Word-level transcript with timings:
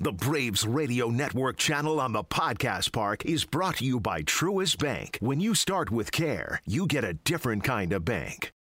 The 0.00 0.12
Braves 0.12 0.64
Radio 0.64 1.08
Network 1.08 1.56
channel 1.56 1.98
on 1.98 2.12
the 2.12 2.22
Podcast 2.22 2.92
Park 2.92 3.24
is 3.24 3.44
brought 3.44 3.78
to 3.78 3.84
you 3.84 3.98
by 3.98 4.22
Truist 4.22 4.78
Bank. 4.78 5.18
When 5.20 5.40
you 5.40 5.56
start 5.56 5.90
with 5.90 6.12
care, 6.12 6.62
you 6.64 6.86
get 6.86 7.02
a 7.02 7.14
different 7.14 7.64
kind 7.64 7.92
of 7.92 8.04
bank. 8.04 8.52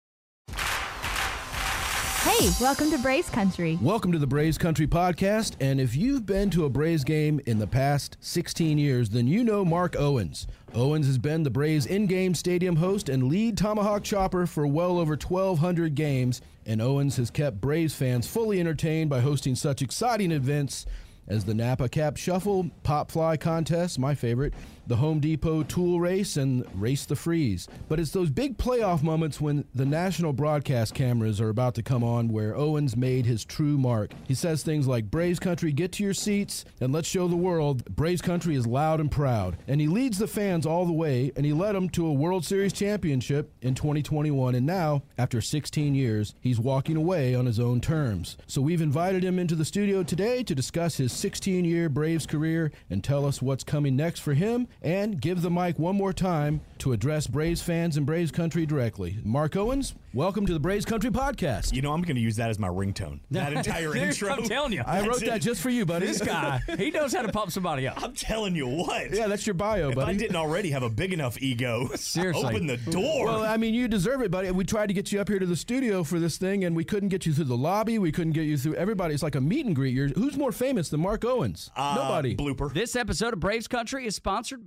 Hey, 0.50 2.50
welcome 2.60 2.90
to 2.90 2.98
Braves 2.98 3.30
Country. 3.30 3.78
Welcome 3.84 4.12
to 4.14 4.18
the 4.18 4.26
Braves 4.26 4.58
Country 4.58 4.88
Podcast. 4.88 5.54
And 5.60 5.80
if 5.80 5.96
you've 5.96 6.26
been 6.26 6.50
to 6.50 6.66
a 6.66 6.70
Braves 6.70 7.04
game 7.04 7.40
in 7.46 7.60
the 7.60 7.68
past 7.68 8.18
16 8.20 8.80
years, 8.80 9.12
then 9.12 9.28
you 9.28 9.44
know 9.44 9.64
Mark 9.64 9.96
Owens. 9.96 10.48
Owens 10.74 11.06
has 11.06 11.20
been 11.20 11.44
the 11.44 11.52
Braves 11.52 11.86
in 11.86 12.08
game 12.08 12.34
stadium 12.34 12.78
host 12.78 13.10
and 13.10 13.30
lead 13.30 13.60
Tomahawk 13.60 14.04
chopper 14.04 14.48
for 14.48 14.66
well 14.66 14.98
over 14.98 15.16
1,200 15.16 15.94
games. 15.94 16.42
And 16.66 16.82
Owens 16.82 17.18
has 17.18 17.30
kept 17.30 17.62
Braves 17.62 17.94
fans 17.94 18.28
fully 18.28 18.60
entertained 18.60 19.12
by 19.12 19.20
hosting 19.20 19.54
such 19.54 19.84
exciting 19.84 20.32
events 20.32 20.88
as 21.28 21.46
the 21.46 21.54
Napa 21.54 21.90
Cap 21.90 22.18
Shuffle, 22.18 22.70
Pop 22.84 23.12
Fly 23.12 23.38
Contest, 23.38 24.00
my 24.00 24.16
favorite, 24.16 24.54
the 24.88 24.96
Home 24.98 25.20
Depot 25.20 25.64
Tool 25.64 26.00
Race, 26.00 26.38
and 26.38 26.66
Race 26.74 27.06
the 27.06 27.16
Freeze. 27.16 27.68
But 27.90 28.00
it's 28.00 28.12
those 28.12 28.30
big 28.30 28.58
playoff 28.58 29.04
moments 29.04 29.42
when 29.42 29.66
the 29.76 29.86
national 29.86 30.34
broadcast 30.34 30.94
cameras 30.94 31.42
are 31.42 31.50
about 31.50 31.76
to 31.76 31.84
come 31.84 32.04
on 32.04 32.30
where 32.30 32.56
Owens 32.56 32.96
made 32.96 33.26
his 33.26 33.44
true 33.44 33.78
mark. 33.78 34.12
He 34.28 34.34
says 34.34 34.64
things 34.64 34.88
like, 34.88 35.12
Braves 35.12 35.40
Country, 35.40 35.72
get 35.72 35.92
to 35.94 36.04
your 36.04 36.14
seats 36.14 36.66
and 36.80 36.94
let's 36.94 37.08
show 37.08 37.28
the 37.28 37.36
world 37.36 37.86
Braves 37.86 38.22
Country 38.22 38.56
is 38.56 38.66
loud 38.66 39.00
and 39.00 39.12
proud. 39.12 39.58
And 39.68 39.82
he 39.82 39.88
leads 39.88 40.18
the 40.18 40.28
fans 40.28 40.66
all 40.66 40.86
the 40.86 40.94
way, 40.94 41.32
and 41.36 41.46
he 41.46 41.54
led 41.54 41.76
them 41.76 41.90
to 41.90 42.08
a 42.08 42.14
World 42.14 42.46
Series 42.46 42.74
championship 42.74 43.52
in 43.62 43.76
2021. 43.76 44.56
And 44.56 44.66
now, 44.66 45.04
after 45.18 45.42
16 45.42 45.96
years, 45.96 46.36
he's 46.40 46.60
walking 46.60 46.96
away 46.96 47.36
on 47.36 47.46
his 47.46 47.60
own 47.60 47.82
terms. 47.82 48.38
So 48.48 48.62
we've 48.62 48.82
invited 48.82 49.24
him 49.24 49.40
into 49.40 49.56
the 49.56 49.66
studio 49.66 50.04
today 50.04 50.44
to 50.44 50.56
discuss 50.56 50.98
his 50.98 51.12
16 51.12 51.66
year 51.66 51.90
Braves 51.90 52.26
career 52.26 52.72
and 52.90 53.04
tell 53.04 53.26
us 53.26 53.42
what's 53.42 53.64
coming 53.64 53.96
next 53.96 54.20
for 54.20 54.34
him 54.34 54.68
and 54.82 55.20
give 55.20 55.42
the 55.42 55.50
mic 55.50 55.80
one 55.80 55.96
more 55.96 56.14
time 56.14 56.62
to 56.80 56.94
address 56.94 57.28
Braves 57.28 57.62
fans 57.62 57.98
and 57.98 58.06
Braves 58.06 58.32
country 58.32 58.66
directly. 58.66 59.18
Mark 59.24 59.56
Owens, 59.56 59.96
welcome 60.14 60.46
to 60.46 60.54
the 60.54 60.60
Braves 60.60 60.86
Country 60.86 61.10
Podcast. 61.10 61.74
You 61.74 61.82
know, 61.82 61.92
I'm 61.92 62.04
going 62.04 62.16
to 62.16 62.22
use 62.22 62.36
that 62.36 62.50
as 62.52 62.60
my 62.60 62.68
ringtone. 62.68 63.20
That 63.32 63.54
entire 63.54 63.96
intro. 63.98 64.30
I'm 64.30 64.44
telling 64.44 64.74
you. 64.74 64.84
I 64.86 65.06
wrote 65.08 65.22
that 65.22 65.42
just 65.42 65.62
for 65.62 65.70
you, 65.72 65.86
buddy. 65.86 66.06
This 66.06 66.22
guy, 66.22 66.62
he 66.78 66.92
knows 66.92 67.14
how 67.14 67.24
to 67.24 67.32
pump 67.32 67.52
somebody 67.52 67.88
up. 67.88 68.02
I'm 68.04 68.14
telling 68.14 68.56
you 68.56 68.68
what. 68.68 69.12
Yeah, 69.12 69.28
that's 69.28 69.48
your 69.48 69.56
bio, 69.56 69.90
if 69.90 69.96
buddy. 69.96 70.12
I 70.12 70.18
didn't 70.18 70.36
already 70.36 70.70
have 70.70 70.84
a 70.84 70.90
big 70.90 71.14
enough 71.14 71.42
ego, 71.42 71.90
Seriously. 71.96 72.44
open 72.46 72.68
the 72.68 72.78
door. 72.78 73.26
Well, 73.26 73.44
I 73.44 73.58
mean, 73.58 73.74
you 73.74 73.88
deserve 73.88 74.22
it, 74.22 74.30
buddy. 74.30 74.52
We 74.52 74.64
tried 74.64 74.88
to 74.88 74.94
get 74.94 75.12
you 75.12 75.20
up 75.20 75.30
here 75.30 75.40
to 75.40 75.46
the 75.48 75.56
studio 75.56 76.04
for 76.04 76.20
this 76.20 76.38
thing, 76.38 76.64
and 76.66 76.76
we 76.76 76.84
couldn't 76.84 77.10
get 77.10 77.26
you 77.26 77.34
through 77.34 77.46
the 77.46 77.58
lobby. 77.58 77.98
We 77.98 78.12
couldn't 78.12 78.34
get 78.34 78.44
you 78.46 78.58
through 78.58 78.76
everybody. 78.76 79.16
It's 79.16 79.24
like 79.24 79.36
a 79.36 79.42
meet 79.42 79.66
and 79.66 79.76
greet. 79.76 79.96
You're, 79.96 80.10
who's 80.10 80.38
more 80.38 80.52
famous 80.52 80.90
than 80.90 81.02
Mark 81.02 81.26
Owens? 81.26 81.72
Uh, 81.76 81.96
Nobody. 81.98 82.36
Blooper. 82.36 82.72
This 82.72 82.96
episode 82.96 83.34
of 83.34 83.40
Braves 83.40 83.68
Country 83.68 84.06
is 84.06 84.16
sponsored 84.16 84.64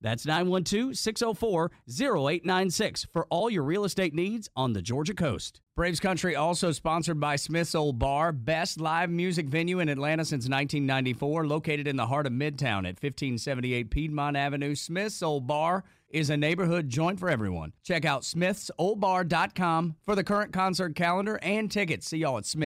That's 0.00 0.26
912 0.26 0.96
604 0.96 1.70
0896 1.88 3.06
for 3.12 3.26
all 3.30 3.50
your 3.50 3.64
real 3.64 3.84
estate 3.84 4.14
needs 4.14 4.48
on 4.54 4.72
the 4.72 4.82
Georgia 4.82 5.14
coast. 5.14 5.60
Braves 5.76 6.00
Country 6.00 6.34
also 6.34 6.72
sponsored 6.72 7.20
by 7.20 7.36
Smith's 7.36 7.74
Old 7.74 7.98
Bar, 7.98 8.32
best 8.32 8.80
live 8.80 9.10
music 9.10 9.46
venue 9.48 9.78
in 9.78 9.88
Atlanta 9.88 10.24
since 10.24 10.48
1994, 10.48 11.46
located 11.46 11.86
in 11.86 11.96
the 11.96 12.06
heart 12.06 12.26
of 12.26 12.32
Midtown 12.32 12.78
at 12.78 13.00
1578 13.00 13.90
Piedmont 13.90 14.36
Avenue. 14.36 14.74
Smith's 14.74 15.22
Old 15.22 15.46
Bar 15.46 15.84
is 16.10 16.30
a 16.30 16.36
neighborhood 16.36 16.88
joint 16.88 17.20
for 17.20 17.28
everyone. 17.28 17.72
Check 17.84 18.04
out 18.04 18.22
smithsoldbar.com 18.22 19.96
for 20.04 20.14
the 20.14 20.24
current 20.24 20.52
concert 20.52 20.94
calendar 20.96 21.38
and 21.42 21.70
tickets. 21.70 22.08
See 22.08 22.18
y'all 22.18 22.38
at 22.38 22.46
Smith. 22.46 22.67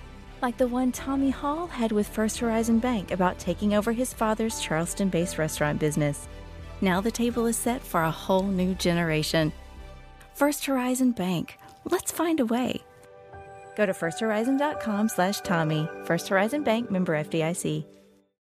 like 0.41 0.57
the 0.57 0.67
one 0.67 0.91
Tommy 0.91 1.29
Hall 1.29 1.67
had 1.67 1.91
with 1.91 2.07
First 2.07 2.39
Horizon 2.39 2.79
Bank 2.79 3.11
about 3.11 3.39
taking 3.39 3.73
over 3.73 3.91
his 3.91 4.13
father's 4.13 4.59
Charleston 4.59 5.09
based 5.09 5.37
restaurant 5.37 5.79
business. 5.79 6.27
Now 6.81 7.01
the 7.01 7.11
table 7.11 7.45
is 7.45 7.57
set 7.57 7.81
for 7.81 8.01
a 8.01 8.11
whole 8.11 8.43
new 8.47 8.73
generation. 8.75 9.53
First 10.33 10.65
Horizon 10.65 11.11
Bank. 11.11 11.57
Let's 11.85 12.11
find 12.11 12.39
a 12.39 12.45
way. 12.45 12.81
Go 13.77 13.85
to 13.85 13.93
firsthorizon.com 13.93 15.09
slash 15.09 15.41
Tommy. 15.41 15.87
First 16.05 16.27
Horizon 16.29 16.63
Bank 16.63 16.91
member 16.91 17.13
FDIC. 17.13 17.85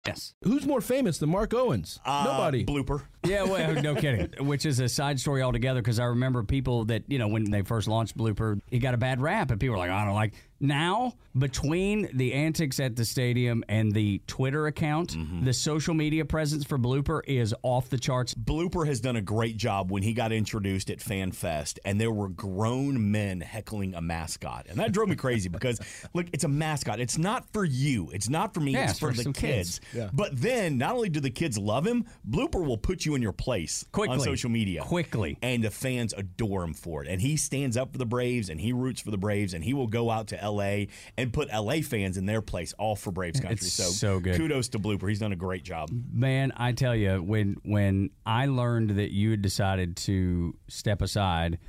Yes. 0.05 0.35
Who's 0.43 0.65
more 0.67 0.81
famous 0.81 1.17
than 1.17 1.29
Mark 1.29 1.53
Owens? 1.53 1.99
Uh, 2.05 2.25
Nobody. 2.27 2.63
Blooper. 2.63 3.03
Yeah, 3.25 3.43
well, 3.43 3.73
no 3.81 3.95
kidding. 3.95 4.45
Which 4.45 4.65
is 4.65 4.79
a 4.79 4.89
side 4.89 5.19
story 5.19 5.41
altogether 5.41 5.81
because 5.81 5.99
I 5.99 6.05
remember 6.05 6.43
people 6.43 6.85
that, 6.85 7.03
you 7.07 7.19
know, 7.19 7.27
when 7.27 7.49
they 7.49 7.61
first 7.61 7.87
launched 7.87 8.17
Blooper, 8.17 8.59
he 8.69 8.79
got 8.79 8.93
a 8.93 8.97
bad 8.97 9.21
rap 9.21 9.51
and 9.51 9.59
people 9.59 9.73
were 9.73 9.79
like, 9.79 9.91
I 9.91 10.05
don't 10.05 10.13
like. 10.13 10.33
Now, 10.59 11.13
between 11.37 12.09
the 12.13 12.33
antics 12.33 12.79
at 12.79 12.95
the 12.95 13.03
stadium 13.03 13.63
and 13.67 13.91
the 13.91 14.21
Twitter 14.25 14.67
account, 14.67 15.11
mm-hmm. 15.11 15.43
the 15.43 15.53
social 15.53 15.93
media 15.93 16.23
presence 16.23 16.63
for 16.63 16.77
Blooper 16.77 17.21
is 17.27 17.53
off 17.61 17.89
the 17.89 17.97
charts. 17.97 18.33
Blooper 18.33 18.87
has 18.87 19.01
done 19.01 19.17
a 19.17 19.21
great 19.21 19.57
job 19.57 19.91
when 19.91 20.01
he 20.01 20.13
got 20.13 20.31
introduced 20.31 20.89
at 20.89 21.01
Fan 21.01 21.33
Fest, 21.33 21.79
and 21.83 21.99
there 21.99 22.11
were 22.11 22.29
grown 22.29 23.11
men 23.11 23.41
heckling 23.41 23.95
a 23.95 24.01
mascot, 24.01 24.67
and 24.69 24.79
that 24.79 24.93
drove 24.93 25.09
me 25.09 25.15
crazy 25.15 25.49
because 25.49 25.79
look, 26.13 26.27
it's 26.31 26.45
a 26.45 26.49
mascot. 26.49 27.01
It's 27.01 27.17
not 27.17 27.45
for 27.51 27.65
you. 27.65 28.09
It's 28.13 28.29
not 28.29 28.53
for 28.53 28.61
me. 28.61 28.71
Yeah, 28.71 28.83
it's 28.83 28.91
it's 28.91 28.99
for, 28.99 29.13
for 29.13 29.23
the 29.23 29.33
kids. 29.33 29.79
kids. 29.79 29.81
Yeah. 29.93 30.09
But 30.13 30.39
then, 30.39 30.77
not 30.77 30.95
only 30.95 31.09
do 31.09 31.19
the 31.19 31.29
kids 31.29 31.57
love 31.57 31.85
him, 31.85 32.05
Blooper 32.27 32.65
will 32.65 32.77
put 32.77 33.05
you 33.05 33.14
in 33.15 33.21
your 33.21 33.31
place 33.33 33.85
Quickly. 33.91 34.13
on 34.13 34.19
social 34.19 34.49
media 34.49 34.81
Quickly. 34.81 35.37
and 35.41 35.63
the 35.63 35.71
fans 35.71 36.13
adore 36.15 36.63
him 36.63 36.73
for 36.73 37.03
it. 37.03 37.07
And 37.09 37.21
he 37.21 37.37
stands 37.37 37.75
up 37.77 37.91
for 37.91 37.97
the 37.97 38.05
Braves, 38.05 38.49
and 38.49 38.59
he 38.61 38.73
roots 38.73 39.01
for 39.01 39.11
the 39.11 39.17
Braves, 39.17 39.53
and 39.53 39.63
he 39.63 39.73
will 39.73 39.87
go 39.87 40.09
out 40.11 40.27
to 40.27 40.41
L.A. 40.41 40.87
and 41.17 41.33
put 41.33 41.47
L.A. 41.51 41.81
fans 41.81 42.17
in 42.17 42.25
their 42.25 42.41
place, 42.41 42.73
all 42.77 42.95
for 42.95 43.11
Braves 43.11 43.39
country. 43.39 43.55
It's 43.55 43.73
so, 43.73 43.83
so 43.85 44.19
good. 44.19 44.37
Kudos 44.37 44.69
to 44.69 44.79
Blooper. 44.79 45.09
He's 45.09 45.19
done 45.19 45.31
a 45.31 45.35
great 45.37 45.63
job. 45.63 45.89
Man, 46.11 46.51
I 46.57 46.71
tell 46.73 46.95
you, 46.95 47.21
when 47.23 47.57
when 47.63 48.09
I 48.25 48.45
learned 48.47 48.91
that 48.91 49.11
you 49.11 49.31
had 49.31 49.41
decided 49.41 49.95
to 49.97 50.55
step 50.67 51.01
aside, 51.01 51.59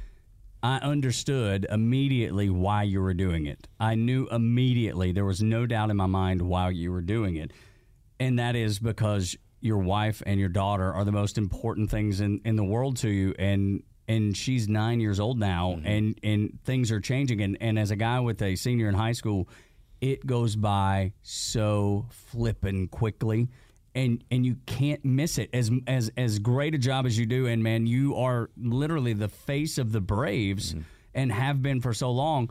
I 0.63 0.79
understood 0.79 1.67
immediately 1.71 2.51
why 2.51 2.83
you 2.83 3.01
were 3.01 3.15
doing 3.15 3.47
it. 3.47 3.69
I 3.79 3.95
knew 3.95 4.27
immediately 4.31 5.13
there 5.13 5.25
was 5.25 5.43
no 5.43 5.67
doubt 5.67 5.91
in 5.91 5.97
my 5.97 6.07
mind 6.07 6.43
why 6.43 6.71
you 6.71 6.91
were 6.91 7.03
doing 7.03 7.37
it, 7.37 7.53
and 8.19 8.39
that 8.39 8.57
is 8.57 8.79
because 8.79 9.37
your 9.67 9.79
wife 9.79 10.23
and 10.25 10.41
your 10.41 10.49
daughter 10.49 10.93
are 10.93 11.05
the 11.05 11.13
most 11.13 11.37
important 11.37 11.91
things 11.91 12.21
in, 12.21 12.41
in 12.45 12.57
the 12.57 12.65
world 12.65 12.97
to 12.99 13.11
you, 13.11 13.35
and 13.39 13.83
and 14.09 14.37
she's 14.37 14.69
nine 14.69 15.01
years 15.01 15.19
old 15.21 15.39
now, 15.39 15.75
mm-hmm. 15.77 15.87
and 15.87 16.21
and 16.23 16.59
things 16.65 16.91
are 16.91 17.01
changing, 17.01 17.41
and 17.43 17.59
and 17.61 17.79
as 17.79 17.91
a 17.91 17.97
guy 17.97 18.21
with 18.21 18.41
a 18.43 18.57
senior 18.57 18.89
in 18.89 18.95
high 18.95 19.13
school, 19.13 19.49
it 20.01 20.27
goes 20.27 20.57
by 20.57 21.13
so 21.23 22.07
flippin' 22.11 22.89
quickly 22.89 23.49
and 23.97 24.23
and 24.31 24.45
you 24.45 24.57
can't 24.67 25.05
miss 25.05 25.39
it. 25.39 25.51
As 25.53 25.71
as 25.87 26.13
as 26.17 26.39
great 26.39 26.75
a 26.75 26.79
job 26.79 27.07
as 27.07 27.19
you 27.19 27.27
do 27.27 27.47
and 27.47 27.63
man 27.63 27.87
you 27.87 28.15
are 28.17 28.51
literally 28.57 29.15
the 29.15 29.29
face 29.29 29.79
of 29.79 29.91
the 29.91 30.01
braves 30.01 30.75
mm-hmm. 30.75 30.83
and 31.15 31.33
have 31.33 31.63
been 31.63 31.81
for 31.81 31.95
so 31.95 32.11
long 32.11 32.51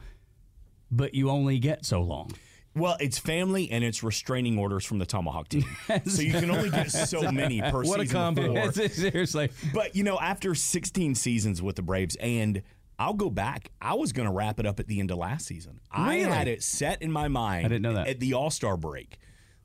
but 0.91 1.13
you 1.13 1.29
only 1.29 1.59
get 1.59 1.85
so 1.85 2.01
long 2.01 2.31
Well, 2.75 2.98
it's 3.00 3.18
family 3.18 3.72
and 3.72 3.83
it's 3.83 4.04
restraining 4.04 4.57
orders 4.57 4.83
from 4.86 4.98
the 5.00 5.06
Tomahawk 5.06 5.48
team. 5.48 5.66
so 6.06 6.22
you 6.22 6.33
can 6.33 6.51
only 6.51 6.69
get 6.69 6.92
so 6.92 7.31
many 7.31 7.62
per 7.62 7.83
What 7.83 8.01
a 8.01 8.06
combo. 8.06 8.69
seriously 8.72 9.50
But 9.74 9.95
you 9.95 10.04
know, 10.04 10.19
after 10.19 10.54
16 10.54 11.16
seasons 11.16 11.62
with 11.62 11.77
the 11.77 11.81
Braves, 11.81 12.16
and 12.18 12.62
I'll 12.98 13.13
go 13.13 13.30
back. 13.30 13.72
I 13.81 13.94
was 13.95 14.13
going 14.13 14.27
to 14.27 14.31
wrap 14.33 14.60
it 14.60 14.66
up 14.66 14.80
at 14.80 14.88
the 14.88 15.00
end 15.00 15.12
of 15.12 15.18
last 15.18 15.45
season. 15.45 15.80
I 15.92 16.16
had 16.16 16.48
it 16.48 16.63
set 16.63 17.01
in 17.01 17.12
my 17.12 17.27
mind. 17.27 17.66
I 17.66 17.69
didn't 17.69 17.81
know 17.81 17.94
that. 17.94 18.07
at 18.07 18.19
the 18.19 18.33
All 18.33 18.50
Star 18.50 18.77
break. 18.77 19.18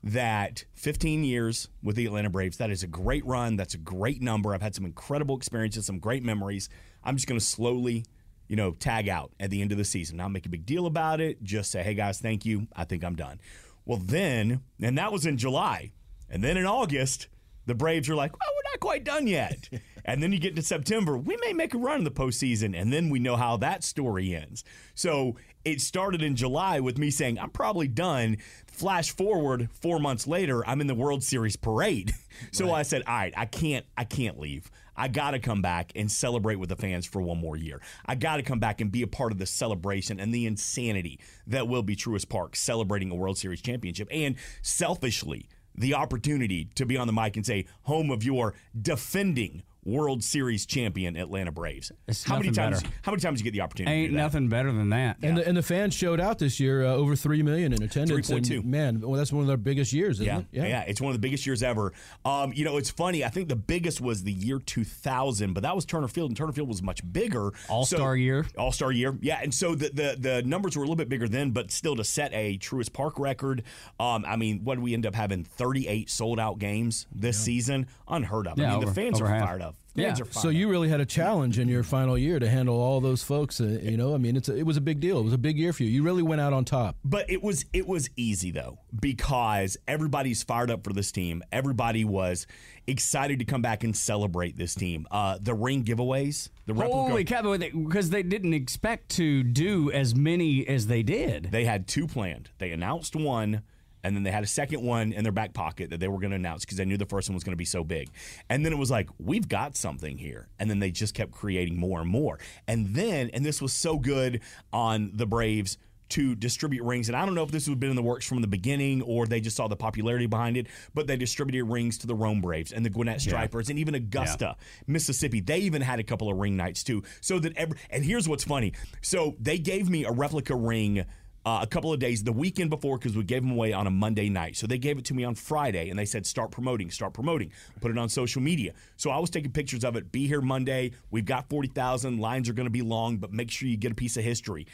That 0.03 0.65
15 0.73 1.23
years 1.23 1.69
with 1.83 1.95
the 1.95 2.07
Atlanta 2.07 2.29
Braves, 2.31 2.57
that 2.57 2.71
is 2.71 2.81
a 2.81 2.87
great 2.87 3.23
run. 3.23 3.55
That's 3.55 3.75
a 3.75 3.77
great 3.77 4.19
number. 4.19 4.53
I've 4.53 4.61
had 4.61 4.73
some 4.73 4.83
incredible 4.83 5.37
experiences, 5.37 5.85
some 5.85 5.99
great 5.99 6.23
memories. 6.23 6.69
I'm 7.03 7.15
just 7.15 7.27
going 7.27 7.39
to 7.39 7.45
slowly, 7.45 8.05
you 8.51 8.57
know, 8.57 8.71
tag 8.71 9.07
out 9.07 9.31
at 9.39 9.49
the 9.49 9.61
end 9.61 9.71
of 9.71 9.77
the 9.77 9.85
season. 9.85 10.17
Not 10.17 10.27
make 10.27 10.45
a 10.45 10.49
big 10.49 10.65
deal 10.65 10.85
about 10.85 11.21
it. 11.21 11.41
Just 11.41 11.71
say, 11.71 11.83
hey 11.83 11.93
guys, 11.93 12.19
thank 12.19 12.45
you. 12.45 12.67
I 12.75 12.83
think 12.83 13.01
I'm 13.01 13.15
done. 13.15 13.39
Well, 13.85 13.99
then, 14.03 14.59
and 14.81 14.97
that 14.97 15.13
was 15.13 15.25
in 15.25 15.37
July. 15.37 15.93
And 16.29 16.43
then 16.43 16.57
in 16.57 16.65
August, 16.65 17.29
the 17.65 17.75
Braves 17.75 18.09
are 18.09 18.15
like, 18.15 18.33
well, 18.33 18.49
we're 18.53 18.71
not 18.71 18.81
quite 18.81 19.05
done 19.05 19.25
yet. 19.25 19.69
and 20.05 20.21
then 20.21 20.33
you 20.33 20.37
get 20.37 20.57
to 20.57 20.61
September, 20.61 21.17
we 21.17 21.37
may 21.37 21.53
make 21.53 21.73
a 21.73 21.77
run 21.77 21.99
in 21.99 22.03
the 22.03 22.11
postseason, 22.11 22.77
and 22.77 22.91
then 22.91 23.09
we 23.09 23.19
know 23.19 23.37
how 23.37 23.55
that 23.55 23.85
story 23.85 24.35
ends. 24.35 24.65
So 24.95 25.37
it 25.63 25.79
started 25.79 26.21
in 26.21 26.35
July 26.35 26.81
with 26.81 26.97
me 26.97 27.09
saying, 27.09 27.39
I'm 27.39 27.51
probably 27.51 27.87
done. 27.87 28.35
Flash 28.67 29.11
forward 29.11 29.69
four 29.71 29.97
months 29.97 30.27
later, 30.27 30.67
I'm 30.67 30.81
in 30.81 30.87
the 30.87 30.95
World 30.95 31.23
Series 31.23 31.55
parade. 31.55 32.13
so 32.51 32.65
right. 32.65 32.79
I 32.79 32.81
said, 32.81 33.03
all 33.07 33.15
right, 33.15 33.33
I 33.37 33.45
can't, 33.45 33.85
I 33.97 34.03
can't 34.03 34.37
leave. 34.37 34.69
I 35.01 35.07
got 35.07 35.31
to 35.31 35.39
come 35.39 35.63
back 35.63 35.93
and 35.95 36.11
celebrate 36.11 36.57
with 36.57 36.69
the 36.69 36.75
fans 36.75 37.07
for 37.07 37.23
one 37.23 37.39
more 37.39 37.57
year. 37.57 37.81
I 38.05 38.13
got 38.13 38.35
to 38.35 38.43
come 38.43 38.59
back 38.59 38.81
and 38.81 38.91
be 38.91 39.01
a 39.01 39.07
part 39.07 39.31
of 39.31 39.39
the 39.39 39.47
celebration 39.47 40.19
and 40.19 40.31
the 40.31 40.45
insanity 40.45 41.19
that 41.47 41.67
will 41.67 41.81
be 41.81 41.95
Truist 41.95 42.29
Park 42.29 42.55
celebrating 42.55 43.09
a 43.09 43.15
World 43.15 43.39
Series 43.39 43.63
championship. 43.63 44.07
And 44.11 44.35
selfishly, 44.61 45.49
the 45.73 45.95
opportunity 45.95 46.65
to 46.75 46.85
be 46.85 46.97
on 46.97 47.07
the 47.07 47.13
mic 47.13 47.35
and 47.35 47.43
say, 47.43 47.65
home 47.83 48.11
of 48.11 48.23
your 48.23 48.53
defending 48.79 49.63
World 49.83 50.23
Series 50.23 50.65
champion 50.67 51.15
Atlanta 51.15 51.51
Braves. 51.51 51.91
It's 52.07 52.23
how 52.23 52.37
many 52.37 52.51
times? 52.51 52.83
Better. 52.83 52.95
How 53.01 53.11
many 53.11 53.21
times 53.21 53.39
you 53.39 53.43
get 53.43 53.53
the 53.53 53.61
opportunity? 53.61 53.95
Ain't 53.95 54.13
nothing 54.13 54.47
better 54.47 54.71
than 54.71 54.89
that. 54.89 55.17
And 55.23 55.37
the, 55.37 55.47
and 55.47 55.57
the 55.57 55.63
fans 55.63 55.95
showed 55.95 56.19
out 56.19 56.37
this 56.37 56.59
year, 56.59 56.85
uh, 56.85 56.93
over 56.93 57.15
three 57.15 57.41
million 57.41 57.73
in 57.73 57.81
attendance. 57.81 58.27
Three 58.27 58.35
point 58.35 58.45
two. 58.45 58.61
Man, 58.61 59.01
well, 59.01 59.13
that's 59.13 59.33
one 59.33 59.41
of 59.41 59.47
their 59.47 59.57
biggest 59.57 59.91
years, 59.91 60.19
isn't 60.19 60.25
yeah. 60.25 60.39
it? 60.39 60.45
Yeah, 60.51 60.65
yeah, 60.67 60.83
it's 60.87 61.01
one 61.01 61.09
of 61.09 61.15
the 61.15 61.19
biggest 61.19 61.47
years 61.47 61.63
ever. 61.63 61.93
Um, 62.23 62.53
you 62.53 62.63
know, 62.63 62.77
it's 62.77 62.91
funny. 62.91 63.25
I 63.25 63.29
think 63.29 63.49
the 63.49 63.55
biggest 63.55 64.01
was 64.01 64.23
the 64.23 64.31
year 64.31 64.59
2000, 64.59 65.53
but 65.53 65.63
that 65.63 65.75
was 65.75 65.85
Turner 65.85 66.07
Field, 66.07 66.29
and 66.29 66.37
Turner 66.37 66.51
Field 66.51 66.67
was 66.67 66.83
much 66.83 67.01
bigger. 67.11 67.51
All 67.67 67.85
Star 67.85 68.11
so, 68.11 68.13
year. 68.13 68.45
All 68.57 68.71
Star 68.71 68.91
year. 68.91 69.17
Yeah, 69.21 69.39
and 69.41 69.51
so 69.53 69.73
the, 69.73 69.89
the 69.89 70.15
the 70.19 70.43
numbers 70.43 70.77
were 70.77 70.83
a 70.83 70.85
little 70.85 70.95
bit 70.95 71.09
bigger 71.09 71.27
then, 71.27 71.51
but 71.51 71.71
still 71.71 71.95
to 71.95 72.03
set 72.03 72.31
a 72.33 72.59
Truist 72.59 72.93
Park 72.93 73.17
record. 73.17 73.63
Um, 73.99 74.25
I 74.27 74.35
mean, 74.35 74.63
what 74.63 74.75
did 74.75 74.83
we 74.83 74.93
end 74.93 75.07
up 75.07 75.15
having? 75.15 75.43
38 75.43 76.09
sold 76.09 76.39
out 76.39 76.59
games 76.59 77.07
this 77.13 77.39
yeah. 77.39 77.45
season, 77.45 77.87
unheard 78.07 78.45
of. 78.45 78.59
Yeah, 78.59 78.65
I 78.65 78.67
mean, 78.67 78.77
over, 78.77 78.85
the 78.85 78.93
fans 78.93 79.19
are 79.19 79.27
half. 79.27 79.47
fired 79.47 79.61
up 79.61 79.70
yeah. 79.93 80.15
So 80.31 80.49
you 80.49 80.69
really 80.69 80.87
had 80.87 81.01
a 81.01 81.05
challenge 81.05 81.59
in 81.59 81.67
your 81.67 81.83
final 81.83 82.17
year 82.17 82.39
to 82.39 82.49
handle 82.49 82.79
all 82.79 83.01
those 83.01 83.23
folks. 83.23 83.59
Uh, 83.59 83.79
you 83.81 83.97
know, 83.97 84.15
I 84.15 84.17
mean, 84.17 84.37
it's 84.37 84.47
a, 84.47 84.55
it 84.55 84.65
was 84.65 84.77
a 84.77 84.81
big 84.81 84.99
deal. 84.99 85.19
It 85.19 85.23
was 85.23 85.33
a 85.33 85.37
big 85.37 85.57
year 85.57 85.73
for 85.73 85.83
you. 85.83 85.89
You 85.89 86.03
really 86.03 86.23
went 86.23 86.39
out 86.39 86.53
on 86.53 86.63
top. 86.63 86.95
But 87.03 87.29
it 87.29 87.43
was 87.43 87.65
it 87.73 87.87
was 87.87 88.09
easy 88.15 88.51
though 88.51 88.79
because 88.99 89.77
everybody's 89.87 90.43
fired 90.43 90.71
up 90.71 90.83
for 90.83 90.93
this 90.93 91.11
team. 91.11 91.43
Everybody 91.51 92.05
was 92.05 92.47
excited 92.87 93.39
to 93.39 93.45
come 93.45 93.61
back 93.61 93.83
and 93.83 93.95
celebrate 93.95 94.57
this 94.57 94.75
team. 94.75 95.07
Uh, 95.11 95.37
the 95.41 95.53
ring 95.53 95.83
giveaways, 95.83 96.49
the 96.67 96.73
replica. 96.73 97.09
Holy 97.09 97.23
cow! 97.25 97.57
Because 97.57 98.09
they 98.11 98.23
didn't 98.23 98.53
expect 98.53 99.09
to 99.09 99.43
do 99.43 99.91
as 99.91 100.15
many 100.15 100.65
as 100.67 100.87
they 100.87 101.03
did. 101.03 101.49
They 101.51 101.65
had 101.65 101.87
two 101.87 102.07
planned. 102.07 102.49
They 102.59 102.71
announced 102.71 103.15
one 103.15 103.63
and 104.03 104.15
then 104.15 104.23
they 104.23 104.31
had 104.31 104.43
a 104.43 104.47
second 104.47 104.81
one 104.81 105.13
in 105.13 105.23
their 105.23 105.31
back 105.31 105.53
pocket 105.53 105.89
that 105.89 105.99
they 105.99 106.07
were 106.07 106.19
going 106.19 106.31
to 106.31 106.35
announce 106.35 106.65
because 106.65 106.77
they 106.77 106.85
knew 106.85 106.97
the 106.97 107.05
first 107.05 107.29
one 107.29 107.35
was 107.35 107.43
going 107.43 107.53
to 107.53 107.57
be 107.57 107.65
so 107.65 107.83
big. 107.83 108.09
And 108.49 108.65
then 108.65 108.73
it 108.73 108.77
was 108.77 108.91
like, 108.91 109.09
we've 109.19 109.47
got 109.47 109.75
something 109.75 110.17
here. 110.17 110.47
And 110.59 110.69
then 110.69 110.79
they 110.79 110.91
just 110.91 111.13
kept 111.13 111.31
creating 111.31 111.77
more 111.77 112.01
and 112.01 112.09
more. 112.09 112.39
And 112.67 112.95
then, 112.95 113.29
and 113.33 113.45
this 113.45 113.61
was 113.61 113.73
so 113.73 113.97
good 113.97 114.41
on 114.73 115.11
the 115.13 115.25
Braves 115.25 115.77
to 116.11 116.35
distribute 116.35 116.83
rings. 116.83 117.07
And 117.07 117.15
I 117.15 117.25
don't 117.25 117.35
know 117.35 117.43
if 117.43 117.51
this 117.51 117.65
had 117.67 117.79
been 117.79 117.89
in 117.89 117.95
the 117.95 118.01
works 118.01 118.27
from 118.27 118.41
the 118.41 118.47
beginning 118.47 119.01
or 119.01 119.25
they 119.25 119.39
just 119.39 119.55
saw 119.55 119.69
the 119.69 119.77
popularity 119.77 120.25
behind 120.25 120.57
it, 120.57 120.67
but 120.93 121.07
they 121.07 121.15
distributed 121.15 121.63
rings 121.63 121.97
to 121.99 122.07
the 122.07 122.13
Rome 122.13 122.41
Braves 122.41 122.73
and 122.73 122.85
the 122.85 122.89
Gwinnett 122.89 123.21
Stripers 123.21 123.69
yeah. 123.69 123.73
and 123.73 123.79
even 123.79 123.95
Augusta, 123.95 124.57
yeah. 124.57 124.83
Mississippi. 124.87 125.39
They 125.39 125.59
even 125.59 125.81
had 125.81 125.99
a 125.99 126.03
couple 126.03 126.29
of 126.29 126.37
ring 126.37 126.57
nights 126.57 126.83
too. 126.83 127.03
So 127.21 127.39
that 127.39 127.55
every, 127.55 127.77
and 127.89 128.03
here's 128.03 128.27
what's 128.27 128.43
funny. 128.43 128.73
So 129.01 129.37
they 129.39 129.57
gave 129.57 129.89
me 129.89 130.03
a 130.03 130.11
replica 130.11 130.53
ring 130.53 131.05
uh, 131.45 131.59
a 131.61 131.67
couple 131.67 131.91
of 131.91 131.99
days 131.99 132.23
the 132.23 132.31
weekend 132.31 132.69
before 132.69 132.97
because 132.97 133.15
we 133.15 133.23
gave 133.23 133.41
them 133.41 133.51
away 133.51 133.73
on 133.73 133.87
a 133.87 133.89
Monday 133.89 134.29
night. 134.29 134.55
So 134.55 134.67
they 134.67 134.77
gave 134.77 134.97
it 134.97 135.05
to 135.05 135.13
me 135.13 135.23
on 135.23 135.35
Friday 135.35 135.89
and 135.89 135.97
they 135.97 136.05
said, 136.05 136.25
start 136.25 136.51
promoting, 136.51 136.91
start 136.91 137.13
promoting, 137.13 137.51
put 137.79 137.91
it 137.91 137.97
on 137.97 138.09
social 138.09 138.41
media. 138.41 138.73
So 138.97 139.09
I 139.09 139.17
was 139.19 139.29
taking 139.29 139.51
pictures 139.51 139.83
of 139.83 139.95
it. 139.95 140.11
Be 140.11 140.27
here 140.27 140.41
Monday. 140.41 140.91
We've 141.09 141.25
got 141.25 141.49
40,000. 141.49 142.19
Lines 142.19 142.49
are 142.49 142.53
going 142.53 142.67
to 142.67 142.71
be 142.71 142.81
long, 142.81 143.17
but 143.17 143.31
make 143.33 143.49
sure 143.49 143.67
you 143.67 143.77
get 143.77 143.91
a 143.91 143.95
piece 143.95 144.17
of 144.17 144.23
history. 144.23 144.67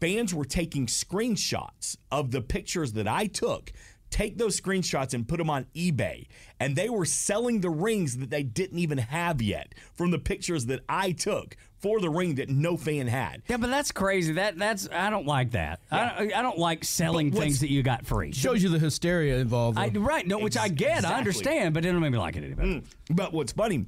Fans 0.00 0.34
were 0.34 0.44
taking 0.44 0.86
screenshots 0.86 1.96
of 2.10 2.30
the 2.30 2.40
pictures 2.40 2.92
that 2.94 3.08
I 3.08 3.26
took 3.26 3.72
take 4.14 4.38
those 4.38 4.60
screenshots 4.60 5.12
and 5.12 5.26
put 5.26 5.38
them 5.38 5.50
on 5.50 5.66
eBay. 5.74 6.28
And 6.60 6.76
they 6.76 6.88
were 6.88 7.04
selling 7.04 7.60
the 7.60 7.70
rings 7.70 8.18
that 8.18 8.30
they 8.30 8.44
didn't 8.44 8.78
even 8.78 8.98
have 8.98 9.42
yet 9.42 9.74
from 9.94 10.12
the 10.12 10.20
pictures 10.20 10.66
that 10.66 10.84
I 10.88 11.10
took 11.10 11.56
for 11.84 12.00
the 12.00 12.08
ring 12.08 12.36
that 12.36 12.48
no 12.48 12.78
fan 12.78 13.06
had. 13.06 13.42
Yeah, 13.46 13.58
but 13.58 13.68
that's 13.68 13.92
crazy. 13.92 14.32
That 14.32 14.56
that's 14.58 14.88
I 14.90 15.10
don't 15.10 15.26
like 15.26 15.50
that. 15.50 15.82
Yeah. 15.92 16.14
I, 16.16 16.18
don't, 16.18 16.36
I 16.36 16.42
don't 16.42 16.58
like 16.58 16.82
selling 16.82 17.30
things 17.30 17.60
that 17.60 17.70
you 17.70 17.82
got 17.82 18.06
free. 18.06 18.32
Shows 18.32 18.62
you 18.62 18.70
the 18.70 18.78
hysteria 18.78 19.36
involved. 19.36 19.76
I, 19.76 19.88
right, 19.88 20.26
no, 20.26 20.38
which 20.38 20.56
I 20.56 20.68
get, 20.68 20.96
exactly. 20.96 21.14
I 21.14 21.18
understand, 21.18 21.74
but 21.74 21.84
it 21.84 21.92
don't 21.92 22.00
make 22.00 22.12
me 22.12 22.16
like 22.16 22.36
it 22.36 22.44
any 22.44 22.54
better. 22.54 22.68
Mm. 22.68 22.84
But 23.10 23.34
what's 23.34 23.52
funny 23.52 23.84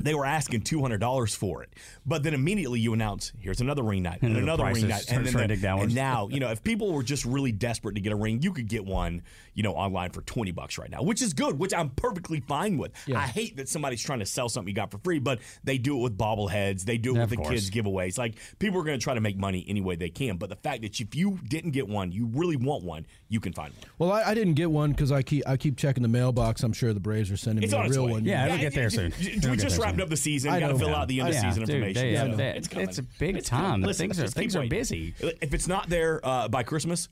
they 0.00 0.14
were 0.14 0.24
asking 0.24 0.62
two 0.62 0.80
hundred 0.80 0.98
dollars 0.98 1.34
for 1.34 1.62
it, 1.62 1.74
but 2.06 2.22
then 2.22 2.32
immediately 2.32 2.80
you 2.80 2.94
announce, 2.94 3.32
"Here's 3.38 3.60
another 3.60 3.82
ring 3.82 4.02
night 4.02 4.22
and, 4.22 4.36
and 4.36 4.42
another 4.42 4.64
ring 4.64 4.88
night," 4.88 5.04
and, 5.10 5.26
then 5.26 5.48
the, 5.48 5.76
and 5.76 5.94
now 5.94 6.28
you 6.30 6.40
know 6.40 6.50
if 6.50 6.62
people 6.62 6.92
were 6.92 7.02
just 7.02 7.24
really 7.24 7.52
desperate 7.52 7.96
to 7.96 8.00
get 8.00 8.12
a 8.12 8.16
ring, 8.16 8.40
you 8.40 8.52
could 8.52 8.68
get 8.68 8.84
one, 8.84 9.22
you 9.54 9.62
know, 9.62 9.72
online 9.72 10.10
for 10.10 10.22
twenty 10.22 10.50
bucks 10.50 10.78
right 10.78 10.90
now, 10.90 11.02
which 11.02 11.20
is 11.22 11.32
good, 11.34 11.58
which 11.58 11.74
I'm 11.74 11.90
perfectly 11.90 12.40
fine 12.40 12.78
with. 12.78 12.92
Yeah. 13.06 13.18
I 13.18 13.26
hate 13.26 13.56
that 13.56 13.68
somebody's 13.68 14.02
trying 14.02 14.20
to 14.20 14.26
sell 14.26 14.48
something 14.48 14.68
you 14.68 14.74
got 14.74 14.90
for 14.90 14.98
free, 14.98 15.18
but 15.18 15.40
they 15.62 15.78
do 15.78 15.98
it 15.98 16.02
with 16.02 16.16
bobbleheads, 16.16 16.84
they 16.84 16.98
do 16.98 17.12
it 17.12 17.14
yeah, 17.16 17.20
with 17.22 17.30
the 17.30 17.36
course. 17.36 17.50
kids 17.50 17.70
giveaways. 17.70 18.18
Like 18.18 18.36
people 18.58 18.80
are 18.80 18.84
going 18.84 18.98
to 18.98 19.02
try 19.02 19.14
to 19.14 19.20
make 19.20 19.36
money 19.36 19.64
any 19.68 19.80
way 19.80 19.96
they 19.96 20.10
can, 20.10 20.36
but 20.38 20.48
the 20.48 20.56
fact 20.56 20.82
that 20.82 20.98
if 20.98 21.14
you 21.14 21.38
didn't 21.48 21.72
get 21.72 21.88
one, 21.88 22.12
you 22.12 22.26
really 22.32 22.56
want 22.56 22.82
one, 22.84 23.06
you 23.28 23.40
can 23.40 23.52
find 23.52 23.74
one. 23.74 23.84
Well, 23.98 24.12
I, 24.12 24.30
I 24.30 24.34
didn't 24.34 24.54
get 24.54 24.70
one 24.70 24.92
because 24.92 25.12
I 25.12 25.22
keep 25.22 25.46
I 25.46 25.56
keep 25.56 25.76
checking 25.76 26.02
the 26.02 26.08
mailbox. 26.08 26.62
I'm 26.62 26.72
sure 26.72 26.92
the 26.94 27.00
Braves 27.00 27.30
are 27.30 27.36
sending 27.36 27.62
it's 27.62 27.72
me 27.72 27.78
a 27.78 27.88
real 27.88 28.08
one. 28.08 28.24
Yeah, 28.24 28.46
it'll 28.46 28.58
get 28.58 28.74
there 28.74 28.90
soon. 28.90 29.12
We 29.20 29.56
just 29.56 29.78
wrapped 29.78 30.00
up 30.00 30.08
the 30.08 30.16
season 30.16 30.62
got 30.62 30.72
to 30.72 30.78
fill 30.78 30.94
out 30.94 31.08
the 31.08 31.20
end 31.20 31.28
of 31.30 31.34
season 31.34 31.64
dude, 31.64 31.70
information. 31.70 32.02
They, 32.02 32.16
so 32.16 32.42
yeah, 32.42 32.50
it's, 32.52 32.68
it's 32.72 32.98
a 32.98 33.02
big 33.02 33.36
it's 33.36 33.48
time. 33.48 33.82
Listen, 33.82 34.08
things 34.08 34.20
are 34.20 34.28
things 34.28 34.56
are 34.56 34.66
busy. 34.66 35.14
If 35.20 35.54
it's 35.54 35.68
not 35.68 35.88
there 35.88 36.20
uh, 36.24 36.48
by 36.48 36.62
Christmas, 36.62 37.08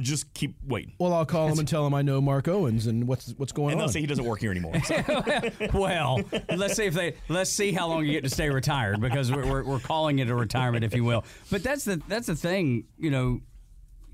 just 0.00 0.32
keep 0.34 0.56
waiting. 0.66 0.94
Well, 0.98 1.12
I'll 1.12 1.26
call 1.26 1.48
him 1.48 1.58
and 1.58 1.68
tell 1.68 1.86
him 1.86 1.94
I 1.94 2.02
know 2.02 2.20
Mark 2.20 2.48
Owens 2.48 2.86
and 2.86 3.06
what's 3.06 3.34
what's 3.36 3.52
going 3.52 3.66
on. 3.66 3.72
And 3.72 3.80
they'll 3.80 3.88
say 3.88 4.00
he 4.00 4.06
doesn't 4.06 4.24
work 4.24 4.40
here 4.40 4.50
anymore. 4.50 4.80
So. 4.84 5.02
well, 5.74 6.20
let's 6.54 6.74
see 6.74 6.84
if 6.84 6.94
they 6.94 7.14
let's 7.28 7.50
see 7.50 7.72
how 7.72 7.88
long 7.88 8.04
you 8.04 8.12
get 8.12 8.24
to 8.24 8.30
stay 8.30 8.50
retired 8.50 9.00
because 9.00 9.30
we're, 9.30 9.46
we're, 9.46 9.64
we're 9.64 9.80
calling 9.80 10.18
it 10.18 10.28
a 10.28 10.34
retirement, 10.34 10.84
if 10.84 10.94
you 10.94 11.04
will. 11.04 11.24
But 11.50 11.62
that's 11.62 11.84
the 11.84 12.00
that's 12.08 12.26
the 12.26 12.36
thing, 12.36 12.84
you 12.98 13.10
know 13.10 13.40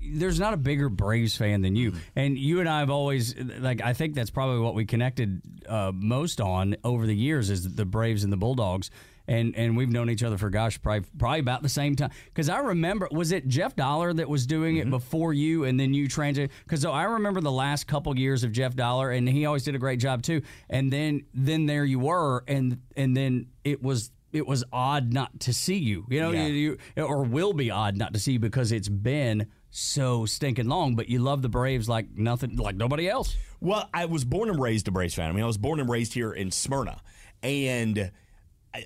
there's 0.01 0.39
not 0.39 0.53
a 0.53 0.57
bigger 0.57 0.89
Braves 0.89 1.35
fan 1.35 1.61
than 1.61 1.75
you. 1.75 1.93
And 2.15 2.37
you 2.37 2.59
and 2.59 2.69
I 2.69 2.79
have 2.79 2.89
always 2.89 3.35
like 3.37 3.81
I 3.81 3.93
think 3.93 4.15
that's 4.15 4.29
probably 4.29 4.59
what 4.59 4.75
we 4.75 4.85
connected 4.85 5.41
uh, 5.67 5.91
most 5.93 6.41
on 6.41 6.77
over 6.83 7.05
the 7.05 7.15
years 7.15 7.49
is 7.49 7.75
the 7.75 7.85
Braves 7.85 8.23
and 8.23 8.31
the 8.31 8.37
Bulldogs. 8.37 8.91
And 9.29 9.55
and 9.55 9.77
we've 9.77 9.89
known 9.89 10.09
each 10.09 10.23
other 10.23 10.37
for 10.37 10.49
gosh 10.49 10.81
probably 10.81 11.07
probably 11.17 11.39
about 11.39 11.61
the 11.61 11.69
same 11.69 11.95
time 11.95 12.09
because 12.25 12.49
I 12.49 12.59
remember 12.59 13.07
was 13.11 13.31
it 13.31 13.47
Jeff 13.47 13.75
Dollar 13.75 14.11
that 14.13 14.27
was 14.27 14.47
doing 14.47 14.77
mm-hmm. 14.77 14.87
it 14.87 14.89
before 14.89 15.33
you 15.33 15.65
and 15.65 15.79
then 15.79 15.93
you 15.93 16.07
transitioned 16.07 16.49
because 16.63 16.83
I 16.83 17.03
remember 17.03 17.39
the 17.39 17.51
last 17.51 17.85
couple 17.85 18.17
years 18.17 18.43
of 18.43 18.51
Jeff 18.51 18.75
Dollar 18.75 19.11
and 19.11 19.29
he 19.29 19.45
always 19.45 19.63
did 19.63 19.75
a 19.75 19.77
great 19.77 19.99
job 19.99 20.23
too 20.23 20.41
and 20.67 20.91
then 20.91 21.25
then 21.33 21.67
there 21.67 21.85
you 21.85 21.99
were 21.99 22.43
and 22.47 22.79
and 22.97 23.15
then 23.15 23.47
it 23.63 23.83
was 23.83 24.11
it 24.33 24.47
was 24.47 24.63
odd 24.73 25.13
not 25.13 25.39
to 25.41 25.53
see 25.53 25.77
you 25.77 26.05
you 26.09 26.19
know 26.19 26.31
yeah. 26.31 26.47
you, 26.47 26.77
you, 26.95 27.03
or 27.03 27.23
will 27.23 27.53
be 27.53 27.69
odd 27.69 27.95
not 27.97 28.13
to 28.13 28.19
see 28.19 28.33
you 28.33 28.39
because 28.39 28.71
it's 28.71 28.89
been 28.89 29.47
so 29.71 30.25
stinking 30.25 30.67
long, 30.67 30.95
but 30.95 31.09
you 31.09 31.19
love 31.19 31.41
the 31.41 31.49
Braves 31.49 31.87
like 31.87 32.07
nothing, 32.15 32.57
like 32.57 32.75
nobody 32.75 33.07
else. 33.07 33.35
Well, 33.61 33.89
I 33.93 34.05
was 34.05 34.25
born 34.25 34.49
and 34.49 34.59
raised 34.59 34.87
a 34.87 34.91
Braves 34.91 35.13
fan. 35.13 35.29
I 35.29 35.33
mean, 35.33 35.43
I 35.43 35.47
was 35.47 35.57
born 35.57 35.79
and 35.79 35.89
raised 35.89 36.13
here 36.13 36.31
in 36.31 36.51
Smyrna, 36.51 37.01
and 37.43 38.11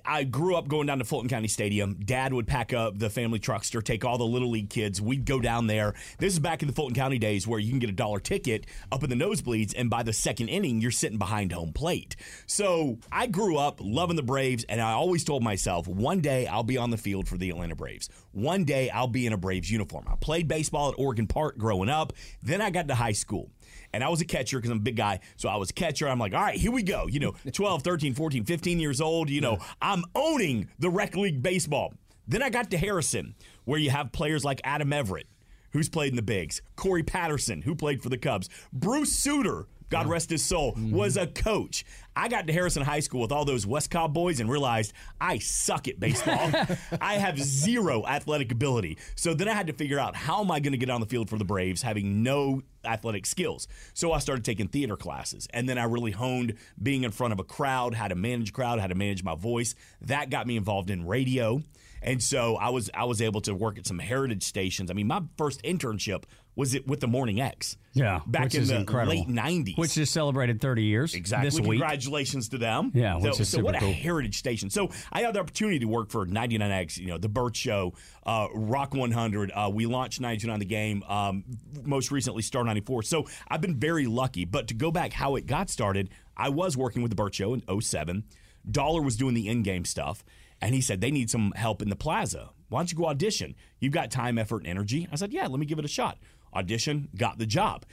I 0.04 0.24
grew 0.24 0.56
up 0.56 0.66
going 0.66 0.86
down 0.86 0.98
to 0.98 1.04
Fulton 1.04 1.28
County 1.28 1.48
Stadium. 1.48 1.98
Dad 2.04 2.32
would 2.32 2.46
pack 2.46 2.72
up 2.72 2.98
the 2.98 3.10
family 3.10 3.38
truckster, 3.38 3.82
take 3.82 4.04
all 4.04 4.16
the 4.16 4.24
little 4.24 4.50
league 4.50 4.70
kids. 4.70 5.00
We'd 5.00 5.26
go 5.26 5.40
down 5.40 5.66
there. 5.66 5.94
This 6.18 6.32
is 6.32 6.38
back 6.38 6.62
in 6.62 6.68
the 6.68 6.74
Fulton 6.74 6.94
County 6.94 7.18
days 7.18 7.46
where 7.46 7.58
you 7.58 7.68
can 7.70 7.80
get 7.80 7.90
a 7.90 7.94
dollar 7.94 8.18
ticket 8.18 8.66
up 8.90 9.04
in 9.04 9.10
the 9.10 9.16
nosebleeds, 9.16 9.74
and 9.76 9.90
by 9.90 10.02
the 10.02 10.12
second 10.12 10.48
inning, 10.48 10.80
you're 10.80 10.90
sitting 10.90 11.18
behind 11.18 11.52
home 11.52 11.72
plate. 11.72 12.16
So 12.46 12.98
I 13.12 13.26
grew 13.26 13.58
up 13.58 13.78
loving 13.82 14.16
the 14.16 14.22
Braves, 14.22 14.64
and 14.68 14.80
I 14.80 14.92
always 14.92 15.22
told 15.22 15.42
myself, 15.42 15.86
one 15.86 16.20
day 16.20 16.46
I'll 16.46 16.62
be 16.62 16.78
on 16.78 16.90
the 16.90 16.96
field 16.96 17.28
for 17.28 17.36
the 17.36 17.50
Atlanta 17.50 17.76
Braves. 17.76 18.08
One 18.32 18.64
day 18.64 18.88
I'll 18.88 19.06
be 19.06 19.26
in 19.26 19.34
a 19.34 19.38
Braves 19.38 19.70
uniform. 19.70 20.06
I 20.10 20.16
played 20.16 20.48
baseball 20.48 20.88
at 20.90 20.98
Oregon 20.98 21.26
Park 21.26 21.58
growing 21.58 21.90
up. 21.90 22.14
Then 22.42 22.62
I 22.62 22.70
got 22.70 22.88
to 22.88 22.94
high 22.94 23.12
school 23.12 23.50
and 23.94 24.04
I 24.04 24.08
was 24.08 24.20
a 24.20 24.24
catcher 24.24 24.58
because 24.58 24.70
I'm 24.70 24.78
a 24.78 24.80
big 24.80 24.96
guy. 24.96 25.20
So 25.36 25.48
I 25.48 25.56
was 25.56 25.70
a 25.70 25.72
catcher. 25.72 26.08
I'm 26.08 26.18
like, 26.18 26.34
all 26.34 26.40
right, 26.40 26.56
here 26.56 26.72
we 26.72 26.82
go. 26.82 27.06
You 27.06 27.20
know, 27.20 27.34
12, 27.52 27.82
13, 27.82 28.14
14, 28.14 28.44
15 28.44 28.80
years 28.80 29.00
old. 29.00 29.30
You 29.30 29.40
know, 29.40 29.58
I'm 29.80 30.04
owning 30.14 30.68
the 30.78 30.90
rec 30.90 31.16
league 31.16 31.42
baseball. 31.42 31.94
Then 32.26 32.42
I 32.42 32.50
got 32.50 32.70
to 32.70 32.78
Harrison, 32.78 33.34
where 33.64 33.78
you 33.78 33.90
have 33.90 34.12
players 34.12 34.44
like 34.44 34.60
Adam 34.64 34.92
Everett, 34.92 35.26
who's 35.72 35.88
played 35.88 36.10
in 36.10 36.16
the 36.16 36.22
bigs, 36.22 36.62
Corey 36.74 37.02
Patterson, 37.02 37.62
who 37.62 37.74
played 37.74 38.02
for 38.02 38.08
the 38.08 38.16
Cubs, 38.16 38.48
Bruce 38.72 39.12
Sutter, 39.12 39.66
God 39.90 40.06
rest 40.06 40.30
his 40.30 40.44
soul, 40.44 40.72
mm-hmm. 40.72 40.90
was 40.90 41.16
a 41.16 41.26
coach. 41.26 41.84
I 42.16 42.28
got 42.28 42.46
to 42.46 42.52
Harrison 42.52 42.82
High 42.82 43.00
School 43.00 43.20
with 43.20 43.30
all 43.30 43.44
those 43.44 43.66
West 43.66 43.90
Cobb 43.90 44.14
boys 44.14 44.40
and 44.40 44.50
realized 44.50 44.92
I 45.20 45.38
suck 45.38 45.86
at 45.86 46.00
baseball. 46.00 46.50
I 47.00 47.14
have 47.14 47.38
zero 47.38 48.04
athletic 48.06 48.50
ability. 48.50 48.98
So 49.14 49.34
then 49.34 49.48
I 49.48 49.52
had 49.52 49.66
to 49.66 49.72
figure 49.72 49.98
out 49.98 50.16
how 50.16 50.40
am 50.40 50.50
I 50.50 50.60
going 50.60 50.72
to 50.72 50.78
get 50.78 50.90
on 50.90 51.00
the 51.00 51.06
field 51.06 51.28
for 51.28 51.38
the 51.38 51.44
Braves 51.44 51.82
having 51.82 52.22
no 52.22 52.62
athletic 52.84 53.26
skills. 53.26 53.68
So 53.92 54.12
I 54.12 54.18
started 54.18 54.44
taking 54.44 54.68
theater 54.68 54.96
classes 54.96 55.46
and 55.52 55.68
then 55.68 55.78
I 55.78 55.84
really 55.84 56.12
honed 56.12 56.54
being 56.82 57.04
in 57.04 57.10
front 57.10 57.32
of 57.32 57.38
a 57.40 57.44
crowd, 57.44 57.94
how 57.94 58.08
to 58.08 58.14
manage 58.14 58.52
crowd, 58.52 58.80
how 58.80 58.86
to 58.86 58.94
manage 58.94 59.22
my 59.24 59.34
voice. 59.34 59.74
That 60.02 60.30
got 60.30 60.46
me 60.46 60.56
involved 60.56 60.90
in 60.90 61.06
radio. 61.06 61.62
And 62.02 62.22
so 62.22 62.56
I 62.56 62.68
was 62.68 62.90
I 62.92 63.04
was 63.04 63.22
able 63.22 63.40
to 63.42 63.54
work 63.54 63.78
at 63.78 63.86
some 63.86 63.98
heritage 63.98 64.42
stations. 64.42 64.90
I 64.90 64.94
mean, 64.94 65.06
my 65.06 65.22
first 65.38 65.62
internship 65.62 66.24
was 66.56 66.74
it 66.74 66.86
with 66.86 67.00
the 67.00 67.08
Morning 67.08 67.40
X. 67.40 67.76
Yeah, 67.94 68.20
back 68.26 68.54
in 68.54 68.66
the 68.66 68.76
incredible. 68.80 69.16
late 69.16 69.28
'90s, 69.28 69.78
which 69.78 69.94
just 69.94 70.12
celebrated 70.12 70.60
30 70.60 70.82
years 70.82 71.14
Exactly. 71.14 71.48
this 71.48 71.58
week. 71.60 71.80
Congratulations 71.80 72.48
to 72.50 72.58
them. 72.58 72.90
Yeah, 72.94 73.18
So, 73.18 73.24
which 73.30 73.40
is 73.40 73.48
so 73.48 73.60
what 73.62 73.74
a 73.76 73.78
cool. 73.78 73.92
heritage 73.92 74.36
station. 74.38 74.68
So 74.68 74.90
I 75.12 75.22
had 75.22 75.34
the 75.34 75.40
opportunity 75.40 75.78
to 75.78 75.86
work 75.86 76.10
for 76.10 76.26
99X, 76.26 76.98
you 76.98 77.06
know, 77.06 77.18
The 77.18 77.28
Burt 77.28 77.56
Show, 77.56 77.94
uh, 78.26 78.48
Rock 78.52 78.94
100. 78.94 79.50
Uh, 79.52 79.70
we 79.72 79.86
launched 79.86 80.20
99 80.20 80.58
The 80.58 80.64
Game, 80.64 81.02
um, 81.08 81.44
most 81.84 82.10
recently 82.10 82.42
Star 82.42 82.64
94. 82.74 83.02
So 83.04 83.26
I've 83.48 83.60
been 83.60 83.76
very 83.76 84.06
lucky. 84.06 84.44
But 84.44 84.68
to 84.68 84.74
go 84.74 84.90
back 84.90 85.12
how 85.12 85.36
it 85.36 85.46
got 85.46 85.70
started, 85.70 86.10
I 86.36 86.48
was 86.48 86.76
working 86.76 87.02
with 87.02 87.10
The 87.10 87.16
Burt 87.16 87.34
Show 87.34 87.54
in 87.54 87.62
07. 87.80 88.24
Dollar 88.70 89.02
was 89.02 89.16
doing 89.16 89.34
the 89.34 89.48
in-game 89.48 89.84
stuff. 89.84 90.24
And 90.60 90.74
he 90.74 90.80
said, 90.80 91.00
they 91.00 91.10
need 91.10 91.30
some 91.30 91.52
help 91.56 91.82
in 91.82 91.90
the 91.90 91.96
plaza. 91.96 92.50
Why 92.68 92.80
don't 92.80 92.90
you 92.90 92.98
go 92.98 93.06
audition? 93.06 93.54
You've 93.80 93.92
got 93.92 94.10
time, 94.10 94.38
effort, 94.38 94.58
and 94.58 94.66
energy. 94.66 95.06
I 95.12 95.16
said, 95.16 95.32
yeah, 95.32 95.46
let 95.46 95.60
me 95.60 95.66
give 95.66 95.78
it 95.78 95.84
a 95.84 95.88
shot. 95.88 96.18
Audition, 96.54 97.08
got 97.16 97.38
the 97.38 97.46
job. 97.46 97.84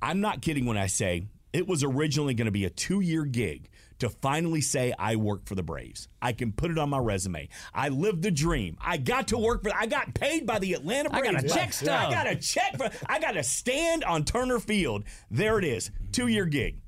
I'm 0.00 0.20
not 0.20 0.42
kidding 0.42 0.66
when 0.66 0.76
I 0.76 0.86
say 0.86 1.26
it 1.52 1.66
was 1.66 1.82
originally 1.82 2.34
going 2.34 2.46
to 2.46 2.52
be 2.52 2.64
a 2.64 2.70
two 2.70 3.00
year 3.00 3.24
gig 3.24 3.68
to 4.00 4.08
finally 4.08 4.60
say 4.60 4.92
I 4.98 5.16
work 5.16 5.46
for 5.46 5.54
the 5.54 5.62
Braves. 5.62 6.08
I 6.20 6.32
can 6.32 6.52
put 6.52 6.70
it 6.70 6.78
on 6.78 6.90
my 6.90 6.98
resume. 6.98 7.48
I 7.74 7.88
lived 7.88 8.22
the 8.22 8.30
dream. 8.30 8.76
I 8.80 8.96
got 8.98 9.28
to 9.28 9.38
work 9.38 9.62
for. 9.62 9.70
I 9.74 9.86
got 9.86 10.14
paid 10.14 10.46
by 10.46 10.58
the 10.58 10.74
Atlanta 10.74 11.10
Braves. 11.10 11.28
I 11.28 11.32
got 11.32 11.44
a 11.44 11.48
check 11.48 11.72
I 11.88 12.10
got 12.10 12.26
a 12.26 12.36
check 12.36 12.76
for. 12.76 12.90
I 13.08 13.18
got 13.18 13.32
to 13.32 13.42
stand 13.42 14.04
on 14.04 14.24
Turner 14.24 14.58
Field. 14.58 15.04
There 15.30 15.58
it 15.58 15.64
is. 15.64 15.90
Two 16.12 16.26
year 16.28 16.46
gig. 16.46 16.80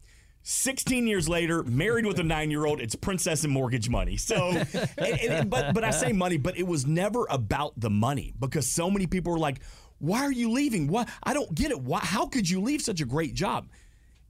16 0.42 1.06
years 1.06 1.28
later, 1.28 1.62
married 1.64 2.06
with 2.06 2.18
a 2.20 2.22
nine 2.22 2.50
year 2.50 2.64
old, 2.64 2.80
it's 2.80 2.94
princess 2.94 3.44
and 3.44 3.52
mortgage 3.52 3.88
money. 3.90 4.16
So, 4.16 4.48
and- 4.98 5.20
and- 5.20 5.50
but, 5.50 5.74
but 5.74 5.84
I 5.84 5.90
say 5.90 6.12
money, 6.12 6.38
but 6.38 6.56
it 6.56 6.66
was 6.66 6.86
never 6.86 7.26
about 7.28 7.78
the 7.78 7.90
money 7.90 8.32
because 8.38 8.66
so 8.70 8.90
many 8.90 9.06
people 9.06 9.32
were 9.32 9.38
like, 9.38 9.60
why 9.98 10.20
are 10.20 10.32
you 10.32 10.50
leaving? 10.50 10.86
Why? 10.86 11.06
I 11.22 11.34
don't 11.34 11.52
get 11.54 11.70
it. 11.70 11.80
Why, 11.80 11.98
how 11.98 12.26
could 12.26 12.48
you 12.48 12.60
leave 12.62 12.80
such 12.80 13.00
a 13.00 13.04
great 13.04 13.34
job? 13.34 13.68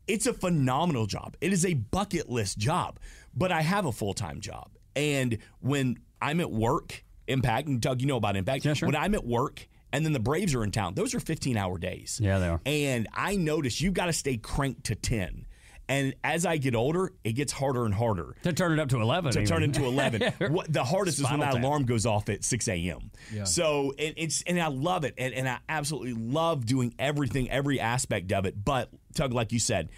It's 0.09 0.27
a 0.27 0.33
phenomenal 0.33 1.07
job. 1.07 1.37
It 1.41 1.53
is 1.53 1.65
a 1.65 1.75
bucket 1.75 2.29
list 2.29 2.59
job, 2.59 2.99
but 3.35 3.53
I 3.53 3.61
have 3.61 3.85
a 3.85 3.93
full 3.93 4.15
time 4.15 4.41
job. 4.41 4.71
And 4.97 5.39
when 5.61 5.99
I'm 6.21 6.41
at 6.41 6.51
work, 6.51 7.05
Impact, 7.29 7.69
and 7.69 7.81
Doug, 7.81 8.01
you 8.01 8.07
know 8.07 8.17
about 8.17 8.37
Impact. 8.37 8.65
Yeah, 8.65 8.73
sure. 8.73 8.89
When 8.89 8.97
I'm 8.97 9.15
at 9.15 9.25
work 9.25 9.69
and 9.93 10.05
then 10.05 10.13
the 10.13 10.21
Braves 10.21 10.55
are 10.55 10.65
in 10.65 10.71
town, 10.71 10.95
those 10.95 11.15
are 11.15 11.21
15 11.21 11.57
hour 11.57 11.79
days. 11.79 12.19
Yeah, 12.23 12.39
they 12.39 12.49
are. 12.49 12.61
And 12.67 13.07
I 13.13 13.37
notice 13.37 13.81
you've 13.81 13.95
got 13.95 14.07
to 14.07 14.13
stay 14.13 14.39
cranked 14.39 14.85
to 14.85 14.95
10. 14.95 15.45
And 15.91 16.15
as 16.23 16.45
I 16.45 16.59
get 16.59 16.75
older, 16.75 17.13
it 17.25 17.33
gets 17.33 17.51
harder 17.51 17.87
and 17.87 17.95
harder 17.95 18.37
to 18.43 18.53
turn 18.53 18.73
it 18.73 18.79
up 18.79 18.91
to 18.91 19.01
11. 19.01 19.33
to 19.33 19.39
even. 19.39 19.49
turn 19.49 19.63
into 19.63 19.87
11. 19.87 20.33
what, 20.53 20.71
the 20.71 20.85
hardest 20.85 21.17
is 21.19 21.25
when 21.25 21.41
Spinal 21.41 21.47
that 21.47 21.55
tap. 21.55 21.63
alarm 21.65 21.85
goes 21.87 22.05
off 22.05 22.29
at 22.29 22.45
6 22.45 22.69
a.m. 22.69 23.11
So 23.45 23.95
and 23.99 24.13
it's 24.19 24.43
and 24.43 24.61
I 24.61 24.67
love 24.67 25.05
it, 25.05 25.15
and, 25.17 25.33
and 25.33 25.49
I 25.49 25.59
absolutely 25.67 26.13
love 26.13 26.67
doing 26.67 26.95
everything, 26.99 27.51
every 27.51 27.81
aspect 27.81 28.33
of 28.33 28.45
it. 28.45 28.63
But 28.63 28.91
Tug, 29.19 29.33
like 29.35 29.53
you 29.53 29.59
said, 29.59 29.91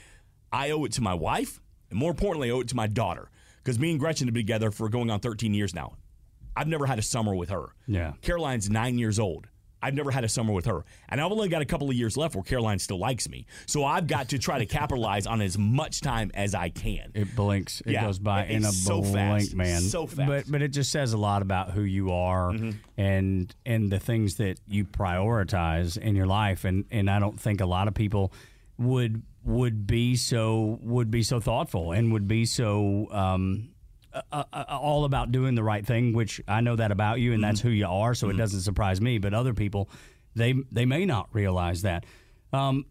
I 0.53 0.71
owe 0.71 0.85
it 0.85 0.93
to 0.93 1.03
my 1.03 1.15
wife, 1.15 1.61
and 1.91 1.99
more 1.99 2.11
importantly, 2.11 2.49
I 2.51 2.53
owe 2.55 2.61
it 2.61 2.69
to 2.69 2.77
my 2.77 2.87
daughter 2.89 3.31
because 3.63 3.79
me 3.79 3.91
and 3.93 4.01
Gretchen 4.01 4.27
have 4.27 4.35
been 4.35 4.43
together 4.43 4.71
for 4.71 4.89
going 4.89 5.11
on 5.11 5.21
13 5.21 5.55
years 5.55 5.75
now. 5.75 5.97
I've 6.57 6.67
never 6.69 6.87
had 6.87 6.99
a 6.99 7.03
summer 7.03 7.35
with 7.35 7.51
her. 7.51 7.67
Yeah. 7.87 8.15
Caroline's 8.23 8.69
nine 8.69 8.99
years 8.99 9.19
old. 9.21 9.47
I've 9.83 9.95
never 9.95 10.11
had 10.11 10.25
a 10.25 10.29
summer 10.29 10.53
with 10.53 10.67
her. 10.67 10.85
And 11.09 11.23
I've 11.23 11.33
only 11.33 11.49
got 11.49 11.63
a 11.63 11.65
couple 11.65 11.89
of 11.89 11.95
years 11.97 12.15
left 12.15 12.35
where 12.35 12.43
Caroline 12.45 12.79
still 12.79 12.99
likes 12.99 13.31
me. 13.31 13.47
So 13.65 13.83
I've 13.83 14.07
got 14.07 14.29
to 14.31 14.39
try 14.39 14.59
to 14.59 14.67
capitalize 14.67 15.27
on 15.27 15.41
as 15.41 15.57
much 15.57 16.03
time 16.03 16.31
as 16.35 16.55
I 16.55 16.69
can. 16.69 17.13
It 17.15 17.35
blinks. 17.35 17.81
It 17.87 17.93
Yeah, 17.93 18.05
goes 18.05 18.19
by 18.19 18.43
it's 18.43 18.53
in 18.57 18.65
a 18.67 18.73
so 18.73 19.01
blink, 19.01 19.15
fast, 19.15 19.55
man. 19.55 19.81
so 19.81 20.07
fast. 20.07 20.29
But 20.29 20.51
but 20.53 20.61
it 20.61 20.69
just 20.73 20.93
says 20.93 21.15
a 21.15 21.17
lot 21.17 21.41
about 21.41 21.71
who 21.71 21.81
you 21.83 22.13
are 22.13 22.51
Mm-hmm. 22.51 22.71
and 22.99 23.55
and 23.65 23.91
the 23.91 23.99
things 24.01 24.35
that 24.37 24.59
you 24.69 24.85
prioritize 24.85 25.97
in 25.97 26.15
your 26.17 26.27
life. 26.27 26.65
And 26.65 26.85
and 26.91 27.09
I 27.09 27.19
don't 27.19 27.41
think 27.41 27.61
a 27.63 27.67
lot 27.67 27.89
of 27.89 27.95
people 27.95 28.33
would 28.81 29.23
would 29.45 29.87
be 29.87 30.17
so 30.17 30.79
would 30.83 31.11
be 31.11 31.23
so 31.23 31.39
thoughtful 31.39 31.93
and 31.93 32.13
would 32.13 32.27
be 32.27 32.45
so 32.45 33.09
um, 33.13 33.71
uh, 34.13 34.45
uh, 34.53 34.65
all 34.69 35.05
about 35.05 35.31
doing 35.31 35.55
the 35.55 35.63
right 35.63 35.87
thing, 35.87 36.13
which 36.13 36.41
I 36.49 36.61
know 36.61 36.77
that 36.77 36.91
about 36.91 37.21
you, 37.21 37.33
and 37.33 37.45
that's 37.45 37.61
who 37.61 37.69
you 37.71 37.87
are. 37.87 38.15
So 38.15 38.29
it 38.29 38.37
doesn't 38.37 38.63
surprise 38.63 39.01
me. 39.01 39.19
But 39.19 39.35
other 39.35 39.55
people, 39.55 39.89
they 40.35 40.55
they 40.73 40.87
may 40.87 41.05
not 41.05 41.29
realize 41.33 41.83
that. 41.83 42.05
Um, 42.53 42.87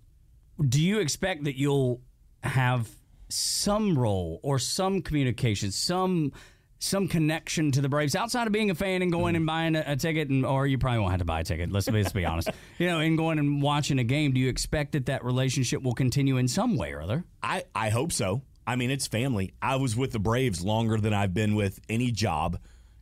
do 0.68 0.82
you 0.82 1.00
expect 1.00 1.46
that 1.46 1.58
you'll 1.58 2.02
have 2.44 2.90
some 3.30 3.98
role 3.98 4.40
or 4.44 4.60
some 4.60 5.02
communication, 5.02 5.72
some 5.72 6.32
some 6.80 7.08
connection 7.08 7.72
to 7.74 7.82
the 7.82 7.90
Braves 7.90 8.16
outside 8.16 8.48
of 8.48 8.54
being 8.54 8.72
a 8.72 8.76
fan 8.76 9.02
and 9.02 9.12
going 9.12 9.36
and 9.36 9.44
mm-hmm. 9.44 9.48
buying 9.48 9.76
a, 9.76 9.84
a 9.86 9.96
ticket, 9.96 10.30
and 10.30 10.46
or 10.46 10.66
you 10.66 10.78
probably 10.78 11.00
won't 11.00 11.12
have 11.12 11.20
to 11.20 11.26
buy 11.26 11.42
a 11.42 11.44
ticket. 11.44 11.72
Let's, 11.72 11.90
let's 11.90 12.14
be 12.14 12.26
honest. 12.26 12.50
You 12.78 12.88
know, 12.88 13.00
and 13.00 13.18
going 13.18 13.40
and 13.40 13.62
watching 13.62 14.00
a 14.00 14.06
game. 14.06 14.32
Do 14.32 14.40
you 14.40 14.48
expect 14.48 14.94
that 14.94 15.08
that 15.08 15.26
relationship 15.26 15.84
will 15.84 15.94
continue 15.94 16.38
in 16.38 16.48
some 16.48 16.78
way 16.78 16.94
or 16.94 17.02
other? 17.02 17.26
I, 17.44 17.66
I 17.76 17.90
hope 17.90 18.14
so. 18.14 18.42
I 18.66 18.78
mean, 18.78 18.90
it's 18.90 19.06
family. 19.06 19.54
I 19.62 19.76
was 19.76 19.98
with 19.98 20.14
the 20.14 20.20
Braves 20.20 20.64
longer 20.64 20.98
than 20.98 21.14
I've 21.14 21.34
been 21.34 21.56
with 21.56 21.80
any 21.90 22.12
job, 22.12 22.58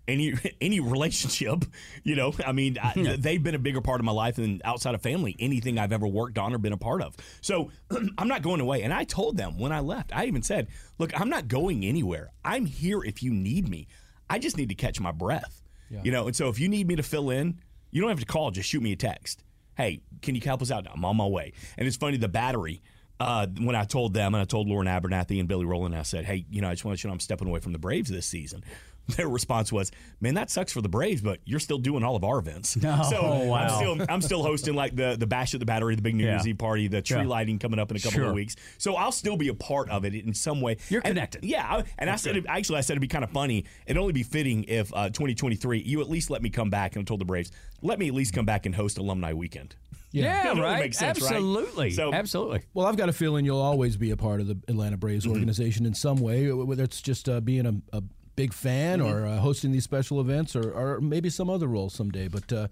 any 0.08 0.34
any 0.62 0.80
relationship. 0.80 1.66
You 2.04 2.16
know, 2.16 2.34
I 2.46 2.52
mean, 2.52 2.78
I, 2.82 3.18
they've 3.20 3.42
been 3.42 3.56
a 3.56 3.60
bigger 3.60 3.82
part 3.82 4.00
of 4.00 4.06
my 4.06 4.12
life 4.12 4.36
than 4.36 4.62
outside 4.64 4.96
of 4.96 5.02
family, 5.02 5.36
anything 5.40 5.78
I've 5.78 5.92
ever 5.92 6.08
worked 6.08 6.38
on 6.38 6.54
or 6.54 6.58
been 6.58 6.74
a 6.74 6.78
part 6.78 7.02
of. 7.02 7.16
So 7.42 7.72
I'm 8.18 8.28
not 8.28 8.42
going 8.42 8.62
away. 8.62 8.84
And 8.84 8.94
I 8.94 9.04
told 9.04 9.38
them 9.38 9.58
when 9.58 9.72
I 9.72 9.80
left, 9.80 10.16
I 10.16 10.26
even 10.26 10.42
said, 10.42 10.68
look, 10.98 11.20
I'm 11.20 11.30
not 11.30 11.48
going 11.48 11.86
anywhere. 11.86 12.32
I'm 12.44 12.66
here 12.66 13.04
if 13.04 13.22
you 13.22 13.34
need 13.34 13.68
me. 13.70 13.88
I 14.30 14.40
just 14.40 14.58
need 14.58 14.70
to 14.70 14.76
catch 14.76 15.00
my 15.00 15.12
breath. 15.12 15.62
You 16.04 16.12
know, 16.12 16.28
and 16.28 16.36
so 16.36 16.50
if 16.50 16.60
you 16.60 16.68
need 16.68 16.88
me 16.88 16.98
to 16.98 17.04
fill 17.04 17.30
in, 17.30 17.62
you 17.92 18.02
don't 18.02 18.10
have 18.10 18.20
to 18.20 18.26
call, 18.26 18.52
just 18.52 18.70
shoot 18.70 18.84
me 18.84 18.92
a 18.92 18.96
text. 18.98 19.44
Hey, 19.76 20.02
can 20.22 20.36
you 20.36 20.42
help 20.42 20.62
us 20.62 20.72
out? 20.72 20.86
I'm 20.92 21.06
on 21.06 21.16
my 21.16 21.26
way. 21.26 21.54
And 21.78 21.88
it's 21.88 21.96
funny, 21.96 22.18
the 22.18 22.28
battery, 22.28 22.82
uh, 23.20 23.48
when 23.60 23.76
I 23.76 23.86
told 23.86 24.14
them 24.14 24.36
and 24.36 24.42
I 24.42 24.46
told 24.46 24.68
Lauren 24.68 24.88
Abernathy 24.88 25.40
and 25.40 25.48
Billy 25.48 25.66
Rowland, 25.66 25.96
I 25.96 26.04
said, 26.04 26.26
hey, 26.26 26.46
you 26.50 26.62
know, 26.62 26.68
I 26.68 26.74
just 26.74 26.84
want 26.84 26.98
to 26.98 27.04
you 27.04 27.10
know 27.10 27.14
I'm 27.14 27.20
stepping 27.20 27.48
away 27.48 27.60
from 27.60 27.74
the 27.74 27.80
Braves 27.80 28.10
this 28.10 28.26
season. 28.26 28.64
Their 29.16 29.30
response 29.30 29.72
was, 29.72 29.92
"Man, 30.20 30.34
that 30.36 30.50
sucks 30.50 30.72
for 30.74 30.82
the 30.82 30.90
Braves, 30.90 31.22
but 31.22 31.40
you're 31.46 31.60
still 31.60 31.78
doing 31.78 32.04
all 32.04 32.16
of 32.16 32.24
our 32.24 32.40
events. 32.40 32.78
Oh, 32.84 33.04
so 33.10 33.54
I'm 33.54 33.70
still 33.70 34.06
I'm 34.10 34.22
still 34.22 34.44
hosting 34.44 34.76
like 34.76 34.96
the 34.96 35.16
the 35.18 35.28
bash 35.28 35.54
at 35.54 35.60
the 35.60 35.66
Battery, 35.66 35.96
the 35.96 36.02
big 36.02 36.16
New 36.16 36.26
Year's 36.26 36.46
Yeah. 36.46 36.50
Eve 36.52 36.58
party, 36.58 36.88
the 36.88 37.02
tree 37.02 37.20
Yeah. 37.22 37.26
lighting 37.28 37.58
coming 37.60 37.80
up 37.80 37.90
in 37.92 37.98
a 37.98 38.00
couple 38.00 38.20
Sure. 38.20 38.28
of 38.30 38.34
weeks. 38.34 38.56
So 38.78 38.96
I'll 38.96 39.12
still 39.12 39.38
be 39.38 39.48
a 39.48 39.54
part 39.54 39.90
of 39.90 40.04
it 40.06 40.14
in 40.14 40.34
some 40.34 40.60
way. 40.62 40.78
You're 40.90 41.02
And- 41.06 41.12
connected. 41.16 41.44
yeah, 41.46 41.66
I- 41.66 41.84
and 41.98 42.10
I 42.10 42.16
said 42.18 42.36
it, 42.38 42.46
actually 42.48 42.80
I 42.80 42.82
said 42.82 42.94
it'd 42.94 43.02
be 43.02 43.08
kind 43.08 43.24
of 43.24 43.32
funny. 43.32 43.66
It'd 43.86 43.98
only 43.98 44.14
be 44.14 44.24
fitting 44.24 44.66
if 44.68 44.94
uh, 44.94 45.10
2023 45.10 45.80
you 45.80 46.02
at 46.02 46.10
least 46.10 46.30
let 46.30 46.42
me 46.42 46.50
come 46.50 46.70
back. 46.70 46.96
And 46.96 47.04
I 47.04 47.06
told 47.06 47.22
the 47.22 47.26
Braves, 47.26 47.52
let 47.82 48.00
me 48.00 48.08
at 48.10 48.14
least 48.14 48.34
come 48.34 48.46
back 48.46 48.66
and 48.66 48.76
host 48.76 48.98
alumni 48.98 49.34
weekend. 49.34 49.76
Yeah, 50.12 50.44
It 50.48 50.50
only 50.52 50.62
right. 50.64 50.80
makes 50.80 50.98
sense, 50.98 51.22
right? 51.22 51.32
Absolutely. 51.34 51.92
So- 51.92 52.14
Absolutely. 52.14 52.62
Well, 52.74 52.88
I've 52.88 52.98
got 52.98 53.10
a 53.10 53.14
feeling 53.14 53.46
you'll 53.46 53.60
always 53.62 53.98
be 53.98 54.12
a 54.12 54.18
part 54.18 54.40
of 54.42 54.48
the 54.48 54.58
Atlanta 54.68 54.98
Braves 54.98 55.26
Mm-hmm. 55.26 55.34
organization 55.34 55.86
in 55.86 55.94
some 55.94 56.18
way, 56.18 56.52
whether 56.52 56.84
it's 56.84 57.02
just 57.02 57.28
uh, 57.30 57.40
being 57.42 57.66
a, 57.66 57.98
a 57.98 58.02
big 58.38 58.54
fan 58.54 59.00
Mm-hmm. 59.00 59.12
or 59.14 59.26
uh, 59.28 59.38
hosting 59.40 59.74
these 59.74 59.84
special 59.84 60.22
events, 60.22 60.56
or, 60.56 60.72
or 60.72 61.02
maybe 61.02 61.30
some 61.30 61.50
other 61.50 61.68
role 61.68 61.90
someday. 61.90 62.30
But 62.30 62.54
uh, 62.54 62.68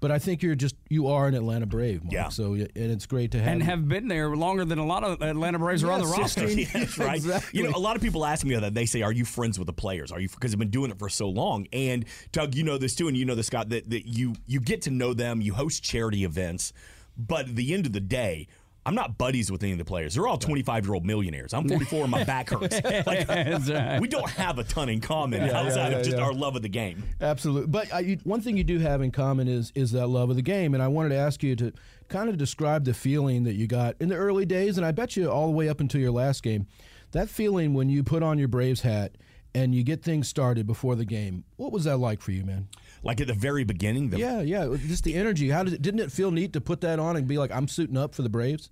but 0.00 0.10
I 0.10 0.18
think 0.18 0.42
you're 0.42 0.54
just 0.56 0.74
you 0.88 1.08
are 1.08 1.28
an 1.28 1.34
Atlanta 1.34 1.66
Brave, 1.66 2.02
Mark. 2.02 2.12
Yeah. 2.12 2.28
So 2.30 2.54
and 2.54 2.68
it's 2.74 3.04
great 3.06 3.30
to 3.32 3.38
have 3.38 3.48
And 3.52 3.60
you. 3.60 3.66
have 3.66 3.86
been 3.86 4.08
there 4.08 4.34
longer 4.34 4.64
than 4.64 4.78
a 4.78 4.86
lot 4.86 5.04
of 5.04 5.20
Atlanta 5.22 5.58
Braves 5.58 5.84
are 5.84 5.92
on 5.92 6.00
the 6.00 6.06
roster. 6.06 6.48
16 6.48 6.68
That's 6.72 6.98
right. 7.06 7.16
Exactly. 7.16 7.60
You 7.60 7.68
know, 7.68 7.76
a 7.76 7.78
lot 7.78 7.96
of 7.96 8.02
people 8.02 8.24
ask 8.24 8.44
me 8.44 8.56
that. 8.56 8.72
They 8.74 8.86
say, 8.86 9.02
"Are 9.02 9.12
you 9.12 9.24
friends 9.26 9.58
with 9.58 9.66
the 9.66 9.74
players? 9.74 10.10
Are 10.10 10.18
you?" 10.18 10.28
Because 10.30 10.52
I've 10.54 10.58
been 10.58 10.70
doing 10.70 10.90
it 10.90 10.98
for 10.98 11.08
so 11.10 11.28
long. 11.28 11.68
And 11.72 12.06
Doug, 12.32 12.54
you 12.54 12.64
know 12.64 12.78
this 12.78 12.94
too, 12.96 13.06
and 13.08 13.16
you 13.16 13.24
know 13.26 13.34
this, 13.36 13.46
Scott. 13.48 13.68
That, 13.68 13.90
that 13.90 14.08
you 14.08 14.34
you 14.46 14.58
get 14.58 14.82
to 14.82 14.90
know 14.90 15.12
them. 15.14 15.40
You 15.42 15.52
host 15.54 15.84
charity 15.84 16.24
events, 16.24 16.72
but 17.16 17.46
at 17.48 17.56
the 17.56 17.72
end 17.74 17.84
of 17.86 17.92
the 17.92 18.00
day. 18.00 18.48
I'm 18.90 18.96
not 18.96 19.16
buddies 19.18 19.52
with 19.52 19.62
any 19.62 19.70
of 19.70 19.78
the 19.78 19.84
players. 19.84 20.14
They're 20.16 20.26
all 20.26 20.36
25 20.36 20.84
year 20.84 20.94
old 20.94 21.06
millionaires. 21.06 21.54
I'm 21.54 21.68
44 21.68 22.02
and 22.02 22.10
my 22.10 22.24
back 22.24 22.50
hurts. 22.50 22.80
Like, 23.06 23.28
right. 23.28 24.00
we 24.00 24.08
don't 24.08 24.28
have 24.30 24.58
a 24.58 24.64
ton 24.64 24.88
in 24.88 25.00
common 25.00 25.42
outside 25.42 25.92
yeah, 25.92 25.98
of 25.98 26.04
just 26.04 26.16
yeah. 26.16 26.24
our 26.24 26.32
love 26.32 26.56
of 26.56 26.62
the 26.62 26.68
game. 26.68 27.04
Absolutely. 27.20 27.68
But 27.68 28.04
you, 28.04 28.18
one 28.24 28.40
thing 28.40 28.56
you 28.56 28.64
do 28.64 28.80
have 28.80 29.00
in 29.00 29.12
common 29.12 29.46
is 29.46 29.70
is 29.76 29.92
that 29.92 30.08
love 30.08 30.28
of 30.28 30.34
the 30.34 30.42
game. 30.42 30.74
And 30.74 30.82
I 30.82 30.88
wanted 30.88 31.10
to 31.10 31.14
ask 31.14 31.40
you 31.44 31.54
to 31.56 31.72
kind 32.08 32.28
of 32.28 32.36
describe 32.36 32.84
the 32.84 32.92
feeling 32.92 33.44
that 33.44 33.54
you 33.54 33.68
got 33.68 33.94
in 34.00 34.08
the 34.08 34.16
early 34.16 34.44
days, 34.44 34.76
and 34.76 34.84
I 34.84 34.90
bet 34.90 35.16
you 35.16 35.30
all 35.30 35.46
the 35.46 35.52
way 35.52 35.68
up 35.68 35.78
until 35.78 36.00
your 36.00 36.10
last 36.10 36.42
game. 36.42 36.66
That 37.12 37.28
feeling 37.28 37.74
when 37.74 37.88
you 37.88 38.02
put 38.02 38.24
on 38.24 38.40
your 38.40 38.48
Braves 38.48 38.80
hat 38.80 39.12
and 39.54 39.72
you 39.72 39.84
get 39.84 40.02
things 40.02 40.28
started 40.28 40.66
before 40.66 40.96
the 40.96 41.04
game. 41.04 41.44
What 41.56 41.72
was 41.72 41.84
that 41.84 41.98
like 41.98 42.20
for 42.20 42.32
you, 42.32 42.44
man? 42.44 42.68
Like 43.02 43.20
at 43.20 43.28
the 43.28 43.34
very 43.34 43.64
beginning, 43.64 44.10
the 44.10 44.18
Yeah, 44.18 44.40
yeah. 44.40 44.76
Just 44.86 45.04
the 45.04 45.14
energy. 45.14 45.50
How 45.50 45.62
did 45.62 45.74
it, 45.74 45.82
didn't 45.82 46.00
it 46.00 46.12
feel 46.12 46.30
neat 46.30 46.52
to 46.54 46.60
put 46.60 46.80
that 46.82 46.98
on 46.98 47.16
and 47.16 47.26
be 47.26 47.38
like, 47.38 47.50
I'm 47.50 47.68
suiting 47.68 47.96
up 47.96 48.14
for 48.14 48.22
the 48.22 48.28
Braves? 48.28 48.70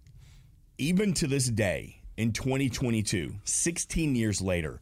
Even 0.81 1.13
to 1.13 1.27
this 1.27 1.49
day, 1.49 1.97
in 2.17 2.33
2022, 2.33 3.35
16 3.43 4.15
years 4.15 4.41
later, 4.41 4.81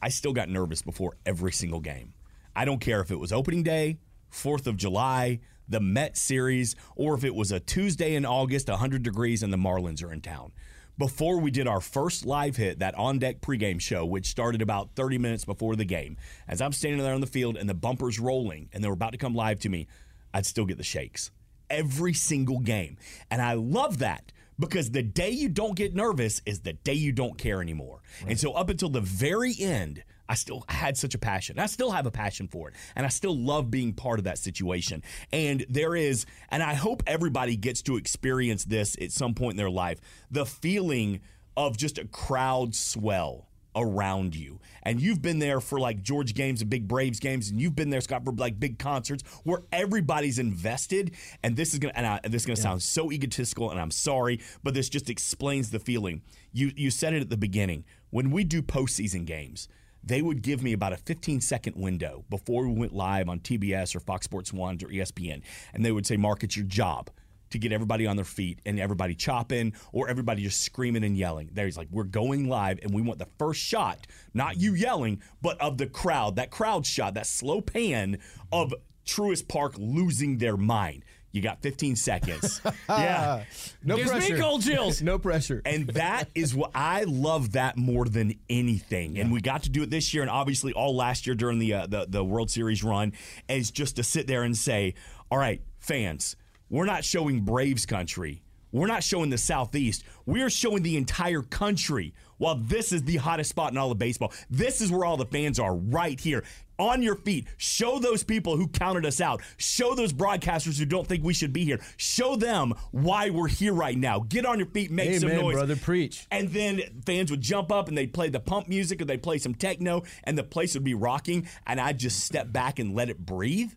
I 0.00 0.08
still 0.08 0.32
got 0.32 0.48
nervous 0.48 0.80
before 0.80 1.18
every 1.26 1.52
single 1.52 1.80
game. 1.80 2.14
I 2.54 2.64
don't 2.64 2.80
care 2.80 3.02
if 3.02 3.10
it 3.10 3.18
was 3.18 3.34
opening 3.34 3.62
day, 3.62 3.98
4th 4.32 4.66
of 4.66 4.78
July, 4.78 5.40
the 5.68 5.80
Met 5.80 6.16
series, 6.16 6.74
or 6.96 7.14
if 7.14 7.22
it 7.22 7.34
was 7.34 7.52
a 7.52 7.60
Tuesday 7.60 8.14
in 8.14 8.24
August, 8.24 8.68
100 8.68 9.02
degrees, 9.02 9.42
and 9.42 9.52
the 9.52 9.58
Marlins 9.58 10.02
are 10.02 10.10
in 10.10 10.22
town. 10.22 10.52
Before 10.96 11.38
we 11.38 11.50
did 11.50 11.68
our 11.68 11.82
first 11.82 12.24
live 12.24 12.56
hit, 12.56 12.78
that 12.78 12.94
on 12.94 13.18
deck 13.18 13.42
pregame 13.42 13.80
show, 13.80 14.06
which 14.06 14.28
started 14.28 14.62
about 14.62 14.94
30 14.96 15.18
minutes 15.18 15.44
before 15.44 15.76
the 15.76 15.84
game, 15.84 16.16
as 16.48 16.62
I'm 16.62 16.72
standing 16.72 17.02
there 17.02 17.12
on 17.12 17.20
the 17.20 17.26
field 17.26 17.58
and 17.58 17.68
the 17.68 17.74
bumper's 17.74 18.18
rolling 18.18 18.70
and 18.72 18.82
they 18.82 18.88
were 18.88 18.94
about 18.94 19.12
to 19.12 19.18
come 19.18 19.34
live 19.34 19.60
to 19.60 19.68
me, 19.68 19.86
I'd 20.32 20.46
still 20.46 20.64
get 20.64 20.78
the 20.78 20.84
shakes 20.84 21.30
every 21.70 22.14
single 22.14 22.60
game. 22.60 22.96
And 23.30 23.42
I 23.42 23.54
love 23.54 23.98
that 23.98 24.32
because 24.58 24.90
the 24.90 25.02
day 25.02 25.30
you 25.30 25.48
don't 25.48 25.76
get 25.76 25.94
nervous 25.94 26.42
is 26.46 26.60
the 26.60 26.72
day 26.72 26.94
you 26.94 27.12
don't 27.12 27.38
care 27.38 27.60
anymore. 27.60 28.00
Right. 28.22 28.30
And 28.30 28.40
so 28.40 28.52
up 28.52 28.68
until 28.70 28.88
the 28.88 29.00
very 29.00 29.54
end, 29.58 30.02
I 30.28 30.34
still 30.34 30.64
had 30.68 30.96
such 30.96 31.14
a 31.14 31.18
passion. 31.18 31.58
I 31.58 31.66
still 31.66 31.90
have 31.90 32.06
a 32.06 32.10
passion 32.10 32.48
for 32.48 32.68
it. 32.68 32.74
And 32.94 33.06
I 33.06 33.08
still 33.10 33.36
love 33.36 33.70
being 33.70 33.92
part 33.92 34.18
of 34.18 34.24
that 34.24 34.38
situation. 34.38 35.02
And 35.32 35.64
there 35.68 35.94
is, 35.94 36.26
and 36.50 36.62
I 36.62 36.74
hope 36.74 37.02
everybody 37.06 37.56
gets 37.56 37.82
to 37.82 37.96
experience 37.96 38.64
this 38.64 38.96
at 39.00 39.12
some 39.12 39.34
point 39.34 39.52
in 39.52 39.56
their 39.56 39.70
life 39.70 40.00
the 40.30 40.46
feeling 40.46 41.20
of 41.56 41.76
just 41.76 41.98
a 41.98 42.04
crowd 42.06 42.74
swell 42.74 43.48
around 43.76 44.34
you. 44.34 44.58
And 44.82 45.00
you've 45.00 45.22
been 45.22 45.38
there 45.38 45.60
for 45.60 45.78
like 45.78 46.02
George 46.02 46.34
games 46.34 46.60
and 46.60 46.70
big 46.70 46.88
Braves 46.88 47.20
games, 47.20 47.50
and 47.50 47.60
you've 47.60 47.76
been 47.76 47.90
there, 47.90 48.00
Scott, 48.00 48.24
for 48.24 48.32
like 48.32 48.58
big 48.58 48.78
concerts 48.78 49.22
where 49.44 49.62
everybody's 49.72 50.38
invested. 50.38 51.12
And 51.42 51.56
this 51.56 51.72
is 51.72 51.78
gonna 51.78 51.92
and 51.94 52.06
I, 52.06 52.20
this 52.24 52.42
is 52.42 52.46
gonna 52.46 52.58
yeah. 52.58 52.62
sound 52.62 52.82
so 52.82 53.12
egotistical, 53.12 53.70
and 53.70 53.80
I'm 53.80 53.90
sorry, 53.90 54.40
but 54.62 54.74
this 54.74 54.88
just 54.88 55.10
explains 55.10 55.70
the 55.70 55.78
feeling. 55.78 56.22
You 56.52 56.72
you 56.74 56.90
said 56.90 57.14
it 57.14 57.20
at 57.20 57.30
the 57.30 57.36
beginning. 57.36 57.84
When 58.10 58.30
we 58.30 58.44
do 58.44 58.62
postseason 58.62 59.26
games, 59.26 59.68
they 60.02 60.22
would 60.22 60.40
give 60.40 60.62
me 60.62 60.72
about 60.72 60.92
a 60.92 60.96
15 60.96 61.40
second 61.40 61.76
window 61.76 62.24
before 62.30 62.66
we 62.66 62.72
went 62.72 62.94
live 62.94 63.28
on 63.28 63.40
TBS 63.40 63.94
or 63.94 64.00
Fox 64.00 64.24
Sports 64.24 64.52
One 64.52 64.76
or 64.76 64.88
ESPN, 64.88 65.42
and 65.74 65.84
they 65.84 65.92
would 65.92 66.06
say, 66.06 66.16
"Mark, 66.16 66.44
it's 66.44 66.56
your 66.56 66.66
job." 66.66 67.10
To 67.50 67.58
get 67.58 67.72
everybody 67.72 68.06
on 68.06 68.16
their 68.16 68.24
feet 68.24 68.60
and 68.66 68.78
everybody 68.80 69.14
chopping 69.14 69.72
or 69.92 70.08
everybody 70.08 70.42
just 70.42 70.62
screaming 70.62 71.04
and 71.04 71.16
yelling. 71.16 71.50
There's 71.52 71.76
like, 71.76 71.88
we're 71.90 72.04
going 72.04 72.48
live 72.48 72.78
and 72.82 72.92
we 72.92 73.02
want 73.02 73.18
the 73.18 73.28
first 73.38 73.60
shot, 73.60 74.06
not 74.34 74.58
you 74.58 74.74
yelling, 74.74 75.22
but 75.42 75.60
of 75.60 75.78
the 75.78 75.86
crowd, 75.86 76.36
that 76.36 76.50
crowd 76.50 76.86
shot, 76.86 77.14
that 77.14 77.26
slow 77.26 77.60
pan 77.60 78.18
of 78.52 78.74
Truist 79.06 79.48
Park 79.48 79.74
losing 79.78 80.38
their 80.38 80.56
mind. 80.56 81.04
You 81.32 81.42
got 81.42 81.60
15 81.60 81.96
seconds. 81.96 82.62
yeah. 82.88 83.44
No 83.84 83.96
Gives 83.96 84.10
pressure. 84.10 84.34
me 84.36 84.40
cold 84.40 84.62
chills. 84.62 85.02
no 85.02 85.18
pressure. 85.18 85.60
And 85.66 85.86
that 85.88 86.30
is 86.34 86.54
what 86.54 86.70
I 86.74 87.04
love 87.04 87.52
that 87.52 87.76
more 87.76 88.06
than 88.06 88.38
anything. 88.48 89.16
Yeah. 89.16 89.22
And 89.24 89.32
we 89.32 89.42
got 89.42 89.64
to 89.64 89.70
do 89.70 89.82
it 89.82 89.90
this 89.90 90.14
year 90.14 90.22
and 90.22 90.30
obviously 90.30 90.72
all 90.72 90.96
last 90.96 91.26
year 91.26 91.36
during 91.36 91.58
the, 91.58 91.74
uh, 91.74 91.86
the 91.88 92.06
the 92.08 92.24
World 92.24 92.50
Series 92.50 92.82
run 92.82 93.12
is 93.50 93.70
just 93.70 93.96
to 93.96 94.02
sit 94.02 94.26
there 94.26 94.44
and 94.44 94.56
say, 94.56 94.94
"All 95.30 95.36
right, 95.36 95.60
fans, 95.78 96.36
we're 96.68 96.86
not 96.86 97.04
showing 97.04 97.42
Braves 97.42 97.86
country. 97.86 98.42
We're 98.72 98.86
not 98.86 99.02
showing 99.02 99.30
the 99.30 99.38
Southeast. 99.38 100.04
We're 100.26 100.50
showing 100.50 100.82
the 100.82 100.96
entire 100.96 101.42
country. 101.42 102.14
While 102.38 102.56
this 102.56 102.92
is 102.92 103.04
the 103.04 103.16
hottest 103.16 103.50
spot 103.50 103.72
in 103.72 103.78
all 103.78 103.90
of 103.90 103.98
baseball, 103.98 104.32
this 104.50 104.80
is 104.80 104.90
where 104.92 105.04
all 105.04 105.16
the 105.16 105.24
fans 105.24 105.58
are 105.58 105.74
right 105.74 106.20
here 106.20 106.44
on 106.78 107.02
your 107.02 107.14
feet. 107.14 107.46
Show 107.56 107.98
those 107.98 108.22
people 108.22 108.58
who 108.58 108.68
counted 108.68 109.06
us 109.06 109.20
out. 109.20 109.40
Show 109.56 109.94
those 109.94 110.12
broadcasters 110.12 110.78
who 110.78 110.84
don't 110.84 111.06
think 111.06 111.24
we 111.24 111.32
should 111.32 111.52
be 111.52 111.64
here. 111.64 111.80
Show 111.96 112.36
them 112.36 112.74
why 112.90 113.30
we're 113.30 113.48
here 113.48 113.72
right 113.72 113.96
now. 113.96 114.20
Get 114.20 114.44
on 114.44 114.58
your 114.58 114.68
feet, 114.68 114.90
make 114.90 115.08
Amen, 115.08 115.20
some 115.20 115.34
noise. 115.36 115.54
brother, 115.54 115.76
preach. 115.76 116.26
And 116.30 116.50
then 116.50 116.82
fans 117.06 117.30
would 117.30 117.40
jump 117.40 117.72
up 117.72 117.88
and 117.88 117.96
they'd 117.96 118.12
play 118.12 118.28
the 118.28 118.40
pump 118.40 118.68
music 118.68 119.00
or 119.00 119.06
they'd 119.06 119.22
play 119.22 119.38
some 119.38 119.54
techno 119.54 120.02
and 120.24 120.36
the 120.36 120.44
place 120.44 120.74
would 120.74 120.84
be 120.84 120.94
rocking. 120.94 121.48
And 121.66 121.80
I'd 121.80 121.98
just 121.98 122.24
step 122.24 122.52
back 122.52 122.78
and 122.78 122.94
let 122.94 123.08
it 123.08 123.24
breathe 123.24 123.72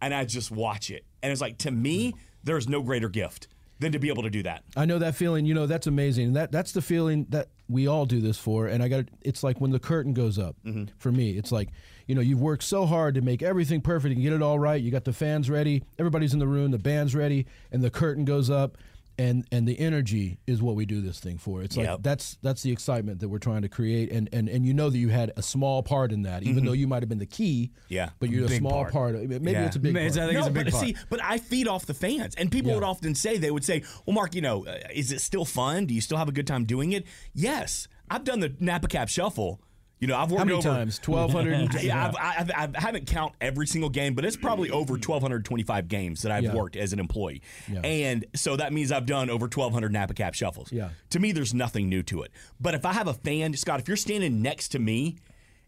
and 0.00 0.14
I'd 0.14 0.28
just 0.28 0.50
watch 0.50 0.90
it. 0.90 1.04
And 1.22 1.32
it's 1.32 1.40
like, 1.40 1.58
to 1.58 1.70
me, 1.70 2.14
there's 2.44 2.68
no 2.68 2.82
greater 2.82 3.08
gift 3.08 3.48
than 3.80 3.92
to 3.92 3.98
be 3.98 4.08
able 4.08 4.22
to 4.24 4.30
do 4.30 4.42
that. 4.42 4.64
I 4.76 4.84
know 4.84 4.98
that 4.98 5.14
feeling. 5.14 5.46
You 5.46 5.54
know, 5.54 5.66
that's 5.66 5.86
amazing. 5.86 6.32
That 6.32 6.50
that's 6.50 6.72
the 6.72 6.82
feeling 6.82 7.26
that 7.30 7.48
we 7.68 7.86
all 7.86 8.06
do 8.06 8.20
this 8.20 8.38
for. 8.38 8.66
And 8.66 8.82
I 8.82 8.88
got 8.88 9.06
it's 9.22 9.42
like 9.42 9.60
when 9.60 9.70
the 9.70 9.78
curtain 9.78 10.14
goes 10.14 10.38
up. 10.38 10.56
Mm-hmm. 10.64 10.84
For 10.98 11.12
me, 11.12 11.32
it's 11.32 11.52
like 11.52 11.68
you 12.06 12.14
know 12.14 12.20
you've 12.20 12.40
worked 12.40 12.64
so 12.64 12.86
hard 12.86 13.14
to 13.14 13.20
make 13.20 13.42
everything 13.42 13.80
perfect 13.80 14.14
and 14.14 14.22
get 14.22 14.32
it 14.32 14.42
all 14.42 14.58
right. 14.58 14.80
You 14.80 14.90
got 14.90 15.04
the 15.04 15.12
fans 15.12 15.48
ready, 15.48 15.84
everybody's 15.98 16.32
in 16.32 16.38
the 16.38 16.48
room, 16.48 16.70
the 16.70 16.78
band's 16.78 17.14
ready, 17.14 17.46
and 17.70 17.82
the 17.82 17.90
curtain 17.90 18.24
goes 18.24 18.50
up 18.50 18.78
and 19.18 19.44
and 19.50 19.66
the 19.66 19.78
energy 19.78 20.38
is 20.46 20.62
what 20.62 20.76
we 20.76 20.86
do 20.86 21.00
this 21.00 21.18
thing 21.18 21.38
for. 21.38 21.62
It's 21.62 21.76
like 21.76 21.86
yep. 21.86 21.98
that's 22.02 22.38
that's 22.42 22.62
the 22.62 22.70
excitement 22.70 23.20
that 23.20 23.28
we're 23.28 23.38
trying 23.38 23.62
to 23.62 23.68
create, 23.68 24.12
and 24.12 24.28
and 24.32 24.48
and 24.48 24.64
you 24.64 24.72
know 24.72 24.88
that 24.90 24.98
you 24.98 25.08
had 25.08 25.32
a 25.36 25.42
small 25.42 25.82
part 25.82 26.12
in 26.12 26.22
that, 26.22 26.42
even 26.42 26.56
mm-hmm. 26.56 26.66
though 26.66 26.72
you 26.72 26.86
might 26.86 27.02
have 27.02 27.08
been 27.08 27.18
the 27.18 27.26
key. 27.26 27.72
Yeah, 27.88 28.10
but 28.20 28.30
you're 28.30 28.44
a, 28.44 28.46
a 28.46 28.56
small 28.56 28.82
part. 28.82 28.92
part. 28.92 29.14
Maybe 29.14 29.50
yeah. 29.50 29.66
it's 29.66 29.76
a 29.76 29.80
big. 29.80 29.96
I 29.96 30.08
think 30.08 30.32
no, 30.32 30.38
it's 30.38 30.46
a 30.46 30.50
big 30.50 30.64
but, 30.66 30.72
part. 30.72 30.84
See, 30.84 30.96
but 31.10 31.22
I 31.22 31.38
feed 31.38 31.66
off 31.66 31.86
the 31.86 31.94
fans, 31.94 32.34
and 32.36 32.50
people 32.50 32.70
yeah. 32.70 32.76
would 32.76 32.84
often 32.84 33.14
say 33.14 33.38
they 33.38 33.50
would 33.50 33.64
say, 33.64 33.82
"Well, 34.06 34.14
Mark, 34.14 34.34
you 34.34 34.40
know, 34.40 34.64
uh, 34.66 34.78
is 34.94 35.10
it 35.10 35.20
still 35.20 35.44
fun? 35.44 35.86
Do 35.86 35.94
you 35.94 36.00
still 36.00 36.18
have 36.18 36.28
a 36.28 36.32
good 36.32 36.46
time 36.46 36.64
doing 36.64 36.92
it?" 36.92 37.04
Yes, 37.34 37.88
I've 38.08 38.24
done 38.24 38.40
the 38.40 38.54
Napa 38.60 38.88
Cap 38.88 39.08
Shuffle 39.08 39.60
you 40.00 40.06
know, 40.06 40.16
I've 40.16 40.30
worked 40.30 40.38
How 40.38 40.44
many 40.44 40.58
over, 40.58 40.68
times? 40.68 40.98
Twelve 40.98 41.32
hundred. 41.32 41.74
yeah, 41.82 42.06
I've, 42.06 42.50
I've, 42.50 42.74
I 42.74 42.80
haven't 42.80 43.06
count 43.06 43.34
every 43.40 43.66
single 43.66 43.90
game, 43.90 44.14
but 44.14 44.24
it's 44.24 44.36
probably 44.36 44.70
over 44.70 44.96
twelve 44.96 45.22
hundred 45.22 45.44
twenty-five 45.44 45.88
games 45.88 46.22
that 46.22 46.32
I've 46.32 46.44
yeah. 46.44 46.54
worked 46.54 46.76
as 46.76 46.92
an 46.92 47.00
employee, 47.00 47.42
yeah. 47.70 47.80
and 47.80 48.24
so 48.34 48.56
that 48.56 48.72
means 48.72 48.92
I've 48.92 49.06
done 49.06 49.30
over 49.30 49.48
twelve 49.48 49.72
hundred 49.72 49.92
Napa 49.92 50.14
Cap 50.14 50.34
shuffles. 50.34 50.72
Yeah. 50.72 50.90
To 51.10 51.18
me, 51.18 51.32
there's 51.32 51.54
nothing 51.54 51.88
new 51.88 52.02
to 52.04 52.22
it. 52.22 52.30
But 52.60 52.74
if 52.74 52.84
I 52.84 52.92
have 52.92 53.08
a 53.08 53.14
fan, 53.14 53.54
Scott, 53.54 53.80
if 53.80 53.88
you're 53.88 53.96
standing 53.96 54.42
next 54.42 54.68
to 54.68 54.78
me 54.78 55.16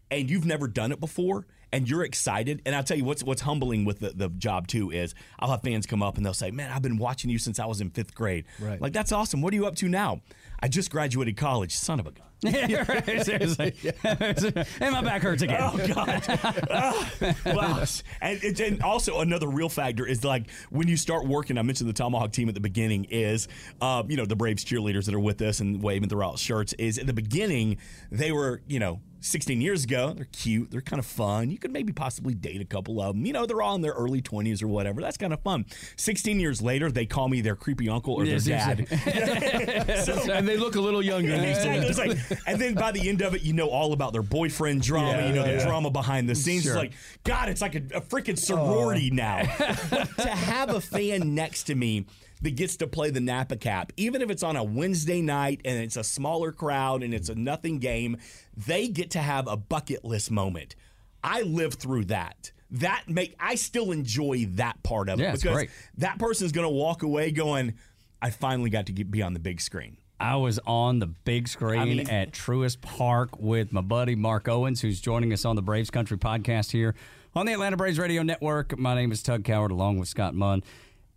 and 0.09 0.29
you've 0.29 0.45
never 0.45 0.67
done 0.67 0.91
it 0.91 0.99
before 0.99 1.45
and 1.71 1.89
you're 1.89 2.03
excited, 2.03 2.61
and 2.65 2.75
I'll 2.75 2.83
tell 2.83 2.97
you 2.97 3.05
what's 3.05 3.23
what's 3.23 3.41
humbling 3.41 3.85
with 3.85 3.99
the, 3.99 4.09
the 4.09 4.29
job 4.29 4.67
too 4.67 4.91
is 4.91 5.15
I'll 5.39 5.51
have 5.51 5.61
fans 5.61 5.85
come 5.85 6.03
up 6.03 6.17
and 6.17 6.25
they'll 6.25 6.33
say, 6.33 6.51
"Man, 6.51 6.71
I've 6.71 6.81
been 6.81 6.97
watching 6.97 7.29
you 7.29 7.37
since 7.37 7.59
I 7.59 7.65
was 7.65 7.81
in 7.81 7.89
fifth 7.89 8.13
grade. 8.13 8.45
Right. 8.59 8.81
Like 8.81 8.93
that's 8.93 9.11
awesome. 9.11 9.41
What 9.41 9.53
are 9.53 9.55
you 9.55 9.65
up 9.65 9.75
to 9.77 9.87
now? 9.87 10.21
I 10.59 10.67
just 10.67 10.91
graduated 10.91 11.37
college. 11.37 11.75
Son 11.75 11.99
of 11.99 12.07
a 12.07 12.11
gun." 12.11 12.27
yeah, 12.43 12.83
right, 12.87 13.23
seriously. 13.23 13.75
and 14.03 14.91
my 14.91 15.01
back 15.03 15.21
hurts 15.21 15.43
again. 15.43 15.59
Oh 15.61 15.77
God! 15.93 16.23
uh, 16.71 17.33
wow. 17.45 17.83
And, 18.19 18.59
and, 18.59 18.81
also 18.81 19.19
another 19.19 19.47
real 19.47 19.69
factor 19.69 20.07
is 20.07 20.23
like 20.23 20.49
when 20.71 20.87
you 20.87 20.97
start 20.97 21.27
working. 21.27 21.59
I 21.59 21.61
mentioned 21.61 21.87
the 21.87 21.93
Tomahawk 21.93 22.31
team 22.31 22.49
at 22.49 22.55
the 22.55 22.61
beginning. 22.61 23.05
Is 23.11 23.47
uh, 23.79 24.01
you 24.07 24.17
know 24.17 24.25
the 24.25 24.35
Braves 24.35 24.65
cheerleaders 24.65 25.05
that 25.05 25.13
are 25.13 25.19
with 25.19 25.39
us 25.43 25.59
and 25.59 25.83
waving 25.83 26.09
throughout 26.09 26.39
shirts. 26.39 26.73
Is 26.73 26.97
at 26.97 27.05
the 27.05 27.13
beginning 27.13 27.77
they 28.11 28.31
were 28.31 28.63
you 28.65 28.79
know 28.79 29.01
16 29.21 29.61
years 29.61 29.83
ago. 29.83 30.13
They're 30.15 30.25
cute. 30.25 30.71
They're 30.71 30.81
kind 30.81 30.99
of 30.99 31.05
fun. 31.05 31.51
You 31.51 31.57
could 31.57 31.71
maybe 31.71 31.93
possibly 31.93 32.33
date 32.33 32.59
a 32.59 32.65
couple 32.65 32.99
of 33.01 33.15
them. 33.15 33.25
You 33.25 33.33
know, 33.33 33.45
they're 33.45 33.61
all 33.61 33.75
in 33.75 33.81
their 33.81 33.93
early 33.93 34.21
20s 34.21 34.61
or 34.61 34.67
whatever. 34.67 34.99
That's 34.99 35.17
kind 35.17 35.31
of 35.31 35.39
fun. 35.41 35.65
16 35.95 36.39
years 36.39 36.61
later, 36.61 36.91
they 36.91 37.05
call 37.05 37.29
me 37.29 37.41
their 37.41 37.55
creepy 37.55 37.87
uncle 37.87 38.15
or 38.15 38.25
their 38.25 38.39
dad. 38.39 38.87
so, 40.05 40.31
and 40.31 40.47
they 40.47 40.57
look 40.57 40.75
a 40.75 40.81
little 40.81 41.03
younger 41.03 41.37
these 41.39 41.57
days. 41.57 41.97
Like, 41.97 42.17
and 42.47 42.59
then 42.59 42.73
by 42.73 42.91
the 42.91 43.07
end 43.07 43.21
of 43.21 43.35
it, 43.35 43.43
you 43.43 43.53
know 43.53 43.69
all 43.69 43.93
about 43.93 44.11
their 44.13 44.23
boyfriend 44.23 44.81
drama. 44.81 45.11
Yeah, 45.11 45.27
you 45.27 45.33
know 45.33 45.45
yeah. 45.45 45.57
the 45.57 45.63
drama 45.63 45.91
behind 45.91 46.27
the 46.27 46.35
scenes. 46.35 46.63
Sure. 46.63 46.73
It's 46.73 46.77
like, 46.77 46.93
God, 47.23 47.49
it's 47.49 47.61
like 47.61 47.75
a, 47.75 47.83
a 47.95 48.01
freaking 48.01 48.37
sorority 48.37 49.09
oh. 49.11 49.15
now. 49.15 49.41
to 50.17 50.29
have 50.29 50.69
a 50.69 50.81
fan 50.81 51.35
next 51.35 51.63
to 51.63 51.75
me 51.75 52.05
that 52.41 52.55
gets 52.55 52.77
to 52.77 52.87
play 52.87 53.09
the 53.09 53.19
Napa 53.19 53.55
Cap, 53.55 53.93
even 53.97 54.21
if 54.21 54.29
it's 54.29 54.43
on 54.43 54.55
a 54.55 54.63
Wednesday 54.63 55.21
night 55.21 55.61
and 55.63 55.81
it's 55.81 55.95
a 55.95 56.03
smaller 56.03 56.51
crowd 56.51 57.03
and 57.03 57.13
it's 57.13 57.29
a 57.29 57.35
nothing 57.35 57.79
game, 57.79 58.17
they 58.55 58.87
get 58.87 59.11
to 59.11 59.19
have 59.19 59.47
a 59.47 59.55
bucket 59.55 60.03
list 60.03 60.31
moment. 60.31 60.75
I 61.23 61.41
lived 61.41 61.79
through 61.79 62.05
that. 62.05 62.51
That 62.71 63.03
make 63.07 63.35
I 63.39 63.55
still 63.55 63.91
enjoy 63.91 64.45
that 64.51 64.81
part 64.81 65.09
of 65.09 65.19
yeah, 65.19 65.29
it 65.29 65.41
because 65.41 65.53
great. 65.53 65.69
that 65.97 66.19
person's 66.19 66.51
going 66.51 66.65
to 66.65 66.73
walk 66.73 67.03
away 67.03 67.31
going, 67.31 67.73
"I 68.21 68.29
finally 68.29 68.69
got 68.69 68.85
to 68.85 68.93
get, 68.93 69.11
be 69.11 69.21
on 69.21 69.33
the 69.33 69.39
big 69.39 69.59
screen." 69.59 69.97
I 70.21 70.37
was 70.37 70.57
on 70.65 70.99
the 70.99 71.07
big 71.07 71.47
screen 71.47 71.81
I 71.81 71.85
mean, 71.85 72.09
at 72.09 72.31
Truist 72.31 72.81
Park 72.81 73.39
with 73.39 73.73
my 73.73 73.81
buddy 73.81 74.15
Mark 74.15 74.47
Owens, 74.47 74.79
who's 74.79 75.01
joining 75.01 75.33
us 75.33 75.43
on 75.45 75.57
the 75.57 75.61
Braves 75.61 75.89
Country 75.89 76.17
podcast 76.17 76.71
here 76.71 76.95
on 77.35 77.45
the 77.45 77.53
Atlanta 77.53 77.75
Braves 77.75 77.99
Radio 77.99 78.23
Network. 78.23 78.77
My 78.77 78.95
name 78.95 79.11
is 79.11 79.21
Tug 79.21 79.43
Cowart, 79.43 79.71
along 79.71 79.97
with 79.97 80.07
Scott 80.07 80.33
Munn. 80.33 80.63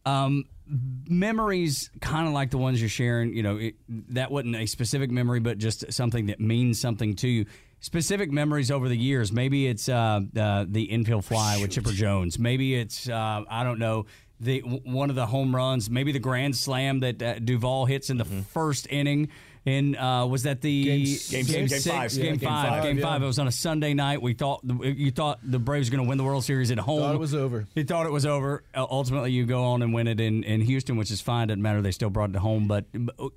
Um, 0.06 0.46
memories 0.66 1.90
kind 2.00 2.26
of 2.26 2.32
like 2.32 2.50
the 2.50 2.58
ones 2.58 2.80
you're 2.80 2.88
sharing 2.88 3.34
you 3.34 3.42
know 3.42 3.56
it, 3.56 3.74
that 3.88 4.30
wasn't 4.30 4.56
a 4.56 4.66
specific 4.66 5.10
memory 5.10 5.38
but 5.40 5.58
just 5.58 5.92
something 5.92 6.26
that 6.26 6.40
means 6.40 6.80
something 6.80 7.14
to 7.14 7.28
you. 7.28 7.46
Specific 7.80 8.32
memories 8.32 8.70
over 8.70 8.88
the 8.88 8.96
years. 8.96 9.30
Maybe 9.30 9.66
it's 9.66 9.90
uh, 9.90 10.20
uh, 10.34 10.64
the 10.66 10.84
infield 10.84 11.26
fly 11.26 11.58
with 11.60 11.70
chipper 11.70 11.92
jones. 11.92 12.38
Maybe 12.38 12.74
it's 12.74 13.10
uh, 13.10 13.42
i 13.48 13.62
don't 13.62 13.78
know 13.78 14.06
the 14.40 14.60
one 14.60 15.10
of 15.10 15.16
the 15.16 15.26
home 15.26 15.54
runs. 15.54 15.90
Maybe 15.90 16.12
the 16.12 16.18
grand 16.18 16.56
slam 16.56 17.00
that 17.00 17.22
uh, 17.22 17.38
Duvall 17.38 17.86
hits 17.86 18.10
in 18.10 18.16
the 18.16 18.24
mm-hmm. 18.24 18.40
first 18.40 18.86
inning 18.90 19.28
And 19.66 19.96
uh, 19.96 20.26
was 20.30 20.42
that 20.42 20.60
the 20.60 20.84
Game 20.84 21.04
Game- 21.04 21.18
game- 21.30 21.46
game 21.46 21.68
six? 21.68 21.86
five. 21.86 22.10
Game, 22.14 22.24
Yeah, 22.24 22.30
game 22.32 22.38
five. 22.40 22.68
five, 22.68 22.82
Game 22.82 22.98
yeah. 22.98 23.02
five. 23.04 23.22
It 23.22 23.26
was 23.26 23.38
on 23.38 23.48
a 23.48 23.52
Sunday 23.52 23.94
night. 23.94 24.20
We 24.20 24.34
thought 24.34 24.60
you 24.62 25.10
thought 25.10 25.40
the 25.42 25.58
Braves 25.58 25.88
were 25.90 25.96
going 25.96 26.04
to 26.06 26.08
win 26.10 26.18
the 26.18 26.24
World 26.24 26.44
Series 26.44 26.70
at 26.70 26.78
home. 26.78 27.00
Thought 27.00 27.14
it 27.14 27.18
was 27.18 27.34
over. 27.34 27.66
You 27.74 27.82
thought 27.84 28.04
it 28.04 28.12
was 28.12 28.26
over. 28.26 28.62
Uh, 28.74 28.86
ultimately, 28.90 29.32
you 29.32 29.46
go 29.46 29.64
on 29.64 29.80
and 29.80 29.94
win 29.94 30.06
it 30.06 30.20
in, 30.20 30.44
in 30.44 30.60
Houston, 30.60 30.96
which 30.98 31.10
is 31.10 31.22
fine. 31.22 31.48
Doesn't 31.48 31.62
matter. 31.62 31.80
They 31.80 31.92
still 31.92 32.10
brought 32.10 32.28
it 32.30 32.36
home. 32.36 32.68
But 32.68 32.84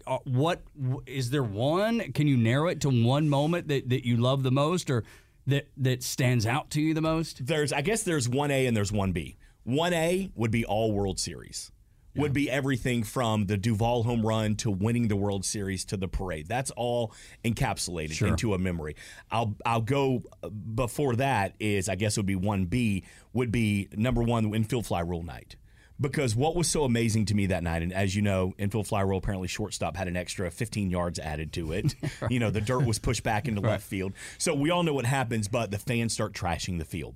uh, 0.06 0.18
what 0.26 0.64
is 1.06 1.30
there 1.30 1.44
one? 1.44 2.12
Can 2.12 2.28
you 2.28 2.36
narrow 2.36 2.68
it 2.68 2.82
to 2.82 2.90
one 2.90 3.30
moment 3.30 3.70
that, 3.70 3.88
that 3.88 4.06
you 4.06 4.18
love 4.18 4.44
the 4.44 4.52
most, 4.52 4.90
or 4.90 5.06
that 5.46 5.70
that 5.78 6.04
stands 6.04 6.46
out 6.46 6.72
to 6.72 6.82
you 6.82 6.94
the 6.94 7.02
most? 7.02 7.46
there's 7.46 7.72
I 7.72 7.80
guess 7.82 8.04
there's 8.04 8.28
one 8.28 8.52
A 8.52 8.66
and 8.66 8.76
there's 8.76 8.92
one 8.92 9.14
B. 9.14 9.38
One 9.64 9.94
A 9.94 10.30
would 10.36 10.52
be 10.52 10.66
all 10.66 10.92
World 10.92 11.20
Series. 11.22 11.72
Would 12.18 12.34
be 12.34 12.50
everything 12.50 13.04
from 13.04 13.46
the 13.46 13.58
Duvall 13.58 14.04
home 14.04 14.26
run 14.26 14.56
to 14.58 14.72
winning 14.72 15.08
the 15.08 15.16
World 15.16 15.46
Series 15.46 15.86
to 15.86 15.98
the 15.98 16.08
parade. 16.08 16.48
That's 16.48 16.72
all 16.72 17.14
encapsulated 17.46 18.22
into 18.28 18.54
a 18.54 18.58
memory. 18.58 18.96
I'll 19.32 19.56
I'll 19.66 19.82
go 19.82 20.24
uh, 20.44 20.50
before 20.50 21.16
that 21.18 21.54
is 21.60 21.90
I 21.90 21.96
guess 21.96 22.18
it 22.18 22.22
would 22.22 22.26
be 22.26 22.36
one 22.36 22.66
B 22.66 23.04
would 23.34 23.52
be 23.52 23.90
number 23.96 24.24
one 24.24 24.50
the 24.50 24.56
infield 24.56 24.86
fly 24.86 25.02
rule 25.02 25.24
night. 25.24 25.56
Because 26.00 26.36
what 26.36 26.56
was 26.56 26.70
so 26.70 26.84
amazing 26.84 27.26
to 27.26 27.36
me 27.36 27.48
that 27.48 27.64
night, 27.64 27.82
and 27.82 27.92
as 27.92 28.16
you 28.16 28.22
know, 28.22 28.54
infield 28.60 28.86
fly 28.88 29.02
rule 29.02 29.18
apparently 29.18 29.48
shortstop 29.48 29.98
had 29.98 30.08
an 30.08 30.16
extra 30.16 30.52
15 30.52 30.92
yards 30.92 31.18
added 31.18 31.52
to 31.54 31.72
it. 31.72 31.96
You 32.30 32.40
know, 32.40 32.52
the 32.52 32.62
dirt 32.62 32.86
was 32.86 33.00
pushed 33.00 33.24
back 33.24 33.48
into 33.48 33.62
left 33.62 33.84
field. 33.84 34.14
So 34.38 34.54
we 34.54 34.70
all 34.70 34.84
know 34.84 34.94
what 34.94 35.06
happens, 35.06 35.48
but 35.48 35.72
the 35.72 35.78
fans 35.78 36.14
start 36.14 36.34
trashing 36.34 36.78
the 36.78 36.86
field. 36.86 37.16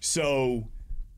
So, 0.00 0.68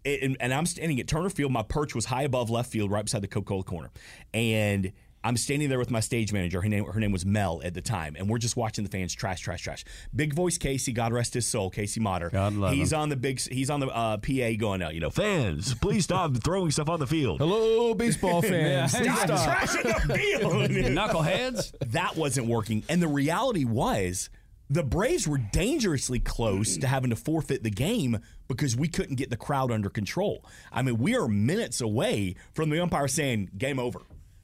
and, 0.04 0.36
and 0.40 0.52
I'm 0.54 0.66
standing 0.66 0.98
at 1.00 1.08
Turner 1.08 1.30
Field. 1.30 1.52
My 1.52 1.62
perch 1.62 1.94
was 1.94 2.04
high 2.06 2.22
above 2.22 2.50
left 2.50 2.70
field, 2.70 2.90
right 2.90 3.04
beside 3.04 3.22
the 3.22 3.28
Coca 3.28 3.46
Cola 3.46 3.62
corner. 3.64 3.90
And 4.34 4.92
I'm 5.24 5.36
standing 5.36 5.68
there 5.68 5.78
with 5.78 5.90
my 5.90 6.00
stage 6.00 6.32
manager. 6.32 6.60
Her 6.60 6.68
name, 6.68 6.84
her 6.84 6.98
name 6.98 7.12
was 7.12 7.24
Mel 7.24 7.60
at 7.64 7.74
the 7.74 7.80
time. 7.80 8.16
And 8.18 8.28
we're 8.28 8.38
just 8.38 8.56
watching 8.56 8.82
the 8.82 8.90
fans 8.90 9.14
trash, 9.14 9.40
trash, 9.40 9.62
trash. 9.62 9.84
Big 10.14 10.34
voice 10.34 10.58
Casey, 10.58 10.92
God 10.92 11.12
rest 11.12 11.34
his 11.34 11.46
soul, 11.46 11.70
Casey 11.70 12.00
Motter. 12.00 12.28
God 12.30 12.54
love 12.54 12.72
he's 12.72 12.92
him. 12.92 12.98
on 13.00 13.08
the 13.08 13.14
big, 13.16 13.38
he's 13.40 13.70
on 13.70 13.78
the 13.78 13.86
uh, 13.86 14.16
PA 14.16 14.50
going 14.58 14.82
out, 14.82 14.94
you 14.94 15.00
know, 15.00 15.10
fans, 15.10 15.74
please 15.74 16.02
stop 16.04 16.36
throwing 16.44 16.72
stuff 16.72 16.88
on 16.88 16.98
the 16.98 17.06
field. 17.06 17.38
Hello, 17.38 17.94
baseball 17.94 18.42
fans. 18.42 18.94
Please 18.96 19.12
Stop 19.20 19.38
stop. 19.38 19.56
trashing 19.58 20.06
the 20.08 20.14
field. 20.18 20.52
Knuckleheads. 20.96 21.72
that 21.92 22.16
wasn't 22.16 22.48
working. 22.48 22.82
And 22.88 23.00
the 23.00 23.06
reality 23.08 23.64
was 23.64 24.28
the 24.72 24.82
Braves 24.82 25.26
were 25.28 25.38
dangerously 25.38 26.18
close 26.18 26.76
to 26.78 26.86
having 26.86 27.10
to 27.10 27.16
forfeit 27.16 27.62
the 27.62 27.70
game 27.70 28.18
because 28.48 28.76
we 28.76 28.88
couldn't 28.88 29.16
get 29.16 29.30
the 29.30 29.36
crowd 29.36 29.70
under 29.70 29.90
control. 29.90 30.44
I 30.72 30.82
mean, 30.82 30.98
we 30.98 31.14
are 31.16 31.28
minutes 31.28 31.80
away 31.80 32.36
from 32.54 32.70
the 32.70 32.80
umpire 32.82 33.08
saying 33.08 33.50
game 33.56 33.78
over. 33.78 34.00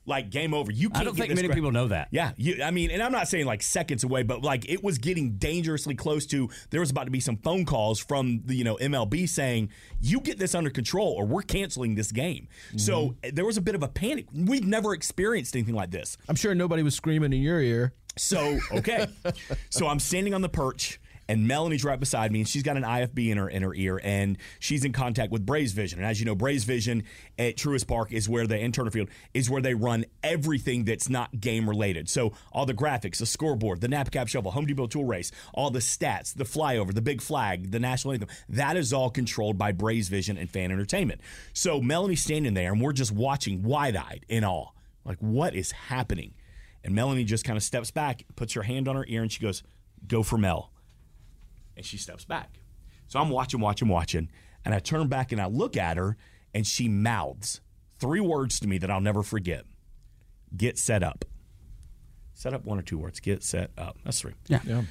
Like 0.07 0.31
game 0.31 0.55
over. 0.55 0.73
You 0.73 0.89
can't 0.89 1.03
I 1.03 1.05
don't 1.05 1.15
think 1.19 1.35
many 1.35 1.49
crowd- 1.49 1.55
people 1.55 1.71
know 1.71 1.89
that. 1.89 2.09
Yeah, 2.11 2.33
you, 2.39 2.63
I 2.63 2.71
mean, 2.71 2.91
and 2.91 3.03
I'm 3.03 3.13
not 3.13 3.29
saying 3.29 3.45
like 3.45 3.63
seconds 3.63 4.05
away, 4.05 4.23
but 4.23 4.41
like 4.41 4.67
it 4.67 4.83
was 4.83 4.97
getting 4.97 5.33
dangerously 5.33 5.95
close 5.95 6.25
to. 6.29 6.49
There 6.71 6.81
was 6.81 6.91
about 6.91 7.05
to 7.05 7.11
be 7.11 7.21
some 7.21 7.37
phone 7.37 7.67
calls 7.67 7.99
from 7.99 8.41
the 8.47 8.55
you 8.57 8.65
know 8.65 8.77
MLB 8.77 9.29
saying 9.29 9.69
you 10.01 10.21
get 10.21 10.39
this 10.39 10.55
under 10.55 10.71
control 10.71 11.13
or 11.13 11.27
we're 11.27 11.43
canceling 11.43 11.95
this 11.95 12.11
game. 12.11 12.49
So 12.79 13.09
Mm-hmm. 13.23 13.35
there 13.35 13.45
was 13.45 13.59
a 13.59 13.61
bit 13.61 13.75
of 13.75 13.83
a 13.83 13.89
panic. 13.89 14.25
We've 14.33 14.65
never 14.65 14.95
experienced 14.95 15.55
anything 15.55 15.75
like 15.75 15.91
this. 15.91 16.17
I'm 16.27 16.37
sure 16.37 16.55
nobody 16.55 16.83
was 16.83 16.95
screaming 16.95 17.35
in 17.35 17.43
your 17.43 17.61
ear. 17.61 17.93
So 18.19 18.59
okay, 18.73 19.07
so 19.71 19.87
I'm 19.87 20.01
standing 20.01 20.35
on 20.35 20.43
the 20.43 20.49
perch, 20.49 21.01
and 21.29 21.47
Melanie's 21.47 21.85
right 21.85 22.01
beside 22.01 22.33
me, 22.33 22.41
and 22.41 22.49
she's 22.49 22.63
got 22.63 22.77
an 22.77 22.83
IFB 22.83 23.31
in 23.31 23.39
her 23.39 23.49
in 23.49 23.63
her 23.63 23.75
ear, 23.75 24.01
and 24.03 24.39
she's 24.59 24.85
in 24.85 24.93
contact 24.93 25.31
with 25.31 25.45
Braves 25.45 25.73
Vision. 25.73 25.99
And 25.99 26.09
as 26.09 26.19
you 26.19 26.27
know, 26.27 26.35
Braves 26.35 26.65
Vision 26.65 27.05
at 27.39 27.57
Truist 27.57 27.87
Park 27.87 28.13
is 28.13 28.29
where 28.29 28.47
they 28.47 28.63
in 28.63 28.73
Turner 28.73 28.91
Field 28.91 29.11
is 29.35 29.51
where 29.51 29.61
they 29.61 29.75
run 29.75 30.07
everything 30.23 30.85
that's 30.85 31.09
not 31.09 31.39
game 31.39 31.69
related. 31.69 32.09
So 32.09 32.33
all 32.51 32.65
the 32.65 32.75
graphics, 32.75 33.19
the 33.19 33.27
scoreboard, 33.27 33.81
the 33.81 33.89
Napa 33.89 34.11
Cap 34.11 34.29
Shuffle, 34.29 34.51
Home 34.53 34.67
Depot 34.67 34.87
tool 34.87 35.05
race, 35.05 35.31
all 35.53 35.71
the 35.71 35.81
stats, 35.81 36.35
the 36.35 36.45
flyover, 36.45 36.95
the 36.95 37.03
big 37.03 37.21
flag, 37.21 37.71
the 37.71 37.81
national 37.81 38.15
anthem. 38.15 38.31
That 38.49 38.77
is 38.77 38.93
all 38.93 39.11
controlled 39.11 39.59
by 39.59 39.73
Braves 39.73 40.09
Vision 40.09 40.39
and 40.39 40.49
Fan 40.49 40.73
Entertainment. 40.73 41.21
So 41.53 41.81
Melanie's 41.81 42.23
standing 42.23 42.55
there, 42.55 42.73
and 42.73 42.81
we're 42.81 42.93
just 42.93 43.13
watching 43.13 43.63
wide 43.63 43.97
eyed 43.97 44.25
in 44.29 44.45
awe, 44.45 44.71
like 45.05 45.19
what 45.19 45.55
is 45.55 45.73
happening. 45.73 46.33
And 46.85 46.95
Melanie 46.95 47.25
just 47.25 47.45
kind 47.45 47.57
of 47.57 47.63
steps 47.63 47.91
back, 47.91 48.25
puts 48.37 48.53
her 48.55 48.63
hand 48.63 48.89
on 48.89 48.97
her 48.97 49.05
ear, 49.09 49.23
and 49.23 49.31
she 49.31 49.41
goes, 49.41 49.63
Go 50.07 50.23
for 50.23 50.39
Mel. 50.39 50.73
And 51.77 51.85
she 51.85 51.97
steps 51.97 52.25
back. 52.25 52.61
So 53.09 53.19
I'm 53.19 53.31
watching, 53.31 53.61
watching, 53.61 53.89
watching. 53.89 54.31
And 54.65 54.75
I 54.75 54.79
turn 54.79 55.09
back 55.09 55.33
and 55.33 55.41
I 55.41 55.47
look 55.47 55.77
at 55.77 55.97
her, 55.97 56.17
and 56.55 56.67
she 56.67 56.89
mouths 56.89 57.61
three 57.99 58.21
words 58.21 58.61
to 58.61 58.69
me 58.69 58.79
that 58.79 58.91
I'll 58.91 59.01
never 59.01 59.23
forget 59.23 59.65
get 60.57 60.79
set 60.79 61.03
up. 61.03 61.25
Set 62.35 62.55
up 62.55 62.65
one 62.65 62.79
or 62.79 62.83
two 62.83 62.99
words. 62.99 63.21
Get 63.21 63.43
set 63.43 63.71
up. 63.77 63.99
That's 64.05 64.21
three. 64.21 64.35
Yeah. 64.47 64.61
Yeah. 64.65 64.83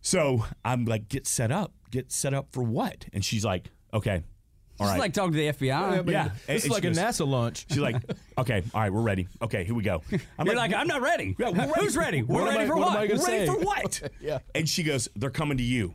So 0.00 0.46
I'm 0.64 0.84
like, 0.84 1.08
Get 1.08 1.26
set 1.26 1.50
up. 1.50 1.72
Get 1.90 2.12
set 2.12 2.32
up 2.32 2.48
for 2.52 2.62
what? 2.62 3.06
And 3.12 3.24
she's 3.24 3.44
like, 3.44 3.70
Okay. 3.92 4.22
All 4.80 4.88
It's 4.88 4.98
like 4.98 5.12
talking 5.12 5.32
to 5.32 5.38
the 5.38 5.48
FBI. 5.52 6.10
Yeah. 6.10 6.24
This 6.24 6.32
And 6.48 6.56
is 6.56 6.62
she 6.64 6.68
like 6.70 6.84
a 6.84 6.90
NASA 6.90 7.26
launch. 7.26 7.66
She's 7.68 7.78
like, 7.78 7.96
okay, 8.38 8.62
all 8.74 8.80
right, 8.80 8.92
we're 8.92 9.00
ready. 9.02 9.28
Okay, 9.40 9.64
here 9.64 9.74
we 9.74 9.82
go. 9.82 10.02
I'm 10.38 10.46
You're 10.46 10.56
like, 10.56 10.74
I'm 10.74 10.86
not 10.88 11.02
ready. 11.02 11.36
Yeah, 11.38 11.50
we're 11.50 11.58
ready. 11.58 11.72
Who's 11.80 11.96
ready? 11.96 12.22
We're 12.22 12.40
What 12.40 12.48
am 12.48 12.54
ready 12.56 12.64
I- 12.64 12.66
for 12.66 12.76
what 12.76 12.88
am 12.88 12.94
what? 12.94 13.08
Gonna 13.08 13.20
We're 13.20 13.26
ready 13.26 13.46
say? 13.46 13.52
for 13.52 13.58
what? 13.60 14.02
Yeah. 14.20 14.38
And 14.54 14.68
she 14.68 14.82
goes, 14.82 15.08
they're 15.14 15.30
coming 15.30 15.58
to 15.58 15.62
you. 15.64 15.94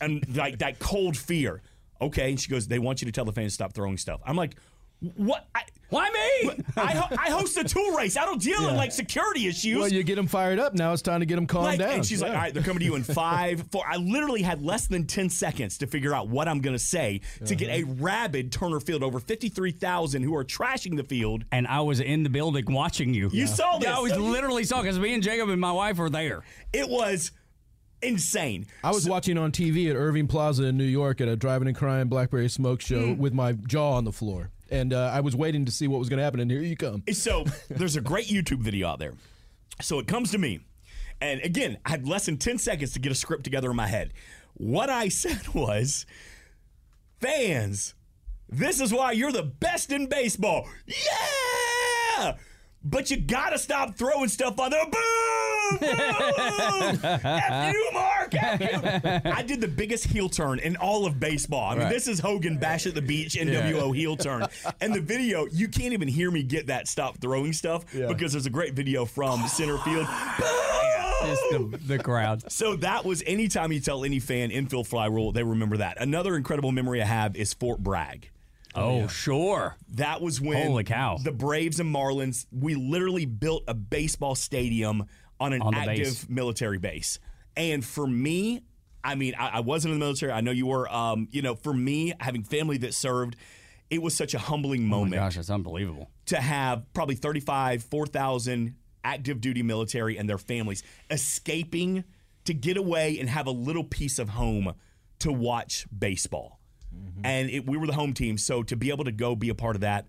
And 0.00 0.24
like 0.36 0.58
that 0.58 0.78
cold 0.78 1.16
fear. 1.16 1.62
Okay. 2.00 2.30
And 2.30 2.40
she 2.40 2.50
goes, 2.50 2.66
they 2.66 2.78
want 2.78 3.02
you 3.02 3.06
to 3.06 3.12
tell 3.12 3.24
the 3.26 3.32
fans 3.32 3.52
to 3.52 3.54
stop 3.54 3.74
throwing 3.74 3.98
stuff. 3.98 4.20
I'm 4.26 4.36
like, 4.36 4.56
what? 5.16 5.46
I, 5.54 5.62
Why 5.88 6.08
me? 6.10 6.50
I, 6.76 6.92
ho- 6.92 7.16
I 7.18 7.30
host 7.30 7.56
a 7.56 7.64
tool 7.64 7.92
race. 7.96 8.16
I 8.16 8.24
don't 8.26 8.40
deal 8.40 8.68
in 8.68 8.76
like 8.76 8.92
security 8.92 9.46
issues. 9.48 9.78
Well, 9.78 9.88
you 9.88 10.02
get 10.04 10.16
them 10.16 10.26
fired 10.26 10.58
up. 10.58 10.74
Now 10.74 10.92
it's 10.92 11.02
time 11.02 11.20
to 11.20 11.26
get 11.26 11.36
them 11.36 11.46
calmed 11.46 11.64
Like, 11.66 11.78
down. 11.78 11.90
and 11.90 12.06
she's 12.06 12.20
like, 12.22 12.30
all 12.32 12.36
right, 12.36 12.52
they're 12.54 12.62
coming 12.62 12.80
to 12.80 12.84
you 12.84 12.94
in 12.96 13.02
five, 13.04 13.64
four. 13.72 13.82
I 13.88 13.96
literally 13.96 14.42
had 14.42 14.62
less 14.62 14.86
than 14.86 15.06
10 15.06 15.30
seconds 15.30 15.78
to 15.78 15.86
figure 15.86 16.14
out 16.14 16.28
what 16.28 16.48
I'm 16.48 16.60
going 16.60 16.74
to 16.76 16.82
say 16.82 17.22
to 17.46 17.54
get 17.54 17.68
a 17.70 17.82
Uh-huh. 17.82 17.92
rabid 17.98 18.52
Turner 18.52 18.78
Field, 18.80 19.02
over 19.02 19.18
53,000 19.20 20.22
who 20.22 20.34
are 20.36 20.44
trashing 20.44 20.96
the 20.96 21.04
field. 21.04 21.44
and 21.50 21.66
I 21.66 21.80
was 21.80 22.00
in 22.00 22.22
the 22.22 22.30
building 22.30 22.66
watching 22.68 23.14
you. 23.14 23.30
You 23.32 23.46
saw 23.46 23.78
this. 23.78 23.88
Yeah, 23.88 23.96
I 23.96 24.00
was 24.00 24.16
literally 24.16 24.64
saw 24.64 24.82
because 24.82 24.98
me 24.98 25.14
and 25.14 25.22
Jacob 25.22 25.48
and 25.48 25.60
my 25.60 25.72
wife 25.72 25.96
were 25.98 26.10
there. 26.10 26.42
It 26.72 26.88
was 26.88 27.32
insane. 28.02 28.66
I 28.84 28.90
was 28.92 29.08
watching 29.08 29.36
on 29.38 29.52
TV 29.52 29.90
at 29.90 29.96
Irving 29.96 30.26
Plaza 30.26 30.64
in 30.64 30.76
New 30.76 30.84
York 30.84 31.20
at 31.20 31.28
a 31.28 31.36
driving 31.36 31.68
and 31.68 31.76
crying 31.76 32.08
Blackberry 32.08 32.48
Smoke 32.48 32.80
show 32.80 33.12
with 33.12 33.32
my 33.34 33.52
jaw 33.52 33.92
on 33.94 34.04
the 34.04 34.12
floor. 34.12 34.50
And 34.70 34.92
uh, 34.92 35.10
I 35.12 35.20
was 35.20 35.34
waiting 35.34 35.64
to 35.64 35.72
see 35.72 35.88
what 35.88 35.98
was 35.98 36.08
going 36.08 36.18
to 36.18 36.24
happen, 36.24 36.40
and 36.40 36.50
here 36.50 36.62
you 36.62 36.76
come. 36.76 37.02
So 37.12 37.44
there's 37.68 37.96
a 37.96 38.00
great 38.00 38.26
YouTube 38.26 38.60
video 38.60 38.88
out 38.88 38.98
there. 38.98 39.14
So 39.80 39.98
it 39.98 40.06
comes 40.06 40.30
to 40.30 40.38
me. 40.38 40.60
And 41.20 41.40
again, 41.42 41.78
I 41.84 41.90
had 41.90 42.08
less 42.08 42.26
than 42.26 42.38
10 42.38 42.58
seconds 42.58 42.92
to 42.92 42.98
get 42.98 43.12
a 43.12 43.14
script 43.14 43.44
together 43.44 43.70
in 43.70 43.76
my 43.76 43.86
head. 43.86 44.12
What 44.54 44.88
I 44.88 45.08
said 45.08 45.48
was, 45.54 46.06
fans, 47.20 47.94
this 48.48 48.80
is 48.80 48.92
why 48.92 49.12
you're 49.12 49.32
the 49.32 49.42
best 49.42 49.92
in 49.92 50.06
baseball. 50.06 50.68
Yeah! 50.86 52.36
But 52.82 53.10
you 53.10 53.18
gotta 53.18 53.58
stop 53.58 53.94
throwing 53.94 54.28
stuff 54.28 54.58
on 54.58 54.70
there. 54.70 54.86
Boo! 54.86 55.49
Boo! 55.80 55.86
F 57.02 57.74
you, 57.74 57.90
Mark! 57.92 58.34
F 58.34 58.60
you! 58.60 59.30
I 59.32 59.42
did 59.42 59.60
the 59.60 59.68
biggest 59.68 60.04
heel 60.04 60.28
turn 60.28 60.58
in 60.58 60.76
all 60.76 61.06
of 61.06 61.20
baseball. 61.20 61.70
I 61.70 61.76
mean, 61.76 61.88
this 61.88 62.08
is 62.08 62.18
Hogan 62.20 62.58
Bash 62.58 62.86
at 62.86 62.94
the 62.94 63.02
Beach 63.02 63.34
NWO 63.34 63.94
heel 63.94 64.16
turn. 64.16 64.46
And 64.80 64.94
the 64.94 65.00
video, 65.00 65.46
you 65.46 65.68
can't 65.68 65.92
even 65.92 66.08
hear 66.08 66.30
me 66.30 66.42
get 66.42 66.66
that 66.68 66.88
stop 66.88 67.18
throwing 67.18 67.52
stuff 67.52 67.84
because 67.92 68.32
there's 68.32 68.46
a 68.46 68.50
great 68.50 68.74
video 68.74 69.04
from 69.04 69.46
center 69.48 69.78
field. 69.78 70.06
Just 71.22 71.42
the, 71.50 71.78
the 71.86 71.98
crowd. 71.98 72.50
So 72.50 72.76
that 72.76 73.04
was 73.04 73.22
anytime 73.26 73.72
you 73.72 73.80
tell 73.80 74.04
any 74.04 74.20
fan 74.20 74.50
infield 74.50 74.88
fly 74.88 75.06
rule, 75.06 75.32
they 75.32 75.42
remember 75.42 75.76
that. 75.78 76.00
Another 76.00 76.34
incredible 76.34 76.72
memory 76.72 77.02
I 77.02 77.06
have 77.06 77.36
is 77.36 77.52
Fort 77.52 77.80
Bragg. 77.82 78.30
Oh, 78.74 79.06
sure. 79.08 79.76
That 79.94 80.20
was 80.22 80.40
when 80.40 80.68
Holy 80.68 80.84
cow. 80.84 81.18
the 81.22 81.32
Braves 81.32 81.80
and 81.80 81.94
Marlins, 81.94 82.46
we 82.52 82.74
literally 82.74 83.26
built 83.26 83.64
a 83.66 83.74
baseball 83.74 84.34
stadium 84.34 85.06
on 85.40 85.52
an 85.52 85.62
On 85.62 85.74
active 85.74 85.96
base. 85.96 86.28
military 86.28 86.78
base. 86.78 87.18
And 87.56 87.84
for 87.84 88.06
me, 88.06 88.62
I 89.02 89.14
mean, 89.14 89.34
I, 89.38 89.48
I 89.48 89.60
wasn't 89.60 89.94
in 89.94 89.98
the 89.98 90.04
military. 90.04 90.30
I 90.32 90.40
know 90.42 90.50
you 90.50 90.66
were. 90.66 90.88
Um, 90.92 91.28
you 91.32 91.42
know, 91.42 91.54
for 91.54 91.72
me, 91.72 92.12
having 92.20 92.42
family 92.44 92.76
that 92.78 92.94
served, 92.94 93.36
it 93.88 94.00
was 94.02 94.14
such 94.14 94.34
a 94.34 94.38
humbling 94.38 94.82
Oh 94.82 94.86
my 94.88 94.96
moment 94.96 95.14
gosh, 95.14 95.36
that's 95.36 95.50
unbelievable. 95.50 96.10
to 96.26 96.36
have 96.40 96.84
probably 96.92 97.14
35, 97.16 97.82
4,000 97.82 98.76
active 99.02 99.40
duty 99.40 99.62
military 99.62 100.18
and 100.18 100.28
their 100.28 100.36
families 100.38 100.82
escaping 101.10 102.04
to 102.44 102.52
get 102.54 102.76
away 102.76 103.18
and 103.18 103.28
have 103.30 103.46
a 103.46 103.50
little 103.50 103.84
piece 103.84 104.18
of 104.18 104.28
home 104.30 104.74
to 105.20 105.32
watch 105.32 105.86
baseball. 105.96 106.58
And 107.24 107.48
it, 107.50 107.66
we 107.66 107.76
were 107.78 107.86
the 107.86 107.92
home 107.94 108.12
team. 108.14 108.36
So 108.36 108.62
to 108.64 108.76
be 108.76 108.90
able 108.90 109.04
to 109.04 109.12
go 109.12 109.36
be 109.36 109.48
a 109.48 109.54
part 109.54 109.76
of 109.76 109.82
that, 109.82 110.06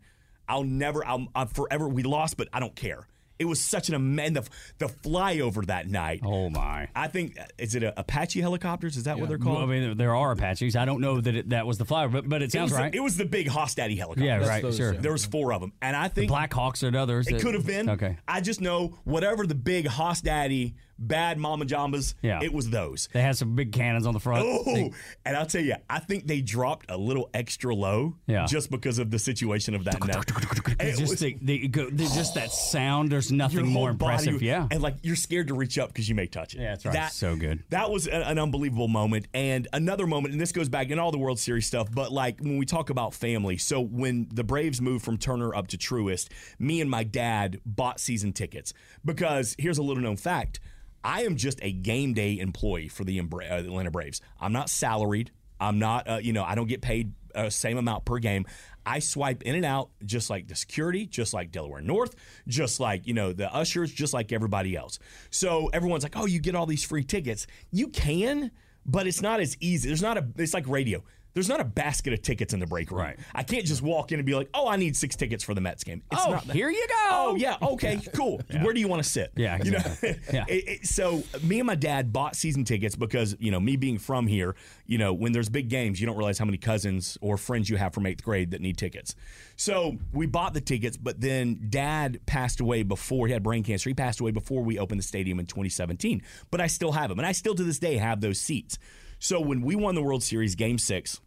I'll 0.48 0.64
never, 0.64 1.06
I'll, 1.06 1.28
I'll 1.36 1.46
forever, 1.46 1.88
we 1.88 2.04
lost, 2.04 2.38
but 2.38 2.48
I 2.52 2.60
don't 2.60 2.76
care. 2.76 3.08
It 3.42 3.46
was 3.46 3.60
such 3.60 3.90
an 3.90 3.96
amazing 3.96 4.34
the, 4.34 4.48
the 4.78 4.86
flyover 4.86 5.66
that 5.66 5.90
night. 5.90 6.22
Oh 6.24 6.50
my! 6.50 6.88
I 6.96 7.08
think 7.08 7.40
uh, 7.40 7.46
is 7.58 7.74
it 7.76 7.82
a 7.84 8.00
Apache 8.00 8.40
helicopters? 8.40 8.98
Is 8.98 9.06
that 9.06 9.20
what 9.20 9.30
they're 9.30 9.38
Well, 9.40 9.56
called? 9.56 9.70
I 9.70 9.80
mean, 9.80 9.98
there 9.98 10.16
are 10.16 10.32
Apaches. 10.32 10.76
I 10.76 10.86
don't 10.86 11.02
know 11.02 11.20
that 11.20 11.36
it, 11.36 11.50
that 11.50 11.66
was 11.66 11.78
the 11.80 11.86
flyover, 11.86 12.12
but 12.14 12.30
but 12.30 12.42
it 12.42 12.46
it 12.46 12.52
sounds 12.52 12.72
was, 12.72 12.80
right. 12.80 12.92
the, 12.92 12.98
it 13.00 13.02
was 13.02 13.18
the 13.18 13.26
big 13.26 13.48
Hostaddy 13.48 13.98
helicopter. 13.98 14.24
yeah, 14.26 14.48
right. 14.48 14.62
those, 14.62 14.78
sure. 14.78 14.94
yeah. 14.94 15.00
There 15.00 15.12
was 15.12 15.26
four 15.26 15.54
of 15.54 15.62
them, 15.62 15.74
and 15.82 15.96
I 15.96 16.08
think 16.08 16.28
Black 16.30 16.54
Hawks 16.54 16.84
and 16.84 16.96
others. 16.96 17.28
It 17.28 17.42
could 17.42 17.56
have 17.56 17.66
been. 17.66 17.90
Okay. 17.90 18.18
I 18.28 18.42
just 18.42 18.62
know 18.62 19.00
whatever 19.04 19.48
the 19.48 19.56
big 19.56 19.88
Hoss 19.88 20.22
Daddy 20.22 20.76
bad 21.08 21.38
Mama 21.38 21.66
Jambas, 21.66 22.14
Yeah. 22.22 22.40
it 22.42 22.54
was 22.54 22.70
those. 22.70 23.10
They 23.12 23.22
had 23.22 23.36
some 23.38 23.56
big 23.56 23.72
cannons 23.72 24.06
on 24.06 24.14
the 24.14 24.20
front. 24.20 24.46
Oh, 24.48 24.64
They- 24.74 24.92
and 25.26 25.36
I'll 25.36 25.46
tell 25.46 25.62
you, 25.64 25.76
I 25.90 26.00
think 26.00 26.28
they 26.28 26.42
dropped 26.42 26.90
a 26.90 26.98
little 26.98 27.30
extra 27.34 27.74
low 27.76 28.16
Yeah. 28.28 28.46
just 28.46 28.70
because 28.72 29.00
of 29.00 29.12
the 29.12 29.20
situation 29.20 29.76
of 29.76 29.84
that 29.86 30.04
net. 30.06 30.32
it's 30.80 31.00
just 31.00 31.12
was- 31.12 31.20
the, 31.20 31.38
the, 31.42 31.68
go, 31.68 31.90
the, 31.90 32.04
just 32.04 32.36
that 32.36 32.52
sound. 32.52 33.12
There's 33.12 33.32
nothing 33.32 33.68
more 33.68 33.90
impressive. 33.90 34.34
body, 34.36 34.46
yeah. 34.46 34.68
and 34.72 34.82
like 34.82 34.96
you're 35.04 35.16
scared 35.16 35.48
to 35.48 35.54
reach 35.56 35.78
up 35.80 35.90
because 35.90 36.08
you 36.08 36.16
may 36.16 36.28
touch 36.28 36.54
it. 36.54 36.62
Yeah, 36.62 36.70
that's 36.72 36.86
right. 36.86 36.94
That, 36.94 37.12
So 37.14 37.36
good. 37.36 37.64
That 37.70 37.90
was 37.92 38.08
a- 38.08 38.28
an 38.28 38.38
unbelievable 38.40 38.88
moment, 38.88 39.28
and 39.34 39.68
another 39.74 40.06
moment, 40.08 40.34
and 40.34 40.42
this 40.42 40.52
goes 40.52 40.70
back 40.70 40.90
in 40.90 41.00
all 41.00 41.12
the 41.12 41.18
World 41.18 41.40
Series 41.40 41.66
stuff. 41.66 41.90
But 41.92 42.12
like 42.12 42.40
when 42.40 42.58
we 42.58 42.66
talk 42.66 42.90
about 42.90 43.14
family, 43.14 43.58
so 43.58 43.82
when 43.82 44.28
the 44.34 44.44
Braves 44.44 44.80
moved 44.82 45.04
from 45.04 45.18
Turner 45.18 45.54
up 45.56 45.68
to 45.68 45.78
Truist, 45.78 46.30
me 46.60 46.82
and 46.82 46.90
my 46.90 47.04
dad 47.04 47.60
bought 47.66 48.00
season 48.00 48.34
tickets 48.34 48.74
because 49.04 49.56
here's 49.58 49.78
a 49.78 49.84
little 49.84 50.04
known 50.04 50.18
fact: 50.18 50.60
I 51.04 51.24
am 51.24 51.36
just 51.36 51.60
a 51.62 51.72
game 51.72 52.14
day 52.14 52.38
employee 52.40 52.88
for 52.88 53.04
the 53.04 53.20
uh, 53.20 53.24
Atlanta 53.24 53.92
Braves. 53.92 54.22
I'm 54.40 54.54
not 54.54 54.70
salaried. 54.70 55.32
I'm 55.60 55.80
not, 55.80 56.08
uh, 56.08 56.20
you 56.22 56.34
know, 56.34 56.44
I 56.44 56.56
don't 56.56 56.68
get 56.68 56.82
paid 56.82 57.14
uh, 57.36 57.50
same 57.50 57.78
amount 57.78 58.06
per 58.06 58.20
game. 58.20 58.46
I 58.86 59.00
swipe 59.00 59.44
in 59.44 59.56
and 59.56 59.66
out 59.66 59.92
just 60.06 60.30
like 60.30 60.48
the 60.48 60.56
security, 60.56 61.06
just 61.06 61.34
like 61.34 61.52
Delaware 61.52 61.82
North, 61.82 62.16
just 62.48 62.80
like, 62.80 63.06
you 63.06 63.14
know, 63.14 63.32
the 63.32 63.54
ushers, 63.54 63.92
just 63.92 64.14
like 64.14 64.32
everybody 64.32 64.76
else. 64.76 64.98
So 65.30 65.68
everyone's 65.68 66.04
like, 66.04 66.18
oh, 66.18 66.26
you 66.26 66.40
get 66.40 66.56
all 66.56 66.66
these 66.66 66.84
free 66.84 67.04
tickets. 67.04 67.46
You 67.72 67.90
can, 67.90 68.50
but 68.86 69.06
it's 69.06 69.22
not 69.22 69.40
as 69.40 69.56
easy. 69.60 69.88
There's 69.88 70.02
not 70.02 70.18
a, 70.18 70.28
it's 70.38 70.54
like 70.54 70.68
radio. 70.68 71.04
There's 71.34 71.48
not 71.50 71.60
a 71.62 71.64
basket 71.66 72.14
of 72.14 72.22
tickets 72.22 72.54
in 72.54 72.60
the 72.60 72.68
break 72.68 72.92
room. 72.92 73.02
Right. 73.02 73.20
I 73.34 73.44
can't 73.44 73.66
just 73.66 73.82
walk 73.82 74.12
in 74.12 74.20
and 74.20 74.26
be 74.26 74.36
like, 74.36 74.50
oh, 74.54 74.68
I 74.68 74.76
need 74.76 74.96
six 74.98 75.16
tickets 75.16 75.44
for 75.44 75.54
the 75.54 75.62
Mets 75.62 75.84
game. 75.84 76.02
It's 76.12 76.22
oh, 76.26 76.32
not 76.32 76.48
that. 76.48 76.56
here 76.56 76.70
you 76.70 76.86
go. 76.88 76.96
Oh 77.10 77.36
yeah, 77.38 77.58
okay, 77.62 78.00
cool. 78.16 78.42
Where 78.62 78.74
do 78.74 78.80
you 78.80 78.88
want 78.88 79.04
to 79.04 79.10
sit? 79.10 79.32
Yeah, 79.36 79.62
you 79.64 79.72
know. 79.72 79.80
Yeah. 80.32 80.46
It- 80.48 80.68
it- 80.68 80.86
so 80.86 81.24
me 81.44 81.60
and 81.60 81.68
my 81.68 81.76
dad 81.76 82.12
bought 82.12 82.36
season 82.36 82.64
tickets 82.64 82.96
because 82.96 83.36
you 83.40 83.52
know 83.52 83.60
me 83.60 83.76
being 83.76 83.98
from 83.98 84.28
here, 84.28 84.56
you 84.86 84.98
know 84.98 85.14
when 85.14 85.32
there's 85.32 85.50
big 85.50 85.70
games, 85.70 86.00
you 86.02 86.08
don't 86.08 86.18
realize 86.18 86.38
how 86.38 86.46
many 86.46 86.58
cousins 86.58 87.18
or 87.22 87.38
friends 87.38 87.70
you 87.70 87.78
have 87.78 87.94
from 87.94 88.06
eighth 88.06 88.24
grade 88.24 88.52
that 88.52 88.62
need 88.62 88.78
tickets. 88.78 89.16
So 89.56 89.98
we 90.12 90.26
bought 90.26 90.54
the 90.54 90.62
tickets, 90.62 90.98
but 90.98 91.22
then 91.22 91.68
dad 91.70 92.20
passed 92.26 92.60
away 92.60 92.84
before 92.84 93.28
he 93.28 93.34
had 93.34 93.44
brain 93.44 93.64
cancer. 93.64 93.90
He 93.90 93.94
passed 93.94 94.20
away 94.20 94.32
before 94.32 94.64
we 94.64 94.80
opened 94.80 95.00
the 95.00 95.04
stadium 95.04 95.40
in 95.40 95.46
2017. 95.46 96.22
But 96.50 96.62
I 96.62 96.68
still 96.68 96.92
have 96.94 97.10
them, 97.10 97.20
and 97.20 97.26
I 97.28 97.32
still 97.32 97.56
to 97.56 97.64
this 97.64 97.80
day 97.80 97.98
have 97.98 98.22
those 98.22 98.40
seats. 98.40 98.78
So 99.24 99.40
when 99.40 99.62
we 99.62 99.76
won 99.76 99.94
the 99.94 100.02
World 100.02 100.24
Series, 100.24 100.56
Game 100.56 100.80
Six. 100.80 101.22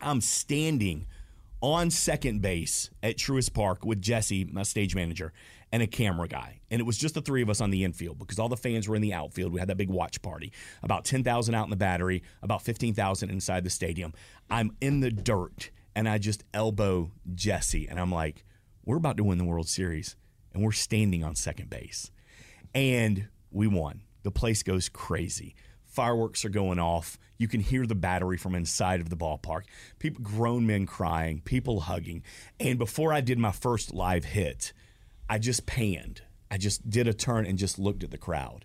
I'm 0.00 0.22
standing 0.22 1.06
on 1.60 1.90
second 1.90 2.40
base 2.40 2.88
at 3.02 3.18
Truist 3.18 3.52
Park 3.52 3.84
with 3.84 4.00
Jesse, 4.00 4.46
my 4.46 4.62
stage 4.62 4.94
manager, 4.94 5.34
and 5.70 5.82
a 5.82 5.86
camera 5.86 6.26
guy. 6.26 6.60
And 6.70 6.80
it 6.80 6.84
was 6.84 6.96
just 6.96 7.14
the 7.14 7.20
three 7.20 7.42
of 7.42 7.50
us 7.50 7.60
on 7.60 7.68
the 7.68 7.84
infield 7.84 8.18
because 8.18 8.38
all 8.38 8.48
the 8.48 8.56
fans 8.56 8.88
were 8.88 8.96
in 8.96 9.02
the 9.02 9.12
outfield. 9.12 9.52
We 9.52 9.60
had 9.60 9.68
that 9.68 9.76
big 9.76 9.90
watch 9.90 10.22
party. 10.22 10.52
About 10.82 11.04
10,000 11.04 11.54
out 11.54 11.64
in 11.64 11.70
the 11.70 11.76
battery, 11.76 12.22
about 12.42 12.62
15,000 12.62 13.28
inside 13.28 13.62
the 13.62 13.68
stadium. 13.68 14.14
I'm 14.48 14.74
in 14.80 15.00
the 15.00 15.10
dirt 15.10 15.68
and 15.94 16.08
I 16.08 16.16
just 16.16 16.44
elbow 16.54 17.10
Jesse 17.34 17.88
and 17.88 18.00
I'm 18.00 18.10
like, 18.10 18.46
we're 18.86 18.96
about 18.96 19.18
to 19.18 19.24
win 19.24 19.36
the 19.36 19.44
World 19.44 19.68
Series 19.68 20.16
and 20.54 20.64
we're 20.64 20.72
standing 20.72 21.22
on 21.22 21.34
second 21.34 21.68
base. 21.68 22.10
And 22.74 23.28
we 23.50 23.66
won. 23.66 24.00
The 24.22 24.30
place 24.30 24.62
goes 24.62 24.88
crazy. 24.88 25.54
Fireworks 25.98 26.44
are 26.44 26.48
going 26.48 26.78
off. 26.78 27.18
You 27.38 27.48
can 27.48 27.58
hear 27.58 27.84
the 27.84 27.96
battery 27.96 28.36
from 28.36 28.54
inside 28.54 29.00
of 29.00 29.10
the 29.10 29.16
ballpark. 29.16 29.62
People, 29.98 30.22
grown 30.22 30.64
men 30.64 30.86
crying, 30.86 31.40
people 31.44 31.80
hugging. 31.80 32.22
And 32.60 32.78
before 32.78 33.12
I 33.12 33.20
did 33.20 33.36
my 33.36 33.50
first 33.50 33.92
live 33.92 34.24
hit, 34.24 34.72
I 35.28 35.38
just 35.38 35.66
panned. 35.66 36.22
I 36.52 36.56
just 36.56 36.88
did 36.88 37.08
a 37.08 37.12
turn 37.12 37.46
and 37.46 37.58
just 37.58 37.80
looked 37.80 38.04
at 38.04 38.12
the 38.12 38.16
crowd. 38.16 38.64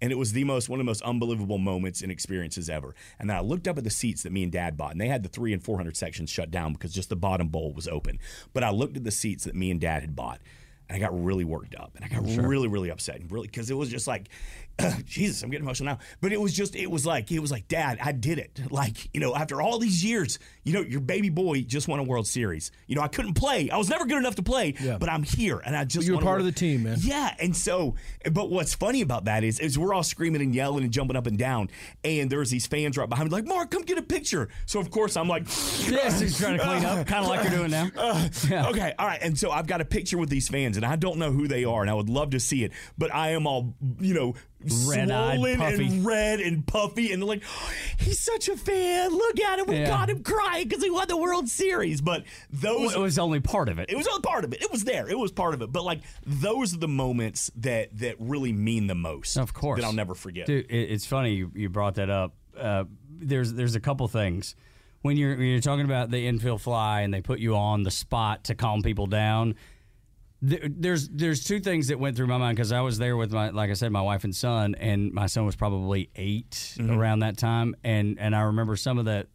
And 0.00 0.10
it 0.10 0.18
was 0.18 0.32
the 0.32 0.42
most 0.42 0.68
one 0.68 0.80
of 0.80 0.84
the 0.84 0.90
most 0.90 1.02
unbelievable 1.02 1.58
moments 1.58 2.02
and 2.02 2.10
experiences 2.10 2.68
ever. 2.68 2.96
And 3.20 3.30
then 3.30 3.36
I 3.36 3.40
looked 3.42 3.68
up 3.68 3.78
at 3.78 3.84
the 3.84 3.88
seats 3.88 4.24
that 4.24 4.32
me 4.32 4.42
and 4.42 4.50
dad 4.50 4.76
bought, 4.76 4.90
and 4.90 5.00
they 5.00 5.06
had 5.06 5.22
the 5.22 5.28
three 5.28 5.52
and 5.52 5.62
four 5.62 5.76
hundred 5.76 5.96
sections 5.96 6.30
shut 6.30 6.50
down 6.50 6.72
because 6.72 6.92
just 6.92 7.10
the 7.10 7.14
bottom 7.14 7.46
bowl 7.46 7.72
was 7.72 7.86
open. 7.86 8.18
But 8.52 8.64
I 8.64 8.70
looked 8.70 8.96
at 8.96 9.04
the 9.04 9.12
seats 9.12 9.44
that 9.44 9.54
me 9.54 9.70
and 9.70 9.80
dad 9.80 10.00
had 10.00 10.16
bought, 10.16 10.40
and 10.88 10.96
I 10.96 10.98
got 10.98 11.24
really 11.24 11.44
worked 11.44 11.76
up, 11.76 11.92
and 11.94 12.04
I 12.04 12.08
got 12.08 12.26
really, 12.44 12.66
really 12.66 12.90
upset, 12.90 13.20
and 13.20 13.30
really 13.30 13.46
because 13.46 13.70
it 13.70 13.74
was 13.74 13.88
just 13.88 14.08
like, 14.08 14.30
Jesus, 15.04 15.42
I'm 15.42 15.50
getting 15.50 15.64
emotional 15.64 15.94
now. 15.94 15.98
But 16.20 16.32
it 16.32 16.40
was 16.40 16.52
just, 16.52 16.74
it 16.76 16.90
was 16.90 17.04
like, 17.06 17.30
it 17.30 17.38
was 17.40 17.50
like, 17.50 17.68
Dad, 17.68 17.98
I 18.02 18.12
did 18.12 18.38
it. 18.38 18.60
Like, 18.72 19.10
you 19.12 19.20
know, 19.20 19.34
after 19.34 19.60
all 19.60 19.78
these 19.78 20.02
years, 20.02 20.38
you 20.64 20.72
know, 20.72 20.80
your 20.80 21.00
baby 21.00 21.28
boy 21.28 21.60
just 21.62 21.88
won 21.88 21.98
a 21.98 22.02
World 22.02 22.26
Series. 22.26 22.70
You 22.86 22.96
know, 22.96 23.02
I 23.02 23.08
couldn't 23.08 23.34
play. 23.34 23.68
I 23.68 23.76
was 23.76 23.90
never 23.90 24.06
good 24.06 24.16
enough 24.16 24.36
to 24.36 24.42
play, 24.42 24.74
Yeah. 24.80 24.96
but 24.98 25.10
I'm 25.10 25.22
here, 25.24 25.58
and 25.58 25.76
I 25.76 25.84
just 25.84 26.06
you're 26.06 26.14
won 26.16 26.22
a 26.22 26.26
part 26.26 26.40
of 26.40 26.46
the 26.46 26.52
team, 26.52 26.84
man. 26.84 26.96
yeah, 27.02 27.34
and 27.38 27.54
so, 27.54 27.96
but 28.32 28.50
what's 28.50 28.74
funny 28.74 29.02
about 29.02 29.26
that 29.26 29.44
is, 29.44 29.60
is 29.60 29.78
we're 29.78 29.92
all 29.92 30.02
screaming 30.02 30.40
and 30.40 30.54
yelling 30.54 30.84
and 30.84 30.92
jumping 30.92 31.16
up 31.16 31.26
and 31.26 31.36
down, 31.36 31.68
and 32.02 32.30
there's 32.30 32.48
these 32.50 32.66
fans 32.66 32.96
right 32.96 33.08
behind 33.08 33.28
me, 33.28 33.32
like, 33.34 33.44
Mark, 33.46 33.70
come 33.70 33.82
get 33.82 33.98
a 33.98 34.02
picture. 34.02 34.48
So 34.64 34.80
of 34.80 34.90
course 34.90 35.16
I'm 35.18 35.28
like, 35.28 35.42
Yes, 35.88 36.20
he's 36.20 36.38
trying 36.38 36.56
to 36.58 36.64
clean 36.64 36.84
up, 36.84 37.06
kind 37.06 37.24
of 37.24 37.28
like 37.28 37.42
you're 37.48 37.58
doing 37.58 37.70
now. 37.70 37.90
uh, 37.96 38.28
Yeah. 38.48 38.68
Okay, 38.68 38.94
all 38.98 39.06
right. 39.06 39.20
And 39.20 39.38
so 39.38 39.50
I've 39.50 39.66
got 39.66 39.80
a 39.82 39.84
picture 39.84 40.16
with 40.16 40.30
these 40.30 40.48
fans, 40.48 40.76
and 40.78 40.86
I 40.86 40.96
don't 40.96 41.18
know 41.18 41.30
who 41.30 41.46
they 41.46 41.64
are, 41.64 41.82
and 41.82 41.90
I 41.90 41.94
would 41.94 42.08
love 42.08 42.30
to 42.30 42.40
see 42.40 42.64
it, 42.64 42.72
but 42.96 43.14
I 43.14 43.30
am 43.30 43.46
all, 43.46 43.74
you 44.00 44.14
know, 44.14 44.34
Red-eyed, 44.86 45.36
swollen 45.38 45.58
puffy. 45.58 45.86
and 45.86 46.04
red 46.04 46.40
and 46.40 46.66
puffy, 46.66 47.12
and 47.12 47.22
they're 47.22 47.28
like, 47.28 47.42
he's 47.98 48.18
such 48.20 48.48
a 48.48 48.56
fan. 48.56 49.10
Look 49.12 49.40
at 49.40 49.58
him. 49.58 49.66
We 49.66 49.76
Yeah. 49.78 49.88
got 49.88 50.10
him 50.10 50.22
crying 50.22 50.68
because 50.68 50.82
he 50.82 50.90
won 50.90 51.06
the 51.08 51.16
World 51.16 51.48
Series. 51.48 52.00
But 52.00 52.24
those 52.50 52.88
Well, 52.92 52.96
it 52.96 53.02
was 53.02 53.18
only 53.18 53.40
part 53.40 53.68
of 53.68 53.78
it. 53.78 53.90
it 53.90 53.96
was 53.96 54.06
all 54.06 54.20
part 54.20 54.44
of 54.44 54.52
it. 54.52 54.62
It 54.62 54.70
was 54.70 54.84
there. 54.84 55.08
It 55.08 55.18
was 55.18 55.32
part 55.32 55.54
of 55.54 55.62
it. 55.62 55.72
But 55.72 55.84
like 55.84 56.00
those 56.26 56.74
are 56.74 56.78
the 56.78 56.88
moments 56.88 57.50
that 57.56 57.96
that 57.98 58.16
really 58.18 58.52
mean 58.52 58.86
the 58.86 58.94
most. 58.94 59.36
Of 59.36 59.52
course, 59.54 59.80
that 59.80 59.86
I'll 59.86 59.92
never 59.92 60.14
forget. 60.14 60.46
Dude, 60.46 60.66
it, 60.70 60.90
it's 60.92 61.06
funny 61.06 61.34
you, 61.34 61.50
you 61.54 61.68
brought 61.68 61.94
that 61.96 62.10
up. 62.10 62.34
Uh, 62.58 62.84
there's 63.08 63.52
there's 63.54 63.74
a 63.74 63.80
couple 63.80 64.06
things 64.08 64.54
when 65.02 65.16
you're 65.16 65.36
when 65.36 65.46
you're 65.46 65.60
talking 65.60 65.84
about 65.84 66.10
the 66.10 66.26
infield 66.26 66.60
fly 66.60 67.00
and 67.02 67.12
they 67.14 67.20
put 67.22 67.38
you 67.38 67.56
on 67.56 67.82
the 67.82 67.90
spot 67.90 68.44
to 68.44 68.54
calm 68.54 68.82
people 68.82 69.06
down. 69.06 69.54
There, 70.44 70.58
there's 70.64 71.08
there's 71.08 71.44
two 71.44 71.60
things 71.60 71.86
that 71.88 71.98
went 72.00 72.16
through 72.16 72.26
my 72.26 72.36
mind 72.36 72.56
because 72.56 72.72
I 72.72 72.80
was 72.80 72.98
there 72.98 73.16
with 73.16 73.32
my 73.32 73.50
like 73.50 73.70
I 73.70 73.74
said 73.74 73.92
my 73.92 74.02
wife 74.02 74.24
and 74.24 74.34
son 74.34 74.74
and 74.74 75.12
my 75.12 75.26
son 75.26 75.46
was 75.46 75.54
probably 75.54 76.10
8 76.16 76.50
Mm-hmm. 76.50 76.90
around 76.98 77.20
that 77.20 77.36
time 77.38 77.76
and 77.84 78.18
and 78.18 78.34
I 78.34 78.40
remember 78.42 78.74
some 78.76 78.98
of 78.98 79.04
that. 79.04 79.28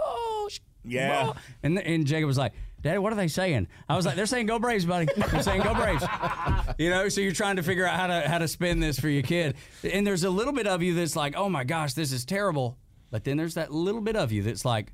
Oh, 0.00 0.48
Yeah. 0.84 1.32
oh," 1.34 1.36
and 1.62 1.78
and 1.78 2.06
Jacob 2.06 2.26
was 2.26 2.38
like. 2.38 2.52
Daddy, 2.82 2.98
what 2.98 3.14
are 3.14 3.16
they 3.16 3.28
saying? 3.28 3.68
I 3.88 3.96
was 3.96 4.04
like, 4.04 4.14
they're 4.14 4.26
saying 4.26 4.44
"Go 4.44 4.58
Braves, 4.58 4.84
buddy." 4.84 5.06
They're 5.16 5.42
saying 5.42 5.62
"Go 5.62 5.72
Braves." 5.72 6.04
You 6.78 6.90
know, 6.90 7.08
so 7.08 7.22
you're 7.22 7.32
trying 7.32 7.56
to 7.56 7.62
figure 7.62 7.86
out 7.86 7.96
how 7.98 8.08
to 8.08 8.28
how 8.28 8.36
to 8.36 8.46
spin 8.46 8.78
this 8.78 9.00
for 9.00 9.08
your 9.08 9.22
kid. 9.22 9.54
And 9.90 10.06
there's 10.06 10.22
a 10.22 10.28
little 10.28 10.52
bit 10.52 10.66
of 10.66 10.82
you 10.82 10.92
that's 10.92 11.16
like, 11.16 11.34
"Oh 11.34 11.48
my 11.48 11.64
gosh, 11.64 11.94
this 11.94 12.12
is 12.12 12.26
terrible," 12.26 12.76
but 13.10 13.24
then 13.24 13.38
there's 13.38 13.54
that 13.54 13.72
little 13.72 14.02
bit 14.02 14.16
of 14.16 14.32
you 14.32 14.42
that's 14.42 14.66
like, 14.66 14.92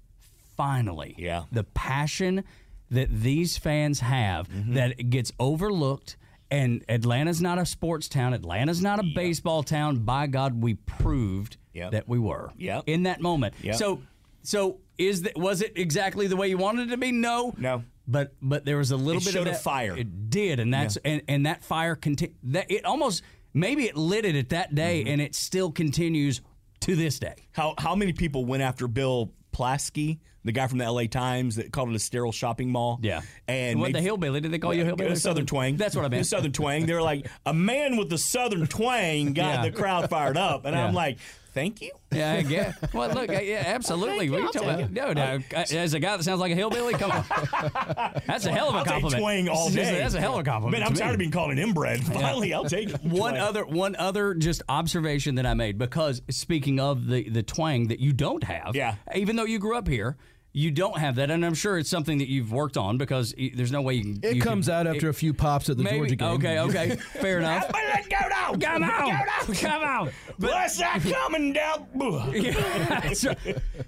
"Finally, 0.57 1.17
Yeah. 1.19 1.47
the 1.51 1.65
passion 1.65 2.45
that 2.91 3.09
these 3.23 3.57
fans 3.57 4.01
have 4.01 4.49
that 4.75 5.11
gets 5.11 5.33
overlooked." 5.39 6.17
And 6.53 6.85
Atlanta's 6.89 7.41
not 7.41 7.59
a 7.59 7.65
sports 7.67 8.09
town. 8.09 8.35
Atlanta's 8.35 8.83
not 8.83 8.99
a 8.99 9.05
baseball 9.15 9.63
town. 9.63 9.99
By 10.05 10.27
God, 10.27 10.61
we 10.61 10.75
proved 10.75 11.57
Yep. 11.75 11.93
that 11.93 12.09
we 12.09 12.19
were 12.19 12.51
Yep. 12.59 12.85
in 12.89 13.05
that 13.05 13.21
moment. 13.21 13.55
Yep. 13.63 13.77
So, 13.77 14.03
so 14.43 14.79
is 14.99 15.23
that 15.23 15.39
was 15.39 15.63
it 15.63 15.73
exactly 15.77 16.27
the 16.27 16.37
way 16.37 16.49
you 16.49 16.59
wanted 16.59 16.89
it 16.89 16.91
to 16.91 16.97
be? 16.97 17.13
No, 17.13 17.55
No. 17.57 17.85
But 18.09 18.35
but 18.43 18.65
there 18.65 18.79
was 18.79 18.91
a 18.91 18.97
little 18.97 19.23
It 19.23 19.27
bit 19.27 19.37
of 19.37 19.47
a 19.47 19.51
that- 19.51 19.63
fire. 19.63 19.97
It 19.97 20.29
did, 20.31 20.59
and 20.59 20.75
that's 20.75 20.97
and, 21.05 21.23
and 21.29 21.47
that 21.47 21.63
fire 21.63 21.95
conti- 21.95 22.35
that 22.43 22.69
it 22.69 22.85
almost 22.85 23.23
maybe 23.55 23.85
it 23.85 23.97
lit 23.97 24.25
it 24.25 24.35
at 24.35 24.49
that 24.49 24.75
day, 24.75 25.03
Mm-hmm. 25.03 25.13
and 25.13 25.21
it 25.21 25.37
still 25.37 25.71
continues 25.71 26.41
to 26.81 26.97
this 26.97 27.21
day. 27.21 27.37
How 27.53 27.75
how 27.79 27.95
many 27.95 28.13
people 28.13 28.45
went 28.45 28.65
after 28.65 28.89
Bill 28.89 29.31
Plaschke, 29.53 30.19
the 30.45 30.53
guy 30.53 30.67
from 30.67 30.79
the 30.79 30.85
L.A. 30.85 31.07
Times 31.09 31.57
that 31.57 31.71
called 31.73 31.91
it 31.91 31.95
a 31.95 31.99
sterile 31.99 32.33
shopping 32.33 32.71
mall? 32.71 32.99
Yeah. 33.03 33.21
And 33.49 33.79
what 33.81 33.89
made- 33.89 33.95
the 33.97 34.01
hillbilly? 34.03 34.41
Did 34.41 34.53
they 34.53 34.59
call 34.59 34.75
you 34.75 34.85
hillbilly? 34.85 35.15
Southern 35.17 35.47
twang. 35.47 35.77
That's 35.77 35.95
what 35.97 36.05
I 36.05 36.09
meant. 36.09 36.23
The 36.23 36.29
southern 36.29 36.53
twang. 36.53 36.87
They're 36.87 37.03
like 37.03 37.27
a 37.47 37.55
man 37.55 37.97
with 37.97 38.09
the 38.11 38.19
southern 38.19 38.67
twang 38.67 39.33
got 39.35 39.65
Yeah. 39.65 39.71
the 39.71 39.77
crowd 39.77 40.09
fired 40.11 40.37
up, 40.37 40.65
and 40.65 40.75
Yeah. 40.75 40.87
I'm 40.87 40.95
like, 40.95 41.19
thank 41.53 41.81
you. 41.83 41.91
Yeah, 42.13 42.33
I 42.33 42.43
get. 42.43 42.93
Well, 42.95 43.11
look, 43.11 43.31
yeah, 43.31 43.63
absolutely. 43.67 44.29
Thank 44.29 44.31
What 44.33 44.39
are 44.41 44.43
you, 44.47 44.53
talking 44.53 44.85
about? 44.87 44.91
No, 44.93 45.13
no. 45.13 45.39
As 45.57 45.95
a 45.95 46.01
guy 46.01 46.17
that 46.17 46.23
sounds 46.25 46.41
like 46.41 46.53
a 46.53 46.55
hillbilly, 46.57 46.95
come 46.95 47.11
on. 47.13 47.25
That's 48.27 48.47
a 48.47 48.51
hell 48.53 48.69
of 48.69 48.75
a 48.75 48.79
I'll 48.79 48.85
compliment. 48.85 49.21
twang 49.23 49.49
all 49.49 49.69
day. 49.71 49.99
That's 49.99 50.15
a 50.15 50.21
hell 50.21 50.35
of 50.35 50.41
a 50.41 50.45
compliment. 50.45 50.81
Man, 50.81 50.89
I'm 50.89 50.95
tired 50.95 51.09
me. 51.11 51.15
of 51.15 51.19
being 51.19 51.31
called 51.31 51.51
an 51.53 51.59
inbred. 51.59 52.03
Finally, 52.05 52.53
I'll 52.55 52.65
take 52.65 52.91
it. 52.91 53.03
one 53.03 53.33
Twang. 53.35 53.37
other 53.39 53.65
one 53.67 53.97
other 53.97 54.35
just 54.35 54.63
observation 54.69 55.37
that 55.37 55.47
I 55.47 55.55
made 55.55 55.79
because 55.79 56.23
speaking 56.31 56.81
of 56.81 57.07
the 57.07 57.29
the 57.29 57.43
twang 57.43 57.89
that 57.89 58.01
you 58.01 58.13
don't 58.13 58.43
have, 58.45 58.75
Yeah. 58.75 58.95
even 59.15 59.37
though 59.37 59.45
you 59.45 59.59
grew 59.59 59.77
up 59.77 59.87
here, 59.89 60.17
You 60.53 60.73
don't 60.73 60.99
have 60.99 61.15
that, 61.15 61.31
and 61.31 61.47
I'm 61.47 61.55
sure 61.55 61.79
it's 61.79 61.89
something 61.89 62.19
that 62.19 62.29
you've 62.29 62.51
worked 62.51 62.77
on 62.77 62.99
because 62.99 63.33
there's 63.55 63.71
no 63.71 63.83
way 63.83 63.95
you 63.95 64.03
can. 64.03 64.21
It 64.25 64.35
you 64.37 64.43
comes 64.43 64.67
can- 64.67 64.75
out 64.75 64.87
after 64.89 65.07
it- 65.07 65.11
a 65.11 65.13
few 65.13 65.33
pops 65.33 65.71
at 65.71 65.77
the 65.77 65.85
maybe. 65.85 65.99
Georgia 65.99 66.17
game. 66.17 66.29
Okay, 66.33 66.59
okay, 66.59 66.97
fair 67.21 67.39
enough. 67.39 67.71
Let 67.73 68.11
go 68.11 68.17
now. 68.29 68.55
Come 68.55 68.83
on, 68.85 69.55
come 69.55 69.83
on. 69.85 70.11
Bless 70.41 70.79
that 70.79 71.03
coming 71.03 71.53
down. 71.53 71.87
Yeah, 72.35 73.13
so- 73.13 73.35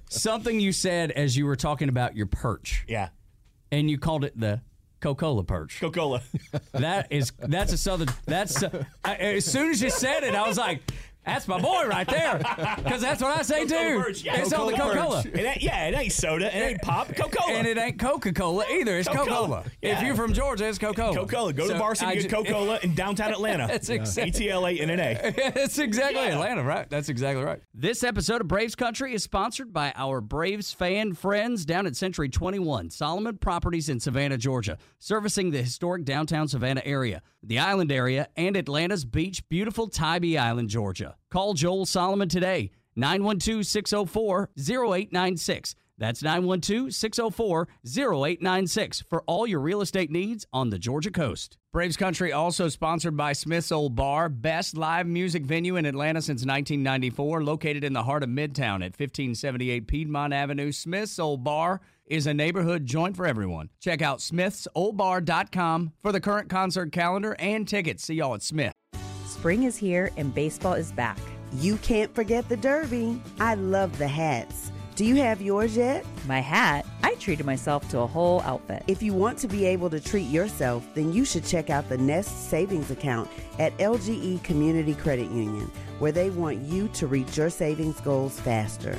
something 0.09 0.61
you 0.61 0.71
said 0.73 1.11
as 1.11 1.37
you 1.37 1.47
were 1.47 1.57
talking 1.57 1.89
about 1.89 2.15
your 2.17 2.27
perch, 2.27 2.85
Yeah. 2.87 3.09
and 3.73 3.91
you 3.91 3.99
called 3.99 4.25
it 4.25 4.39
the 4.39 4.61
Coca-Cola 5.01 5.43
perch. 5.43 5.81
Coca 5.81 5.99
Cola. 5.99 6.23
That 6.75 7.09
is 7.11 7.33
that's 7.41 7.73
a 7.73 7.77
southern. 7.79 8.09
That's 8.27 8.63
as 9.05 9.45
soon 9.45 9.71
as 9.73 9.83
you 9.83 9.91
said 9.91 10.23
it, 10.23 10.37
I 10.37 10.47
was 10.47 10.59
like, 10.59 10.81
"That's 11.25 11.47
my 11.49 11.61
boy 11.61 11.87
right 11.87 12.07
there," 12.09 12.39
because 12.83 13.01
that's 13.01 13.23
what 13.23 13.37
I 13.39 13.43
say 13.43 13.65
too. 13.67 14.05
it's 14.07 14.53
on 14.53 14.71
the 14.71 14.77
Coca-Cola. 14.77 15.25
It 15.33 15.37
ain't, 15.39 15.63
yeah, 15.63 15.87
it 15.89 15.95
ain't 15.97 16.13
soda. 16.13 16.47
It 16.57 16.61
ain't 16.61 16.83
pop. 16.83 17.09
Coca 17.17 17.37
Cola. 17.37 17.53
And 17.59 17.67
it 17.67 17.79
ain't 17.79 17.99
Coca 17.99 18.33
Cola 18.33 18.65
either. 18.71 18.99
It's 18.99 19.09
Coca 19.09 19.19
Coca-Cola. 19.31 19.65
Yeah. 19.81 19.97
If 19.99 20.03
you're 20.05 20.15
from 20.15 20.33
Georgia, 20.33 20.69
it's 20.69 20.79
Coca 20.79 21.01
Cola. 21.01 21.15
Coca 21.17 21.35
Cola. 21.35 21.53
Go 21.53 21.63
to 21.67 21.73
So 21.73 21.79
varsity, 21.79 22.07
I 22.11 22.15
get 22.17 22.31
Coca 22.31 22.51
Cola 22.53 22.79
in 22.83 22.95
downtown 22.97 23.31
Atlanta. 23.33 23.67
That's 23.67 23.89
exactly- 23.89 24.49
ATL 24.49 24.71
8 24.71 24.81
and 24.81 24.91
an 24.91 25.01
A. 25.01 25.19
It's 25.63 25.79
exactly 25.79 26.23
Yeah. 26.23 26.35
Atlanta, 26.35 26.63
right? 26.63 26.89
That's 26.91 27.09
exactly 27.09 27.45
right. 27.45 27.61
This 27.75 28.03
episode 28.05 28.41
of 28.41 28.49
Braves 28.49 28.75
Country 28.75 29.15
is 29.15 29.23
sponsored 29.23 29.73
by 29.73 29.93
our 29.97 30.21
Braves 30.21 30.73
fan 30.73 31.15
friends 31.15 31.65
down 31.65 31.87
at 31.87 31.97
Century 31.97 32.29
21, 32.29 32.91
Solomon 32.91 33.37
Properties 33.39 33.89
in 33.89 34.01
Savannah, 34.01 34.39
Georgia, 34.39 34.79
servicing 34.99 35.51
the 35.51 35.63
historic 35.63 36.05
downtown 36.05 36.49
Savannah 36.49 36.83
area, 36.85 37.23
the 37.43 37.59
island 37.59 37.91
area, 37.91 38.29
and 38.37 38.57
Atlanta's 38.57 39.05
beach, 39.05 39.49
beautiful 39.49 39.89
Tybee 39.89 40.39
Island, 40.39 40.69
Georgia. 40.69 41.17
Call 41.31 41.55
Joel 41.55 41.87
Solomon 41.87 42.29
today, 42.29 42.71
912 42.97 43.67
604 43.67 44.51
0896. 44.59 45.75
That's 45.99 46.23
912 46.23 46.93
604 46.93 47.69
0896 47.87 49.05
for 49.09 49.23
all 49.27 49.47
your 49.47 49.61
real 49.61 49.83
estate 49.83 50.11
needs 50.11 50.47
on 50.53 50.71
the 50.71 50.79
Georgia 50.79 51.11
coast. 51.11 51.59
Braves 51.73 51.97
Country 51.97 52.33
also 52.33 52.69
sponsored 52.69 53.17
by 53.17 53.33
Smith's 53.33 53.71
Old 53.71 53.95
Bar, 53.95 54.29
best 54.29 54.77
live 54.77 55.07
music 55.07 55.45
venue 55.45 55.77
in 55.77 55.87
Atlanta 55.87 56.21
since 56.21 56.41
1994, 56.45 57.45
located 57.45 57.85
in 57.85 57.93
the 57.93 58.03
heart 58.03 58.23
of 58.23 58.29
Midtown 58.31 58.77
at 58.77 58.99
1578 58.99 59.87
Piedmont 59.87 60.33
Avenue. 60.33 60.73
Smith's 60.73 61.19
Old 61.19 61.45
Bar 61.45 61.81
is 62.07 62.27
a 62.27 62.35
neighborhood 62.35 62.87
joint 62.87 63.17
for 63.17 63.27
everyone. 63.27 63.71
Check 63.81 64.03
out 64.03 64.19
smithsoldbar.com 64.19 65.93
for 66.01 66.13
the 66.13 66.21
current 66.21 66.49
concert 66.49 66.93
calendar 66.93 67.37
and 67.39 67.67
tickets. 67.67 68.05
See 68.05 68.15
y'all 68.15 68.35
at 68.35 68.43
Smith. 68.43 68.75
Spring 69.27 69.63
is 69.65 69.77
here 69.77 70.11
and 70.17 70.35
baseball 70.35 70.75
is 70.75 70.93
back. 70.93 71.19
You 71.55 71.77
can't 71.79 72.15
forget 72.15 72.49
the 72.49 72.57
Derby. 72.57 73.21
I 73.41 73.55
love 73.55 73.97
the 73.99 74.09
hats. 74.09 74.71
Do 74.95 75.07
you 75.07 75.17
have 75.17 75.41
yours 75.41 75.77
yet? 75.77 76.05
My 76.27 76.41
hat, 76.41 76.85
I 77.03 77.15
treated 77.15 77.47
myself 77.47 77.89
to 77.91 78.01
a 78.01 78.07
whole 78.07 78.43
outfit. 78.43 78.85
If 78.87 79.03
you 79.03 79.15
want 79.15 79.39
to 79.39 79.49
be 79.49 79.65
able 79.65 79.89
to 79.89 79.99
treat 79.99 80.29
yourself, 80.29 80.87
then 80.95 81.15
you 81.15 81.25
should 81.25 81.47
check 81.47 81.71
out 81.71 81.89
the 81.89 81.97
Nest 81.97 82.51
Savings 82.51 82.91
Account 82.91 83.31
at 83.59 83.77
LGE 83.79 84.43
Community 84.45 84.95
Credit 84.95 85.31
Union, 85.31 85.71
where 85.99 86.13
they 86.13 86.29
want 86.29 86.59
you 86.59 86.89
to 86.89 87.07
reach 87.07 87.39
your 87.39 87.49
savings 87.49 88.01
goals 88.03 88.39
faster. 88.41 88.99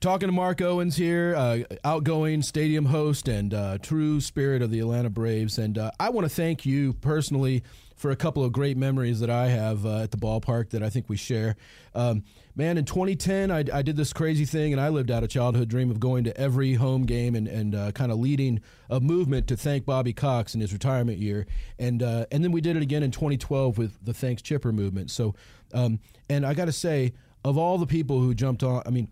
Talking 0.00 0.28
to 0.28 0.32
Mark 0.32 0.60
Owens 0.60 0.96
here, 0.96 1.34
uh, 1.36 1.60
outgoing 1.82 2.42
stadium 2.42 2.84
host 2.84 3.26
and 3.26 3.52
uh, 3.52 3.78
true 3.78 4.20
spirit 4.20 4.62
of 4.62 4.70
the 4.70 4.78
Atlanta 4.78 5.10
Braves. 5.10 5.58
And 5.58 5.76
uh, 5.76 5.90
I 5.98 6.10
want 6.10 6.24
to 6.24 6.28
thank 6.28 6.64
you 6.64 6.92
personally 6.92 7.64
for 7.96 8.12
a 8.12 8.16
couple 8.16 8.44
of 8.44 8.52
great 8.52 8.76
memories 8.76 9.18
that 9.18 9.30
I 9.30 9.48
have 9.48 9.84
uh, 9.84 10.02
at 10.02 10.12
the 10.12 10.16
ballpark 10.16 10.70
that 10.70 10.84
I 10.84 10.90
think 10.90 11.08
we 11.08 11.16
share. 11.16 11.56
Um, 11.96 12.22
man, 12.54 12.78
in 12.78 12.84
2010, 12.84 13.50
I, 13.50 13.64
I, 13.72 13.82
did 13.82 13.96
this 13.96 14.12
crazy 14.12 14.44
thing, 14.44 14.72
and 14.72 14.80
I 14.80 14.88
lived 14.88 15.10
out 15.10 15.24
a 15.24 15.26
childhood 15.26 15.68
dream 15.68 15.90
of 15.90 15.98
going 15.98 16.22
to 16.24 16.36
every 16.36 16.74
home 16.74 17.04
game 17.04 17.34
and, 17.34 17.48
and 17.48 17.74
uh, 17.74 17.90
kind 17.90 18.12
of 18.12 18.18
leading 18.18 18.60
a 18.88 19.00
movement 19.00 19.48
to 19.48 19.56
thank 19.56 19.84
Bobby 19.84 20.12
Cox 20.12 20.54
in 20.54 20.60
his 20.60 20.72
retirement 20.72 21.18
year. 21.18 21.44
And 21.76 22.04
uh, 22.04 22.26
and 22.30 22.44
then 22.44 22.52
we 22.52 22.60
did 22.60 22.76
it 22.76 22.82
again 22.82 23.02
in 23.02 23.10
2012 23.10 23.78
with 23.78 24.04
the 24.04 24.14
Thanks 24.14 24.42
Chipper 24.42 24.70
movement. 24.70 25.10
So, 25.10 25.34
um, 25.74 25.98
and 26.30 26.46
I 26.46 26.54
got 26.54 26.66
to 26.66 26.72
say, 26.72 27.14
of 27.44 27.58
all 27.58 27.78
the 27.78 27.86
people 27.86 28.20
who 28.20 28.32
jumped 28.32 28.62
on, 28.62 28.82
I 28.86 28.90
mean, 28.90 29.08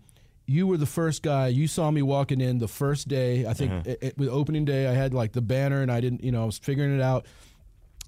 you 0.47 0.65
were 0.65 0.77
the 0.77 0.85
first 0.85 1.21
guy. 1.21 1.49
You 1.49 1.67
saw 1.67 1.91
me 1.91 2.01
walking 2.01 2.39
in 2.39 2.57
the 2.57 2.69
first 2.69 3.07
day. 3.07 3.45
I 3.45 3.53
think 3.53 3.71
uh-huh. 3.71 3.81
it, 3.85 3.99
it 4.01 4.17
was 4.17 4.29
opening 4.29 4.65
day. 4.65 4.87
I 4.87 4.93
had 4.93 5.13
like 5.13 5.33
the 5.33 5.41
banner, 5.41 5.81
and 5.81 5.91
I 5.91 5.99
didn't, 5.99 6.23
you 6.23 6.31
know, 6.31 6.41
I 6.41 6.45
was 6.45 6.57
figuring 6.57 6.95
it 6.95 7.01
out. 7.01 7.25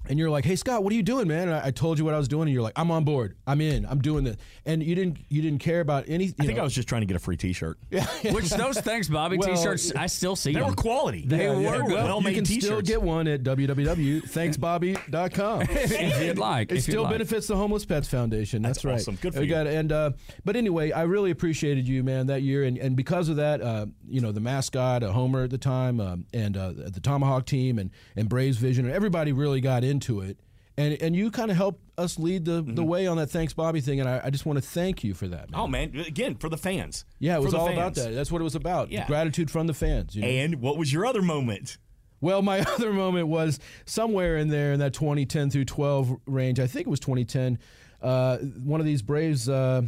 And 0.08 0.18
you're 0.18 0.30
like, 0.30 0.44
"Hey 0.44 0.56
Scott, 0.56 0.82
what 0.82 0.92
are 0.92 0.96
you 0.96 1.02
doing, 1.02 1.28
man?" 1.28 1.48
And 1.48 1.56
I, 1.56 1.66
I 1.66 1.70
told 1.70 1.98
you 1.98 2.04
what 2.04 2.14
I 2.14 2.18
was 2.18 2.26
doing, 2.26 2.48
and 2.48 2.52
you're 2.52 2.62
like, 2.62 2.78
"I'm 2.78 2.90
on 2.90 3.04
board. 3.04 3.36
I'm 3.46 3.60
in. 3.60 3.84
I'm 3.86 4.00
doing 4.00 4.24
this." 4.24 4.36
And 4.66 4.82
you 4.82 4.94
didn't, 4.94 5.18
you 5.28 5.42
didn't 5.42 5.60
care 5.60 5.80
about 5.80 6.04
any. 6.08 6.32
I 6.40 6.46
think 6.46 6.58
I 6.58 6.62
was 6.62 6.74
just 6.74 6.88
trying 6.88 7.02
to 7.02 7.06
get 7.06 7.16
a 7.16 7.20
free 7.20 7.36
T-shirt. 7.36 7.78
Yeah, 7.90 8.06
Which 8.32 8.48
those 8.50 8.78
thanks, 8.80 9.08
Bobby 9.08 9.36
Well, 9.36 9.54
t-shirts, 9.54 9.92
I 9.94 10.06
still 10.06 10.36
see 10.36 10.52
They 10.52 10.60
them. 10.60 10.68
were 10.70 10.74
quality. 10.74 11.24
They 11.26 11.44
Yeah, 11.44 11.54
were 11.54 11.60
yeah. 11.62 11.76
good. 11.78 11.86
Well, 11.92 12.06
well-made 12.06 12.30
you 12.30 12.36
can 12.36 12.44
still 12.44 12.60
t-shirts. 12.60 12.88
get 12.88 13.02
one 13.02 13.26
at 13.28 13.42
www.thanksbobby.com. 13.42 15.62
if 15.70 16.22
you'd 16.22 16.38
like. 16.38 16.72
It 16.72 16.78
if 16.78 16.82
still 16.84 17.02
like. 17.02 17.12
benefits 17.12 17.46
the 17.46 17.56
Homeless 17.56 17.84
Pets 17.84 18.08
Foundation. 18.08 18.62
That's, 18.62 18.78
That's 18.78 18.84
right. 18.84 18.94
awesome. 18.94 19.16
Good 19.16 19.34
for 19.34 19.40
We 19.40 19.46
you. 19.46 19.50
got 19.52 19.66
it. 19.66 19.74
And 19.74 19.92
uh, 19.92 20.10
but 20.44 20.56
anyway, 20.56 20.92
I 20.92 21.02
really 21.02 21.30
appreciated 21.30 21.86
you, 21.86 22.02
man, 22.02 22.26
that 22.28 22.42
year, 22.42 22.64
and, 22.64 22.78
and 22.78 22.96
because 22.96 23.28
of 23.28 23.36
that, 23.36 23.60
uh, 23.60 23.86
you 24.08 24.20
know, 24.20 24.32
the 24.32 24.40
mascot, 24.40 25.02
uh, 25.02 25.12
Homer 25.12 25.44
at 25.44 25.50
the 25.50 25.58
time, 25.58 26.00
um, 26.00 26.26
and 26.32 26.56
uh, 26.56 26.72
the 26.74 27.00
Tomahawk 27.00 27.46
team, 27.46 27.78
and 27.78 27.90
and 28.16 28.28
Braves 28.28 28.56
Vision, 28.58 28.86
and 28.86 28.94
everybody 28.94 29.32
really 29.32 29.60
got 29.60 29.84
into 29.90 30.20
it. 30.20 30.38
And, 30.76 30.96
and 31.02 31.14
you 31.14 31.30
kind 31.30 31.50
of 31.50 31.58
helped 31.58 31.82
us 31.98 32.18
lead 32.18 32.46
the, 32.46 32.62
Mm-hmm. 32.62 32.74
the 32.74 32.84
way 32.84 33.06
on 33.06 33.18
that 33.18 33.26
Thanks 33.26 33.52
Bobby 33.52 33.82
thing, 33.82 34.00
and 34.00 34.08
I, 34.08 34.22
I 34.24 34.30
just 34.30 34.46
want 34.46 34.56
to 34.56 34.62
thank 34.62 35.04
you 35.04 35.12
for 35.12 35.28
that, 35.28 35.50
man. 35.50 35.60
Oh 35.60 35.66
man, 35.66 35.94
again 36.06 36.36
for 36.36 36.48
the 36.48 36.56
fans. 36.56 37.04
yeah, 37.18 37.36
it 37.36 37.42
was 37.42 37.52
all 37.52 37.68
about 37.68 37.94
that. 37.96 38.14
That's 38.14 38.32
what 38.32 38.40
it 38.40 38.44
was 38.44 38.54
about. 38.54 38.90
Yeah. 38.90 39.06
Gratitude 39.06 39.50
from 39.50 39.66
the 39.66 39.74
fans. 39.74 40.14
You 40.16 40.22
know? 40.22 40.28
And 40.28 40.62
what 40.62 40.78
was 40.78 40.90
your 40.90 41.04
other 41.04 41.20
moment? 41.20 41.76
Well, 42.22 42.40
my 42.40 42.60
other 42.74 42.92
moment 42.94 43.28
was 43.28 43.58
somewhere 43.84 44.38
in 44.38 44.48
there 44.48 44.72
in 44.72 44.80
that 44.80 44.94
2010 44.94 45.50
through 45.50 45.66
12 45.66 46.16
range. 46.26 46.58
I 46.60 46.66
think 46.66 46.86
it 46.86 46.90
was 46.90 47.00
2010. 47.00 47.58
Uh, 48.00 48.38
one 48.38 48.80
of 48.80 48.86
these 48.86 49.02
Braves 49.02 49.46
uh, 49.48 49.82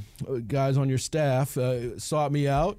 guys 0.47 0.77
on 0.77 0.88
your 0.91 0.99
staff 0.99 1.57
uh, 1.57 1.99
sought 1.99 2.31
me 2.33 2.47
out. 2.49 2.79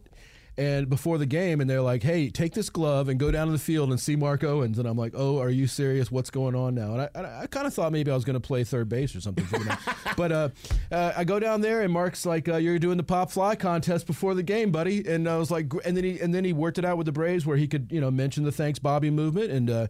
And 0.55 0.87
before 0.87 1.17
the 1.17 1.25
game, 1.25 1.61
and 1.61 1.69
they're 1.69 1.81
like, 1.81 2.03
"Hey, 2.03 2.29
take 2.29 2.53
this 2.53 2.69
glove 2.69 3.09
and 3.09 3.19
go 3.19 3.31
down 3.31 3.47
to 3.47 3.53
the 3.53 3.59
field 3.59 3.89
and 3.89 3.99
see 3.99 4.15
Mark 4.15 4.43
Owens." 4.43 4.77
And 4.77 4.87
I'm 4.87 4.97
like, 4.97 5.13
"Oh, 5.15 5.39
are 5.39 5.49
you 5.49 5.65
serious? 5.65 6.11
What's 6.11 6.29
going 6.29 6.53
on 6.53 6.75
now?" 6.75 6.93
And 6.93 7.01
I, 7.01 7.09
I, 7.15 7.41
I 7.41 7.47
kind 7.47 7.65
of 7.65 7.73
thought 7.73 7.91
maybe 7.91 8.11
I 8.11 8.13
was 8.13 8.23
going 8.23 8.35
to 8.35 8.39
play 8.39 8.63
third 8.63 8.87
base 8.87 9.15
or 9.15 9.21
something. 9.21 9.45
For 9.45 9.57
the 9.57 9.65
night. 9.65 9.79
but 10.15 10.31
uh, 10.31 10.49
uh, 10.91 11.13
I 11.17 11.23
go 11.23 11.39
down 11.39 11.61
there, 11.61 11.81
and 11.81 11.91
Mark's 11.91 12.23
like, 12.23 12.47
uh, 12.47 12.57
"You're 12.57 12.77
doing 12.77 12.97
the 12.97 13.03
pop 13.03 13.31
fly 13.31 13.55
contest 13.55 14.05
before 14.05 14.35
the 14.35 14.43
game, 14.43 14.71
buddy." 14.71 15.07
And 15.07 15.27
I 15.27 15.37
was 15.37 15.49
like, 15.49 15.73
and 15.85 15.97
then 15.97 16.03
he 16.03 16.19
and 16.19 16.35
then 16.35 16.45
he 16.45 16.53
worked 16.53 16.77
it 16.77 16.85
out 16.85 16.97
with 16.97 17.05
the 17.05 17.11
Braves 17.11 17.47
where 17.47 17.57
he 17.57 17.67
could, 17.67 17.91
you 17.91 17.99
know, 17.99 18.11
mention 18.11 18.43
the 18.43 18.51
thanks 18.51 18.77
Bobby 18.77 19.09
movement, 19.09 19.51
and 19.51 19.71
uh, 19.71 19.87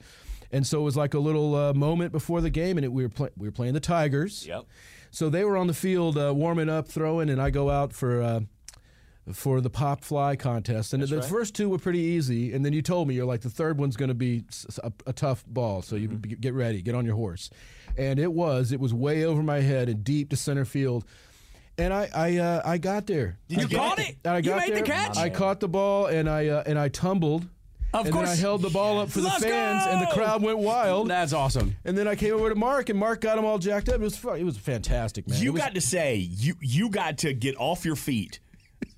and 0.49 0.65
so 0.65 0.79
it 0.79 0.83
was 0.83 0.95
like 0.95 1.13
a 1.13 1.19
little 1.19 1.55
uh, 1.55 1.73
moment 1.73 2.13
before 2.13 2.39
the 2.39 2.49
game, 2.49 2.77
and 2.77 2.85
it, 2.85 2.93
we 2.93 3.03
were 3.03 3.09
pl- 3.09 3.31
we 3.35 3.49
were 3.49 3.51
playing 3.51 3.73
the 3.73 3.81
Tigers. 3.81 4.47
Yep. 4.47 4.65
So 5.11 5.29
they 5.29 5.43
were 5.43 5.57
on 5.57 5.67
the 5.67 5.73
field 5.73 6.17
uh, 6.17 6.33
warming 6.33 6.69
up, 6.69 6.87
throwing, 6.87 7.29
and 7.29 7.41
I 7.41 7.49
go 7.49 7.69
out 7.69 7.91
for. 7.91 8.45
For 9.31 9.61
the 9.61 9.69
pop 9.69 10.03
fly 10.03 10.35
contest, 10.35 10.93
and 10.93 11.01
the 11.01 11.21
first 11.21 11.55
two 11.55 11.69
were 11.69 11.77
pretty 11.77 11.99
easy. 11.99 12.51
And 12.53 12.65
then 12.65 12.73
you 12.73 12.81
told 12.81 13.07
me 13.07 13.15
you're 13.15 13.25
like 13.25 13.39
the 13.39 13.49
third 13.49 13.77
one's 13.77 13.95
going 13.95 14.09
to 14.09 14.13
be 14.13 14.43
a 15.07 15.13
tough 15.13 15.45
ball, 15.47 15.81
so 15.81 15.95
you 15.95 16.09
be- 16.09 16.35
get 16.35 16.53
ready, 16.53 16.81
get 16.81 16.93
on 16.93 17.05
your 17.05 17.15
horse. 17.15 17.49
And 17.97 18.19
it 18.19 18.33
was, 18.33 18.73
it 18.73 18.81
was 18.81 18.93
way 18.93 19.23
over 19.23 19.41
my 19.41 19.61
head 19.61 19.87
and 19.87 20.03
deep 20.03 20.29
to 20.31 20.35
center 20.35 20.65
field. 20.65 21.05
And 21.77 21.93
I, 21.93 22.09
I, 22.13 22.37
uh, 22.37 22.61
I 22.65 22.77
got 22.79 23.07
there. 23.07 23.37
You 23.47 23.61
I 23.61 23.65
caught 23.65 23.97
there. 23.97 24.07
it? 24.07 24.17
And 24.25 24.33
I 24.33 24.37
You 24.39 24.43
got 24.43 24.67
made 24.67 24.75
the 24.75 24.81
catch? 24.81 25.15
I 25.17 25.29
caught 25.29 25.61
the 25.61 25.69
ball, 25.69 26.07
and 26.07 26.29
I, 26.29 26.47
uh, 26.47 26.63
and 26.65 26.77
I 26.77 26.89
tumbled. 26.89 27.47
Of 27.93 28.07
and 28.07 28.13
course. 28.13 28.29
then 28.29 28.37
I 28.37 28.41
held 28.41 28.61
the 28.63 28.71
ball 28.71 28.99
up 28.99 29.09
for 29.09 29.21
the 29.21 29.27
Let's 29.27 29.43
fans, 29.43 29.85
and 29.87 30.01
the 30.01 30.07
crowd 30.11 30.41
went 30.41 30.57
wild. 30.57 31.07
That's 31.09 31.31
awesome. 31.31 31.75
And 31.85 31.97
then 31.97 32.07
I 32.09 32.15
came 32.15 32.33
over 32.33 32.49
to 32.49 32.55
Mark, 32.55 32.89
and 32.89 32.99
Mark 32.99 33.21
got 33.21 33.35
them 33.37 33.45
all 33.45 33.57
jacked 33.59 33.87
up. 33.87 33.95
It 33.95 34.01
was, 34.01 34.17
fu- 34.17 34.31
it 34.33 34.43
was 34.43 34.57
fantastic, 34.57 35.27
man. 35.29 35.39
You 35.41 35.53
was- 35.53 35.61
got 35.61 35.75
to 35.75 35.81
say 35.81 36.15
you 36.15 36.55
you 36.59 36.89
got 36.89 37.19
to 37.19 37.33
get 37.33 37.55
off 37.57 37.85
your 37.85 37.95
feet 37.95 38.39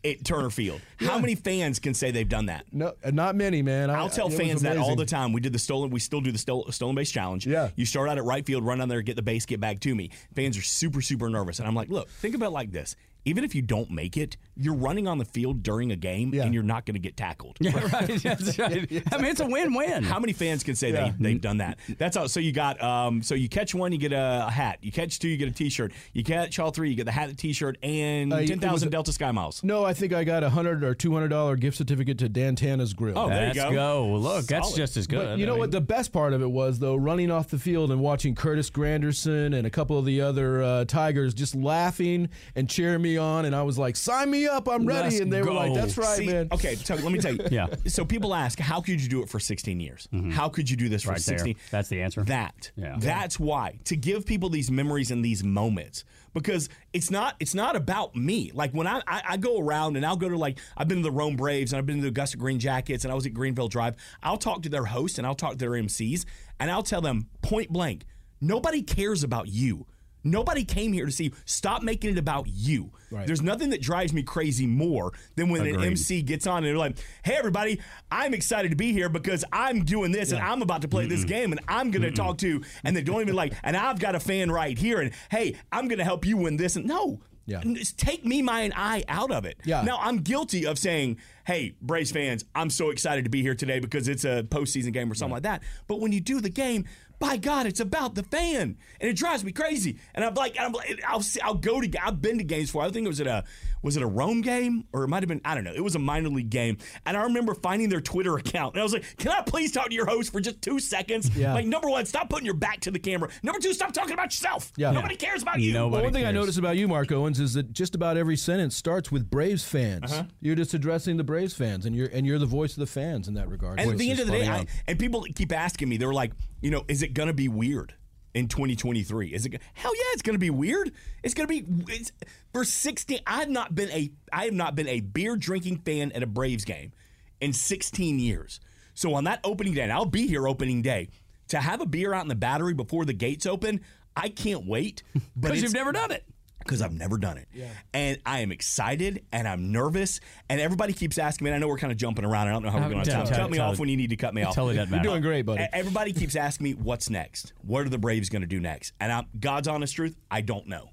at 0.06 0.24
Turner 0.24 0.50
Field. 0.50 0.82
How 1.00 1.18
many 1.18 1.36
fans 1.36 1.80
can 1.80 1.94
say 1.94 2.12
they've 2.12 2.28
done 2.28 2.46
that? 2.48 2.66
no, 2.72 2.94
not 3.12 3.36
many, 3.36 3.62
man. 3.62 3.90
I, 3.90 3.96
I'll 4.00 4.10
tell 4.10 4.30
fans 4.30 4.62
that 4.62 4.78
all 4.78 4.96
the 4.96 5.06
time. 5.06 5.34
We 5.34 5.42
did 5.42 5.54
the 5.54 5.60
stolen. 5.60 5.90
We 5.90 6.00
still 6.00 6.22
do 6.22 6.32
the 6.32 6.38
stol- 6.38 6.72
stolen 6.74 6.96
base 6.96 7.12
challenge. 7.12 7.46
Yeah. 7.48 7.70
You 7.76 7.86
start 7.86 8.10
out 8.10 8.18
at 8.18 8.24
right 8.24 8.46
field, 8.46 8.66
run 8.66 8.80
down 8.80 8.90
there, 8.90 9.02
get 9.02 9.16
the 9.16 9.22
base, 9.22 9.46
get 9.46 9.60
back 9.60 9.80
to 9.82 9.94
me. 9.96 10.12
Fans 10.36 10.58
are 10.58 10.62
super 10.62 11.02
super 11.02 11.30
nervous, 11.30 11.60
and 11.60 11.68
I'm 11.68 11.76
like, 11.76 11.90
look, 11.90 12.10
think 12.10 12.36
about 12.36 12.48
it 12.48 12.52
like 12.52 12.72
this. 12.72 12.96
Even 13.26 13.44
if 13.44 13.54
you 13.56 13.62
don't 13.62 13.90
make 13.92 14.16
it, 14.18 14.38
you're 14.56 14.76
running 14.76 15.08
on 15.08 15.18
the 15.18 15.26
field 15.26 15.64
during 15.64 15.92
a 15.92 15.96
game 15.96 16.34
Yeah. 16.34 16.44
and 16.44 16.54
you're 16.54 16.64
not 16.64 16.86
going 16.86 16.94
to 16.96 17.00
get 17.00 17.18
tackled. 17.18 17.58
Yeah, 17.60 17.72
right. 17.94 18.08
That's 18.24 18.58
right. 18.58 18.88
I 19.12 19.18
mean, 19.18 19.26
it's 19.32 19.40
a 19.42 19.46
win-win. 19.48 20.04
How 20.04 20.20
many 20.20 20.34
fans 20.34 20.64
can 20.64 20.76
say 20.76 20.92
Yeah. 20.94 21.12
they, 21.20 21.32
they've 21.34 21.42
done 21.42 21.58
that? 21.58 21.78
That's 21.98 22.16
all. 22.18 22.28
So 22.28 22.40
you 22.40 22.52
got, 22.52 22.82
um, 22.82 23.22
so 23.24 23.36
you 23.36 23.50
catch 23.50 23.74
one, 23.76 23.92
you 23.92 23.98
get 23.98 24.14
a, 24.14 24.46
a 24.48 24.52
hat. 24.52 24.80
You 24.82 24.92
catch 24.92 25.20
two, 25.20 25.28
you 25.28 25.38
get 25.38 25.48
a 25.50 25.52
T-shirt. 25.52 25.92
You 26.14 26.24
catch 26.24 26.60
all 26.60 26.72
three, 26.72 26.90
you 26.90 26.96
get 26.96 27.06
the 27.06 27.12
hat, 27.12 27.30
the 27.30 27.36
T-shirt, 27.36 27.78
and 27.84 28.32
Uh, 28.32 28.38
it 28.38 28.48
ten 28.48 28.58
was 28.60 28.66
thousand 28.66 28.88
a- 28.90 28.92
Delta 28.92 29.12
Sky 29.12 29.32
Miles. 29.32 29.64
No, 29.64 29.84
I 29.84 29.94
think 29.94 30.14
I 30.14 30.24
got 30.24 30.44
a 30.44 30.50
hundred 30.50 30.84
or 30.84 30.94
two 30.96 31.14
hundred 31.14 31.30
dollar 31.30 31.56
gift 31.56 31.78
certificate 31.78 32.20
to 32.20 32.30
Dan 32.30 32.56
Tana's 32.56 32.94
Grill. 32.94 33.18
Oh, 33.18 33.28
there 33.30 33.42
you 33.42 33.46
Let's 33.48 33.60
go. 33.60 33.72
go. 33.74 34.08
Look, 34.18 34.46
that's 34.46 34.74
just 34.74 34.96
as 34.98 35.08
good. 35.08 35.26
But 35.26 35.40
you 35.40 35.46
know 35.46 35.56
I 35.56 35.60
what? 35.60 35.72
The 35.72 35.82
best 35.82 36.14
part 36.14 36.34
of 36.34 36.42
it 36.42 36.50
was 36.52 36.80
though, 36.80 36.96
running 36.96 37.32
off 37.32 37.50
the 37.50 37.58
field 37.60 37.92
and 37.92 38.00
watching 38.02 38.36
Curtis 38.36 38.70
Granderson 38.70 39.56
and 39.56 39.66
a 39.66 39.70
couple 39.70 39.98
of 39.98 40.06
the 40.06 40.22
other 40.22 40.62
uh, 40.64 40.86
Tigers 40.86 41.34
just 41.34 41.56
laughing 41.56 42.30
and 42.56 42.70
cheering 42.70 43.02
me 43.02 43.15
on, 43.18 43.46
and 43.46 43.56
I 43.56 43.64
was 43.64 43.78
like, 43.78 43.96
"Sign 43.96 44.30
me 44.30 44.48
up, 44.48 44.68
I'm 44.68 44.86
ready." 44.86 45.10
Let's 45.10 45.20
and 45.20 45.32
they 45.32 45.42
were 45.42 45.54
like, 45.54 45.74
"That's 45.74 45.98
right, 45.98 46.18
See, 46.18 46.28
man." 46.28 46.48
Okay, 46.52 46.76
so 46.76 46.96
let 46.96 47.12
me 47.12 47.20
tell 47.20 47.34
you. 47.36 47.46
Yeah. 47.52 47.68
So 47.88 48.04
people 48.06 48.34
ask, 48.34 48.60
how 48.60 48.82
could 48.82 49.02
you 49.02 49.08
do 49.08 49.22
it 49.22 49.30
for 49.30 49.40
16 49.40 49.80
years? 49.80 50.08
How 50.32 50.50
could 50.50 50.70
you 50.70 50.76
do 50.76 50.90
this 50.90 51.04
for 51.04 51.10
Mm-hmm. 51.12 51.14
Right 51.16 51.26
there. 51.26 51.38
16? 51.38 51.56
That's 51.72 51.90
the 51.90 52.02
answer. 52.02 52.24
That. 52.24 52.72
Yeah. 52.76 52.96
That's 53.00 53.40
why 53.40 53.80
to 53.86 53.96
give 53.96 54.26
people 54.26 54.50
these 54.50 54.70
memories 54.72 55.12
and 55.12 55.24
these 55.24 55.44
moments 55.44 56.04
because 56.34 56.68
it's 56.92 57.10
not 57.10 57.36
it's 57.40 57.56
not 57.56 57.76
about 57.76 58.16
me. 58.16 58.52
Like 58.54 58.72
when 58.72 58.88
I, 58.88 59.02
I 59.08 59.22
I 59.30 59.38
go 59.38 59.60
around 59.60 59.96
and 59.96 60.06
I'll 60.06 60.18
go 60.18 60.28
to 60.28 60.38
like 60.38 60.60
I've 60.76 60.88
been 60.88 60.98
to 60.98 61.04
the 61.04 61.12
Rome 61.12 61.36
Braves 61.38 61.72
and 61.72 61.78
I've 61.80 61.86
been 61.86 61.98
to 61.98 62.02
the 62.02 62.08
Augusta 62.10 62.38
Green 62.38 62.60
Jackets 62.60 63.06
and 63.06 63.12
I 63.12 63.16
was 63.16 63.26
at 63.26 63.34
Greenville 63.34 63.70
Drive. 63.70 63.96
I'll 64.22 64.38
talk 64.38 64.64
to 64.64 64.70
their 64.70 64.86
hosts 64.86 65.18
and 65.18 65.26
I'll 65.26 65.36
talk 65.36 65.52
to 65.52 65.58
their 65.58 65.72
MCs 65.72 66.26
and 66.60 66.70
I'll 66.70 66.84
tell 66.84 67.02
them 67.02 67.28
point 67.42 67.70
blank, 67.72 68.06
nobody 68.42 68.82
cares 68.82 69.24
about 69.24 69.48
you. 69.48 69.86
Nobody 70.26 70.66
came 70.66 70.92
here 70.92 71.06
to 71.06 71.12
see 71.12 71.26
you. 71.26 71.32
Stop 71.46 71.84
making 71.84 72.12
it 72.12 72.18
about 72.18 72.48
you. 72.48 72.92
Right. 73.12 73.28
There's 73.28 73.42
nothing 73.44 73.70
that 73.70 73.82
drives 73.82 74.12
me 74.12 74.24
crazy 74.24 74.66
more 74.68 75.14
than 75.36 75.50
when 75.50 75.66
an 75.66 75.82
MC 75.84 76.22
gets 76.24 76.48
on 76.48 76.58
and 76.58 76.66
they're 76.66 76.78
like, 76.78 76.98
"Hey, 77.24 77.36
everybody, 77.36 77.80
I'm 78.12 78.34
excited 78.34 78.72
to 78.72 78.76
be 78.76 78.92
here 78.92 79.08
because 79.08 79.46
I'm 79.54 79.86
doing 79.86 80.12
this 80.12 80.32
and 80.32 80.42
I'm 80.42 80.62
about 80.62 80.82
to 80.82 80.88
play 80.88 81.06
this 81.08 81.24
game 81.24 81.52
and 81.52 81.62
I'm 81.68 81.92
going 81.92 82.02
to 82.02 82.12
talk 82.12 82.40
to." 82.40 82.62
And 82.84 82.98
they 82.98 83.04
don't 83.04 83.22
even 83.22 83.36
like, 83.36 83.54
and 83.64 83.78
I've 83.78 84.00
got 84.00 84.16
a 84.16 84.20
fan 84.20 84.52
right 84.52 84.78
here, 84.78 85.00
and 85.00 85.12
hey, 85.30 85.56
I'm 85.72 85.88
going 85.88 86.00
to 86.00 86.04
help 86.04 86.26
you 86.26 86.38
win 86.38 86.58
this. 86.58 86.76
And 86.76 86.86
no, 86.86 87.22
Yeah. 87.46 87.62
Take 87.96 88.26
me, 88.26 88.42
my, 88.42 88.62
and 88.62 88.74
I 88.76 89.04
out 89.08 89.30
of 89.32 89.46
it. 89.46 89.60
Yeah. 89.66 89.84
Now 89.84 90.00
I'm 90.02 90.18
guilty 90.18 90.66
of 90.66 90.80
saying, 90.80 91.20
"Hey, 91.46 91.76
Braves 91.80 92.10
fans, 92.12 92.44
I'm 92.56 92.72
so 92.72 92.90
excited 92.90 93.24
to 93.26 93.30
be 93.30 93.44
here 93.44 93.54
today 93.54 93.80
because 93.80 94.08
it's 94.08 94.26
a 94.26 94.42
postseason 94.42 94.92
game 94.92 95.12
or 95.12 95.16
something 95.16 95.36
like 95.36 95.44
that." 95.44 95.62
But 95.88 96.00
when 96.00 96.12
you 96.12 96.20
do 96.20 96.42
the 96.42 96.50
game. 96.50 96.86
By 97.20 97.38
God, 97.38 97.66
it's 97.66 97.80
about 97.80 98.16
the 98.16 98.24
fan, 98.24 98.78
and 99.00 99.10
it 99.10 99.16
drives 99.16 99.44
me 99.44 99.52
crazy. 99.52 100.00
And 100.14 100.24
I'm 100.26 100.34
like, 100.34 100.58
I'm 100.60 100.72
like, 100.74 101.02
I'll 101.08 101.22
see, 101.22 101.40
I'll 101.42 101.54
go 101.56 101.80
to, 101.82 101.90
I've 102.06 102.22
been 102.22 102.38
to 102.40 102.44
games 102.44 102.70
for. 102.70 102.82
I 102.84 102.90
think 102.90 103.06
it 103.06 103.10
was 103.10 103.22
at 103.22 103.28
a, 103.28 103.44
was 103.82 103.96
it 103.96 104.04
a 104.04 104.08
Rome 104.08 104.42
game 104.42 104.86
or 104.92 105.04
it 105.04 105.08
might 105.08 105.22
have 105.24 105.28
been, 105.30 105.42
I 105.46 105.56
don't 105.56 105.64
know. 105.64 105.74
It 105.74 105.84
was 105.84 105.96
a 105.96 106.00
minor 106.00 106.30
league 106.30 106.50
game, 106.50 106.78
and 107.06 107.16
I 107.16 107.24
remember 107.24 107.54
finding 107.54 107.90
their 107.90 108.02
Twitter 108.02 108.36
account, 108.38 108.74
and 108.76 108.82
I 108.82 108.84
was 108.84 108.94
like, 108.94 109.06
can 109.18 109.32
I 109.32 109.42
please 109.42 109.72
talk 109.72 109.90
to 109.90 109.96
your 109.96 110.06
host 110.06 110.32
for 110.32 110.42
just 110.42 110.62
two 110.62 110.80
seconds? 110.80 111.36
Yeah. 111.36 111.54
Like, 111.54 111.66
number 111.66 111.90
one, 111.90 112.06
stop 112.06 112.30
putting 112.30 112.46
your 112.46 112.56
back 112.56 112.82
to 112.82 112.92
the 112.92 113.00
camera. 113.00 113.30
Number 113.44 113.60
two, 113.60 113.74
stop 113.74 113.94
talking 113.94 114.14
about 114.14 114.26
yourself. 114.28 114.72
Yeah. 114.76 114.92
Nobody 114.92 115.16
cares 115.16 115.42
about 115.42 115.60
you. 115.62 115.74
Nobody 115.74 115.94
Well, 115.94 116.04
one 116.04 116.14
thing 116.14 116.24
I 116.24 116.28
cares. 116.28 116.36
noticed 116.36 116.58
about 116.60 116.76
you, 116.78 116.88
Mark 116.88 117.12
Owens, 117.12 117.40
is 117.40 117.54
that 117.54 117.72
just 117.72 117.96
about 117.96 118.18
every 118.18 118.36
sentence 118.38 118.76
starts 118.76 119.12
with 119.12 119.30
Braves 119.30 119.64
fans. 119.64 120.12
Uh-huh. 120.12 120.24
You're 120.42 120.56
just 120.56 120.74
addressing 120.74 121.18
the 121.18 121.24
Braves 121.24 121.54
fans, 121.54 121.86
and 121.86 121.96
you're 121.96 122.08
and 122.08 122.26
you're 122.26 122.40
the 122.40 122.46
voice 122.46 122.74
of 122.74 122.80
the 122.80 122.88
fans 122.88 123.28
in 123.28 123.36
that 123.36 123.50
regard. 123.50 123.80
And 123.80 123.92
at 123.92 123.98
the 123.98 124.10
end 124.12 124.20
of 124.20 124.26
the 124.28 124.34
day, 124.34 124.48
I, 124.48 124.66
and 124.88 125.00
people 125.00 125.26
keep 125.36 125.52
asking 125.54 125.90
me, 125.90 125.98
they're 125.98 126.14
like, 126.14 126.32
you 126.66 126.72
know, 126.72 126.84
is 126.88 127.04
it 127.04 127.14
going 127.14 127.28
to 127.28 127.34
be 127.34 127.48
weird 127.48 127.94
in 128.34 128.48
2023? 128.48 129.36
Is 129.36 129.46
it? 129.46 129.62
Hell 129.76 129.96
yeah, 129.96 130.04
it's 130.14 130.24
going 130.24 130.34
to 130.34 130.40
be 130.40 130.50
weird. 130.50 130.92
It's 131.22 131.36
going 131.36 131.48
to 131.48 131.62
be 131.62 131.64
it's, 131.94 132.12
for 132.54 132.66
16. 132.66 133.20
I've 133.28 133.52
not 133.52 133.76
been 133.76 133.92
a 133.92 134.12
I 134.34 134.46
have 134.46 134.54
not 134.56 134.74
been 134.74 134.88
a 134.88 135.00
beer 135.00 135.36
drinking 135.36 135.84
fan 135.86 136.12
at 136.14 136.24
a 136.24 136.26
Braves 136.26 136.66
game 136.66 136.92
in 137.40 137.54
16 137.54 138.18
years. 138.18 138.60
So 138.96 139.14
on 139.14 139.26
that 139.26 139.42
opening 139.44 139.76
day, 139.76 139.84
and 139.84 139.92
I'll 139.92 140.06
be 140.06 140.26
here 140.26 140.48
opening 140.48 140.82
day 140.82 141.10
to 141.50 141.60
have 141.60 141.82
a 141.82 141.86
beer 141.86 142.16
out 142.16 142.24
in 142.24 142.30
the 142.30 142.34
battery 142.34 142.74
before 142.74 143.06
the 143.06 143.14
gates 143.14 143.46
open. 143.46 143.82
I 144.16 144.30
can't 144.30 144.66
wait. 144.66 145.04
Because 145.40 145.62
you've 145.62 145.74
never 145.74 145.92
done 145.92 146.10
it. 146.10 146.26
Because 146.66 146.82
I've 146.82 146.92
never 146.92 147.18
done 147.18 147.38
it. 147.38 147.48
And 147.94 148.18
I 148.26 148.40
am 148.40 148.52
excited 148.52 149.24
and 149.32 149.48
I'm 149.48 149.72
nervous. 149.72 150.20
And 150.50 150.60
everybody 150.60 150.94
keeps 150.94 151.18
asking 151.18 151.46
me, 151.46 151.52
and 151.52 151.56
I 151.56 151.60
know 151.60 151.68
we're 151.68 151.78
kind 151.78 151.92
of 151.92 151.98
jumping 151.98 152.26
around. 152.26 152.48
I 152.48 152.52
don't 152.54 152.64
know 152.64 152.72
how 152.72 152.80
we're 152.80 152.90
going 152.90 153.04
to 153.06 153.10
tell- 153.10 153.24
time. 153.24 153.34
tell- 153.34 153.46
Cut 153.46 153.52
me 153.52 153.60
off 153.60 153.80
when 153.80 153.88
you 153.90 153.98
need 153.98 154.10
to 154.10 154.16
cut 154.16 154.34
me 154.34 154.42
off. 154.44 154.56
Totally 154.56 154.76
doesn't 154.76 154.94
You're 154.94 155.04
doing 155.04 155.22
great, 155.22 155.44
buddy. 155.46 155.66
Everybody 155.72 156.12
keeps 156.12 156.36
asking 156.36 156.64
me, 156.66 156.74
what's 156.74 157.10
next? 157.10 157.54
What 157.62 157.86
are 157.86 157.90
the 157.90 157.98
Braves 158.00 158.30
going 158.30 158.42
to 158.42 158.48
do 158.48 158.60
next? 158.60 158.94
And 159.00 159.12
I'm, 159.12 159.26
God's 159.40 159.68
honest 159.68 159.96
truth, 159.96 160.16
I 160.32 160.42
don't 160.42 160.68
know. 160.68 160.90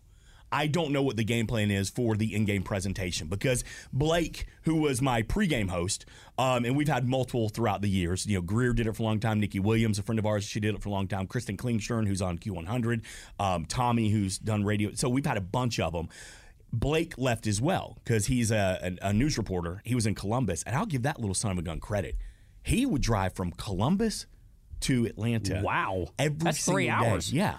I 0.52 0.66
don't 0.66 0.92
know 0.92 1.02
what 1.02 1.16
the 1.16 1.24
game 1.24 1.46
plan 1.46 1.70
is 1.70 1.88
for 1.90 2.14
the 2.16 2.34
in-game 2.34 2.62
presentation 2.62 3.26
because 3.28 3.64
Blake, 3.92 4.46
who 4.62 4.76
was 4.76 5.00
my 5.00 5.22
pregame 5.22 5.70
host, 5.70 6.04
um, 6.38 6.64
and 6.64 6.76
we've 6.76 6.88
had 6.88 7.08
multiple 7.08 7.48
throughout 7.48 7.80
the 7.80 7.88
years. 7.88 8.26
You 8.26 8.36
know, 8.36 8.42
Greer 8.42 8.72
did 8.74 8.86
it 8.86 8.94
for 8.94 9.02
a 9.02 9.06
long 9.06 9.18
time. 9.18 9.40
Nikki 9.40 9.60
Williams, 9.60 9.98
a 9.98 10.02
friend 10.02 10.18
of 10.18 10.26
ours, 10.26 10.44
she 10.44 10.60
did 10.60 10.74
it 10.74 10.82
for 10.82 10.90
a 10.90 10.92
long 10.92 11.08
time. 11.08 11.26
Kristen 11.26 11.56
Klingstern, 11.56 12.06
who's 12.06 12.20
on 12.22 12.38
Q100. 12.38 13.02
Um, 13.40 13.64
Tommy, 13.64 14.10
who's 14.10 14.38
done 14.38 14.64
radio. 14.64 14.90
So 14.94 15.08
we've 15.08 15.26
had 15.26 15.36
a 15.38 15.42
bunch 15.42 15.80
of 15.80 15.92
them. 15.92 16.08
Blake 16.72 17.18
left 17.18 17.46
as 17.46 17.60
well 17.60 17.98
because 18.02 18.26
he's 18.26 18.50
a, 18.50 18.96
a, 19.02 19.08
a 19.08 19.12
news 19.12 19.36
reporter. 19.36 19.82
He 19.84 19.94
was 19.94 20.06
in 20.06 20.14
Columbus, 20.14 20.62
and 20.64 20.74
I'll 20.76 20.86
give 20.86 21.02
that 21.02 21.20
little 21.20 21.34
son 21.34 21.52
of 21.52 21.58
a 21.58 21.62
gun 21.62 21.80
credit. 21.80 22.16
He 22.62 22.86
would 22.86 23.02
drive 23.02 23.34
from 23.34 23.52
Columbus 23.52 24.26
to 24.80 25.04
Atlanta. 25.06 25.60
Wow. 25.62 26.08
every 26.18 26.38
That's 26.38 26.64
three 26.64 26.86
single 26.86 27.00
day. 27.04 27.10
hours. 27.10 27.32
Yeah, 27.32 27.58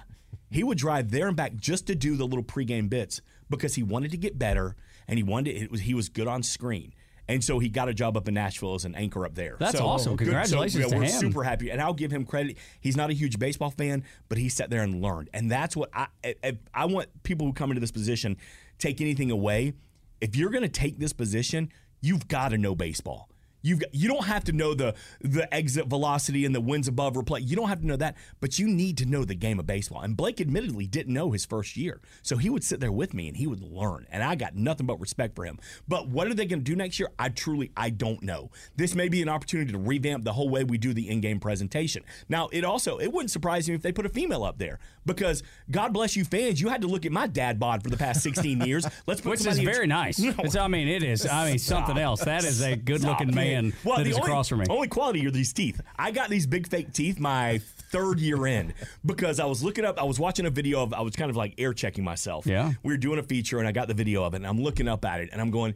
he 0.54 0.64
would 0.64 0.78
drive 0.78 1.12
there 1.12 1.28
and 1.28 1.36
back 1.38 1.56
just 1.56 1.88
to 1.88 1.95
do 1.95 2.16
the 2.16 2.26
little 2.26 2.43
pregame 2.43 2.89
bits 2.89 3.22
because 3.49 3.76
he 3.76 3.84
wanted 3.84 4.12
to 4.12 4.18
get 4.18 4.38
better 4.39 4.76
and 5.08 5.18
he 5.20 5.24
wanted 5.24 5.56
it 5.56 5.72
was 5.72 5.82
he 5.82 5.93
was 5.93 6.10
good 6.10 6.28
on 6.28 6.43
screen. 6.43 6.93
And 7.28 7.41
so 7.41 7.60
he 7.60 7.70
got 7.70 7.88
a 7.88 7.93
job 7.93 8.18
up 8.18 8.28
in 8.28 8.34
Nashville 8.34 8.76
as 8.76 8.84
an 8.84 8.95
anchor 8.95 9.26
up 9.26 9.34
there. 9.34 9.56
That's 9.58 9.78
So, 9.78 9.86
awesome. 9.86 10.16
good- 10.18 10.26
Congratulations 10.26 10.84
so, 10.84 10.89
to 10.89 10.95
we're 10.97 11.04
him. 11.04 11.10
super 11.10 11.43
happy, 11.43 11.70
and 11.72 11.80
I'll 11.82 11.93
give 11.93 12.12
him 12.12 12.26
credit. 12.26 12.58
He's 12.82 12.97
not 12.97 13.10
a 13.12 13.14
huge 13.14 13.39
baseball 13.39 13.70
fan, 13.72 14.04
but 14.28 14.38
he 14.38 14.49
sat 14.49 14.70
there 14.70 14.82
and 14.84 15.01
learned, 15.01 15.30
and 15.34 15.49
that's 15.49 15.76
what 15.76 15.89
I 15.93 16.08
I, 16.43 16.58
I 16.74 16.86
want 16.86 17.08
people 17.24 17.47
who 17.47 17.54
come 17.54 17.72
into 17.72 17.80
this 17.80 17.91
position 17.91 18.36
take 18.78 18.99
anything 18.99 19.32
away. 19.32 19.74
If 20.20 20.36
you're 20.36 20.49
going 20.49 20.64
to 20.64 20.70
take 20.70 20.99
this 20.99 21.14
position, 21.14 21.70
you've 22.01 22.28
got 22.28 22.49
to 22.49 22.58
know 22.58 22.76
baseball. 22.76 23.30
You've 23.64 23.80
got, 23.80 23.95
you 23.95 24.09
don't 24.09 24.26
have 24.26 24.43
to 24.45 24.51
know 24.51 24.74
the 24.74 24.93
the 25.22 25.51
exit 25.53 25.88
velocity 25.88 26.45
and 26.45 26.53
the 26.53 26.61
wins 26.61 26.88
above 26.88 27.14
replay. 27.14 27.39
You 27.47 27.55
don't 27.55 27.70
have 27.70 27.80
to 27.80 27.88
know 27.88 27.95
that, 27.95 28.18
but 28.41 28.59
you 28.59 28.68
need 28.68 28.97
to 28.97 29.05
know 29.05 29.24
the 29.24 29.36
game 29.36 29.57
of 29.57 29.66
baseball. 29.66 30.01
And 30.01 30.16
Blake 30.16 30.41
admittedly 30.41 30.86
didn't 30.86 31.14
know 31.14 31.32
his 31.32 31.45
first 31.45 31.78
year, 31.78 32.01
so 32.22 32.36
he 32.36 32.49
would 32.49 32.64
sit 32.64 32.82
there 32.82 32.91
with 32.91 33.14
me 33.14 33.30
and 33.30 33.38
he 33.38 33.47
would 33.47 33.61
learn. 33.61 34.05
And 34.11 34.22
I 34.22 34.36
got 34.36 34.55
nothing 34.55 34.86
but 34.86 34.99
respect 34.99 35.36
for 35.36 35.45
him. 35.45 35.59
But 35.88 36.09
what 36.09 36.28
are 36.28 36.34
they 36.34 36.45
going 36.45 36.59
to 36.59 36.64
do 36.64 36.76
next 36.76 36.99
year? 36.99 37.09
I 37.18 37.30
truly 37.30 37.72
I 37.78 37.89
don't 37.89 38.22
know. 38.22 38.51
This 38.76 38.95
may 38.95 39.07
be 39.07 39.22
an 39.22 39.30
opportunity 39.30 39.72
to 39.72 39.78
revamp 39.78 40.26
the 40.26 40.34
whole 40.34 40.49
way 40.49 40.66
we 40.66 40.78
do 40.78 40.93
the 40.93 41.09
in-game 41.09 41.39
presentation. 41.39 42.03
Now, 42.28 42.49
it 42.51 42.66
also 42.66 42.97
it 42.97 43.14
wouldn't 43.14 43.32
surprise 43.32 43.70
me 43.70 43.76
if 43.76 43.82
they 43.82 43.93
put 43.93 44.05
a 44.05 44.09
female 44.09 44.43
up 44.43 44.57
there 44.57 44.80
because 45.05 45.41
God 45.72 45.93
bless 45.93 46.18
you 46.18 46.26
fans, 46.26 46.59
you 46.59 46.68
had 46.68 46.82
to 46.82 46.88
look 46.88 47.05
at 47.05 47.14
my 47.14 47.28
dad 47.28 47.59
bod 47.59 47.82
for 47.82 47.89
the 47.89 47.97
past 47.97 48.22
16 48.24 48.61
years. 48.61 48.86
Let's 49.07 49.22
put 49.22 49.32
Which 49.32 49.45
is 49.45 49.59
very 49.59 49.88
nice. 49.93 50.20
It's, 50.20 50.55
I 50.55 50.68
mean, 50.68 50.89
it 50.89 51.03
is. 51.03 51.26
I 51.26 51.49
mean, 51.49 51.59
something 51.59 51.97
else. 51.97 52.26
That 52.26 52.43
is 52.43 52.61
a 52.61 52.76
good 52.76 53.03
looking 53.03 53.34
man 53.34 53.53
Well, 53.84 53.97
that 53.97 54.04
the 54.04 54.14
only, 54.14 54.22
across 54.22 54.49
from 54.49 54.60
me. 54.60 54.66
Only 54.70 54.88
quality 54.88 55.26
are 55.26 55.32
these 55.32 55.54
teeth. 55.54 55.82
I 55.97 56.12
got 56.12 56.30
these 56.30 56.45
big 56.47 56.68
fake 56.68 56.93
teeth 56.93 57.20
my 57.20 57.60
third 57.91 58.20
year 58.20 58.47
in 58.47 58.74
because 59.06 59.39
I 59.39 59.45
was 59.45 59.64
looking 59.64 59.86
up. 59.86 59.99
I 59.99 60.04
was 60.04 60.20
watching 60.20 60.45
a 60.45 60.49
video 60.49 60.82
of. 60.82 60.93
I 60.93 61.01
was 61.01 61.16
kind 61.16 61.30
of 61.30 61.36
like 61.36 61.54
air 61.58 61.74
checking 61.74 62.04
myself. 62.04 62.45
Yeah. 62.45 62.74
we 62.84 62.93
were 62.93 62.97
doing 62.97 63.20
a 63.20 63.24
feature 63.24 63.60
and 63.60 63.68
I 63.68 63.72
got 63.72 63.88
the 63.88 63.93
video 63.93 64.24
of 64.24 64.34
it 64.34 64.38
and 64.38 64.47
I'm 64.47 64.62
looking 64.62 64.88
up 64.88 65.06
at 65.06 65.22
it 65.22 65.30
and 65.32 65.41
I'm 65.41 65.51
going. 65.51 65.76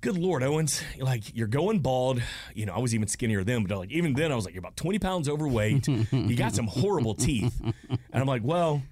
Good 0.00 0.18
Lord, 0.18 0.42
Owens, 0.42 0.82
like 0.98 1.34
you're 1.34 1.46
going 1.46 1.78
bald. 1.78 2.20
You 2.54 2.66
know, 2.66 2.74
I 2.74 2.78
was 2.78 2.94
even 2.94 3.08
skinnier 3.08 3.42
then, 3.42 3.64
but 3.64 3.78
like 3.78 3.90
even 3.90 4.12
then, 4.12 4.32
I 4.32 4.34
was 4.34 4.44
like, 4.44 4.52
you're 4.52 4.60
about 4.60 4.76
20 4.76 4.98
pounds 4.98 5.30
overweight. 5.30 5.88
you 5.88 6.36
got 6.36 6.54
some 6.54 6.66
horrible 6.66 7.14
teeth, 7.14 7.58
and 7.62 7.98
I'm 8.12 8.26
like, 8.26 8.42
well, 8.44 8.82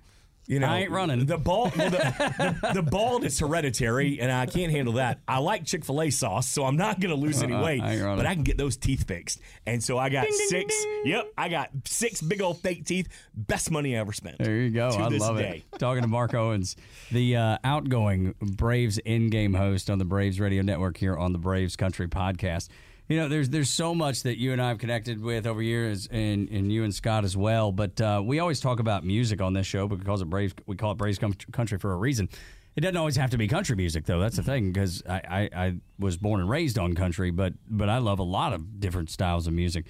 you 0.46 0.58
know, 0.58 0.66
I 0.66 0.80
ain't 0.80 0.90
running. 0.90 1.24
The 1.26 1.38
bald, 1.38 1.74
well, 1.76 1.90
the, 1.90 2.56
the, 2.62 2.72
the 2.74 2.82
bald 2.82 3.24
is 3.24 3.38
hereditary, 3.38 4.20
and 4.20 4.30
I 4.30 4.46
can't 4.46 4.72
handle 4.72 4.94
that. 4.94 5.20
I 5.28 5.38
like 5.38 5.64
Chick 5.64 5.84
Fil 5.84 6.02
A 6.02 6.10
sauce, 6.10 6.48
so 6.48 6.64
I'm 6.64 6.76
not 6.76 7.00
going 7.00 7.14
to 7.14 7.20
lose 7.20 7.42
any 7.42 7.54
Uh-uh, 7.54 7.64
weight, 7.64 7.82
I 7.82 8.16
but 8.16 8.26
I 8.26 8.34
can 8.34 8.42
get 8.42 8.58
those 8.58 8.76
teeth 8.76 9.06
fixed. 9.06 9.40
And 9.66 9.82
so 9.82 9.98
I 9.98 10.08
got 10.08 10.26
six. 10.48 10.74
Yep, 11.04 11.32
I 11.38 11.48
got 11.48 11.70
six 11.86 12.20
big 12.20 12.42
old 12.42 12.60
fake 12.60 12.84
teeth. 12.84 13.08
Best 13.34 13.70
money 13.70 13.96
I 13.96 14.00
ever 14.00 14.12
spent. 14.12 14.38
There 14.38 14.56
you 14.56 14.70
go. 14.70 14.90
To 14.90 14.98
I 14.98 15.08
this 15.08 15.20
love 15.20 15.38
day. 15.38 15.64
it. 15.72 15.78
Talking 15.78 16.02
to 16.02 16.08
Mark 16.08 16.34
Owens, 16.34 16.76
the 17.10 17.36
uh, 17.36 17.58
outgoing 17.64 18.34
Braves 18.40 18.98
in-game 18.98 19.54
host 19.54 19.90
on 19.90 19.98
the 19.98 20.04
Braves 20.04 20.40
Radio 20.40 20.62
Network 20.62 20.96
here 20.96 21.16
on 21.16 21.32
the 21.32 21.38
Braves 21.38 21.76
Country 21.76 22.08
Podcast. 22.08 22.68
You 23.08 23.16
know, 23.18 23.28
there's 23.28 23.50
there's 23.50 23.68
so 23.68 23.94
much 23.94 24.22
that 24.22 24.38
you 24.38 24.52
and 24.52 24.62
I 24.62 24.68
have 24.68 24.78
connected 24.78 25.20
with 25.20 25.46
over 25.46 25.60
years, 25.60 26.08
and, 26.10 26.48
and 26.48 26.72
you 26.72 26.84
and 26.84 26.94
Scott 26.94 27.24
as 27.24 27.36
well. 27.36 27.72
But 27.72 28.00
uh, 28.00 28.22
we 28.24 28.38
always 28.38 28.60
talk 28.60 28.80
about 28.80 29.04
music 29.04 29.40
on 29.42 29.52
this 29.52 29.66
show 29.66 29.88
because 29.88 30.22
of 30.22 30.30
Braves. 30.30 30.54
We 30.66 30.76
call 30.76 30.92
it 30.92 30.98
Braves 30.98 31.18
Country 31.18 31.78
for 31.78 31.92
a 31.92 31.96
reason. 31.96 32.28
It 32.74 32.80
doesn't 32.80 32.96
always 32.96 33.16
have 33.16 33.30
to 33.30 33.36
be 33.36 33.48
country 33.48 33.76
music, 33.76 34.06
though. 34.06 34.18
That's 34.18 34.36
the 34.36 34.42
thing, 34.42 34.72
because 34.72 35.02
I, 35.06 35.20
I, 35.28 35.64
I 35.64 35.74
was 35.98 36.16
born 36.16 36.40
and 36.40 36.48
raised 36.48 36.78
on 36.78 36.94
country, 36.94 37.30
but 37.30 37.52
but 37.68 37.90
I 37.90 37.98
love 37.98 38.18
a 38.18 38.22
lot 38.24 38.54
of 38.54 38.80
different 38.80 39.10
styles 39.10 39.46
of 39.46 39.52
music. 39.52 39.86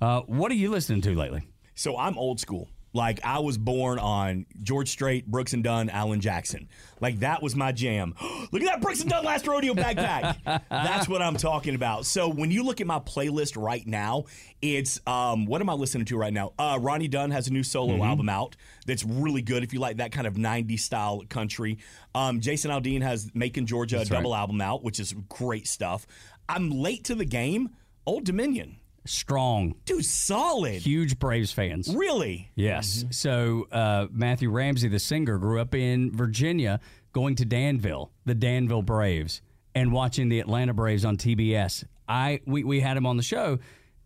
Uh, 0.00 0.20
what 0.22 0.52
are 0.52 0.56
you 0.56 0.70
listening 0.70 1.00
to 1.02 1.14
lately? 1.14 1.48
So 1.74 1.96
I'm 1.96 2.18
old 2.18 2.38
school. 2.38 2.68
Like 2.98 3.24
I 3.24 3.38
was 3.38 3.56
born 3.56 4.00
on 4.00 4.44
George 4.60 4.88
Strait, 4.88 5.24
Brooks 5.24 5.52
and 5.52 5.62
Dunn, 5.62 5.88
Alan 5.88 6.20
Jackson. 6.20 6.68
Like 7.00 7.20
that 7.20 7.44
was 7.44 7.54
my 7.54 7.70
jam. 7.70 8.16
look 8.50 8.60
at 8.60 8.64
that 8.66 8.80
Brooks 8.80 9.02
and 9.02 9.08
Dunn 9.08 9.24
last 9.24 9.46
rodeo 9.46 9.72
backpack. 9.72 10.38
That's 10.68 11.08
what 11.08 11.22
I'm 11.22 11.36
talking 11.36 11.76
about. 11.76 12.06
So 12.06 12.28
when 12.28 12.50
you 12.50 12.64
look 12.64 12.80
at 12.80 12.88
my 12.88 12.98
playlist 12.98 13.56
right 13.56 13.86
now, 13.86 14.24
it's 14.60 15.00
um, 15.06 15.46
what 15.46 15.60
am 15.60 15.70
I 15.70 15.74
listening 15.74 16.06
to 16.06 16.16
right 16.18 16.32
now? 16.32 16.54
Uh, 16.58 16.76
Ronnie 16.82 17.06
Dunn 17.06 17.30
has 17.30 17.46
a 17.46 17.52
new 17.52 17.62
solo 17.62 17.94
Mm-hmm. 17.94 18.02
album 18.02 18.28
out 18.28 18.56
that's 18.86 19.04
really 19.04 19.42
good 19.42 19.62
if 19.62 19.72
you 19.72 19.78
like 19.78 19.98
that 19.98 20.10
kind 20.10 20.26
of 20.26 20.34
90s 20.34 20.80
style 20.80 21.22
country. 21.28 21.78
Um, 22.16 22.40
Jason 22.40 22.72
Aldean 22.72 23.02
has 23.02 23.30
Macon 23.32 23.64
Georgia 23.66 24.00
a 24.00 24.04
double 24.04 24.34
album 24.34 24.60
out, 24.60 24.82
which 24.82 24.98
is 24.98 25.14
great 25.28 25.68
stuff. 25.68 26.04
I'm 26.48 26.70
late 26.70 27.04
to 27.04 27.14
the 27.14 27.24
game. 27.24 27.70
Old 28.06 28.24
Dominion, 28.24 28.76
Strong, 29.08 29.74
dude, 29.84 30.04
solid. 30.04 30.82
huge 30.82 31.18
Braves 31.18 31.50
fans. 31.50 31.94
Really? 31.94 32.50
Yes. 32.54 33.04
So 33.10 33.66
uh, 33.72 34.06
Matthew 34.10 34.50
Ramsey, 34.50 34.88
the 34.88 34.98
singer, 34.98 35.38
grew 35.38 35.60
up 35.60 35.74
in 35.74 36.14
Virginia, 36.14 36.80
going 37.12 37.34
to 37.36 37.44
Danville, 37.44 38.10
the 38.26 38.34
Danville 38.34 38.82
Braves, 38.82 39.40
and 39.74 39.92
watching 39.92 40.28
the 40.28 40.40
Atlanta 40.40 40.74
Braves 40.74 41.04
on 41.04 41.16
TBS. 41.16 41.84
I 42.08 42.40
we, 42.46 42.64
we 42.64 42.80
had 42.80 42.96
him 42.96 43.06
on 43.06 43.16
the 43.16 43.22
show, 43.22 43.58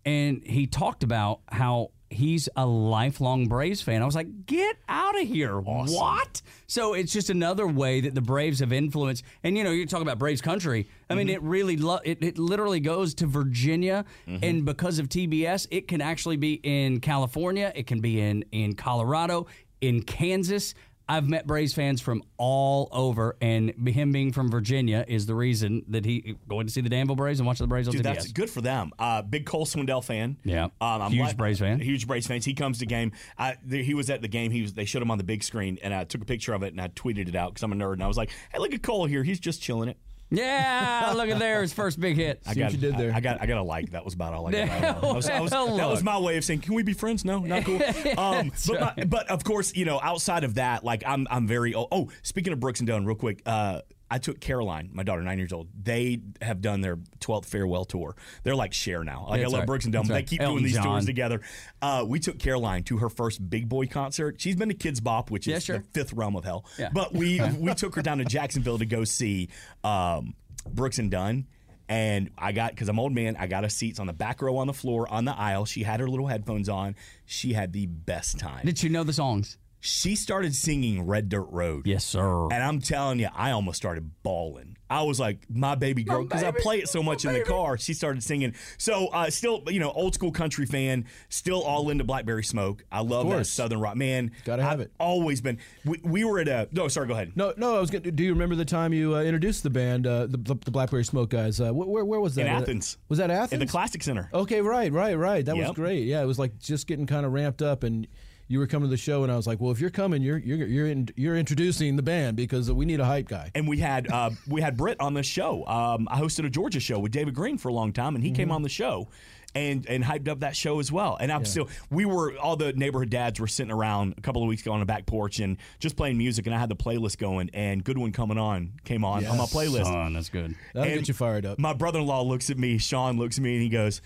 and 0.04 0.42
he 0.44 0.66
talked 0.66 1.02
about 1.02 1.40
how 1.48 1.90
he's 2.12 2.48
a 2.56 2.66
lifelong 2.66 3.48
Braves 3.48 3.82
fan. 3.82 4.02
I 4.02 4.04
was 4.04 4.14
like, 4.14 4.46
get 4.46 4.76
out 4.88 5.20
of 5.20 5.26
here! 5.26 5.58
What? 5.58 6.42
So 6.66 6.94
it's 6.94 7.12
just 7.12 7.30
another 7.30 7.66
way 7.66 8.00
that 8.00 8.14
the 8.14 8.20
Braves 8.20 8.60
have 8.60 8.72
influenced. 8.72 9.24
And 9.42 9.56
you 9.56 9.64
know, 9.64 9.70
you 9.70 9.86
talk 9.86 10.02
about 10.02 10.18
Braves 10.18 10.40
country. 10.40 10.88
I 11.10 11.14
mean, 11.14 11.26
mm-hmm. 11.26 11.34
it 11.34 11.42
really 11.42 11.76
lo- 11.76 12.00
it, 12.04 12.22
it 12.22 12.38
literally 12.38 12.80
goes 12.80 13.14
to 13.14 13.26
Virginia, 13.26 14.04
mm-hmm. 14.26 14.44
and 14.44 14.64
because 14.64 14.98
of 14.98 15.08
TBS, 15.08 15.66
it 15.70 15.88
can 15.88 16.00
actually 16.00 16.36
be 16.36 16.54
in 16.62 17.00
California. 17.00 17.72
It 17.74 17.86
can 17.86 18.00
be 18.00 18.20
in 18.20 18.44
in 18.52 18.74
Colorado, 18.74 19.46
in 19.80 20.02
Kansas. 20.02 20.74
I've 21.08 21.28
met 21.28 21.46
Braves 21.46 21.74
fans 21.74 22.00
from 22.00 22.22
all 22.36 22.88
over, 22.92 23.36
and 23.40 23.70
him 23.88 24.12
being 24.12 24.32
from 24.32 24.50
Virginia 24.50 25.04
is 25.06 25.26
the 25.26 25.34
reason 25.34 25.84
that 25.88 26.04
he 26.04 26.36
going 26.48 26.66
to 26.66 26.72
see 26.72 26.80
the 26.80 26.88
Danville 26.88 27.16
Braves 27.16 27.40
and 27.40 27.46
watching 27.46 27.64
the 27.64 27.68
Braves 27.68 27.88
on 27.88 27.92
Dude, 27.92 28.02
TBS. 28.02 28.04
that's 28.04 28.32
good 28.32 28.50
for 28.50 28.60
them. 28.60 28.92
Uh, 28.98 29.22
big 29.22 29.44
Cole 29.46 29.66
Swindell 29.66 30.02
fan. 30.02 30.36
Yeah. 30.44 30.68
um, 30.80 31.12
Huge 31.12 31.36
Braves 31.36 31.58
fan. 31.58 31.80
Huge 31.80 32.06
Braves 32.06 32.26
fans. 32.26 32.44
He 32.44 32.54
comes 32.54 32.78
to 32.78 32.86
game. 32.86 33.12
I, 33.38 33.56
the, 33.64 33.82
he 33.82 33.94
was 33.94 34.10
at 34.10 34.22
the 34.22 34.28
game. 34.28 34.50
He 34.50 34.62
was. 34.62 34.72
They 34.74 34.84
showed 34.84 35.02
him 35.02 35.10
on 35.10 35.18
the 35.18 35.24
big 35.24 35.42
screen, 35.42 35.78
and 35.82 35.92
I 35.92 36.04
took 36.04 36.22
a 36.22 36.26
picture 36.26 36.54
of 36.54 36.62
it 36.62 36.72
and 36.72 36.80
I 36.80 36.88
tweeted 36.88 37.28
it 37.28 37.34
out 37.34 37.52
because 37.54 37.62
I'm 37.62 37.72
a 37.72 37.76
nerd. 37.76 37.94
And 37.94 38.02
I 38.04 38.06
was 38.08 38.16
like, 38.16 38.30
"Hey, 38.52 38.58
look 38.58 38.72
at 38.74 38.82
Cole 38.82 39.06
here. 39.06 39.22
He's 39.24 39.40
just 39.40 39.60
chilling 39.60 39.88
it." 39.88 39.98
Yeah, 40.34 41.12
look 41.14 41.28
at 41.28 41.38
there, 41.38 41.60
his 41.62 41.72
first 41.72 42.00
big 42.00 42.16
hit. 42.16 42.42
I 42.46 42.54
See 42.54 42.60
got 42.60 42.66
what 42.66 42.72
you 42.72 42.78
did 42.78 42.96
there. 42.98 43.12
I, 43.12 43.16
I 43.16 43.20
got. 43.20 43.42
I 43.42 43.46
got 43.46 43.58
a 43.58 43.62
like. 43.62 43.90
That 43.90 44.04
was 44.04 44.14
about 44.14 44.32
all 44.32 44.46
I 44.48 44.52
got. 44.52 44.66
Yeah, 44.66 44.98
I 45.02 45.12
was- 45.12 45.28
I 45.28 45.40
was- 45.42 45.50
that 45.50 45.88
was 45.88 46.02
my 46.02 46.18
way 46.18 46.36
of 46.38 46.44
saying, 46.44 46.60
"Can 46.60 46.74
we 46.74 46.82
be 46.82 46.94
friends?" 46.94 47.24
No, 47.24 47.40
not 47.40 47.64
cool. 47.64 47.80
Um, 48.18 48.52
but, 48.66 48.80
my- 48.80 49.04
but 49.04 49.30
of 49.30 49.44
course, 49.44 49.74
you 49.74 49.84
know, 49.84 50.00
outside 50.02 50.44
of 50.44 50.54
that, 50.54 50.84
like 50.84 51.02
I'm, 51.06 51.26
I'm 51.30 51.46
very. 51.46 51.74
Oh, 51.74 51.86
oh 51.92 52.08
speaking 52.22 52.52
of 52.52 52.60
Brooks 52.60 52.80
and 52.80 52.86
Dunn, 52.86 53.04
real 53.04 53.16
quick. 53.16 53.42
Uh, 53.46 53.80
I 54.12 54.18
took 54.18 54.40
Caroline, 54.40 54.90
my 54.92 55.04
daughter, 55.04 55.22
nine 55.22 55.38
years 55.38 55.54
old. 55.54 55.68
They 55.82 56.20
have 56.42 56.60
done 56.60 56.82
their 56.82 56.96
12th 57.20 57.46
farewell 57.46 57.86
tour. 57.86 58.14
They're 58.42 58.54
like 58.54 58.74
share 58.74 59.02
now. 59.04 59.26
Like 59.26 59.40
I 59.40 59.44
love 59.44 59.60
right. 59.60 59.66
Brooks 59.66 59.86
and 59.86 59.92
Dunn, 59.94 60.02
but 60.02 60.08
they 60.08 60.14
right. 60.16 60.26
keep 60.26 60.42
Elton 60.42 60.56
doing 60.56 60.64
these 60.64 60.74
John. 60.74 60.84
tours 60.84 61.06
together. 61.06 61.40
Uh, 61.80 62.04
we 62.06 62.20
took 62.20 62.38
Caroline 62.38 62.82
to 62.84 62.98
her 62.98 63.08
first 63.08 63.48
big 63.48 63.70
boy 63.70 63.86
concert. 63.86 64.38
She's 64.38 64.54
been 64.54 64.68
to 64.68 64.74
Kidz 64.74 65.02
Bop, 65.02 65.30
which 65.30 65.46
is 65.46 65.52
Yeah, 65.52 65.58
sure. 65.60 65.78
the 65.78 65.84
fifth 65.98 66.12
realm 66.12 66.36
of 66.36 66.44
hell. 66.44 66.66
Yeah. 66.78 66.90
But 66.92 67.14
we 67.14 67.40
we 67.58 67.72
took 67.72 67.94
her 67.94 68.02
down 68.02 68.18
to 68.18 68.26
Jacksonville 68.26 68.76
to 68.76 68.84
go 68.84 69.04
see 69.04 69.48
um, 69.82 70.34
Brooks 70.68 70.98
and 70.98 71.10
Dunn. 71.10 71.46
And 71.88 72.30
I 72.36 72.52
got 72.52 72.72
because 72.72 72.90
I'm 72.90 72.98
old 72.98 73.12
man, 73.12 73.36
I 73.38 73.46
got 73.46 73.64
a 73.64 73.70
seats 73.70 73.98
on 73.98 74.06
the 74.06 74.12
back 74.12 74.42
row 74.42 74.58
on 74.58 74.66
the 74.66 74.74
floor 74.74 75.10
on 75.10 75.24
the 75.24 75.34
aisle. 75.34 75.64
She 75.64 75.84
had 75.84 76.00
her 76.00 76.08
little 76.08 76.26
headphones 76.26 76.68
on. 76.68 76.96
She 77.24 77.54
had 77.54 77.72
the 77.72 77.86
best 77.86 78.38
time. 78.38 78.66
Did 78.66 78.82
you 78.82 78.90
know 78.90 79.04
the 79.04 79.12
songs? 79.14 79.56
She 79.84 80.14
started 80.14 80.54
singing 80.54 81.06
Red 81.08 81.28
Dirt 81.28 81.48
Road. 81.50 81.88
Yes, 81.88 82.04
sir. 82.04 82.44
And 82.52 82.62
I'm 82.62 82.80
telling 82.80 83.18
you, 83.18 83.26
I 83.34 83.50
almost 83.50 83.78
started 83.78 84.08
bawling. 84.22 84.76
I 84.88 85.02
was 85.02 85.18
like, 85.18 85.40
my 85.50 85.74
baby 85.74 86.04
girl, 86.04 86.22
because 86.22 86.44
I 86.44 86.52
play 86.52 86.78
it 86.78 86.88
so 86.88 87.02
much 87.02 87.24
in 87.24 87.32
the 87.32 87.40
car. 87.42 87.76
She 87.78 87.92
started 87.92 88.22
singing. 88.22 88.54
So, 88.78 89.08
uh, 89.08 89.28
still, 89.30 89.64
you 89.66 89.80
know, 89.80 89.90
old 89.90 90.14
school 90.14 90.30
country 90.30 90.66
fan, 90.66 91.06
still 91.30 91.62
all 91.62 91.90
into 91.90 92.04
Blackberry 92.04 92.44
Smoke. 92.44 92.84
I 92.92 93.00
love 93.00 93.28
that. 93.30 93.46
Southern 93.46 93.80
rock. 93.80 93.96
Man, 93.96 94.30
Gotta 94.44 94.62
have 94.62 94.74
I've 94.74 94.80
it. 94.82 94.92
Always 95.00 95.40
been. 95.40 95.58
We, 95.84 95.98
we 96.04 96.22
were 96.24 96.38
at 96.38 96.46
a. 96.46 96.68
No, 96.70 96.86
sorry, 96.86 97.08
go 97.08 97.14
ahead. 97.14 97.32
No, 97.34 97.52
no. 97.56 97.74
I 97.76 97.80
was 97.80 97.90
going. 97.90 98.02
to 98.04 98.12
Do 98.12 98.22
you 98.22 98.34
remember 98.34 98.54
the 98.54 98.64
time 98.64 98.92
you 98.92 99.16
uh, 99.16 99.22
introduced 99.22 99.64
the 99.64 99.70
band, 99.70 100.06
uh, 100.06 100.26
the, 100.26 100.36
the 100.36 100.70
Blackberry 100.70 101.04
Smoke 101.04 101.30
guys? 101.30 101.60
Uh, 101.60 101.70
wh- 101.72 101.88
where, 101.88 102.04
where 102.04 102.20
was 102.20 102.36
that? 102.36 102.46
In 102.46 102.52
Uh, 102.54 102.60
Athens. 102.60 102.98
Was 103.08 103.18
that 103.18 103.30
Athens? 103.32 103.54
At 103.54 103.58
the 103.66 103.66
Classic 103.66 104.00
Center. 104.02 104.30
Okay, 104.32 104.60
right, 104.60 104.92
right, 104.92 105.14
right. 105.18 105.44
That 105.44 105.56
was 105.56 105.72
great. 105.72 106.04
Yeah, 106.04 106.22
it 106.22 106.26
was 106.26 106.38
like 106.38 106.58
just 106.60 106.86
getting 106.86 107.06
kind 107.06 107.26
of 107.26 107.32
ramped 107.32 107.62
up, 107.62 107.82
and 107.82 108.06
you 108.52 108.58
were 108.58 108.66
coming 108.66 108.88
to 108.88 108.90
the 108.90 108.96
show, 108.98 109.22
and 109.22 109.32
I 109.32 109.36
was 109.36 109.46
like, 109.46 109.60
well, 109.60 109.72
if 109.72 109.80
you're 109.80 109.90
coming, 109.90 110.22
you're 110.22 110.38
you're 110.38 110.66
you're 110.66 110.86
in, 110.86 111.08
you're 111.16 111.36
introducing 111.36 111.96
the 111.96 112.02
band 112.02 112.36
because 112.36 112.70
we 112.70 112.84
need 112.84 113.00
a 113.00 113.04
hype 113.04 113.26
guy. 113.28 113.50
and 113.54 113.66
we 113.66 113.78
had 113.78 114.10
uh, 114.10 114.30
we 114.46 114.60
had 114.60 114.76
Britt 114.76 115.00
on 115.00 115.14
the 115.14 115.22
show. 115.22 115.64
Um, 115.66 116.06
I 116.10 116.20
hosted 116.20 116.46
a 116.46 116.50
Georgia 116.50 116.78
show 116.80 116.98
with 116.98 117.12
David 117.12 117.34
Green 117.34 117.56
for 117.58 117.68
a 117.68 117.72
long 117.72 117.92
time, 117.92 118.14
and 118.14 118.22
he 118.22 118.30
came 118.30 118.50
on 118.52 118.62
the 118.62 118.68
show. 118.68 119.08
And, 119.54 119.86
and 119.86 120.02
hyped 120.02 120.28
up 120.28 120.40
that 120.40 120.56
show 120.56 120.80
as 120.80 120.90
well. 120.90 121.18
And 121.20 121.30
I'm 121.30 121.44
still, 121.44 121.68
we 121.90 122.06
were, 122.06 122.34
all 122.38 122.56
the 122.56 122.72
neighborhood 122.72 123.10
dads 123.10 123.38
were 123.38 123.46
sitting 123.46 123.70
around 123.70 124.14
a 124.16 124.22
couple 124.22 124.42
of 124.42 124.48
weeks 124.48 124.62
ago 124.62 124.72
on 124.72 124.80
the 124.80 124.86
back 124.86 125.04
porch 125.04 125.40
and 125.40 125.58
just 125.78 125.94
playing 125.94 126.16
music. 126.16 126.46
And 126.46 126.54
I 126.54 126.58
had 126.58 126.70
the 126.70 126.74
playlist 126.74 127.18
going, 127.18 127.50
and 127.52 127.84
Good 127.84 127.98
One 127.98 128.12
coming 128.12 128.38
on 128.38 128.72
came 128.84 129.04
on 129.04 129.26
on 129.26 129.36
my 129.36 129.44
playlist. 129.44 129.84
Son, 129.84 130.14
that's 130.14 130.30
good. 130.30 130.54
That'll 130.72 130.88
And 130.90 131.00
get 131.00 131.08
you 131.08 131.12
fired 131.12 131.44
up. 131.44 131.58
My 131.58 131.74
brother 131.74 131.98
in 131.98 132.06
law 132.06 132.22
looks 132.22 132.48
at 132.48 132.56
me, 132.56 132.78
Sean 132.78 133.18
looks 133.18 133.36
at 133.36 133.44
me, 133.44 133.52
and 133.56 133.62
he 133.62 133.68
goes, 133.68 134.00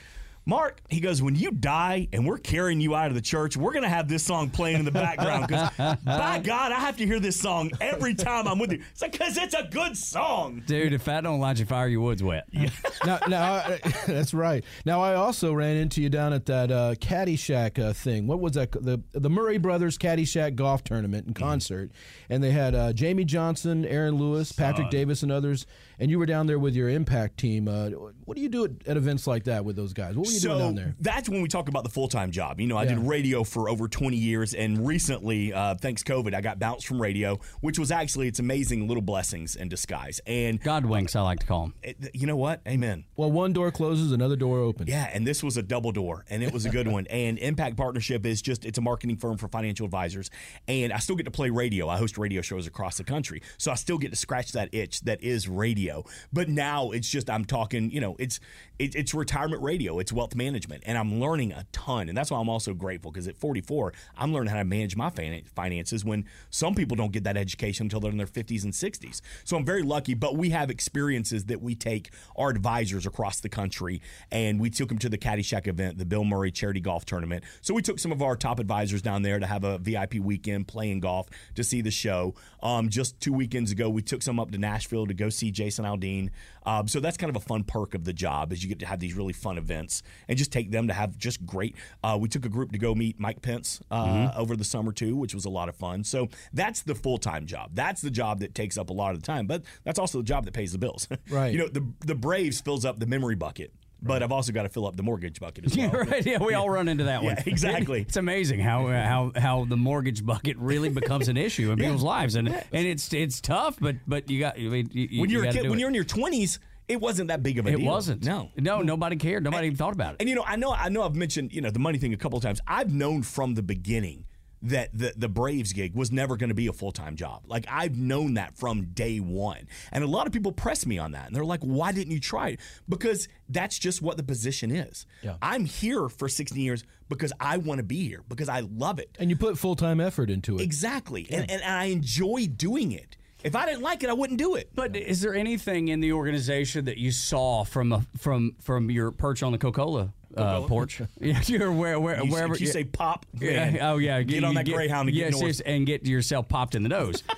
Mark, 0.48 0.80
he 0.88 1.00
goes, 1.00 1.20
when 1.20 1.34
you 1.34 1.50
die 1.50 2.08
and 2.12 2.24
we're 2.24 2.38
carrying 2.38 2.80
you 2.80 2.94
out 2.94 3.08
of 3.08 3.14
the 3.14 3.20
church, 3.20 3.56
we're 3.56 3.72
going 3.72 3.82
to 3.82 3.88
have 3.88 4.06
this 4.06 4.22
song 4.22 4.48
playing 4.48 4.78
in 4.78 4.84
the 4.84 4.92
background 4.92 5.48
because, 5.48 5.70
by 6.04 6.38
God, 6.38 6.70
I 6.70 6.76
have 6.78 6.96
to 6.98 7.04
hear 7.06 7.18
this 7.18 7.38
song 7.38 7.72
every 7.80 8.14
time 8.14 8.46
I'm 8.46 8.58
with 8.60 8.70
you. 8.72 8.80
It's 8.92 9.02
like, 9.02 9.10
because 9.12 9.36
it's 9.36 9.54
a 9.54 9.64
good 9.64 9.96
song. 9.96 10.62
Dude, 10.64 10.92
if 10.92 11.04
that 11.06 11.24
don't 11.24 11.40
light 11.40 11.58
your 11.58 11.66
fire, 11.66 11.88
your 11.88 12.00
wood's 12.00 12.22
wet. 12.22 12.46
now, 13.04 13.18
now 13.28 13.52
I, 13.54 13.80
that's 14.06 14.32
right. 14.32 14.64
Now 14.84 15.00
I 15.02 15.14
also 15.14 15.52
ran 15.52 15.76
into 15.76 16.00
you 16.00 16.08
down 16.08 16.32
at 16.32 16.46
that 16.46 16.70
uh, 16.70 16.94
Caddyshack 16.94 17.78
uh, 17.82 17.92
thing. 17.92 18.26
What 18.28 18.38
was 18.40 18.52
that? 18.52 18.70
The 18.70 19.02
the 19.12 19.30
Murray 19.30 19.58
Brothers 19.58 19.98
Caddyshack 19.98 20.54
golf 20.54 20.84
tournament 20.84 21.26
and 21.26 21.34
Mm-hmm. 21.36 21.44
concert, 21.44 21.90
and 22.30 22.42
they 22.42 22.50
had 22.52 22.74
uh, 22.74 22.92
Jamey 22.92 23.26
Johnson, 23.26 23.84
Aaron 23.84 24.16
Lewis, 24.16 24.52
Patrick 24.52 24.90
Davis, 24.90 25.22
and 25.22 25.30
others. 25.32 25.66
And 25.98 26.10
you 26.10 26.18
were 26.18 26.26
down 26.26 26.46
there 26.46 26.58
with 26.58 26.74
your 26.74 26.88
Impact 26.88 27.36
team. 27.38 27.68
Uh, 27.68 27.90
what 28.26 28.36
do 28.36 28.42
you 28.42 28.48
do 28.50 28.64
at, 28.66 28.70
at 28.86 28.96
events 28.98 29.26
like 29.26 29.44
that 29.44 29.64
with 29.64 29.74
those 29.76 29.92
guys? 29.94 30.14
What 30.16 30.26
were 30.26 30.32
you 30.32 30.40
doing 30.40 30.58
down 30.58 30.74
there? 30.74 30.94
that's 31.00 31.28
when 31.28 31.40
we 31.40 31.48
talk 31.48 31.68
about 31.68 31.82
the 31.84 31.88
full 31.90 32.08
time 32.08 32.30
job. 32.30 32.60
You 32.60 32.66
know, 32.66 32.76
I 32.76 32.82
Yeah. 32.84 32.90
did 32.96 32.98
radio 33.06 33.42
for 33.44 33.68
over 33.70 33.88
20 33.88 34.16
years, 34.16 34.52
and 34.54 34.86
recently, 34.86 35.52
uh, 35.52 35.74
thanks 35.76 36.02
COVID, 36.02 36.34
I 36.34 36.40
got 36.42 36.58
bounced 36.58 36.86
from 36.86 37.00
radio, 37.00 37.38
which 37.60 37.78
was 37.78 37.90
actually 37.90 38.28
it's 38.28 38.38
amazing 38.38 38.86
little 38.88 39.02
blessings 39.02 39.56
in 39.56 39.68
disguise. 39.68 40.20
And 40.26 40.60
God 40.60 40.84
winks, 40.86 41.16
I 41.16 41.22
like 41.22 41.38
to 41.40 41.46
call 41.46 41.62
them. 41.62 41.74
it, 41.82 42.10
you 42.14 42.26
know 42.26 42.36
what? 42.36 42.60
Amen. 42.68 43.04
Well, 43.16 43.30
one 43.32 43.52
door 43.52 43.70
closes, 43.70 44.12
another 44.12 44.36
door 44.36 44.58
opens. 44.58 44.90
Yeah, 44.90 45.08
and 45.12 45.26
this 45.26 45.42
was 45.42 45.56
a 45.56 45.62
double 45.62 45.92
door, 45.92 46.24
and 46.28 46.42
it 46.42 46.52
was 46.52 46.66
a 46.66 46.70
good 46.70 46.88
one. 46.96 47.06
And 47.08 47.38
Impact 47.38 47.76
Partnership 47.76 48.26
is 48.26 48.42
just 48.42 48.64
it's 48.64 48.78
a 48.78 48.82
marketing 48.82 49.16
firm 49.16 49.36
for 49.38 49.48
financial 49.48 49.84
advisors, 49.86 50.30
and 50.68 50.92
I 50.92 50.98
still 50.98 51.16
get 51.16 51.24
to 51.24 51.30
play 51.30 51.50
radio. 51.50 51.88
I 51.88 51.96
host 51.98 52.18
radio 52.18 52.42
shows 52.42 52.66
across 52.66 52.96
the 52.98 53.04
country, 53.04 53.40
so 53.56 53.70
I 53.70 53.76
still 53.76 53.98
get 53.98 54.10
to 54.10 54.16
scratch 54.16 54.52
that 54.52 54.68
itch 54.74 55.00
that 55.02 55.22
is 55.22 55.48
radio. 55.48 56.04
But 56.32 56.48
now 56.48 56.90
it's 56.90 57.08
just 57.08 57.30
I'm 57.30 57.44
talking, 57.44 57.90
you 57.90 58.00
know, 58.00 58.15
it's 58.18 58.40
it, 58.78 58.94
it's 58.94 59.14
retirement 59.14 59.62
radio, 59.62 59.98
it's 59.98 60.12
wealth 60.12 60.34
management, 60.34 60.82
and 60.86 60.98
I'm 60.98 61.20
learning 61.20 61.52
a 61.52 61.66
ton, 61.72 62.08
and 62.08 62.16
that's 62.16 62.30
why 62.30 62.38
I'm 62.38 62.48
also 62.48 62.74
grateful 62.74 63.10
because 63.10 63.26
at 63.26 63.36
44, 63.36 63.92
I'm 64.16 64.32
learning 64.32 64.50
how 64.50 64.58
to 64.58 64.64
manage 64.64 64.96
my 64.96 65.10
finances 65.54 66.04
when 66.04 66.26
some 66.50 66.74
people 66.74 66.96
don't 66.96 67.12
get 67.12 67.24
that 67.24 67.36
education 67.36 67.86
until 67.86 68.00
they're 68.00 68.10
in 68.10 68.18
their 68.18 68.26
50s 68.26 68.64
and 68.64 68.72
60s. 68.72 69.20
So 69.44 69.56
I'm 69.56 69.64
very 69.64 69.82
lucky, 69.82 70.14
but 70.14 70.36
we 70.36 70.50
have 70.50 70.70
experiences 70.70 71.46
that 71.46 71.62
we 71.62 71.74
take 71.74 72.10
our 72.36 72.50
advisors 72.50 73.06
across 73.06 73.40
the 73.40 73.48
country, 73.48 74.02
and 74.30 74.60
we 74.60 74.70
took 74.70 74.88
them 74.88 74.98
to 74.98 75.08
the 75.08 75.18
Caddyshack 75.18 75.66
event, 75.66 75.98
the 75.98 76.04
Bill 76.04 76.24
Murray 76.24 76.50
Charity 76.50 76.80
Golf 76.80 77.04
Tournament. 77.06 77.44
So 77.62 77.72
we 77.74 77.82
took 77.82 77.98
some 77.98 78.12
of 78.12 78.22
our 78.22 78.36
top 78.36 78.58
advisors 78.58 79.02
down 79.02 79.22
there 79.22 79.38
to 79.38 79.46
have 79.46 79.64
a 79.64 79.78
VIP 79.78 80.16
weekend 80.16 80.68
playing 80.68 81.00
golf 81.00 81.28
to 81.54 81.64
see 81.64 81.80
the 81.80 81.90
show. 81.90 82.34
Um, 82.62 82.88
just 82.88 83.20
two 83.20 83.32
weekends 83.32 83.70
ago, 83.70 83.88
we 83.88 84.02
took 84.02 84.22
some 84.22 84.38
up 84.38 84.50
to 84.50 84.58
Nashville 84.58 85.06
to 85.06 85.14
go 85.14 85.28
see 85.28 85.50
Jason 85.50 85.84
Aldean. 85.84 86.30
Um, 86.66 86.88
so 86.88 87.00
that's 87.00 87.16
kind 87.16 87.30
of 87.30 87.36
a 87.36 87.40
fun 87.46 87.64
perk 87.64 87.94
of 87.94 88.04
the 88.04 88.12
job 88.12 88.52
is 88.52 88.62
you 88.62 88.68
get 88.68 88.80
to 88.80 88.86
have 88.86 89.00
these 89.00 89.14
really 89.14 89.32
fun 89.32 89.56
events 89.56 90.02
and 90.28 90.36
just 90.36 90.52
take 90.52 90.70
them 90.70 90.88
to 90.88 90.92
have 90.92 91.16
just 91.16 91.46
great. 91.46 91.76
Uh, 92.02 92.18
we 92.20 92.28
took 92.28 92.44
a 92.44 92.48
group 92.48 92.72
to 92.72 92.78
go 92.78 92.94
meet 92.94 93.18
Mike 93.20 93.40
Pence 93.40 93.80
uh, 93.90 94.32
over 94.36 94.56
the 94.56 94.64
summer 94.64 94.92
too, 94.92 95.16
which 95.16 95.34
was 95.34 95.44
a 95.44 95.50
lot 95.50 95.68
of 95.68 95.76
fun. 95.76 96.02
So 96.04 96.28
that's 96.52 96.82
the 96.82 96.94
full 96.94 97.18
time 97.18 97.46
job. 97.46 97.70
That's 97.74 98.00
the 98.00 98.10
job 98.10 98.40
that 98.40 98.54
takes 98.54 98.76
up 98.76 98.90
a 98.90 98.92
lot 98.92 99.14
of 99.14 99.20
the 99.20 99.26
time, 99.26 99.46
but 99.46 99.62
that's 99.84 99.98
also 99.98 100.18
the 100.18 100.24
job 100.24 100.44
that 100.44 100.54
pays 100.54 100.72
the 100.72 100.78
bills. 100.78 101.08
Right. 101.28 101.52
you 101.52 101.58
know, 101.58 101.68
the 101.68 101.84
the 102.04 102.14
Braves 102.14 102.60
fills 102.60 102.84
up 102.84 103.00
the 103.00 103.06
memory 103.06 103.34
bucket. 103.34 103.72
But 104.06 104.22
I've 104.22 104.32
also 104.32 104.52
got 104.52 104.62
to 104.64 104.68
fill 104.68 104.86
up 104.86 104.96
the 104.96 105.02
mortgage 105.02 105.40
bucket 105.40 105.66
as 105.66 105.76
well. 105.76 105.90
Yeah, 105.92 105.96
right. 105.96 106.26
Yeah, 106.26 106.42
we 106.42 106.54
all 106.54 106.70
run 106.70 106.88
into 106.88 107.04
that 107.04 107.22
one. 107.24 107.36
Yeah, 107.36 107.42
exactly. 107.46 108.02
It's 108.02 108.16
amazing 108.16 108.60
how 108.60 108.86
uh, 108.88 109.04
how 109.06 109.32
how 109.36 109.64
the 109.64 109.76
mortgage 109.76 110.24
bucket 110.24 110.56
really 110.58 110.88
becomes 110.88 111.28
an 111.28 111.36
issue 111.36 111.70
in 111.72 111.78
people's 111.80 112.02
lives, 112.02 112.34
and 112.34 112.48
and 112.48 112.86
it's 112.86 113.12
it's 113.12 113.40
tough, 113.40 113.76
but 113.80 113.96
but 114.06 114.30
you 114.30 114.40
got 114.40 114.56
I 114.58 114.60
mean, 114.62 114.88
you, 114.92 115.08
you- 115.10 115.20
when 115.20 115.30
you 115.30 115.38
you're 115.38 115.48
a 115.48 115.52
kid, 115.52 115.64
when 115.64 115.74
it. 115.74 115.80
you're 115.80 115.88
in 115.88 115.94
your 115.94 116.04
20s, 116.04 116.58
it 116.88 117.00
wasn't 117.00 117.28
that 117.28 117.42
big 117.42 117.58
of 117.58 117.66
a 117.66 117.70
it 117.70 117.76
deal. 117.76 117.80
It 117.80 117.88
wasn't. 117.88 118.24
No. 118.24 118.50
no, 118.56 118.80
nobody 118.82 119.16
cared. 119.16 119.42
Nobody 119.42 119.66
even 119.66 119.76
thought 119.76 119.92
about 119.92 120.12
it. 120.14 120.16
And 120.20 120.28
you 120.28 120.34
know, 120.36 120.44
I 120.46 120.56
know 120.56 120.72
I 120.72 120.88
know 120.88 121.02
I've 121.02 121.16
mentioned, 121.16 121.52
you 121.52 121.60
know, 121.60 121.70
the 121.70 121.80
money 121.80 121.98
thing 121.98 122.12
a 122.14 122.16
couple 122.16 122.36
of 122.36 122.42
times. 122.44 122.60
I've 122.66 122.92
known 122.94 123.22
from 123.22 123.54
the 123.54 123.62
beginning 123.62 124.24
that 124.62 124.90
the, 124.92 125.12
the 125.16 125.28
Braves 125.28 125.72
gig 125.72 125.94
was 125.94 126.10
never 126.10 126.36
going 126.36 126.48
to 126.48 126.54
be 126.54 126.66
a 126.66 126.72
full 126.72 126.92
time 126.92 127.16
job. 127.16 127.42
Like 127.46 127.66
I've 127.70 127.96
known 127.96 128.34
that 128.34 128.56
from 128.56 128.86
day 128.86 129.18
one. 129.18 129.68
And 129.92 130.02
a 130.02 130.06
lot 130.06 130.26
of 130.26 130.32
people 130.32 130.52
press 130.52 130.86
me 130.86 130.98
on 130.98 131.12
that. 131.12 131.26
And 131.26 131.36
they're 131.36 131.44
like, 131.44 131.60
why 131.60 131.92
didn't 131.92 132.12
you 132.12 132.20
try 132.20 132.50
it? 132.50 132.60
Because 132.88 133.28
that's 133.48 133.78
just 133.78 134.02
what 134.02 134.16
the 134.16 134.22
position 134.22 134.70
is. 134.70 135.06
Yeah. 135.22 135.36
I'm 135.42 135.64
here 135.64 136.08
for 136.08 136.28
16 136.28 136.60
years 136.60 136.84
because 137.08 137.32
I 137.38 137.58
want 137.58 137.78
to 137.78 137.84
be 137.84 138.08
here, 138.08 138.22
because 138.28 138.48
I 138.48 138.60
love 138.60 138.98
it. 138.98 139.16
And 139.18 139.30
you 139.30 139.36
put 139.36 139.58
full 139.58 139.76
time 139.76 140.00
effort 140.00 140.30
into 140.30 140.56
it. 140.56 140.62
Exactly. 140.62 141.26
And, 141.30 141.50
and 141.50 141.62
I 141.62 141.86
enjoy 141.86 142.46
doing 142.46 142.92
it. 142.92 143.16
If 143.44 143.54
I 143.54 143.66
didn't 143.66 143.82
like 143.82 144.02
it, 144.02 144.10
I 144.10 144.12
wouldn't 144.12 144.38
do 144.38 144.54
it. 144.56 144.70
But 144.74 144.96
is 144.96 145.20
there 145.20 145.34
anything 145.34 145.88
in 145.88 146.00
the 146.00 146.12
organization 146.12 146.86
that 146.86 146.98
you 146.98 147.10
saw 147.12 147.64
from 147.64 147.92
a, 147.92 148.02
from 148.18 148.56
from 148.60 148.90
your 148.90 149.10
perch 149.12 149.42
on 149.42 149.52
the 149.52 149.58
Coca-Cola 149.58 150.12
uh, 150.36 150.62
porch? 150.62 151.00
yeah, 151.20 151.40
you're 151.46 151.70
where, 151.70 152.00
where, 152.00 152.24
You, 152.24 152.30
wherever 152.32 152.56
you 152.56 152.66
say 152.66 152.84
pop, 152.84 153.24
Yeah. 153.34 153.70
man, 153.70 153.78
Oh 153.82 153.98
yeah. 153.98 154.22
get 154.22 154.42
on 154.42 154.52
you 154.52 154.58
that 154.58 154.66
Greyhound 154.66 155.08
and 155.08 155.16
get 155.16 155.32
yes, 155.32 155.40
north. 155.40 155.62
and 155.66 155.86
get 155.86 156.06
yourself 156.06 156.48
popped 156.48 156.74
in 156.74 156.82
the 156.82 156.88
nose. 156.88 157.22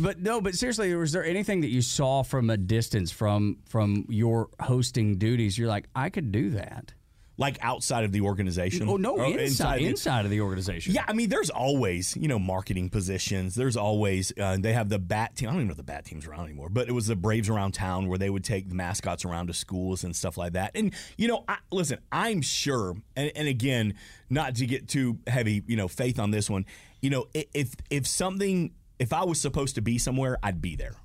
But 0.00 0.20
no, 0.20 0.40
but 0.40 0.54
seriously, 0.54 0.94
was 0.94 1.10
there 1.10 1.24
anything 1.24 1.62
that 1.62 1.70
you 1.70 1.82
saw 1.82 2.22
from 2.22 2.48
a 2.50 2.56
distance 2.56 3.10
from 3.10 3.56
from 3.68 4.04
your 4.08 4.48
hosting 4.60 5.16
duties? 5.18 5.58
You're 5.58 5.68
like, 5.68 5.88
I 5.96 6.10
could 6.10 6.30
do 6.30 6.50
that. 6.50 6.92
Like 7.40 7.56
outside 7.62 8.04
of 8.04 8.12
the 8.12 8.20
organization. 8.20 8.86
Oh 8.88 8.96
no, 8.96 9.16
inside 9.24 9.80
the- 9.80 9.86
inside 9.86 10.26
of 10.26 10.30
the 10.30 10.42
organization. 10.42 10.92
Yeah, 10.94 11.04
I 11.08 11.14
mean, 11.14 11.30
there's 11.30 11.48
always 11.50 12.14
you 12.16 12.28
know 12.28 12.38
marketing 12.38 12.90
positions. 12.90 13.54
There's 13.54 13.76
always 13.78 14.30
uh, 14.38 14.58
they 14.60 14.74
have 14.74 14.90
the 14.90 14.98
bat 14.98 15.34
team. 15.36 15.48
I 15.48 15.52
don't 15.52 15.60
even 15.62 15.68
know 15.68 15.72
if 15.72 15.78
the 15.78 15.82
bat 15.82 16.04
team's 16.04 16.26
around 16.26 16.44
anymore, 16.44 16.68
but 16.68 16.86
it 16.88 16.92
was 16.92 17.06
the 17.06 17.16
Braves 17.16 17.48
around 17.48 17.72
town 17.72 18.08
where 18.08 18.18
they 18.18 18.28
would 18.30 18.44
take 18.44 18.68
the 18.68 18.74
mascots 18.74 19.24
around 19.24 19.46
to 19.46 19.54
schools 19.54 20.04
and 20.04 20.14
stuff 20.14 20.36
like 20.36 20.52
that. 20.52 20.72
And 20.74 20.92
you 21.16 21.26
know, 21.28 21.44
I, 21.48 21.56
listen, 21.72 21.98
I'm 22.12 22.42
sure, 22.42 22.94
and, 23.16 23.32
and 23.34 23.48
again, 23.48 23.94
not 24.28 24.56
to 24.56 24.66
get 24.66 24.86
too 24.86 25.18
heavy, 25.26 25.62
you 25.66 25.76
know, 25.76 25.88
faith 25.88 26.18
on 26.20 26.30
this 26.30 26.50
one. 26.50 26.66
You 27.00 27.08
know, 27.08 27.26
if 27.32 27.74
if 27.88 28.06
something, 28.06 28.72
if 28.98 29.14
I 29.14 29.24
was 29.24 29.40
supposed 29.40 29.76
to 29.76 29.80
be 29.80 29.96
somewhere, 29.96 30.36
I'd 30.42 30.60
be 30.60 30.76
there. 30.76 30.96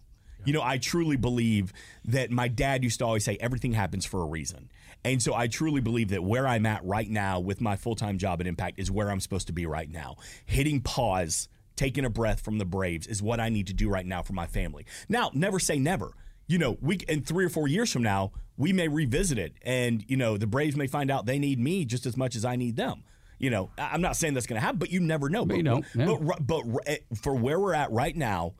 You 0.44 0.54
know, 0.54 0.62
I 0.62 0.78
truly 0.78 1.16
believe 1.16 1.74
that 2.04 2.30
my 2.30 2.48
dad 2.50 2.84
used 2.84 3.00
to 3.00 3.06
always 3.06 3.24
say 3.26 3.36
everything 3.40 3.72
happens 3.72 4.06
for 4.06 4.22
a 4.22 4.26
reason. 4.26 4.70
And 5.06 5.22
so 5.22 5.36
I 5.36 5.48
truly 5.48 5.82
believe 5.82 6.10
that 6.10 6.24
where 6.24 6.48
I'm 6.48 6.66
at 6.66 6.84
right 6.84 7.08
now 7.08 7.40
with 7.40 7.62
my 7.62 7.76
full 7.76 7.96
time 7.96 8.18
job 8.18 8.42
at 8.42 8.48
Impact 8.48 8.80
is 8.80 8.90
where 8.90 9.12
I'm 9.12 9.20
supposed 9.20 9.46
to 9.48 9.54
be 9.54 9.68
right 9.68 9.90
now. 9.90 10.16
Hitting 10.46 10.82
pause, 10.82 11.48
taking 11.76 12.06
a 12.06 12.10
breath 12.10 12.42
from 12.42 12.58
the 12.58 12.66
Braves 12.66 13.06
is 13.06 13.22
what 13.22 13.40
I 13.40 13.50
need 13.50 13.68
to 13.68 13.74
do 13.74 13.88
right 13.88 14.06
now 14.06 14.24
for 14.24 14.34
my 14.34 14.48
family. 14.48 14.86
Now, 15.08 15.30
never 15.34 15.60
say 15.60 15.78
never. 15.78 16.12
You 16.48 16.58
know, 16.58 16.78
we 16.82 16.98
in 17.08 17.22
three 17.22 17.46
or 17.46 17.50
four 17.50 17.68
years 17.68 17.92
from 17.92 18.02
now, 18.02 18.32
we 18.58 18.74
may 18.74 18.88
revisit 18.88 19.38
it, 19.38 19.54
and 19.62 20.04
you 20.08 20.18
know, 20.18 20.38
the 20.38 20.48
Braves 20.48 20.76
may 20.76 20.88
find 20.88 21.12
out 21.12 21.26
they 21.26 21.40
need 21.40 21.60
me 21.60 21.86
just 21.86 22.06
as 22.06 22.18
much 22.18 22.36
as 22.36 22.44
I 22.44 22.56
need 22.56 22.76
them. 22.76 23.04
You 23.38 23.50
know, 23.50 23.70
I'm 23.78 24.02
not 24.02 24.16
saying 24.16 24.34
that's 24.34 24.48
going 24.48 24.60
to 24.60 24.66
happen, 24.66 24.80
but 24.80 24.92
you 24.92 25.00
never 25.02 25.30
know. 25.30 25.46
But 25.46 25.58
you 25.58 25.64
don't, 25.64 25.86
yeah. 25.94 26.16
But, 26.28 26.48
but 26.48 26.64
eh, 26.86 26.98
for 27.22 27.36
where 27.36 27.60
we're 27.60 27.74
at 27.74 27.92
right 27.92 28.16
now, 28.16 28.54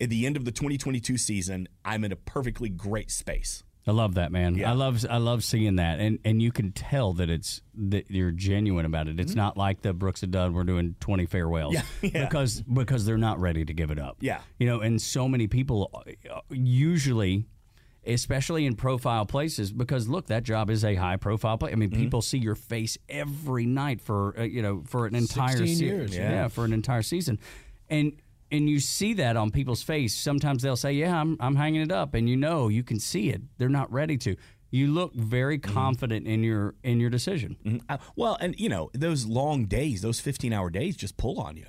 at 0.00 0.10
the 0.10 0.26
end 0.26 0.36
of 0.36 0.44
the 0.44 0.50
2022 0.50 1.16
season, 1.16 1.68
I'm 1.84 2.04
in 2.04 2.12
a 2.12 2.16
perfectly 2.16 2.68
great 2.68 3.10
space. 3.10 3.62
I 3.86 3.92
love 3.92 4.14
that, 4.14 4.32
man. 4.32 4.56
Yeah. 4.56 4.70
I 4.70 4.74
love 4.74 5.04
I 5.08 5.18
love 5.18 5.44
seeing 5.44 5.76
that, 5.76 6.00
and 6.00 6.18
and 6.24 6.42
you 6.42 6.50
can 6.50 6.72
tell 6.72 7.12
that 7.14 7.30
it's 7.30 7.60
that 7.76 8.10
you're 8.10 8.32
genuine 8.32 8.84
about 8.84 9.06
it. 9.06 9.20
It's 9.20 9.34
not 9.36 9.56
like 9.56 9.82
the 9.82 9.92
Brooks 9.92 10.22
and 10.24 10.32
Dunn. 10.32 10.54
We're 10.54 10.64
doing 10.64 10.96
twenty 10.98 11.26
farewells, 11.26 11.76
Mm-hmm. 11.76 12.06
Yeah, 12.06 12.10
yeah. 12.14 12.24
because 12.28 12.62
because 12.62 13.04
they're 13.04 13.16
not 13.16 13.38
ready 13.40 13.64
to 13.64 13.72
give 13.72 13.90
it 13.92 13.98
up. 14.00 14.16
Yeah. 14.20 14.40
you 14.58 14.66
know, 14.66 14.80
and 14.80 15.00
so 15.00 15.28
many 15.28 15.46
people 15.46 15.90
uh, 15.94 16.40
usually. 16.50 17.46
Especially 18.08 18.66
in 18.66 18.76
profile 18.76 19.26
places, 19.26 19.72
because 19.72 20.06
look, 20.08 20.28
that 20.28 20.44
job 20.44 20.70
is 20.70 20.84
a 20.84 20.94
high 20.94 21.16
profile 21.16 21.58
place. 21.58 21.72
I 21.72 21.74
mean, 21.76 21.90
Mm-hmm. 21.90 22.02
people 22.02 22.22
see 22.22 22.38
your 22.38 22.54
face 22.54 22.96
every 23.08 23.66
night 23.66 24.00
for 24.00 24.32
uh, 24.38 24.42
you 24.44 24.62
know 24.62 24.84
for 24.86 25.06
an 25.06 25.16
entire 25.16 25.56
16 25.56 25.76
se- 25.76 25.84
years, 25.84 26.16
yeah. 26.16 26.30
yeah. 26.30 26.46
for 26.48 26.64
an 26.64 26.72
entire 26.72 27.02
season, 27.02 27.40
and 27.90 28.12
and 28.50 28.68
you 28.68 28.80
see 28.80 29.14
that 29.14 29.36
on 29.36 29.50
people's 29.50 29.82
face. 29.82 30.14
Sometimes 30.14 30.62
they'll 30.62 30.76
say, 30.76 30.92
"Yeah, 30.92 31.20
I'm 31.20 31.36
I'm 31.40 31.56
hanging 31.56 31.80
it 31.82 31.92
up," 31.92 32.14
and 32.14 32.28
you 32.28 32.36
know 32.36 32.68
you 32.68 32.82
can 32.82 32.98
see 33.00 33.30
it. 33.30 33.42
They're 33.58 33.68
not 33.68 33.90
ready 33.92 34.16
to. 34.18 34.36
You 34.70 34.88
look 34.88 35.14
very 35.14 35.58
Mm-hmm. 35.58 35.72
confident 35.74 36.26
in 36.26 36.42
your 36.42 36.74
in 36.82 37.00
your 37.00 37.10
decision. 37.10 37.80
Uh, 37.88 37.98
well, 38.16 38.36
and 38.40 38.58
you 38.58 38.68
know, 38.68 38.90
those 38.92 39.24
long 39.26 39.64
days, 39.66 40.02
those 40.02 40.20
15 40.20 40.52
hour 40.52 40.70
days 40.70 40.96
just 40.96 41.16
pull 41.16 41.40
on 41.40 41.56
you. 41.56 41.66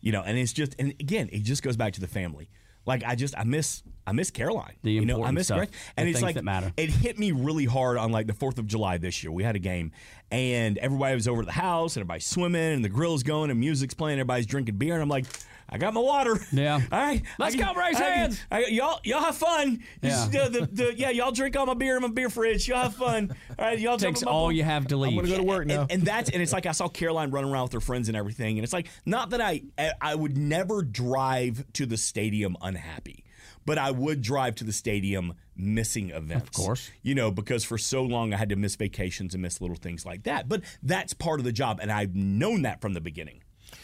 You 0.00 0.12
know, 0.12 0.22
and 0.22 0.38
it's 0.38 0.52
just 0.52 0.74
and 0.78 0.90
again, 1.00 1.28
it 1.32 1.42
just 1.42 1.62
goes 1.62 1.76
back 1.76 1.92
to 1.94 2.00
the 2.00 2.06
family. 2.08 2.48
Like 2.86 3.04
I 3.04 3.14
just 3.16 3.36
I 3.36 3.44
miss 3.44 3.82
I 4.08 4.12
miss 4.12 4.30
Caroline. 4.30 4.74
The 4.82 4.92
you 4.92 5.04
know, 5.04 5.14
I 5.16 5.28
important 5.28 5.34
miss 5.36 5.46
stuff, 5.48 5.58
Greg. 5.58 5.70
And 5.96 6.08
it's 6.08 6.16
things 6.18 6.22
like 6.24 6.34
that 6.36 6.44
matter. 6.44 6.72
it 6.76 6.90
hit 6.90 7.18
me 7.18 7.32
really 7.32 7.66
hard 7.66 7.98
on 7.98 8.10
like 8.10 8.26
the 8.26 8.32
4th 8.32 8.58
of 8.58 8.66
July 8.66 8.96
this 8.98 9.22
year. 9.22 9.30
We 9.30 9.42
had 9.44 9.54
a 9.56 9.60
game 9.60 9.92
and 10.30 10.78
everybody 10.78 11.14
was 11.14 11.28
over 11.28 11.40
at 11.40 11.46
the 11.46 11.52
house 11.52 11.96
and 11.96 12.02
everybody's 12.02 12.26
swimming 12.26 12.72
and 12.74 12.84
the 12.84 12.88
grill's 12.88 13.22
going 13.22 13.50
and 13.50 13.60
music's 13.60 13.94
playing, 13.94 14.18
everybody's 14.18 14.46
drinking 14.46 14.76
beer 14.76 14.94
and 14.94 15.02
I'm 15.02 15.08
like 15.08 15.26
I 15.70 15.76
got 15.76 15.92
my 15.92 16.00
water. 16.00 16.38
Yeah. 16.50 16.80
All 16.92 16.98
right. 16.98 17.22
Let's 17.38 17.54
I 17.54 17.58
go, 17.58 17.74
raise 17.78 17.96
I 18.00 18.04
hands. 18.04 18.40
I- 18.50 18.64
y'all, 18.68 19.00
y'all 19.04 19.20
have 19.20 19.36
fun. 19.36 19.84
Yeah. 20.00 20.26
The- 20.30 20.48
the- 20.48 20.68
the- 20.84 20.94
yeah, 20.98 21.10
y'all 21.10 21.30
drink 21.30 21.56
all 21.58 21.66
my 21.66 21.74
beer 21.74 21.96
in 21.96 22.00
my 22.02 22.08
beer 22.08 22.30
fridge. 22.30 22.66
Y'all 22.66 22.84
have 22.84 22.94
fun. 22.94 23.36
All 23.58 23.66
right, 23.66 23.78
y'all 23.78 23.98
jump 23.98 24.16
Takes 24.16 24.22
all 24.26 24.46
pool. 24.46 24.52
you 24.52 24.62
have 24.62 24.86
to 24.86 24.96
leave. 24.96 25.10
I'm 25.10 25.16
gonna 25.16 25.28
go 25.28 25.36
to 25.36 25.42
work 25.42 25.62
And- 25.64 25.68
now. 25.68 25.86
And, 25.90 26.02
that's 26.04 26.30
and 26.30 26.40
it's 26.40 26.54
like 26.54 26.64
I 26.64 26.72
saw 26.72 26.88
Caroline 26.88 27.30
running 27.32 27.50
around 27.52 27.64
with 27.64 27.72
her 27.74 27.80
friends 27.82 28.08
and 28.08 28.16
everything, 28.16 28.56
and 28.56 28.64
it's 28.64 28.72
like 28.72 28.86
not 29.04 29.28
that 29.30 29.42
I 29.42 29.60
I 30.00 30.14
would 30.14 30.38
never 30.38 30.80
drive 30.82 31.64
to 31.74 31.84
the 31.84 31.98
stadium 31.98 32.56
unhappy, 32.62 33.24
but 33.68 33.76
I 33.76 33.90
would 33.90 34.22
drive 34.22 34.54
to 34.56 34.64
the 34.64 34.72
stadium 34.72 35.34
missing 35.54 36.08
events. 36.10 36.58
Of 36.58 36.64
course. 36.64 36.90
you 37.02 37.14
know 37.14 37.30
because 37.30 37.64
for 37.64 37.76
so 37.76 38.02
long 38.02 38.32
I 38.32 38.38
had 38.38 38.48
to 38.48 38.56
miss 38.56 38.74
vacations 38.76 39.34
and 39.34 39.42
miss 39.42 39.60
little 39.60 39.76
things 39.76 40.06
like 40.06 40.22
that. 40.22 40.48
But 40.48 40.62
that's 40.82 41.12
part 41.12 41.38
of 41.38 41.44
the 41.44 41.52
job, 41.52 41.78
and 41.82 41.92
I've 41.92 42.14
known 42.16 42.62
that 42.62 42.80
from 42.80 42.94
the 42.94 43.00
beginning. 43.00 43.42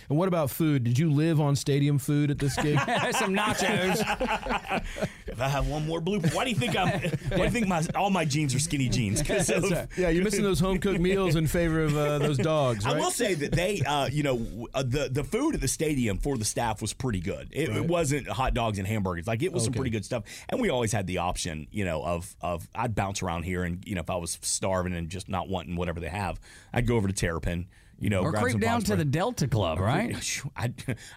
And 0.08 0.18
what 0.18 0.28
about 0.28 0.50
food? 0.50 0.84
Did 0.84 0.98
you 0.98 1.10
live 1.10 1.40
on 1.40 1.56
stadium 1.56 1.98
food 1.98 2.30
at 2.30 2.38
this 2.38 2.56
gig? 2.56 2.78
Some 3.18 3.34
nachos. 3.34 4.02
If 5.26 5.40
I 5.40 5.48
have 5.48 5.66
one 5.66 5.84
more 5.86 6.00
blooper, 6.00 6.32
why 6.32 6.44
do 6.44 6.50
you 6.50 6.56
think 6.56 6.76
I'm? 6.76 6.88
Why 6.88 7.08
do 7.38 7.42
you 7.42 7.50
think 7.50 7.66
my 7.66 7.82
all 7.96 8.10
my 8.10 8.24
jeans 8.24 8.54
are 8.54 8.60
skinny 8.60 8.88
jeans? 8.88 9.20
'Cause 9.24 9.50
of- 9.50 9.88
yeah, 9.98 10.08
you're 10.10 10.22
missing 10.22 10.44
those 10.44 10.60
home 10.60 10.78
cooked 10.78 11.00
meals 11.00 11.34
in 11.34 11.48
favor 11.48 11.82
of 11.82 11.96
uh, 11.96 12.18
those 12.18 12.38
dogs, 12.38 12.84
right? 12.84 12.94
I 12.94 12.98
will 13.00 13.10
say 13.10 13.34
that 13.34 13.50
they, 13.50 13.80
uh, 13.84 14.06
you 14.06 14.22
know, 14.22 14.68
uh, 14.74 14.84
the 14.84 15.08
the 15.10 15.24
food 15.24 15.56
at 15.56 15.60
the 15.60 15.66
stadium 15.66 16.18
for 16.18 16.38
the 16.38 16.44
staff 16.44 16.80
was 16.80 16.92
pretty 16.92 17.20
good. 17.20 17.48
It, 17.50 17.68
it 17.70 17.86
wasn't 17.86 18.28
hot 18.28 18.54
dogs 18.54 18.78
and 18.78 18.86
hamburgers; 18.86 19.26
like 19.26 19.42
it 19.42 19.52
was 19.52 19.64
some 19.64 19.72
pretty 19.72 19.90
good 19.90 20.04
stuff. 20.04 20.22
And 20.48 20.60
we 20.60 20.70
always 20.70 20.92
had 20.92 21.08
the 21.08 21.18
option, 21.18 21.66
you 21.72 21.84
know, 21.84 22.04
of 22.04 22.36
of 22.40 22.68
I'd 22.72 22.94
bounce 22.94 23.20
around 23.20 23.42
here, 23.42 23.64
and 23.64 23.82
you 23.84 23.96
know, 23.96 24.02
if 24.02 24.10
I 24.10 24.16
was 24.16 24.38
starving 24.42 24.94
and 24.94 25.08
just 25.08 25.28
not 25.28 25.48
wanting 25.48 25.74
whatever 25.74 25.98
they 25.98 26.10
have, 26.10 26.38
I'd 26.72 26.86
go 26.86 26.94
over 26.96 27.08
to 27.08 27.14
Terrapin. 27.14 27.66
You 28.04 28.10
know, 28.10 28.20
or 28.20 28.32
creep 28.34 28.60
down 28.60 28.82
to 28.82 28.96
the. 28.96 29.04
Delta 29.04 29.48
Club, 29.48 29.78
right? 29.78 30.14
I, 30.56 30.74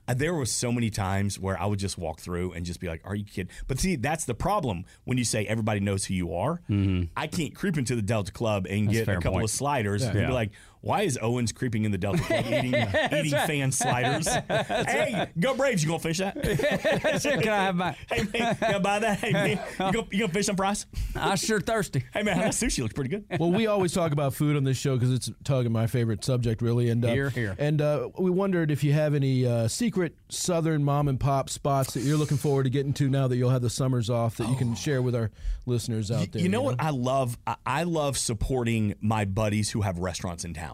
I, 0.08 0.14
there 0.14 0.34
was 0.34 0.52
so 0.52 0.72
many 0.72 0.90
times 0.90 1.38
where 1.38 1.60
I 1.60 1.66
would 1.66 1.80
just 1.80 1.98
walk 1.98 2.22
through 2.22 2.54
and 2.54 2.66
just 2.66 2.80
be 2.80 2.88
like, 2.88 3.02
"Are 3.04 3.14
you 3.16 3.26
kidding?" 3.26 3.52
But 3.68 3.80
see, 3.80 3.98
that's 3.98 4.24
the 4.24 4.34
problem 4.34 4.86
when 5.04 5.18
you 5.18 5.26
say 5.26 5.46
everybody 5.46 5.82
knows 5.82 6.06
who 6.06 6.14
you 6.14 6.34
are. 6.34 6.62
Mm-hmm. 6.70 7.06
I 7.18 7.28
can't 7.28 7.54
creep 7.54 7.78
into 7.78 7.96
the 7.96 8.02
Delta 8.02 8.32
Club 8.32 8.68
and 8.70 8.90
get 8.90 9.08
a 9.10 9.16
couple 9.16 9.32
point. 9.34 9.44
of 9.44 9.50
sliders 9.50 10.04
and 10.04 10.18
Yeah. 10.18 10.28
be 10.28 10.34
like, 10.34 10.52
"Why 10.82 11.02
is 11.04 11.18
Owens 11.22 11.52
creeping 11.52 11.86
in 11.86 11.92
the 11.92 11.98
Delta 11.98 12.22
Club 12.24 12.46
eating, 12.48 12.74
eating 12.76 13.32
fan 13.32 13.72
sliders?" 13.72 14.28
hey, 14.50 15.28
go 15.40 15.56
Braves! 15.56 15.84
You 15.84 15.90
gonna 15.90 16.00
fish 16.00 16.18
that? 16.20 16.36
sure, 17.22 17.42
Can 17.42 17.50
I 17.52 17.64
have 17.64 17.76
my? 17.76 17.96
hey 18.10 18.24
man, 18.34 18.58
you 18.62 18.68
gonna 18.68 18.80
buy 18.80 19.00
that? 19.00 19.20
Hey 19.20 19.32
man, 19.32 19.50
you 19.58 19.78
gonna, 19.78 20.08
you 20.12 20.20
gonna 20.20 20.34
fish 20.34 20.46
some 20.46 20.56
price? 20.56 20.86
I 21.16 21.36
sure 21.36 21.60
thirsty. 21.60 22.04
Hey 22.14 22.24
man, 22.24 22.38
that 22.40 22.52
sushi 22.54 22.82
looks 22.82 22.94
pretty 22.94 23.10
good. 23.10 23.26
well, 23.40 23.52
we 23.52 23.68
always 23.68 23.94
talk 23.94 24.12
about 24.12 24.34
food 24.34 24.56
on 24.56 24.64
this 24.64 24.78
show 24.78 24.96
because 24.96 25.12
it's 25.12 25.30
Tug 25.44 25.66
and 25.66 25.74
my 25.74 25.88
favorite 25.88 26.24
subject, 26.24 26.62
really. 26.62 26.90
And 26.90 27.04
uh, 27.04 27.10
Here, 27.10 27.30
here. 27.30 27.56
And 27.58 27.82
uh, 27.82 28.10
we 28.18 28.30
wondered 28.32 28.72
if 28.72 28.84
you 28.84 28.94
have 28.94 29.14
any 29.14 29.46
uh, 29.46 29.68
secret 29.68 30.16
Southern 30.30 30.84
mom 30.84 31.08
and 31.08 31.20
pop 31.20 31.50
spots 31.50 31.94
that 31.94 32.02
you're 32.02 32.18
looking 32.18 32.38
forward 32.38 32.64
to 32.64 32.70
getting 32.70 32.94
to 32.94 33.10
now 33.10 33.28
that 33.28 33.38
you'll 33.38 33.50
have 33.50 33.62
the 33.62 33.70
summers 33.70 34.10
off 34.10 34.38
that 34.38 34.50
you 34.50 34.56
can 34.56 34.76
share 34.76 35.02
with 35.02 35.16
our 35.16 35.32
listeners 35.66 36.12
out 36.12 36.32
there. 36.32 36.42
You 36.42 36.50
know 36.50 36.62
what 36.62 36.76
I 36.80 36.90
love? 36.92 37.38
I, 37.48 37.56
I 37.66 37.84
love 37.84 38.18
supporting 38.18 38.96
my 39.02 39.26
buddies 39.26 39.70
who 39.70 39.82
have 39.82 40.00
restaurants 40.00 40.46
in 40.46 40.54
town, 40.54 40.67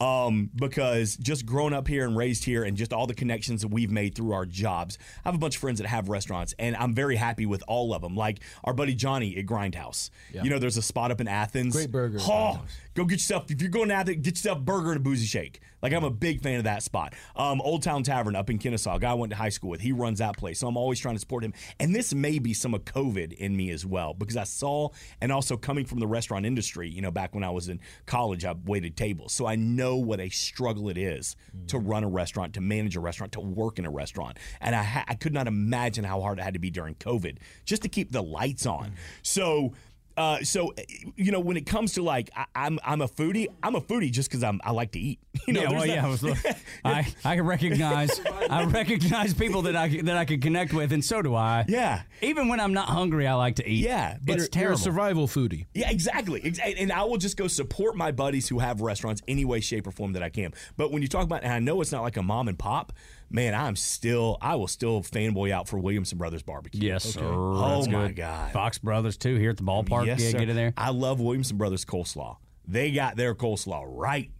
um, 0.00 0.50
because 0.54 1.16
just 1.16 1.46
growing 1.46 1.72
up 1.72 1.88
here 1.88 2.04
and 2.06 2.16
raised 2.16 2.44
here, 2.44 2.64
and 2.64 2.76
just 2.76 2.92
all 2.92 3.06
the 3.06 3.14
connections 3.14 3.62
that 3.62 3.68
we've 3.68 3.90
made 3.90 4.14
through 4.14 4.32
our 4.32 4.46
jobs. 4.46 4.98
I 5.24 5.28
have 5.28 5.34
a 5.34 5.38
bunch 5.38 5.56
of 5.56 5.60
friends 5.60 5.78
that 5.80 5.86
have 5.88 6.08
restaurants, 6.08 6.54
and 6.58 6.76
I'm 6.76 6.94
very 6.94 7.16
happy 7.16 7.46
with 7.46 7.62
all 7.68 7.94
of 7.94 8.02
them. 8.02 8.14
Like 8.14 8.40
our 8.64 8.72
buddy 8.72 8.94
Johnny 8.94 9.36
at 9.36 9.46
Grindhouse. 9.46 10.10
You 10.32 10.50
know, 10.50 10.58
there's 10.58 10.76
a 10.76 10.82
spot 10.82 11.10
up 11.10 11.20
in 11.20 11.28
Athens. 11.28 11.74
Great 11.74 11.90
burger 11.90 12.18
Oh, 12.20 12.60
go 12.94 13.04
get 13.04 13.14
yourself 13.14 13.50
if 13.50 13.60
you're 13.60 13.70
going 13.70 13.88
to 13.88 13.94
Athens, 13.94 14.16
get 14.22 14.34
yourself 14.36 14.58
a 14.58 14.60
burger 14.62 14.88
and 14.92 14.96
a 14.98 15.02
boozy 15.02 15.26
shake. 15.26 15.60
Like 15.82 15.92
I'm 15.92 16.04
a 16.04 16.10
big 16.10 16.42
fan 16.42 16.58
of 16.58 16.64
that 16.64 16.82
spot. 16.82 17.14
Um, 17.36 17.60
Old 17.60 17.82
Town 17.82 18.02
Tavern 18.02 18.36
up 18.36 18.50
in 18.50 18.58
Kennesaw, 18.58 18.96
a 18.96 18.98
guy 18.98 19.10
I 19.10 19.14
went 19.14 19.30
to 19.30 19.36
high 19.36 19.48
school 19.48 19.70
with. 19.70 19.80
He 19.80 19.92
runs 19.92 20.18
that 20.18 20.36
place, 20.36 20.58
so 20.58 20.68
I'm 20.68 20.76
always 20.76 20.98
trying 20.98 21.14
to 21.14 21.20
support 21.20 21.44
him. 21.44 21.52
And 21.78 21.94
this 21.94 22.14
may 22.14 22.38
be 22.38 22.54
some 22.54 22.74
of 22.74 22.84
COVID 22.84 23.32
in 23.32 23.56
me 23.56 23.70
as 23.70 23.86
well 23.86 24.14
because 24.14 24.36
I 24.36 24.44
saw, 24.44 24.88
and 25.20 25.30
also 25.30 25.56
coming 25.56 25.84
from 25.84 26.00
the 26.00 26.06
restaurant 26.06 26.46
industry. 26.46 26.88
You 26.88 27.02
know, 27.02 27.10
back 27.10 27.34
when 27.34 27.44
I 27.44 27.50
was 27.50 27.68
in 27.68 27.80
college, 28.06 28.44
I 28.44 28.54
waited 28.64 28.96
tables, 28.96 29.32
so 29.32 29.46
I 29.46 29.56
know 29.56 29.96
what 29.96 30.20
a 30.20 30.28
struggle 30.28 30.88
it 30.88 30.98
is 30.98 31.36
to 31.68 31.78
run 31.78 32.04
a 32.04 32.08
restaurant, 32.08 32.54
to 32.54 32.60
manage 32.60 32.96
a 32.96 33.00
restaurant, 33.00 33.32
to 33.32 33.40
work 33.40 33.78
in 33.78 33.86
a 33.86 33.90
restaurant. 33.90 34.38
And 34.60 34.74
I, 34.74 34.82
ha- 34.82 35.04
I 35.06 35.14
could 35.14 35.32
not 35.32 35.46
imagine 35.46 36.04
how 36.04 36.20
hard 36.20 36.38
it 36.38 36.42
had 36.42 36.54
to 36.54 36.60
be 36.60 36.70
during 36.70 36.94
COVID 36.96 37.38
just 37.64 37.82
to 37.82 37.88
keep 37.88 38.12
the 38.12 38.22
lights 38.22 38.66
on. 38.66 38.92
So 39.22 39.74
Uh, 40.18 40.42
so, 40.42 40.70
uh, 40.76 40.82
you 41.16 41.30
know, 41.32 41.40
when 41.40 41.56
it 41.56 41.64
comes 41.64 41.92
to 41.94 42.02
like, 42.02 42.28
I, 42.36 42.44
I'm 42.54 42.78
I'm 42.84 43.00
a 43.00 43.08
foodie. 43.08 43.46
I'm 43.62 43.76
a 43.76 43.80
foodie 43.80 44.10
just 44.10 44.28
because 44.28 44.42
I'm 44.42 44.60
I 44.64 44.72
like 44.72 44.92
to 44.92 44.98
eat. 44.98 45.20
You 45.46 45.54
know, 45.54 45.62
yeah, 45.62 45.70
well, 45.70 45.86
yeah, 45.86 46.04
I, 46.04 46.08
was, 46.08 46.24
I 46.84 47.14
I 47.24 47.38
recognize 47.38 48.20
I 48.50 48.64
recognize 48.80 49.32
people 49.32 49.62
that 49.62 49.76
I 49.76 49.88
that 50.02 50.16
I 50.16 50.24
could 50.26 50.42
connect 50.42 50.74
with, 50.74 50.92
and 50.92 51.02
so 51.02 51.22
do 51.22 51.34
I. 51.34 51.64
Yeah. 51.68 52.02
Even 52.20 52.48
when 52.48 52.60
I'm 52.60 52.74
not 52.74 52.88
hungry, 52.88 53.26
I 53.26 53.34
like 53.34 53.54
to 53.56 53.66
eat. 53.66 53.84
Yeah, 53.84 54.18
but 54.22 54.36
it's 54.36 54.48
terrible. 54.48 54.76
survival 54.78 55.26
foodie. 55.28 55.66
Yeah, 55.74 55.90
exactly. 55.90 56.42
Ex- 56.44 56.58
And 56.58 56.92
I 56.92 57.04
will 57.04 57.16
just 57.16 57.36
go 57.38 57.46
support 57.46 57.96
my 57.96 58.10
buddies 58.12 58.48
who 58.48 58.58
have 58.58 58.80
restaurants 58.82 59.22
any 59.28 59.44
way, 59.46 59.60
shape, 59.60 59.86
or 59.86 59.90
form 59.92 60.12
that 60.14 60.22
I 60.22 60.28
can. 60.28 60.52
But 60.76 60.90
when 60.92 61.00
you 61.02 61.08
talk 61.08 61.24
about, 61.24 61.44
and 61.44 61.52
I 61.52 61.60
know 61.60 61.80
it's 61.80 61.92
not 61.92 62.02
like 62.02 62.16
a 62.18 62.22
mom 62.22 62.48
and 62.48 62.58
pop, 62.58 62.92
man, 63.30 63.54
I'm 63.54 63.76
still, 63.76 64.38
I 64.40 64.54
will 64.56 64.68
still 64.68 65.02
fanboy 65.02 65.50
out 65.50 65.68
for 65.68 65.78
Williamson 65.78 66.18
Brothers 66.18 66.42
Barbecue. 66.42 66.80
Yes, 66.86 67.04
sir. 67.04 67.20
Oh 67.22 67.76
That's 67.76 67.88
my 67.88 68.06
good. 68.08 68.16
God. 68.16 68.52
Fox 68.52 68.78
Brothers 68.78 69.16
too 69.16 69.36
here 69.36 69.50
at 69.50 69.56
the 69.56 69.62
ballpark. 69.62 70.06
Yes, 70.06 70.20
yeah, 70.20 70.30
sir. 70.30 70.38
get 70.38 70.48
in 70.48 70.56
there. 70.56 70.74
I 70.76 70.90
love 70.90 71.20
Williamson 71.20 71.56
Brothers 71.56 71.84
coleslaw. 71.84 72.36
They 72.66 72.90
got 72.90 73.16
their 73.16 73.34
coleslaw 73.34 73.84
right. 73.86 74.30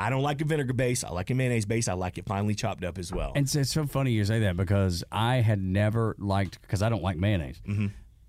I 0.00 0.10
don't 0.10 0.22
like 0.22 0.40
a 0.40 0.44
vinegar 0.44 0.74
base. 0.74 1.02
I 1.02 1.10
like 1.10 1.30
a 1.30 1.34
mayonnaise 1.34 1.66
base. 1.66 1.88
I 1.88 1.94
like 1.94 2.18
it 2.18 2.26
finely 2.26 2.54
chopped 2.54 2.84
up 2.84 2.98
as 2.98 3.12
well. 3.12 3.32
And 3.34 3.46
it's, 3.46 3.56
it's 3.56 3.72
so 3.72 3.84
funny 3.84 4.12
you 4.12 4.24
say 4.24 4.40
that 4.40 4.56
because 4.56 5.02
I 5.10 5.36
had 5.36 5.60
never 5.60 6.14
liked 6.18 6.60
because 6.62 6.82
I 6.82 6.88
don't 6.88 7.02
like 7.02 7.16
mayonnaise. 7.16 7.60
Mm-hmm. 7.66 7.86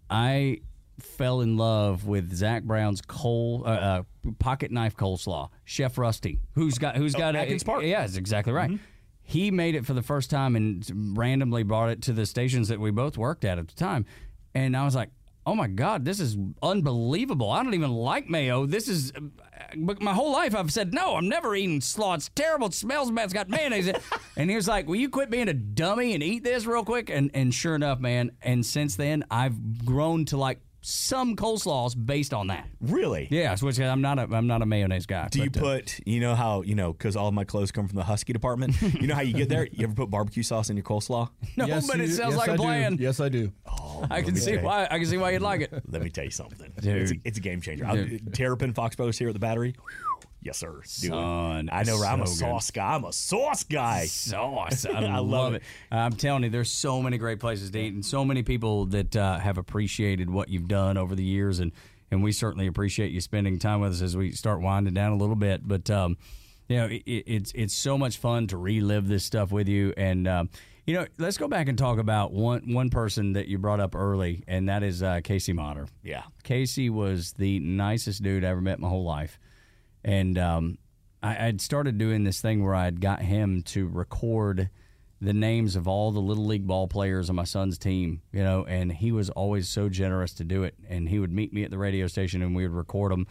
I 0.09 0.61
fell 0.99 1.41
in 1.41 1.57
love 1.57 2.07
with 2.07 2.33
Zac 2.33 2.63
Brown's 2.63 3.01
coal 3.01 3.63
uh, 3.65 3.69
uh, 3.69 4.03
pocket 4.39 4.71
knife 4.71 4.97
coleslaw. 4.97 5.49
Chef 5.63 5.97
Rusty, 5.97 6.39
who's 6.55 6.79
got 6.79 6.95
who's 6.95 7.13
got 7.13 7.35
a, 7.35 7.39
Oh, 7.39 7.41
Atkins 7.41 7.63
Park. 7.63 7.81
Mm-hmm. 7.81 7.89
Yeah, 7.89 8.01
that's 8.01 8.17
exactly 8.17 8.51
right. 8.53 8.71
He 9.29 9.51
made 9.51 9.75
it 9.75 9.85
for 9.85 9.93
the 9.93 10.01
first 10.01 10.31
time 10.31 10.55
and 10.55 11.15
randomly 11.15 11.61
brought 11.61 11.91
it 11.91 12.01
to 12.03 12.13
the 12.13 12.25
stations 12.25 12.67
that 12.69 12.79
we 12.79 12.89
both 12.89 13.15
worked 13.15 13.45
at 13.45 13.59
at 13.59 13.67
the 13.67 13.75
time, 13.75 14.07
and 14.55 14.75
I 14.75 14.83
was 14.85 14.95
like. 14.95 15.11
Oh 15.45 15.55
my 15.55 15.67
God, 15.67 16.05
this 16.05 16.19
is 16.19 16.37
unbelievable. 16.61 17.49
I 17.49 17.63
don't 17.63 17.73
even 17.73 17.89
like 17.89 18.29
mayo. 18.29 18.67
This 18.67 18.87
is, 18.87 19.11
but 19.75 19.99
my 19.99 20.13
whole 20.13 20.31
life 20.31 20.53
I've 20.53 20.71
said, 20.71 20.93
no, 20.93 21.15
I'm 21.15 21.27
never 21.27 21.55
eating 21.55 21.81
slaw. 21.81 22.13
It's 22.13 22.29
terrible. 22.35 22.67
It 22.67 22.75
smells 22.75 23.09
bad. 23.09 23.23
It's 23.23 23.33
got 23.33 23.49
mayonnaise 23.49 23.87
in 23.87 23.95
it. 23.95 24.03
And 24.37 24.49
he 24.49 24.55
was 24.55 24.67
like, 24.67 24.87
will 24.87 24.97
you 24.97 25.09
quit 25.09 25.31
being 25.31 25.47
a 25.47 25.53
dummy 25.53 26.13
and 26.13 26.21
eat 26.21 26.43
this 26.43 26.67
real 26.67 26.83
quick? 26.83 27.09
And, 27.09 27.31
and 27.33 27.51
sure 27.51 27.73
enough, 27.73 27.99
man, 27.99 28.31
and 28.43 28.63
since 28.63 28.95
then, 28.95 29.23
I've 29.31 29.85
grown 29.85 30.25
to 30.25 30.37
like 30.37 30.59
some 30.81 31.35
coleslaws 31.35 31.93
based 31.95 32.33
on 32.33 32.47
that. 32.47 32.67
really? 32.79 33.27
Yeah, 33.31 33.55
which 33.57 33.79
I'm 33.79 34.01
not 34.01 34.19
a 34.19 34.23
I'm 34.31 34.47
not 34.47 34.61
a 34.61 34.65
mayonnaise 34.65 35.05
guy. 35.05 35.27
Do 35.29 35.43
you 35.43 35.49
but, 35.49 35.59
uh, 35.59 35.61
put, 35.61 35.99
you 36.07 36.19
know 36.19 36.35
how, 36.35 36.61
you 36.61 36.75
know, 36.75 36.93
because 36.93 37.15
all 37.15 37.27
of 37.27 37.33
my 37.33 37.43
clothes 37.43 37.71
come 37.71 37.87
from 37.87 37.97
the 37.97 38.03
Husky 38.03 38.33
department? 38.33 38.81
you 38.81 39.07
know 39.07 39.15
how 39.15 39.21
you 39.21 39.33
get 39.33 39.49
there? 39.49 39.67
You 39.71 39.85
ever 39.85 39.93
put 39.93 40.09
barbecue 40.09 40.43
sauce 40.43 40.69
in 40.69 40.77
your 40.77 40.83
coleslaw? 40.83 41.29
no, 41.57 41.65
yes, 41.65 41.87
but 41.87 41.99
it 41.99 42.09
sounds 42.09 42.35
yes, 42.35 42.37
like 42.37 42.49
a 42.49 42.53
I 42.53 42.55
do. 42.55 42.63
plan. 42.63 42.97
Yes, 42.99 43.19
I 43.19 43.29
do. 43.29 43.51
Oh, 43.65 44.07
I 44.09 44.21
can 44.21 44.35
see 44.35 44.57
why 44.57 44.87
I 44.89 44.97
can 44.99 45.05
see 45.05 45.17
why 45.17 45.31
you'd 45.31 45.41
like 45.41 45.61
it. 45.61 45.73
Let 45.89 46.01
me 46.01 46.09
tell 46.09 46.23
you 46.23 46.31
something. 46.31 46.71
Dude. 46.79 46.95
It's, 46.95 47.11
a, 47.11 47.15
it's 47.25 47.37
a 47.37 47.41
game 47.41 47.61
changer. 47.61 47.85
I'll- 47.85 48.07
Terrapin 48.33 48.73
Fox 48.73 48.95
Brothers 48.95 49.17
here 49.17 49.27
at 49.27 49.33
the 49.33 49.39
battery. 49.39 49.75
Yes, 50.41 50.57
sir. 50.57 50.79
It. 50.79 50.87
Son, 50.87 51.69
I 51.71 51.83
know. 51.83 52.01
I'm 52.03 52.21
a 52.21 52.25
good. 52.25 52.33
sauce 52.33 52.71
guy. 52.71 52.95
I'm 52.95 53.03
a 53.03 53.11
sauce 53.11 53.63
guy. 53.63 54.05
sauce. 54.05 54.85
I, 54.85 54.91
I 54.91 55.17
love, 55.17 55.27
love 55.27 55.53
it. 55.55 55.63
I'm 55.91 56.13
telling 56.13 56.43
you, 56.43 56.49
there's 56.49 56.71
so 56.71 57.01
many 57.01 57.17
great 57.17 57.39
places 57.39 57.71
to 57.71 57.79
eat, 57.79 57.93
and 57.93 58.05
so 58.05 58.23
many 58.23 58.43
people 58.43 58.85
that 58.87 59.15
uh, 59.15 59.37
have 59.39 59.57
appreciated 59.57 60.29
what 60.29 60.49
you've 60.49 60.67
done 60.67 60.97
over 60.97 61.15
the 61.15 61.23
years, 61.23 61.59
and 61.59 61.71
and 62.11 62.23
we 62.23 62.31
certainly 62.31 62.67
appreciate 62.67 63.11
you 63.11 63.21
spending 63.21 63.59
time 63.59 63.81
with 63.81 63.91
us 63.91 64.01
as 64.01 64.15
we 64.15 64.31
start 64.31 64.61
winding 64.61 64.93
down 64.93 65.11
a 65.11 65.17
little 65.17 65.35
bit. 65.35 65.67
But 65.67 65.89
um, 65.89 66.17
you 66.69 66.77
know, 66.77 66.85
it, 66.85 67.03
it's 67.05 67.51
it's 67.53 67.73
so 67.73 67.97
much 67.97 68.17
fun 68.17 68.47
to 68.47 68.57
relive 68.57 69.07
this 69.07 69.25
stuff 69.25 69.51
with 69.51 69.67
you, 69.67 69.93
and 69.97 70.27
um, 70.27 70.49
you 70.85 70.95
know, 70.95 71.05
let's 71.17 71.37
go 71.37 71.47
back 71.47 71.67
and 71.67 71.77
talk 71.77 71.99
about 71.99 72.31
one 72.31 72.73
one 72.73 72.89
person 72.89 73.33
that 73.33 73.47
you 73.47 73.57
brought 73.57 73.79
up 73.79 73.93
early, 73.93 74.43
and 74.47 74.69
that 74.69 74.83
is 74.83 75.03
uh, 75.03 75.19
Casey 75.23 75.53
Motter. 75.53 75.87
Yeah. 76.01 76.23
Casey 76.43 76.89
was 76.89 77.33
the 77.33 77.59
nicest 77.59 78.23
dude 78.23 78.43
I 78.43 78.47
ever 78.47 78.61
met 78.61 78.77
in 78.77 78.81
my 78.81 78.89
whole 78.89 79.03
life. 79.03 79.37
And 80.03 80.37
um, 80.37 80.77
I, 81.21 81.47
I'd 81.47 81.61
started 81.61 81.97
doing 81.97 82.23
this 82.23 82.41
thing 82.41 82.63
where 82.63 82.75
I'd 82.75 83.01
got 83.01 83.21
him 83.21 83.61
to 83.63 83.87
record 83.87 84.69
the 85.21 85.33
names 85.33 85.75
of 85.75 85.87
all 85.87 86.11
the 86.11 86.19
little 86.19 86.45
league 86.45 86.65
ball 86.65 86.87
players 86.87 87.29
on 87.29 87.35
my 87.35 87.43
son's 87.43 87.77
team, 87.77 88.21
you 88.31 88.41
know, 88.41 88.65
and 88.65 88.91
he 88.91 89.11
was 89.11 89.29
always 89.29 89.67
so 89.67 89.89
generous 89.89 90.33
to 90.35 90.45
do 90.45 90.63
it. 90.63 90.75
And 90.87 91.09
he 91.09 91.19
would 91.19 91.31
meet 91.33 91.51
me 91.51 91.63
at 91.63 91.71
the 91.71 91.77
radio 91.77 92.07
station 92.07 92.41
and 92.41 92.55
we 92.55 92.63
would 92.63 92.75
record 92.75 93.11
them. 93.11 93.27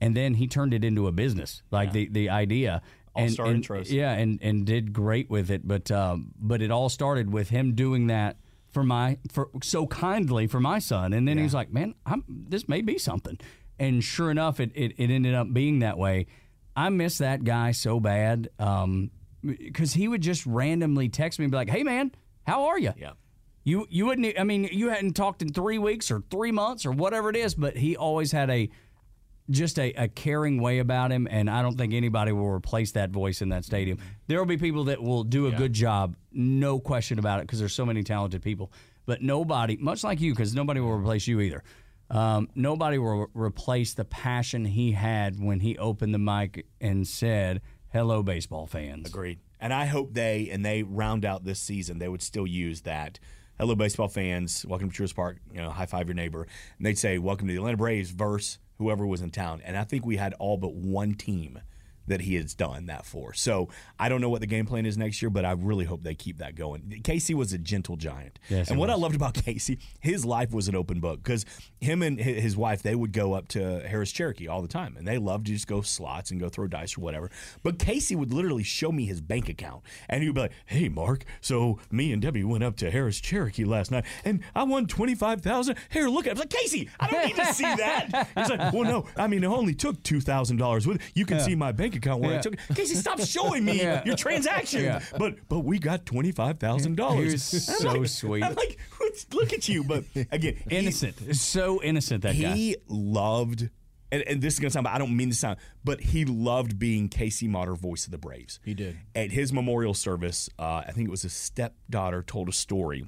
And 0.00 0.16
then 0.16 0.34
he 0.34 0.46
turned 0.46 0.72
it 0.72 0.84
into 0.84 1.08
a 1.08 1.12
business, 1.12 1.62
like 1.70 1.92
the, 1.92 2.08
the 2.08 2.30
idea. 2.30 2.82
And, 3.14 3.28
All-star 3.30 3.46
and- 3.46 3.64
intros. 3.64 3.90
Yeah, 3.90 4.12
and, 4.12 4.38
and 4.40 4.64
did 4.64 4.92
great 4.92 5.28
with 5.28 5.50
it. 5.50 5.66
But 5.66 5.90
um, 5.90 6.32
but 6.38 6.62
it 6.62 6.70
all 6.70 6.88
started 6.88 7.32
with 7.32 7.50
him 7.50 7.74
doing 7.74 8.06
that 8.06 8.36
for 8.72 8.82
my 8.82 9.18
for 9.30 9.50
so 9.62 9.86
kindly 9.86 10.46
for 10.46 10.60
my 10.60 10.78
son. 10.78 11.12
And 11.12 11.28
then 11.28 11.36
he 11.36 11.42
was 11.44 11.52
like, 11.54 11.70
Man, 11.70 11.94
I'm 12.06 12.24
this 12.28 12.68
may 12.68 12.80
be 12.80 12.96
something. 12.98 13.38
And 13.82 14.02
sure 14.02 14.30
enough, 14.30 14.60
it, 14.60 14.70
it, 14.76 14.92
it 14.96 15.10
ended 15.10 15.34
up 15.34 15.52
being 15.52 15.80
that 15.80 15.98
way. 15.98 16.26
I 16.76 16.88
miss 16.88 17.18
that 17.18 17.42
guy 17.42 17.72
so 17.72 17.98
bad 17.98 18.48
um, 18.60 19.10
because 19.42 19.92
he 19.92 20.06
would 20.06 20.20
just 20.20 20.46
randomly 20.46 21.08
text 21.08 21.40
me 21.40 21.46
and 21.46 21.50
be 21.50 21.56
like, 21.56 21.68
"Hey, 21.68 21.82
man, 21.82 22.12
how 22.46 22.66
are 22.66 22.78
you?" 22.78 22.92
Yeah. 22.96 23.14
You 23.64 23.88
you 23.90 24.06
wouldn't. 24.06 24.38
I 24.38 24.44
mean, 24.44 24.68
you 24.70 24.90
hadn't 24.90 25.14
talked 25.14 25.42
in 25.42 25.52
three 25.52 25.78
weeks 25.78 26.12
or 26.12 26.22
three 26.30 26.52
months 26.52 26.86
or 26.86 26.92
whatever 26.92 27.28
it 27.28 27.34
is, 27.34 27.56
but 27.56 27.76
he 27.76 27.96
always 27.96 28.30
had 28.30 28.50
a 28.50 28.70
just 29.50 29.80
a, 29.80 29.92
a 29.94 30.06
caring 30.06 30.60
way 30.60 30.78
about 30.78 31.10
him, 31.10 31.26
and 31.28 31.50
I 31.50 31.60
don't 31.60 31.76
think 31.76 31.92
anybody 31.92 32.30
will 32.30 32.50
replace 32.50 32.92
that 32.92 33.10
voice 33.10 33.42
in 33.42 33.48
that 33.48 33.64
stadium. 33.64 33.98
Mm-hmm. 33.98 34.08
There 34.28 34.38
will 34.38 34.46
be 34.46 34.58
people 34.58 34.84
that 34.84 35.02
will 35.02 35.24
do 35.24 35.48
a 35.48 35.52
good 35.52 35.72
job, 35.72 36.14
no 36.30 36.78
question 36.78 37.18
about 37.18 37.40
it, 37.40 37.48
because 37.48 37.58
there's 37.58 37.74
so 37.74 37.84
many 37.84 38.04
talented 38.04 38.42
people. 38.42 38.72
But 39.06 39.22
nobody, 39.22 39.76
much 39.76 40.04
like 40.04 40.20
you, 40.20 40.32
because 40.32 40.54
nobody 40.54 40.78
will 40.78 40.92
replace 40.92 41.26
you 41.26 41.40
either. 41.40 41.64
Um, 42.12 42.50
nobody 42.54 42.98
will 42.98 43.28
replace 43.32 43.94
the 43.94 44.04
passion 44.04 44.66
he 44.66 44.92
had 44.92 45.40
when 45.40 45.60
he 45.60 45.78
opened 45.78 46.12
the 46.12 46.18
mic 46.18 46.66
and 46.78 47.08
said, 47.08 47.62
"Hello, 47.90 48.22
baseball 48.22 48.66
fans." 48.66 49.08
Agreed. 49.08 49.38
And 49.58 49.72
I 49.72 49.86
hope 49.86 50.12
they 50.12 50.50
and 50.50 50.62
they 50.64 50.82
round 50.82 51.24
out 51.24 51.44
this 51.44 51.58
season. 51.58 51.98
They 51.98 52.08
would 52.08 52.20
still 52.20 52.46
use 52.46 52.82
that. 52.82 53.18
Hello, 53.58 53.74
baseball 53.74 54.08
fans. 54.08 54.66
Welcome 54.68 54.90
to 54.90 55.02
Truist 55.02 55.14
Park. 55.14 55.38
You 55.50 55.62
know, 55.62 55.70
high 55.70 55.86
five 55.86 56.06
your 56.06 56.14
neighbor. 56.14 56.42
And 56.76 56.86
they'd 56.86 56.98
say, 56.98 57.16
"Welcome 57.16 57.48
to 57.48 57.54
the 57.54 57.58
Atlanta 57.58 57.78
Braves." 57.78 58.10
Verse 58.10 58.58
whoever 58.76 59.06
was 59.06 59.22
in 59.22 59.30
town. 59.30 59.62
And 59.64 59.78
I 59.78 59.84
think 59.84 60.04
we 60.04 60.16
had 60.16 60.34
all 60.34 60.58
but 60.58 60.74
one 60.74 61.14
team 61.14 61.60
that 62.06 62.22
he 62.22 62.34
has 62.36 62.54
done 62.54 62.86
that 62.86 63.06
for. 63.06 63.32
So 63.32 63.68
I 63.98 64.08
don't 64.08 64.20
know 64.20 64.28
what 64.28 64.40
the 64.40 64.46
game 64.46 64.66
plan 64.66 64.86
is 64.86 64.96
next 64.98 65.22
year, 65.22 65.30
but 65.30 65.44
I 65.44 65.52
really 65.52 65.84
hope 65.84 66.02
they 66.02 66.14
keep 66.14 66.38
that 66.38 66.54
going. 66.54 67.00
Casey 67.04 67.34
was 67.34 67.52
a 67.52 67.58
gentle 67.58 67.96
giant. 67.96 68.38
Yes, 68.48 68.70
and 68.70 68.78
what 68.78 68.90
I 68.90 68.94
loved 68.94 69.14
about 69.14 69.34
Casey, 69.44 69.78
his 70.00 70.24
life 70.24 70.52
was 70.52 70.68
an 70.68 70.74
open 70.74 71.00
book 71.00 71.22
because 71.22 71.44
him 71.80 72.02
and 72.02 72.18
his 72.18 72.56
wife, 72.56 72.82
they 72.82 72.94
would 72.94 73.12
go 73.12 73.32
up 73.34 73.48
to 73.48 73.58
Harrah's 73.58 74.12
Cherokee 74.12 74.48
all 74.48 74.62
the 74.62 74.68
time 74.68 74.96
and 74.96 75.06
they 75.06 75.18
loved 75.18 75.46
to 75.46 75.52
just 75.52 75.66
go 75.66 75.80
slots 75.82 76.30
and 76.30 76.40
go 76.40 76.48
throw 76.48 76.66
dice 76.66 76.96
or 76.96 77.00
whatever. 77.00 77.30
But 77.62 77.78
Casey 77.78 78.16
would 78.16 78.32
literally 78.32 78.62
show 78.62 78.92
me 78.92 79.06
his 79.06 79.20
bank 79.20 79.48
account 79.48 79.82
and 80.08 80.22
he'd 80.22 80.34
be 80.34 80.40
like, 80.40 80.52
hey, 80.66 80.88
Mark, 80.88 81.24
so 81.40 81.78
me 81.90 82.12
and 82.12 82.20
Debbie 82.20 82.44
went 82.44 82.64
up 82.64 82.76
to 82.76 82.90
Harrah's 82.90 83.20
Cherokee 83.20 83.64
last 83.64 83.90
night 83.90 84.04
and 84.24 84.40
I 84.54 84.64
won 84.64 84.86
25000 84.86 85.76
Here, 85.90 86.08
look 86.08 86.26
at 86.26 86.28
it. 86.28 86.30
I 86.30 86.32
was 86.32 86.40
like, 86.40 86.50
Casey, 86.50 86.88
I 87.00 87.10
don't 87.10 87.26
need 87.26 87.36
to 87.36 87.54
see 87.54 87.64
that. 87.64 88.28
He's 88.36 88.50
like, 88.50 88.72
well, 88.72 88.84
no, 88.84 89.06
I 89.16 89.26
mean, 89.26 89.44
it 89.44 89.48
only 89.48 89.74
took 89.74 90.02
$2,000 90.02 90.86
with 90.86 90.96
it. 90.96 91.02
You 91.14 91.26
can 91.26 91.40
see 91.40 91.54
my 91.54 91.72
bank 91.72 91.91
account 91.96 92.20
where 92.22 92.30
I 92.32 92.34
Yeah. 92.34 92.40
took 92.40 92.54
it. 92.54 92.60
Casey, 92.74 92.94
stop 92.94 93.20
showing 93.20 93.64
me 93.64 93.78
Yeah. 93.82 94.02
your 94.04 94.16
transaction. 94.16 94.84
Yeah. 94.84 95.02
But 95.18 95.36
but 95.48 95.60
we 95.60 95.78
got 95.78 96.04
$25,000. 96.04 97.16
He 97.26 97.32
was 97.32 97.42
so 97.44 98.04
sweet. 98.04 98.42
I'm 98.42 98.54
like, 98.54 98.78
look 99.32 99.52
at 99.52 99.68
you. 99.68 99.84
But 99.84 100.04
again, 100.30 100.56
he- 100.68 100.76
innocent, 100.76 101.36
so 101.36 101.82
innocent 101.82 102.22
that 102.22 102.38
guy. 102.40 102.52
He 102.54 102.76
loved, 102.88 103.68
and, 104.10 104.22
and 104.22 104.42
this 104.42 104.54
is 104.54 104.60
going 104.60 104.70
to 104.70 104.72
sound, 104.72 104.84
but 104.84 104.92
I 104.92 104.98
don't 104.98 105.16
mean 105.16 105.30
to 105.30 105.36
sound, 105.36 105.58
but 105.84 106.00
he 106.00 106.24
loved 106.24 106.78
being 106.78 107.08
Casey 107.08 107.48
Motter, 107.48 107.74
voice 107.74 108.04
of 108.06 108.10
the 108.12 108.18
Braves. 108.18 108.60
He 108.64 108.74
did. 108.74 108.98
At 109.14 109.30
his 109.30 109.52
memorial 109.52 109.94
service, 109.94 110.48
uh, 110.58 110.82
I 110.86 110.92
think 110.92 111.08
it 111.08 111.10
was 111.10 111.22
his 111.22 111.32
stepdaughter 111.32 112.22
told 112.22 112.48
a 112.48 112.52
story 112.52 113.06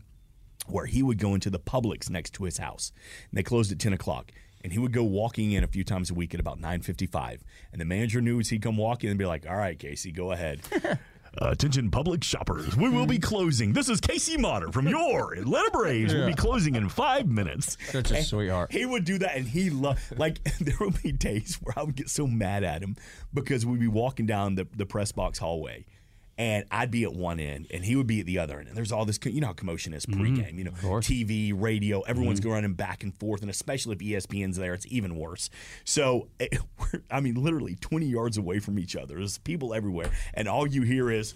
where 0.67 0.87
he 0.87 1.03
would 1.03 1.19
go 1.19 1.35
into 1.35 1.51
the 1.51 1.59
Publix 1.59 2.09
next 2.09 2.33
to 2.35 2.45
his 2.45 2.57
house. 2.57 2.91
And 3.31 3.37
they 3.37 3.43
closed 3.43 3.71
at 3.71 3.79
10 3.79 3.93
o'clock. 3.93 4.33
And 4.65 4.73
he 4.73 4.79
would 4.79 4.93
go 4.93 5.05
walking 5.05 5.53
in 5.53 5.63
a 5.63 5.67
few 5.67 5.85
times 5.85 6.11
a 6.11 6.15
week 6.15 6.33
at 6.33 6.41
about 6.41 6.59
9.55. 6.59 7.41
And 7.71 7.81
the 7.81 7.85
manager 7.85 8.23
knew 8.23 8.41
as 8.41 8.49
he'd 8.49 8.63
come 8.63 8.79
walking 8.79 9.11
and 9.11 9.19
be 9.19 9.27
like, 9.27 9.47
all 9.47 9.57
right, 9.57 9.79
Casey, 9.79 10.11
go 10.11 10.33
ahead. 10.33 10.63
Uh, 10.83 10.97
attention 11.51 11.91
public 11.91 12.25
shoppers, 12.25 12.75
we 12.75 12.89
will 12.89 13.05
be 13.05 13.19
closing. 13.19 13.75
This 13.75 13.91
is 13.91 14.01
Casey 14.01 14.39
Motter 14.39 14.73
from 14.73 14.89
your 14.89 15.35
Atlanta 15.35 15.71
Braves. 15.71 16.15
We'll 16.15 16.27
be 16.27 16.35
closing 16.35 16.77
in 16.77 16.89
five 16.89 17.29
minutes. 17.29 17.77
Such 17.91 18.11
a 18.11 18.23
sweetheart. 18.23 18.73
He 18.73 18.87
would 18.87 19.05
do 19.05 19.19
that, 19.19 19.37
and 19.37 19.47
he 19.47 19.69
loved. 19.69 20.19
Like 20.19 20.43
there 20.61 20.77
would 20.81 21.03
be 21.03 21.13
days 21.13 21.59
where 21.61 21.75
I 21.77 21.83
would 21.83 21.97
get 21.97 22.09
so 22.09 22.27
mad 22.27 22.65
at 22.65 22.83
him 22.83 22.97
because 23.35 23.67
we'd 23.67 23.81
be 23.81 23.87
walking 23.87 24.25
down 24.25 24.55
the, 24.55 24.67
the 24.75 24.87
press 24.87 25.13
box 25.13 25.39
hallway, 25.39 25.85
and 26.37 26.65
I'd 26.71 26.91
be 26.91 27.05
at 27.05 27.13
one 27.13 27.39
end, 27.39 27.67
and 27.71 27.85
he 27.85 27.95
would 27.97 28.07
be 28.07 28.21
at 28.21 28.27
the 28.27 28.39
other 28.39 28.59
end, 28.59 28.69
and 28.69 28.77
there's 28.77 28.93
all 28.93 29.05
this, 29.05 29.19
you 29.25 29.41
know 29.41 29.49
how 29.49 29.53
commotion 29.53 29.95
is 29.95 30.07
mm-hmm. 30.07 30.21
pregame. 30.21 30.59
You 30.59 30.65
know, 30.65 30.73
TV, 30.73 31.53
radio, 31.55 32.01
everyone's 32.03 32.41
going 32.41 32.55
running 32.55 32.75
back 32.75 33.03
and 33.03 33.15
forth, 33.15 33.43
and 33.43 33.51
especially 33.51 33.95
if 33.95 34.25
ESPN's 34.25 34.57
there, 34.57 34.75
it's 34.75 34.87
even 34.89 35.17
worse. 35.17 35.51
So, 35.85 36.29
it, 36.39 36.49
eh, 36.53 36.59
we're, 36.79 37.03
I 37.11 37.21
mean, 37.21 37.35
literally 37.35 37.77
20 37.77 38.07
yards 38.07 38.39
away 38.39 38.59
from 38.59 38.79
each 38.79 38.97
other. 38.97 39.17
There's 39.17 39.39
people 39.39 39.75
everywhere, 39.75 40.11
and 40.33 40.49
all 40.49 40.67
you 40.67 40.83
hear 40.83 41.11
is. 41.11 41.35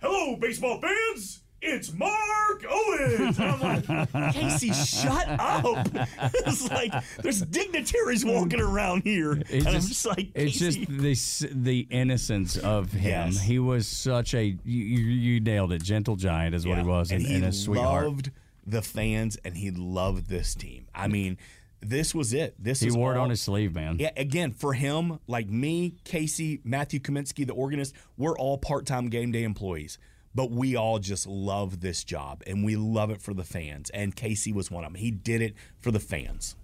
Hello, 0.00 0.36
baseball 0.36 0.80
fans! 0.80 1.42
It's 1.60 1.92
Mark 1.92 2.64
Owens. 2.70 3.38
And 3.38 3.50
I'm 3.50 3.60
like, 3.60 4.32
Casey, 4.34 4.72
shut 4.72 5.26
up. 5.28 5.88
it's 6.46 6.70
like 6.70 6.92
there's 7.22 7.40
dignitaries 7.42 8.24
walking 8.24 8.60
around 8.60 9.02
here. 9.02 9.32
It's 9.32 9.50
and 9.50 9.68
I'm 9.68 9.74
just, 9.74 9.88
just 9.88 10.06
like, 10.06 10.28
it's 10.34 10.58
Casey. 10.58 10.86
just 10.86 11.50
the 11.52 11.54
the 11.62 11.86
innocence 11.90 12.56
of 12.56 12.92
him. 12.92 13.32
Yes. 13.32 13.40
He 13.42 13.58
was 13.58 13.88
such 13.88 14.34
a 14.34 14.44
you, 14.44 14.84
you 14.84 15.40
nailed 15.40 15.72
it. 15.72 15.82
Gentle 15.82 16.14
giant 16.16 16.54
is 16.54 16.66
what 16.66 16.78
he 16.78 16.84
was, 16.84 17.10
and, 17.10 17.20
and 17.20 17.28
he 17.28 17.34
and 17.36 17.44
a 17.46 17.52
sweetheart. 17.52 18.04
loved 18.04 18.30
the 18.66 18.82
fans, 18.82 19.36
and 19.44 19.56
he 19.56 19.70
loved 19.72 20.28
this 20.28 20.54
team. 20.54 20.86
I 20.94 21.08
mean, 21.08 21.38
this 21.80 22.14
was 22.14 22.32
it. 22.34 22.54
This 22.62 22.80
He 22.80 22.86
is 22.88 22.96
wore 22.96 23.14
it 23.14 23.16
all- 23.16 23.24
on 23.24 23.30
his 23.30 23.40
sleeve, 23.40 23.74
man. 23.74 23.96
Yeah, 23.98 24.10
again, 24.16 24.52
for 24.52 24.74
him, 24.74 25.18
like 25.26 25.48
me, 25.48 25.96
Casey, 26.04 26.60
Matthew 26.64 27.00
Kaminski, 27.00 27.46
the 27.46 27.52
organist, 27.54 27.94
we're 28.16 28.38
all 28.38 28.58
part 28.58 28.86
time 28.86 29.08
game 29.08 29.32
day 29.32 29.42
employees. 29.42 29.98
But 30.34 30.50
we 30.50 30.76
all 30.76 30.98
just 30.98 31.26
love 31.26 31.80
this 31.80 32.04
job 32.04 32.42
and 32.46 32.64
we 32.64 32.76
love 32.76 33.10
it 33.10 33.20
for 33.20 33.34
the 33.34 33.44
fans. 33.44 33.90
And 33.90 34.14
Casey 34.14 34.52
was 34.52 34.70
one 34.70 34.84
of 34.84 34.92
them. 34.92 35.00
He 35.00 35.10
did 35.10 35.42
it 35.42 35.54
for 35.80 35.90
the 35.90 36.00
fans. 36.00 36.54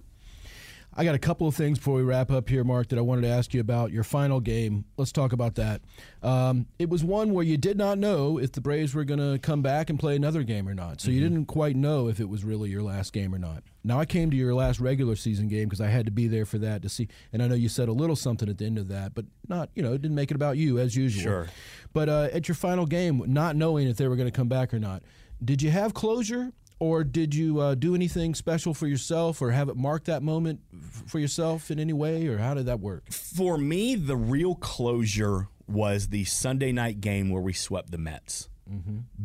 I 0.97 1.05
got 1.05 1.15
a 1.15 1.19
couple 1.19 1.49
of 1.49 1.57
things 1.57 1.79
before 1.79 1.95
we 1.95 2.03
wrap 2.03 2.31
up 2.31 2.49
here, 2.49 2.63
Mark, 2.63 2.89
that 2.89 2.99
I 2.99 3.03
wanted 3.03 3.23
to 3.23 3.29
ask 3.29 3.53
you 3.53 3.61
about. 3.61 3.91
Your 3.91 4.05
final 4.05 4.41
game. 4.41 4.85
Let's 4.97 5.11
talk 5.11 5.33
about 5.33 5.57
that. 5.57 5.81
Um, 6.23 6.67
it 6.79 6.89
was 6.89 7.03
one 7.03 7.33
where 7.33 7.45
you 7.45 7.57
did 7.57 7.77
not 7.77 7.99
know 7.99 8.39
if 8.39 8.53
the 8.53 8.61
Braves 8.61 8.95
were 8.95 9.05
going 9.05 9.19
to 9.19 9.39
come 9.39 9.61
back 9.61 9.91
and 9.91 9.99
play 9.99 10.15
another 10.15 10.45
game 10.45 10.69
or 10.69 10.75
not. 10.75 11.01
So 11.01 11.11
you 11.11 11.21
didn't 11.21 11.47
quite 11.47 11.75
know 11.75 12.09
if 12.09 12.21
it 12.21 12.29
was 12.29 12.45
really 12.45 12.71
your 12.71 12.83
last 12.83 13.13
game 13.13 13.35
or 13.35 13.39
not. 13.39 13.65
Now 13.83 13.99
I 13.99 14.05
came 14.05 14.31
to 14.31 14.37
your 14.37 14.55
last 14.55 14.81
regular 14.81 15.17
season 15.17 15.49
game 15.49 15.69
because 15.69 15.81
I 15.81 15.89
had 15.89 16.07
to 16.07 16.13
be 16.13 16.29
there 16.29 16.47
for 16.47 16.59
that 16.59 16.83
to 16.83 16.89
see. 16.89 17.09
And 17.33 17.43
I 17.43 17.49
know 17.49 17.55
you 17.55 17.69
said 17.69 17.89
a 17.89 17.93
little 17.93 18.17
something 18.17 18.49
at 18.49 18.59
the 18.59 18.65
end 18.65 18.79
of 18.79 18.89
that, 18.89 19.15
but 19.15 19.25
not, 19.49 19.71
you 19.75 19.83
know, 19.83 19.93
it 19.93 20.01
didn't 20.01 20.15
make 20.15 20.31
it 20.31 20.35
about 20.35 20.57
you 20.57 20.79
as 20.79 20.97
usual. 20.97 21.23
Sure. 21.23 21.49
But 21.93 22.09
uh, 22.09 22.29
at 22.33 22.49
your 22.49 22.55
final 22.55 22.87
game, 22.87 23.23
not 23.27 23.57
knowing 23.57 23.89
if 23.89 23.97
they 23.97 24.09
were 24.09 24.17
going 24.17 24.31
to 24.31 24.37
come 24.37 24.49
back 24.49 24.73
or 24.73 24.79
not, 24.79 25.03
did 25.45 25.61
you 25.61 25.71
have 25.71 25.93
closure? 25.93 26.53
Or 26.81 27.05
did 27.05 27.35
you 27.35 27.61
uh, 27.61 27.75
do 27.77 27.95
anything 27.95 28.35
special 28.35 28.75
for 28.75 28.87
yourself, 28.87 29.41
or 29.41 29.53
have 29.53 29.69
it 29.69 29.77
mark 29.77 30.05
that 30.05 30.23
moment 30.23 30.61
for 31.07 31.19
yourself 31.19 31.71
in 31.71 31.79
any 31.79 31.93
way, 31.93 32.27
or 32.27 32.39
how 32.39 32.55
did 32.55 32.67
that 32.67 32.81
work? 32.81 33.11
For 33.13 33.57
me, 33.57 33.95
the 33.95 34.17
real 34.17 34.55
closure 34.57 35.49
was 35.67 36.09
the 36.09 36.25
Sunday 36.25 36.73
night 36.73 37.01
game 37.01 37.31
where 37.31 37.43
we 37.43 37.53
swept 37.53 37.91
the 37.91 37.99
Mets. 37.99 38.49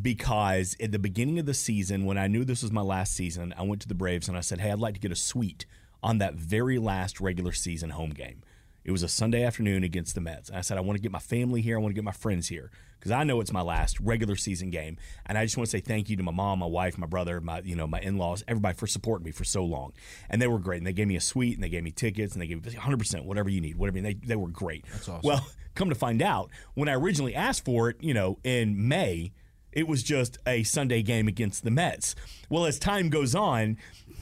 Because 0.02 0.76
at 0.82 0.92
the 0.92 1.00
beginning 1.00 1.40
of 1.40 1.46
the 1.46 1.54
season, 1.54 2.06
when 2.06 2.18
I 2.18 2.28
knew 2.28 2.44
this 2.44 2.62
was 2.62 2.72
my 2.72 2.82
last 2.82 3.14
season, 3.14 3.54
I 3.58 3.64
went 3.64 3.82
to 3.82 3.88
the 3.88 3.96
Braves 3.96 4.28
and 4.28 4.38
I 4.38 4.42
said, 4.42 4.60
Hey, 4.60 4.72
I'd 4.72 4.80
like 4.80 4.96
to 4.96 5.00
get 5.00 5.12
a 5.12 5.16
suite 5.16 5.66
on 6.04 6.18
that 6.20 6.36
very 6.36 6.78
last 6.78 7.20
regular 7.20 7.52
season 7.54 7.92
home 7.92 8.12
game. 8.12 8.42
It 8.84 8.92
was 8.92 9.04
a 9.04 9.08
Sunday 9.08 9.44
afternoon 9.44 9.84
against 9.84 10.16
the 10.16 10.22
Mets. 10.22 10.50
And 10.50 10.58
I 10.58 10.62
said, 10.62 10.78
I 10.78 10.82
want 10.82 10.98
to 10.98 11.02
get 11.02 11.12
my 11.12 11.20
family 11.20 11.62
here. 11.62 11.78
I 11.78 11.82
want 11.82 11.92
to 11.92 11.96
get 11.96 12.04
my 12.04 12.12
friends 12.12 12.48
here 12.48 12.72
because 13.00 13.12
I 13.12 13.24
know 13.24 13.40
it's 13.42 13.54
my 13.54 13.62
last 13.62 14.00
regular 14.00 14.36
season 14.36 14.70
game. 14.70 14.98
And 15.26 15.38
I 15.38 15.46
just 15.46 15.58
want 15.58 15.70
to 15.70 15.72
say 15.72 15.82
thank 15.82 16.10
you 16.10 16.18
to 16.18 16.24
my 16.24 16.32
mom, 16.32 16.60
my 16.60 16.66
wife, 16.66 16.98
my 16.98 17.08
brother, 17.08 17.40
my 17.42 17.62
you 17.62 17.76
know 17.76 17.88
my 17.88 18.00
in 18.00 18.18
laws, 18.18 18.44
everybody 18.48 18.76
for 18.76 18.88
supporting 18.88 19.26
me 19.26 19.32
for 19.32 19.44
so 19.44 19.64
long. 19.64 19.94
And 20.30 20.42
they 20.42 20.48
were 20.48 20.60
great. 20.60 20.78
And 20.78 20.88
they 20.88 20.94
gave 20.94 21.08
me 21.08 21.16
a 21.16 21.22
suite 21.22 21.56
and 21.56 21.64
they 21.64 21.70
gave 21.70 21.84
me 21.84 21.92
tickets 21.92 22.34
and 22.34 22.42
they 22.42 22.48
gave 22.48 22.66
me 22.66 22.72
100% 22.72 23.26
whatever 23.26 23.50
you 23.50 23.62
need, 23.62 23.78
whatever. 23.78 23.98
And 23.98 24.06
they, 24.06 24.14
they 24.14 24.36
were 24.36 24.50
great. 24.50 24.86
That's 24.92 25.10
awesome. 25.10 25.22
Well, 25.24 25.48
come 25.76 25.90
to 25.90 25.96
find 25.96 26.22
out, 26.22 26.50
when 26.74 26.90
I 26.90 26.94
originally 26.94 27.36
asked 27.36 27.66
for 27.66 27.90
it, 27.90 27.98
you 28.02 28.14
know, 28.14 28.40
in 28.44 28.88
May, 28.88 29.32
it 29.72 29.88
was 29.88 30.04
just 30.04 30.38
a 30.48 30.64
Sunday 30.64 31.04
game 31.04 31.28
against 31.28 31.64
the 31.64 31.72
Mets. 31.72 32.16
Well, 32.50 32.66
as 32.66 32.80
time 32.80 33.10
goes 33.10 33.36
on, 33.36 33.78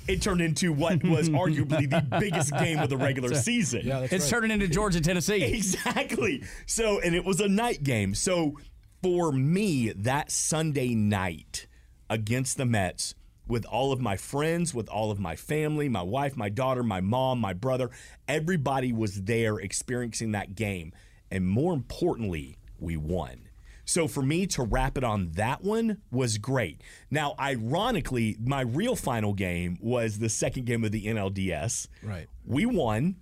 it 0.07 0.21
turned 0.21 0.41
into 0.41 0.71
what 0.73 1.03
was 1.03 1.29
arguably 1.43 1.89
the 1.89 2.05
biggest 2.19 2.53
game 2.57 2.79
of 2.79 2.89
the 2.89 2.97
regular 2.97 3.33
season. 3.35 3.81
Yeah, 3.83 4.01
that's 4.01 4.13
It's 4.13 4.23
right. 4.25 4.29
turning 4.31 4.51
into 4.51 4.67
Georgia, 4.67 5.01
Tennessee. 5.01 5.43
Exactly. 5.43 6.43
So, 6.65 6.99
and 6.99 7.15
it 7.15 7.25
was 7.25 7.39
a 7.41 7.47
night 7.47 7.83
game. 7.83 8.15
So, 8.15 8.57
for 9.03 9.31
me, 9.31 9.91
that 9.91 10.31
Sunday 10.31 10.95
night 10.95 11.67
against 12.09 12.57
the 12.57 12.65
Mets, 12.65 13.13
with 13.47 13.65
all 13.65 13.93
of 13.93 14.01
my 14.01 14.17
friends, 14.17 14.73
with 14.73 14.89
all 14.89 15.09
of 15.09 15.19
my 15.19 15.35
family, 15.35 15.87
my 15.87 16.01
wife, 16.01 16.35
my 16.35 16.49
daughter, 16.49 16.83
my 16.83 16.99
mom, 16.99 17.39
my 17.39 17.53
brother, 17.53 17.89
everybody 18.27 18.91
was 18.91 19.21
there 19.23 19.57
experiencing 19.57 20.33
that 20.33 20.53
game. 20.55 20.91
And 21.31 21.47
more 21.47 21.73
importantly, 21.73 22.57
we 22.79 22.97
won. 22.97 23.46
So 23.87 24.07
for 24.07 24.21
me 24.21 24.45
to 24.47 24.63
wrap 24.63 24.97
it 24.97 25.03
on 25.03 25.31
that 25.35 25.63
one 25.63 26.01
was 26.11 26.37
great. 26.37 26.81
Now, 27.09 27.33
ironically, 27.39 28.35
my 28.39 28.61
real 28.61 28.95
final 28.95 29.33
game 29.33 29.77
was 29.81 30.19
the 30.19 30.29
second 30.29 30.65
game 30.65 30.83
of 30.83 30.91
the 30.91 31.05
NLDS. 31.05 31.87
Right. 32.03 32.27
We 32.45 32.65
won 32.67 33.15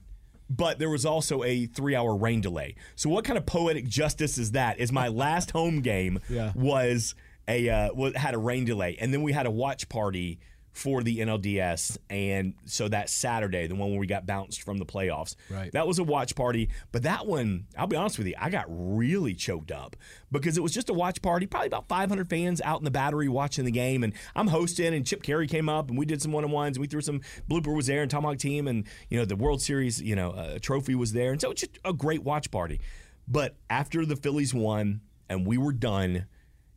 but 0.47 0.77
there 0.77 0.91
was 0.91 1.07
also 1.07 1.43
a 1.43 1.65
three 1.65 1.95
hour 1.95 2.15
rain 2.15 2.39
delay. 2.39 2.75
So 2.95 3.09
what 3.09 3.25
kind 3.25 3.35
of 3.35 3.47
poetic 3.47 3.87
justice 3.87 4.37
is 4.37 4.51
that? 4.51 4.79
Is 4.79 4.91
my 4.91 5.07
last 5.07 5.49
home 5.51 5.81
game 5.81 6.19
Yeah. 6.29 6.51
was 6.53 7.15
a 7.47 7.67
uh, 7.69 7.89
had 8.15 8.35
a 8.35 8.37
rain 8.37 8.63
delay, 8.65 8.95
and 8.99 9.11
then 9.13 9.23
we 9.23 9.33
had 9.33 9.47
a 9.47 9.51
watch 9.51 9.89
party 9.89 10.39
for 10.75 11.01
the 11.03 11.19
NLDS, 11.19 11.97
and 12.09 12.53
so 12.65 12.89
that 12.89 13.09
Saturday, 13.09 13.65
the 13.65 13.75
one 13.75 13.91
where 13.91 13.99
we 13.99 14.07
got 14.07 14.25
bounced 14.25 14.61
from 14.61 14.77
the 14.77 14.85
playoffs, 14.85 15.37
Right. 15.49 15.71
That 15.71 15.87
was 15.87 15.99
a 15.99 16.03
watch 16.03 16.35
party, 16.35 16.69
but 16.91 17.03
that 17.03 17.25
one, 17.25 17.67
I'll 17.77 17.87
be 17.87 17.95
honest 17.95 18.17
with 18.17 18.27
you, 18.27 18.33
I 18.37 18.49
got 18.49 18.65
really 18.67 19.33
choked 19.33 19.71
up 19.71 19.95
because 20.33 20.57
it 20.57 20.61
was 20.61 20.73
just 20.73 20.89
a 20.89 20.93
watch 20.93 21.21
party, 21.21 21.47
probably 21.47 21.67
about 21.67 21.87
500 21.87 22.29
fans 22.29 22.59
out 22.59 22.79
in 22.79 22.83
the 22.83 22.91
battery 22.91 23.29
watching 23.29 23.63
the 23.63 23.71
game, 23.71 24.03
and 24.03 24.11
I'm 24.35 24.47
hosting, 24.47 24.93
and 24.93 25.07
Chip 25.07 25.23
Caray 25.23 25.47
came 25.47 25.69
up, 25.69 25.87
and 25.87 25.97
we 25.97 26.05
did 26.05 26.21
some 26.21 26.33
one 26.33 26.43
on 26.43 26.51
ones, 26.51 26.75
and 26.75 26.81
we 26.81 26.87
threw 26.87 26.99
some 26.99 27.21
blooper 27.49 27.73
was 27.73 27.87
there, 27.87 28.01
and 28.01 28.11
Tomahawk 28.11 28.37
team, 28.37 28.67
and 28.67 28.83
you 29.09 29.17
know 29.17 29.23
the 29.23 29.37
World 29.37 29.61
Series, 29.61 30.01
you 30.01 30.15
know, 30.17 30.31
uh, 30.31 30.59
trophy 30.59 30.93
was 30.93 31.13
there, 31.13 31.31
and 31.31 31.39
so 31.39 31.51
it's 31.51 31.61
just 31.61 31.79
a 31.85 31.93
great 31.93 32.23
watch 32.23 32.51
party. 32.51 32.81
But 33.29 33.55
after 33.69 34.05
the 34.05 34.17
Phillies 34.17 34.53
won 34.53 34.99
and 35.29 35.47
we 35.47 35.57
were 35.57 35.71
done, 35.71 36.25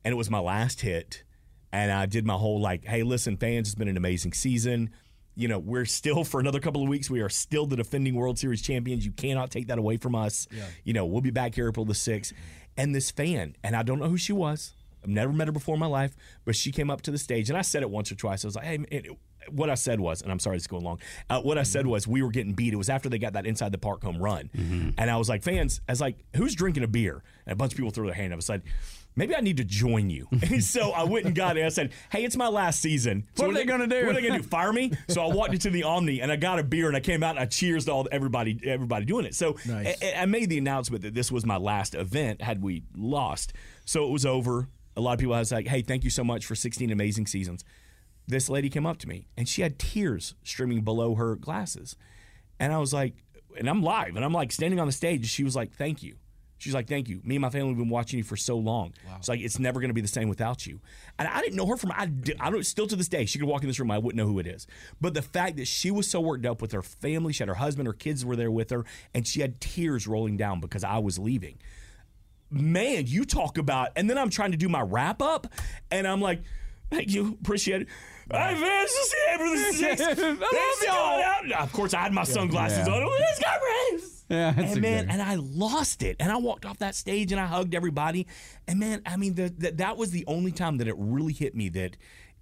and 0.05 0.13
it 0.13 0.17
was 0.17 0.31
my 0.31 0.39
last 0.39 0.83
hit, 0.83 1.25
and 1.73 1.91
I 1.93 2.07
did 2.07 2.25
my 2.27 2.35
whole 2.35 2.61
like, 2.61 2.85
hey, 2.85 3.03
listen, 3.03 3.37
fans, 3.37 3.69
it's 3.69 3.75
been 3.75 3.89
an 3.89 3.97
amazing 3.97 4.33
season. 4.33 4.91
You 5.35 5.47
know, 5.49 5.59
we're 5.59 5.85
still 5.85 6.25
for 6.25 6.41
another 6.41 6.59
couple 6.59 6.83
of 6.83 6.89
weeks. 6.89 7.09
We 7.09 7.21
are 7.21 7.29
still 7.29 7.67
the 7.67 7.77
defending 7.77 8.15
World 8.15 8.39
Series 8.39 8.61
champions. 8.61 9.05
You 9.07 9.13
cannot 9.13 9.51
take 9.51 9.69
that 9.69 9.79
away 9.79 9.97
from 9.97 10.15
us. 10.15 10.49
You 10.85 10.95
know, 10.95 11.07
we'll 11.07 11.21
be 11.21 11.31
back 11.31 11.55
here 11.55 11.69
April 11.69 11.85
the 11.85 11.95
sixth. 11.95 12.33
And 12.77 12.95
this 12.95 13.11
fan, 13.11 13.57
and 13.63 13.77
I 13.77 13.83
don't 13.83 13.99
know 13.99 14.09
who 14.09 14.17
she 14.17 14.33
was. 14.33 14.75
I've 15.03 15.11
never 15.11 15.33
met 15.33 15.47
her 15.47 15.53
before 15.53 15.75
in 15.75 15.81
my 15.81 15.87
life, 15.87 16.17
but 16.45 16.57
she 16.57 16.73
came 16.73 16.91
up 16.91 17.03
to 17.03 17.13
the 17.13 17.19
stage, 17.19 17.49
and 17.51 17.59
I 17.59 17.63
said 17.63 17.83
it 17.83 17.91
once 17.91 18.11
or 18.11 18.17
twice. 18.17 18.45
I 18.45 18.49
was 18.49 18.57
like, 18.57 18.65
hey, 18.65 18.79
it, 18.91 19.07
what 19.49 19.71
I 19.71 19.75
said 19.75 20.01
was, 20.01 20.23
and 20.23 20.33
I'm 20.33 20.41
sorry 20.41 20.57
this 20.57 20.65
is 20.65 20.67
going 20.67 20.83
long. 20.83 20.99
Uh, 21.31 21.41
what 21.41 21.57
I 21.57 21.63
said 21.63 21.87
was, 21.87 22.07
we 22.09 22.21
were 22.21 22.31
getting 22.31 22.53
beat. 22.55 22.73
It 22.73 22.77
was 22.77 22.89
after 22.89 23.09
they 23.09 23.19
got 23.19 23.35
that 23.35 23.47
inside 23.47 23.71
the 23.71 23.79
park 23.79 24.03
home 24.03 24.19
run, 24.19 24.51
and 24.99 25.09
I 25.11 25.17
was 25.17 25.29
like, 25.29 25.45
fans, 25.45 25.81
I 25.89 25.93
was 25.93 26.01
like, 26.01 26.19
who's 26.35 26.55
drinking 26.57 26.83
a 26.83 26.89
beer? 26.89 27.23
And 27.47 27.53
a 27.53 27.57
bunch 27.57 27.73
of 27.73 27.77
people 27.77 27.93
threw 27.93 28.07
their 28.07 28.15
hand 28.15 28.33
up. 28.33 28.37
I 28.37 28.39
was 28.39 28.49
like, 28.49 28.63
maybe 29.19 29.35
I 29.37 29.41
need 29.41 29.59
to 29.59 29.65
join 29.65 30.09
you. 30.11 30.29
And 30.51 30.65
so 30.65 30.93
I 30.93 31.03
went 31.05 31.27
and 31.27 31.35
got 31.35 31.57
it. 31.59 31.65
I 31.65 31.69
said, 31.69 31.93
hey, 32.11 32.25
it's 32.25 32.37
my 32.37 32.49
last 32.49 32.81
season. 32.81 33.27
So 33.35 33.47
What 33.47 33.51
are 33.51 33.59
they 33.59 33.65
gonna 33.67 33.87
do? 33.87 34.07
What 34.07 34.17
are 34.17 34.21
they 34.21 34.27
gonna 34.27 34.41
do? 34.41 34.49
Fire 34.49 34.73
me? 34.73 34.93
So 35.09 35.23
I 35.23 35.35
walked 35.35 35.53
into 35.53 35.69
the 35.71 35.83
Omni 35.83 36.21
and 36.23 36.33
I 36.33 36.37
got 36.37 36.59
a 36.59 36.63
beer 36.63 36.87
and 36.89 36.97
I 36.97 37.01
came 37.01 37.23
out 37.23 37.31
and 37.31 37.41
I 37.41 37.47
cheers 37.47 37.85
to 37.87 37.93
all 37.93 38.09
everybody 38.11 38.59
everybody 38.65 39.05
doing 39.05 39.27
it. 39.27 39.35
So 39.35 39.57
Nice. 39.67 39.97
I, 40.03 40.23
I 40.23 40.27
made 40.27 40.49
the 40.49 40.57
announcement 40.59 41.03
that 41.03 41.15
this 41.15 41.31
was 41.31 41.45
my 41.45 41.57
last 41.59 41.95
event 41.95 42.41
had 42.41 42.63
we 42.63 42.85
lost. 42.97 43.53
So 43.85 44.05
it 44.07 44.11
was 44.11 44.25
over. 44.25 44.69
A 44.97 45.01
lot 45.01 45.13
of 45.15 45.19
people 45.19 45.35
I 45.35 45.41
was 45.41 45.53
like, 45.53 45.67
hey, 45.67 45.83
thank 45.83 46.05
you 46.05 46.11
so 46.11 46.25
much 46.25 46.47
for 46.47 46.55
16 46.55 46.91
amazing 46.91 47.27
seasons. 47.27 47.65
This 48.27 48.49
lady 48.49 48.69
came 48.71 48.87
up 48.87 48.99
to 48.99 49.09
me 49.09 49.27
and 49.37 49.49
she 49.49 49.63
had 49.63 49.79
tears 49.79 50.35
streaming 50.45 50.83
below 50.83 51.15
her 51.17 51.35
glasses. 51.37 51.97
And 52.61 52.73
I 52.73 52.79
was 52.79 52.93
like, 52.93 53.15
and 53.57 53.69
I'm 53.69 53.83
live 53.83 54.17
and 54.17 54.25
I'm 54.25 54.33
like 54.33 54.53
standing 54.53 54.79
on 54.81 54.87
the 54.87 54.93
stage. 54.93 55.27
She 55.29 55.45
was 55.45 55.57
like, 55.57 55.73
thank 55.73 56.03
you. 56.03 56.17
She's 56.59 56.75
like, 56.75 56.89
thank 56.89 57.09
you. 57.09 57.21
Me 57.25 57.37
and 57.37 57.43
my 57.43 57.51
family 57.51 57.69
have 57.69 57.79
been 57.79 57.89
watching 57.89 58.19
you 58.19 58.25
for 58.25 58.37
so 58.37 58.57
long. 58.57 58.93
It's 59.17 59.29
like, 59.29 59.41
it's 59.41 59.59
never 59.59 59.81
going 59.81 59.91
to 59.91 59.95
be 59.95 60.01
the 60.01 60.09
same 60.09 60.29
without 60.29 60.67
you. 60.67 60.81
And 61.19 61.29
I 61.29 61.41
didn't 61.41 61.57
know 61.57 61.67
her 61.67 61.77
from, 61.77 61.93
I, 61.93 62.11
I 62.41 62.51
don't, 62.51 62.67
still 62.67 62.87
to 62.89 62.97
this 62.97 63.09
day, 63.09 63.27
she 63.27 63.39
could 63.39 63.49
walk 63.49 63.63
in 63.63 63.69
this 63.69 63.79
room, 63.79 63.91
I 63.91 63.99
wouldn't 63.99 64.17
know 64.17 64.27
who 64.27 64.39
it 64.39 64.47
is. 64.47 64.67
But 65.01 65.15
the 65.15 65.23
fact 65.23 65.57
that 65.57 65.69
she 65.69 65.91
was 65.91 66.11
so 66.11 66.21
worked 66.21 66.45
up 66.45 66.61
with 66.61 66.73
her 66.73 66.83
family, 66.83 67.33
she 67.33 67.43
had 67.43 67.49
her 67.49 67.55
husband, 67.55 67.87
her 67.87 67.93
kids 67.93 68.25
were 68.25 68.37
there 68.37 68.51
with 68.51 68.71
her, 68.71 68.85
and 69.15 69.27
she 69.27 69.41
had 69.41 69.61
tears 69.61 70.07
rolling 70.07 70.37
down 70.37 70.61
because 70.61 70.85
I 70.85 70.99
was 70.99 71.19
leaving 71.19 71.59
man, 72.51 73.07
you 73.07 73.27
talk 73.27 73.59
about, 73.59 73.91
and 73.95 74.09
then 74.09 74.17
I'm 74.17 74.31
trying 74.31 74.53
to 74.53 74.57
do 74.57 74.71
my 74.71 74.81
wrap 74.81 75.21
up, 75.21 75.49
and 75.91 76.07
I'm 76.07 76.23
like, 76.23 76.41
thank 76.91 77.11
you, 77.13 77.37
appreciate 77.41 77.83
it. 77.83 77.89
Hey, 78.31 78.55
man, 78.61 78.85
it's 78.85 78.95
just 78.95 79.11
the 79.11 79.33
April 79.35 79.51
the 79.51 79.73
sixth. 79.73 80.05
I 80.07 80.15
Thanks 80.15 80.39
love 80.39 80.83
y'all. 80.83 81.55
out. 81.55 81.63
Of 81.63 81.73
course, 81.73 81.95
I 81.95 82.01
had 82.01 82.13
my 82.13 82.25
sunglasses 82.25 82.87
Yeah. 82.87 82.93
on. 82.95 83.03
Oh, 83.03 83.17
Let's 83.21 83.39
go, 83.39 83.47
Braves. 83.91 84.25
Yeah, 84.29 84.51
that's 84.53 84.73
and 84.75 84.83
man, 84.83 85.05
okay. 85.05 85.13
and 85.15 85.23
I 85.23 85.37
lost 85.37 86.03
it, 86.03 86.17
and 86.21 86.31
I 86.31 86.37
walked 86.37 86.67
off 86.67 86.79
that 86.81 86.95
stage 86.95 87.33
and 87.33 87.41
I 87.41 87.47
hugged 87.47 87.75
everybody, 87.75 88.27
and 88.67 88.79
man, 88.79 89.01
I 89.07 89.17
mean, 89.17 89.33
the, 89.35 89.49
the, 89.49 89.71
that 89.73 89.97
was 89.97 90.11
the 90.11 90.25
only 90.27 90.53
time 90.53 90.77
that 90.79 90.89
it 90.89 90.95
really 90.99 91.33
hit 91.33 91.55
me 91.55 91.71
that 91.71 91.97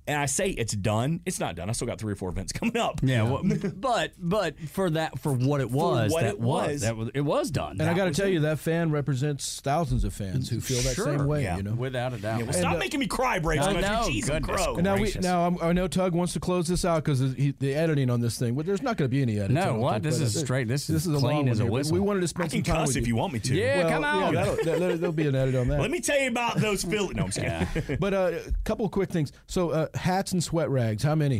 and 0.06 0.18
I 0.18 0.26
say 0.26 0.50
it's 0.50 0.74
done. 0.74 1.20
It's 1.26 1.40
not 1.40 1.56
done. 1.56 1.68
I 1.68 1.72
still 1.72 1.86
got 1.86 1.98
three 1.98 2.12
or 2.12 2.16
four 2.16 2.28
events 2.30 2.52
coming 2.54 2.76
up. 2.76 3.00
Yeah, 3.02 3.22
well, 3.24 3.42
but 3.76 4.12
but 4.18 4.58
for 4.70 4.90
that 4.90 5.18
for 5.18 5.32
what 5.32 5.60
it 5.60 5.70
was, 5.70 6.12
what 6.12 6.22
that 6.22 6.30
it 6.34 6.40
was. 6.40 6.80
that 6.82 6.96
was 6.96 7.10
it 7.14 7.20
was 7.22 7.50
done. 7.50 7.80
And 7.80 7.88
I 7.88 7.94
got 7.94 8.06
to 8.06 8.10
tell 8.12 8.28
you, 8.28 8.40
that 8.40 8.58
fan 8.58 8.90
represents 8.90 9.60
thousands 9.60 10.04
of 10.04 10.12
fans 10.14 10.48
who 10.48 10.60
feel 10.60 10.80
that 10.82 10.94
Sure. 10.94 11.06
same 11.18 11.26
way. 11.26 11.42
Yeah. 11.42 11.56
You 11.58 11.62
know. 11.64 11.72
without 11.74 12.12
a 12.12 12.18
doubt. 12.18 12.38
Yeah, 12.40 12.44
well, 12.44 12.52
stop 12.52 12.74
uh, 12.76 12.78
making 12.78 13.00
me 13.00 13.06
cry, 13.06 13.38
Braves. 13.38 13.66
I 13.66 13.72
country. 13.72 13.82
know, 13.90 14.02
Jeez 14.08 14.28
and 14.30 14.44
crow. 14.46 14.74
And 14.76 14.84
now 14.84 14.96
we 14.96 15.12
now 15.20 15.46
I'm, 15.46 15.58
I 15.62 15.72
know 15.72 15.88
Tug 15.88 16.14
wants 16.14 16.32
to 16.34 16.40
close 16.40 16.66
this 16.68 16.84
out 16.84 17.04
because 17.04 17.34
the 17.34 17.74
editing 17.74 18.10
on 18.10 18.20
this 18.20 18.38
thing. 18.38 18.54
Well, 18.54 18.64
there's 18.64 18.82
not 18.82 18.96
going 18.96 19.08
to 19.10 19.14
be 19.14 19.22
any 19.22 19.36
editing. 19.38 19.54
No, 19.54 19.74
what? 19.76 19.94
think, 19.94 20.04
This 20.04 20.20
is 20.20 20.38
straight- 20.40 20.68
this 20.68 20.88
is 20.90 21.06
a 21.06 21.10
clean 21.10 21.22
long 21.22 21.48
as 21.48 21.60
a 21.60 21.64
here, 21.64 21.72
whistle. 21.72 21.94
We 21.94 22.00
wanted 22.00 22.20
to 22.20 22.24
I 22.24 22.26
spend 22.26 22.50
can 22.50 22.64
some 22.64 22.74
time 22.74 22.82
cuss 22.84 22.88
with 22.88 22.96
if 22.98 23.06
you 23.08 23.16
want 23.16 23.32
me 23.32 23.38
to. 23.40 23.54
Yeah, 23.54 23.78
Well, 23.78 23.90
come 23.90 24.02
yeah, 24.34 24.40
on. 24.50 24.56
there- 24.64 24.96
there'll 24.96 25.12
be 25.12 25.26
an 25.28 25.34
edit 25.34 25.54
on 25.54 25.68
that. 25.68 25.80
Let 25.80 25.90
me 25.90 26.00
tell 26.00 26.18
you 26.20 26.28
about 26.28 26.56
those 26.58 26.84
Phillies. 26.84 27.14
No, 27.16 27.24
I'm 27.24 27.30
just 27.30 27.72
kidding. 27.74 27.96
but 27.98 28.14
uh, 28.14 28.32
a 28.46 28.52
couple 28.64 28.88
quick 28.88 29.10
things. 29.10 29.32
So 29.46 29.70
uh, 29.70 29.86
hats 29.96 30.32
and 30.32 30.42
sweat 30.42 30.70
rags. 30.70 31.02
How 31.02 31.14
many? 31.14 31.38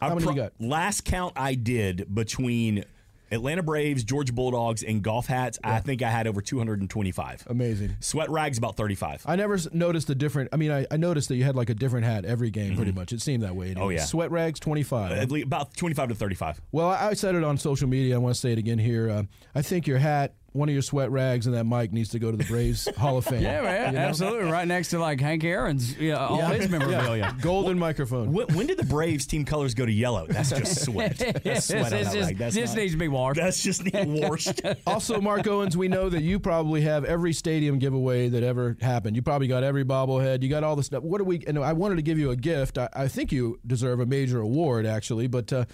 How 0.00 0.08
I 0.08 0.08
many 0.10 0.22
pro- 0.22 0.34
you 0.34 0.40
got? 0.42 0.52
Last 0.60 1.04
count 1.04 1.32
I 1.36 1.54
did 1.54 2.14
between 2.14 2.84
Atlanta 3.32 3.62
Braves, 3.62 4.04
Georgia 4.04 4.32
Bulldogs, 4.32 4.82
and 4.82 5.02
golf 5.02 5.26
hats, 5.26 5.58
I 5.64 5.80
think 5.80 6.02
I 6.02 6.10
had 6.10 6.26
over 6.26 6.40
225. 6.40 7.46
Amazing. 7.48 7.96
Sweat 8.00 8.30
rags 8.30 8.58
about 8.58 8.76
35. 8.76 9.24
I 9.26 9.36
never 9.36 9.58
noticed 9.72 10.08
a 10.10 10.14
different. 10.14 10.50
I 10.52 10.56
mean, 10.56 10.70
I, 10.70 10.86
I 10.90 10.96
noticed 10.96 11.28
that 11.28 11.36
you 11.36 11.44
had 11.44 11.56
like 11.56 11.70
a 11.70 11.74
different 11.74 12.06
hat 12.06 12.24
every 12.24 12.50
game, 12.50 12.76
pretty 12.76 12.92
much. 12.92 13.12
It 13.12 13.20
seemed 13.20 13.42
that 13.42 13.56
way. 13.56 13.70
Mm-hmm. 13.70 13.82
Oh, 13.82 13.88
yeah. 13.88 14.04
Sweat 14.04 14.30
rags, 14.30 14.60
twenty 14.60 14.82
five. 14.82 15.12
At 15.12 15.30
least 15.30 15.46
about 15.46 15.74
25 15.76 16.10
to 16.10 16.14
35. 16.14 16.60
Well, 16.72 16.90
I, 16.90 17.08
I 17.08 17.14
said 17.14 17.34
it 17.34 17.44
on 17.44 17.58
social 17.58 17.88
media. 17.88 18.14
I 18.14 18.18
want 18.18 18.34
to 18.34 18.40
say 18.40 18.52
it 18.52 18.58
again 18.58 18.78
here. 18.78 19.10
Uh, 19.10 19.22
I 19.54 19.62
think 19.62 19.86
your 19.86 19.98
hat, 19.98 20.34
one 20.54 20.68
of 20.68 20.72
your 20.72 20.82
sweat 20.82 21.10
rags, 21.10 21.46
and 21.46 21.54
that 21.54 21.64
mic 21.64 21.92
needs 21.92 22.08
to 22.10 22.18
go 22.18 22.30
to 22.30 22.36
the 22.36 22.44
Braves 22.44 22.88
Hall 22.96 23.18
of 23.18 23.26
Fame. 23.26 23.42
Yeah, 23.42 23.60
man, 23.62 23.92
You 23.92 23.98
know? 23.98 24.04
absolutely. 24.06 24.50
Right 24.50 24.66
next 24.66 24.88
to 24.90 24.98
like 25.00 25.20
Hank 25.20 25.42
Aaron's, 25.44 25.96
yeah, 25.98 26.14
all 26.26 26.36
his 26.38 26.70
memorabilia. 26.70 27.36
Golden 27.42 27.78
microphone. 27.78 28.32
When, 28.32 28.46
when 28.54 28.66
did 28.68 28.78
the 28.78 28.84
Braves 28.84 29.26
team 29.26 29.44
colors 29.44 29.74
go 29.74 29.84
to 29.84 29.92
yellow? 29.92 30.26
That's 30.28 30.50
just 30.50 30.80
sweat. 30.84 31.18
That's 31.44 31.66
sweat 31.66 31.84
on 31.84 31.90
This 31.90 32.08
that 32.08 32.16
is- 32.16 32.26
rag. 32.26 32.38
That's 32.38 32.54
this 32.54 32.70
not- 32.70 32.78
needs 32.78 32.92
to 32.92 32.98
be 32.98 33.08
washed. 33.08 33.40
That's 33.40 33.62
just 33.62 33.84
need 33.84 33.94
washed. 34.22 34.62
Also, 34.86 35.20
Mark 35.20 35.46
Owens, 35.48 35.76
we 35.76 35.88
know 35.88 36.08
that 36.08 36.22
you 36.22 36.38
probably 36.38 36.82
have 36.82 37.04
every 37.04 37.32
stadium 37.32 37.78
giveaway 37.80 38.28
that 38.28 38.42
ever 38.44 38.76
happened. 38.80 39.16
You 39.16 39.22
probably 39.22 39.48
got 39.48 39.64
every 39.64 39.84
bobblehead. 39.84 40.42
You 40.42 40.48
got 40.48 40.62
all 40.62 40.76
the 40.76 40.84
stuff. 40.84 41.02
What 41.02 41.18
do 41.18 41.24
we? 41.24 41.42
And 41.46 41.58
I 41.58 41.72
wanted 41.72 41.96
to 41.96 42.02
give 42.02 42.18
you 42.18 42.30
a 42.30 42.36
gift. 42.36 42.78
I, 42.78 42.88
I 42.94 43.08
think 43.08 43.32
you 43.32 43.58
deserve 43.66 43.98
a 44.00 44.06
major 44.06 44.40
award, 44.40 44.86
actually, 44.86 45.26
but. 45.26 45.52
Uh, 45.52 45.64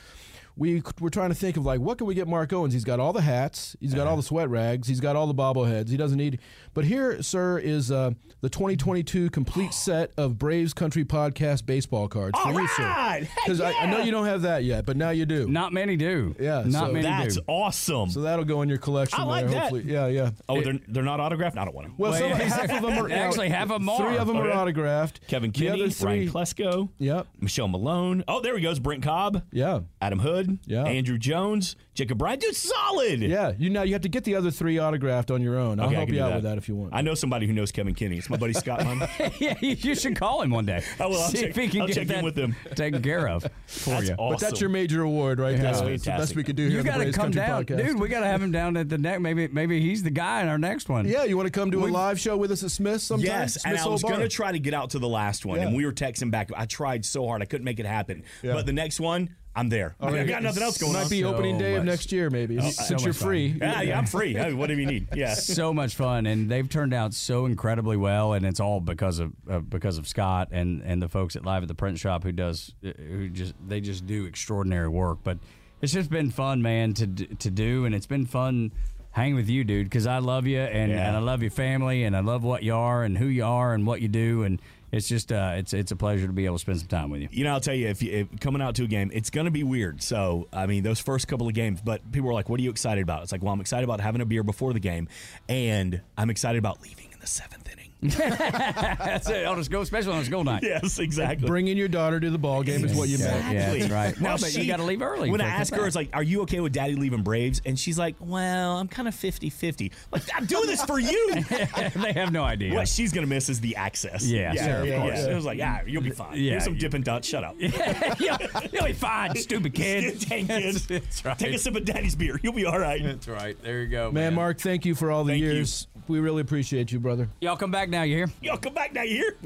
we 0.61 0.83
we're 1.01 1.09
trying 1.09 1.31
to 1.31 1.35
think 1.35 1.57
of 1.57 1.65
like 1.65 1.81
what 1.81 1.97
can 1.97 2.07
we 2.07 2.15
get 2.15 2.29
Mark 2.29 2.53
Owens? 2.53 2.75
He's 2.75 2.85
got 2.85 3.01
all 3.01 3.15
the 3.15 3.23
hats, 3.23 3.75
he's 3.81 3.95
got 3.95 4.03
all 4.03 4.09
uh-huh. 4.09 4.17
the 4.17 4.23
sweat 4.23 4.51
rags, 4.51 4.87
he's 4.87 5.01
got 5.01 5.17
all 5.17 5.27
the 5.27 5.35
bobbleheads. 5.35 5.89
He 5.89 5.97
doesn't 5.97 6.19
need. 6.19 6.39
But 6.73 6.85
here, 6.85 7.21
sir, 7.23 7.59
is 7.59 7.91
uh, 7.91 8.13
the 8.43 8.49
2022 8.49 9.31
complete 9.31 9.75
set 9.75 10.13
of 10.17 10.39
Braves 10.39 10.73
Country 10.73 11.05
Podcast 11.05 11.67
baseball 11.67 12.07
cards 12.09 12.39
for 12.39 12.49
All 12.49 12.61
you, 12.61 12.69
sir. 12.69 12.83
right. 12.85 13.25
Heck 13.25 13.45
Because 13.45 13.61
I, 13.61 13.73
I 13.73 13.87
know 13.87 13.99
you 14.03 14.13
don't 14.13 14.27
have 14.27 14.43
that 14.43 14.63
yet, 14.65 14.87
but 14.87 14.97
now 14.97 15.11
you 15.11 15.27
do. 15.27 15.49
Not 15.49 15.73
many 15.73 15.97
do. 15.97 16.35
Yeah, 16.39 16.63
not 16.67 16.87
so 16.87 16.93
many 16.93 17.03
That's 17.03 17.37
do. 17.37 17.43
awesome. 17.49 18.11
So 18.11 18.21
that'll 18.23 18.45
go 18.45 18.63
in 18.63 18.69
your 18.69 18.79
collection. 18.79 19.19
I 19.21 19.25
like 19.25 19.47
there, 19.47 19.55
that. 19.55 19.61
Hopefully. 19.63 19.83
Yeah, 19.87 20.07
yeah. 20.07 20.31
oh, 20.49 20.61
they're, 20.63 20.79
they're 20.89 21.03
not 21.03 21.19
autographed? 21.21 21.59
I 21.59 21.65
don't 21.65 21.75
want 21.75 21.89
them. 21.89 21.95
Well, 21.99 22.13
Well, 22.13 22.21
some, 22.21 22.31
yeah, 22.31 22.37
half 22.37 22.71
of 22.71 22.83
them 22.83 22.99
are 23.05 23.11
Actually, 23.21 23.49
half 23.49 23.71
of 23.71 23.85
them 23.85 23.97
Three 23.97 24.17
of 24.17 24.27
them 24.27 24.37
are 24.37 24.51
autographed. 24.53 25.27
Kevin 25.27 25.51
The 25.51 25.59
Kinney, 25.59 25.83
other 25.83 25.91
three, 25.91 26.29
Ryan 26.29 26.29
Klesko, 26.31 26.89
Yep. 26.99 27.27
Michelle 27.41 27.69
Malone. 27.69 28.25
Oh, 28.29 28.41
there 28.41 28.57
he 28.57 28.63
goes. 28.63 28.79
Brent 28.79 29.03
Cobb, 29.03 29.43
Yeah. 29.53 29.81
Adam 30.01 30.21
Hood, 30.21 30.59
Yeah. 30.67 30.85
Andruw 30.85 31.19
Jones, 31.19 31.75
Jacob 31.95 32.19
Bryan. 32.19 32.39
Dude, 32.39 32.55
solid. 32.57 33.21
Yeah. 33.21 33.53
You 33.59 33.69
now 33.71 33.83
you 33.83 33.93
have 33.93 34.03
to 34.03 34.09
get 34.09 34.25
the 34.25 34.37
other 34.37 34.51
three 34.51 34.79
autographed 34.79 35.31
on 35.31 35.43
your 35.43 35.57
own. 35.59 35.81
I'll 35.81 35.87
Okay, 35.87 35.97
help 35.97 36.09
you 36.11 36.23
out 36.23 36.29
that. 36.29 36.35
with 36.37 36.45
that 36.45 36.59
if 36.61 36.69
you 36.69 36.77
want. 36.77 36.95
I 36.95 37.01
know 37.01 37.15
somebody 37.15 37.47
who 37.47 37.53
knows 37.53 37.73
Kevin 37.73 37.95
Kinney. 37.95 38.19
It's 38.19 38.31
my 38.31 38.37
buddy 38.37 38.53
Scott 38.53 38.85
Munn. 38.85 39.01
yeah, 39.39 39.57
you 39.61 39.77
you 39.79 39.95
should 39.95 40.17
call 40.17 40.43
him 40.43 40.51
one 40.51 40.67
day. 40.67 40.83
I 41.01 41.07
will. 41.07 41.17
I'll 41.21 41.29
See 41.31 41.41
check- 41.41 41.51
if 41.51 41.57
he 41.57 41.69
can 41.69 41.81
I'll 41.83 41.87
get 41.89 41.95
check 41.95 42.03
in 42.03 42.09
that 42.09 42.25
with 42.25 42.37
him. 42.39 42.55
taken 42.77 43.03
care 43.03 43.29
of 43.29 43.43
for 43.67 43.91
That's 43.91 44.09
you. 44.09 44.15
awesome. 44.19 44.35
But 44.35 44.41
that's 44.41 44.61
your 44.61 44.71
major 44.71 45.03
award 45.03 45.41
right 45.41 45.53
there. 45.57 45.73
That's 45.73 45.81
It's 45.81 46.05
the 46.05 46.11
best 46.13 46.37
we 46.37 46.45
could 46.45 46.57
do 46.57 46.69
here 46.69 46.79
You 46.79 46.85
got 46.85 46.99
to 46.99 47.05
come 47.13 47.33
Country 47.33 47.41
down, 47.41 47.65
Podcast. 47.65 47.87
dude. 47.87 48.01
We 48.01 48.09
got 48.09 48.21
to 48.21 48.27
have 48.27 48.41
him 48.43 48.53
down 48.53 48.77
at 48.77 48.89
the 48.89 48.99
neck. 48.99 49.21
Maybe 49.21 49.49
maybe 49.49 49.81
he's 49.81 50.03
the 50.03 50.11
guy 50.11 50.43
in 50.43 50.49
our 50.49 50.59
next 50.59 50.89
one. 50.89 51.07
yeah, 51.09 51.25
you 51.25 51.37
want 51.37 51.47
to 51.47 51.51
come 51.59 51.71
do 51.71 51.79
a 51.81 51.83
We've- 51.85 51.93
live 51.93 52.21
show 52.21 52.37
with 52.37 52.51
us 52.51 52.63
at 52.63 52.71
Smith's 52.71 53.05
sometime? 53.05 53.27
Yes, 53.27 53.65
and 53.65 53.77
I 53.77 53.87
was 53.89 54.03
going 54.03 54.21
to 54.21 54.29
try 54.29 54.53
to 54.53 54.59
get 54.59 54.75
out 54.75 54.91
to 54.91 54.99
the 54.99 55.09
last 55.09 55.45
one, 55.47 55.59
and 55.59 55.75
we 55.75 55.85
were 55.87 55.93
texting 55.93 56.31
back. 56.31 56.51
I 56.57 56.67
tried 56.67 57.05
so 57.05 57.27
hard, 57.27 57.43
I 57.43 57.47
couldn't 57.47 57.65
make 57.65 57.81
it 57.81 57.87
happen. 57.87 58.23
Yeah. 58.43 58.53
But 58.55 58.67
the 58.67 58.73
next 58.73 59.01
one, 59.01 59.35
I'm 59.55 59.69
there. 59.69 59.97
I, 60.01 60.11
mean, 60.11 60.21
I 60.21 60.25
got 60.25 60.45
nothing 60.45 60.63
else 60.63 60.79
going 60.79 60.93
Might 60.93 61.05
on. 61.05 61.09
be 61.11 61.23
So 61.23 61.35
opening 61.35 61.59
day 61.59 61.75
of 61.75 61.85
next 61.85 62.13
year, 62.13 62.31
maybe. 62.31 62.61
so 62.61 62.85
Since 62.85 63.05
you're 63.05 63.13
free. 63.13 63.57
yeah, 63.61 63.83
yeah, 63.83 63.99
I'm 63.99 64.07
free. 64.07 64.33
Hey, 64.35 64.53
do 64.55 64.75
you 64.75 64.87
need. 64.87 65.09
Yeah. 65.15 65.35
so 65.35 65.75
much 65.75 65.97
fun, 65.97 66.27
and 66.27 66.49
they've 66.49 66.69
turned 66.69 66.95
out 66.95 67.15
so 67.15 67.47
incredibly 67.47 67.97
well, 67.97 68.33
and 68.33 68.47
it's 68.47 68.61
all 68.61 68.79
because 68.81 69.19
of 69.19 69.33
uh, 69.51 69.59
because 69.59 69.99
of 69.99 70.07
Scott 70.07 70.49
and 70.53 70.83
and 70.83 71.03
the 71.03 71.09
folks 71.09 71.35
at 71.35 71.45
Live 71.45 71.63
at 71.63 71.69
the 71.69 71.75
Print 71.75 71.99
Shop 71.99 72.23
who 72.23 72.31
does 72.33 72.73
who 72.83 73.29
just 73.29 73.55
they 73.67 73.81
just 73.81 74.07
do 74.07 74.25
extraordinary 74.25 74.89
work. 74.89 75.19
But 75.25 75.39
it's 75.83 75.93
just 75.93 76.11
been 76.11 76.31
fun, 76.31 76.63
man, 76.63 76.95
to 76.95 77.07
to 77.09 77.51
do, 77.51 77.85
and 77.87 77.95
it's 77.95 78.07
been 78.07 78.27
fun 78.27 78.71
hanging 79.13 79.35
with 79.35 79.49
you, 79.49 79.65
dude, 79.65 79.87
because 79.87 80.07
I 80.07 80.19
love 80.19 80.47
you 80.47 80.61
and, 80.61 80.93
Yeah. 80.93 81.09
and 81.09 81.17
I 81.17 81.19
love 81.19 81.43
your 81.43 81.51
family, 81.51 82.05
and 82.05 82.17
I 82.17 82.21
love 82.21 82.45
what 82.45 82.63
you 82.63 82.77
are 82.77 83.03
and 83.03 83.19
who 83.19 83.27
you 83.27 83.45
are 83.45 83.75
and 83.75 83.85
what 83.85 84.01
you 84.01 84.07
do, 84.07 84.45
and 84.45 84.63
it's 84.93 85.09
just 85.09 85.33
uh, 85.33 85.53
it's 85.55 85.73
it's 85.73 85.93
a 85.93 85.97
pleasure 85.97 86.27
to 86.27 86.33
be 86.33 86.47
able 86.47 86.57
to 86.57 86.61
spend 86.61 86.79
some 86.79 86.89
time 86.89 87.11
with 87.11 87.23
you. 87.23 87.29
You 87.31 87.45
know, 87.45 87.53
I'll 87.53 87.61
tell 87.61 87.75
you, 87.75 87.89
if, 87.89 88.03
you, 88.03 88.13
if 88.13 88.41
coming 88.41 88.61
out 88.61 88.75
to 88.77 88.85
a 88.85 88.87
game, 88.87 89.11
it's 89.13 89.31
going 89.31 89.47
to 89.47 89.51
be 89.51 89.63
weird. 89.63 90.03
So, 90.03 90.49
I 90.53 90.67
mean, 90.67 90.83
those 90.83 91.01
first 91.01 91.29
couple 91.29 91.47
of 91.49 91.55
games, 91.55 91.81
but 91.83 92.11
people 92.13 92.29
are 92.31 92.35
like, 92.35 92.49
what 92.49 92.61
are 92.61 92.63
you 92.63 92.71
excited 92.71 93.03
about? 93.03 93.23
It's 93.23 93.33
like, 93.33 93.43
well, 93.43 93.53
I'm 93.53 93.61
excited 93.61 93.85
about 93.85 94.01
having 94.01 94.21
a 94.21 94.27
beer 94.27 94.43
before 94.43 94.73
the 94.73 94.81
game, 94.81 95.09
and 95.49 96.01
I'm 96.17 96.31
excited 96.31 96.59
about 96.59 96.83
leaving 96.83 97.07
in 97.13 97.21
the 97.21 97.27
seventh 97.27 97.71
inning. 97.73 97.80
That's 98.03 99.29
it. 99.29 99.47
I'll 99.47 99.57
just 99.57 99.71
go, 99.71 99.81
especially 99.83 100.13
on 100.15 100.21
a 100.21 100.25
school 100.25 100.45
night. 100.45 100.63
yes, 100.63 100.99
exactly. 100.99 101.47
Bringing 101.47 101.77
your 101.77 101.89
daughter 101.89 102.19
to 102.21 102.31
the 102.31 102.39
ball 102.39 102.63
game 102.63 102.85
is 102.85 102.95
what 102.95 103.09
you 103.09 103.19
meant. 103.19 103.53
Yeah, 103.55 103.75
that's 103.75 103.91
right. 103.93 104.21
Now, 104.21 104.31
Well, 104.31 104.39
but 104.39 104.55
you 104.55 104.63
she- 104.63 104.67
gotta 104.67 104.85
leave 104.85 105.03
early 105.03 105.31
When 105.31 105.41
I 105.41 105.47
ask 105.49 105.71
her, 105.73 105.77
comeback. 105.77 105.87
it's 105.89 105.97
like, 105.97 106.09
"Are 106.15 106.23
you 106.23 106.43
okay 106.43 106.61
with 106.61 106.73
Daddy 106.73 106.95
leaving 106.95 107.23
Braves?" 107.23 107.61
And 107.67 107.79
she's 107.79 107.99
like, 107.99 108.15
"Well, 108.19 108.79
I'm 108.79 108.89
kind 108.89 109.07
of 109.07 109.15
50-50. 109.15 109.93
Like, 110.13 110.23
I'm 110.35 110.47
doing 110.47 110.67
this 110.67 110.83
for 110.85 110.99
you. 110.99 111.35
they 111.45 112.13
have 112.15 112.33
no 112.33 112.43
idea. 112.43 112.75
what 112.75 112.89
she's 112.89 113.13
gonna 113.13 113.27
miss 113.27 113.49
is 113.49 113.61
the 113.61 113.77
access. 113.77 114.25
Yeah, 114.27 114.53
yeah, 114.55 114.65
sure, 114.83 114.95
of 114.95 115.03
course. 115.03 115.19
yeah. 115.19 115.31
It 115.31 115.35
was 115.35 115.45
like, 115.45 115.59
yeah, 115.59 115.81
you'll 115.87 116.03
be 116.03 116.11
fine. 116.11 116.37
Yeah, 116.39 116.53
Here's 116.53 116.65
some 116.65 116.75
you- 116.75 116.81
Dippin' 116.81 117.03
Dots. 117.03 117.29
Shut 117.29 117.45
up. 117.45 117.55
you'll, 117.59 118.39
you'll 118.73 118.85
be 118.87 118.93
fine, 118.95 119.35
stupid 119.37 119.75
kid. 119.75 120.19
Dang 120.21 120.47
kid. 120.47 120.75
That's 120.77 121.25
right. 121.25 121.39
Take 121.39 121.55
a 121.55 121.59
sip 121.59 121.77
of 121.77 121.85
Daddy's 121.85 122.15
beer. 122.15 122.41
You'll 122.43 122.53
be 122.55 122.65
all 122.65 122.79
right. 122.79 123.03
That's 123.03 123.29
right. 123.29 123.61
There 123.63 123.83
you 123.83 123.89
go, 123.89 124.11
Man, 124.11 124.35
Mark, 124.35 124.59
thank 124.59 124.85
you 124.87 124.95
for 124.95 125.11
all 125.11 125.25
the 125.25 125.33
Thank 125.35 125.43
you. 125.43 125.53
years. 125.53 125.87
We 126.09 126.19
really 126.19 126.41
appreciate 126.41 126.91
you, 126.91 126.99
brother. 126.99 127.29
Y'all 127.41 127.57
come 127.57 127.71
back 127.71 127.90
now. 127.91 128.03
You 128.03 128.17
hear? 128.17 128.31
Y'all 128.41 128.57
come 128.57 128.75
back 128.75 128.93
now. 128.95 129.03
You 129.03 129.17
hear? 129.17 129.37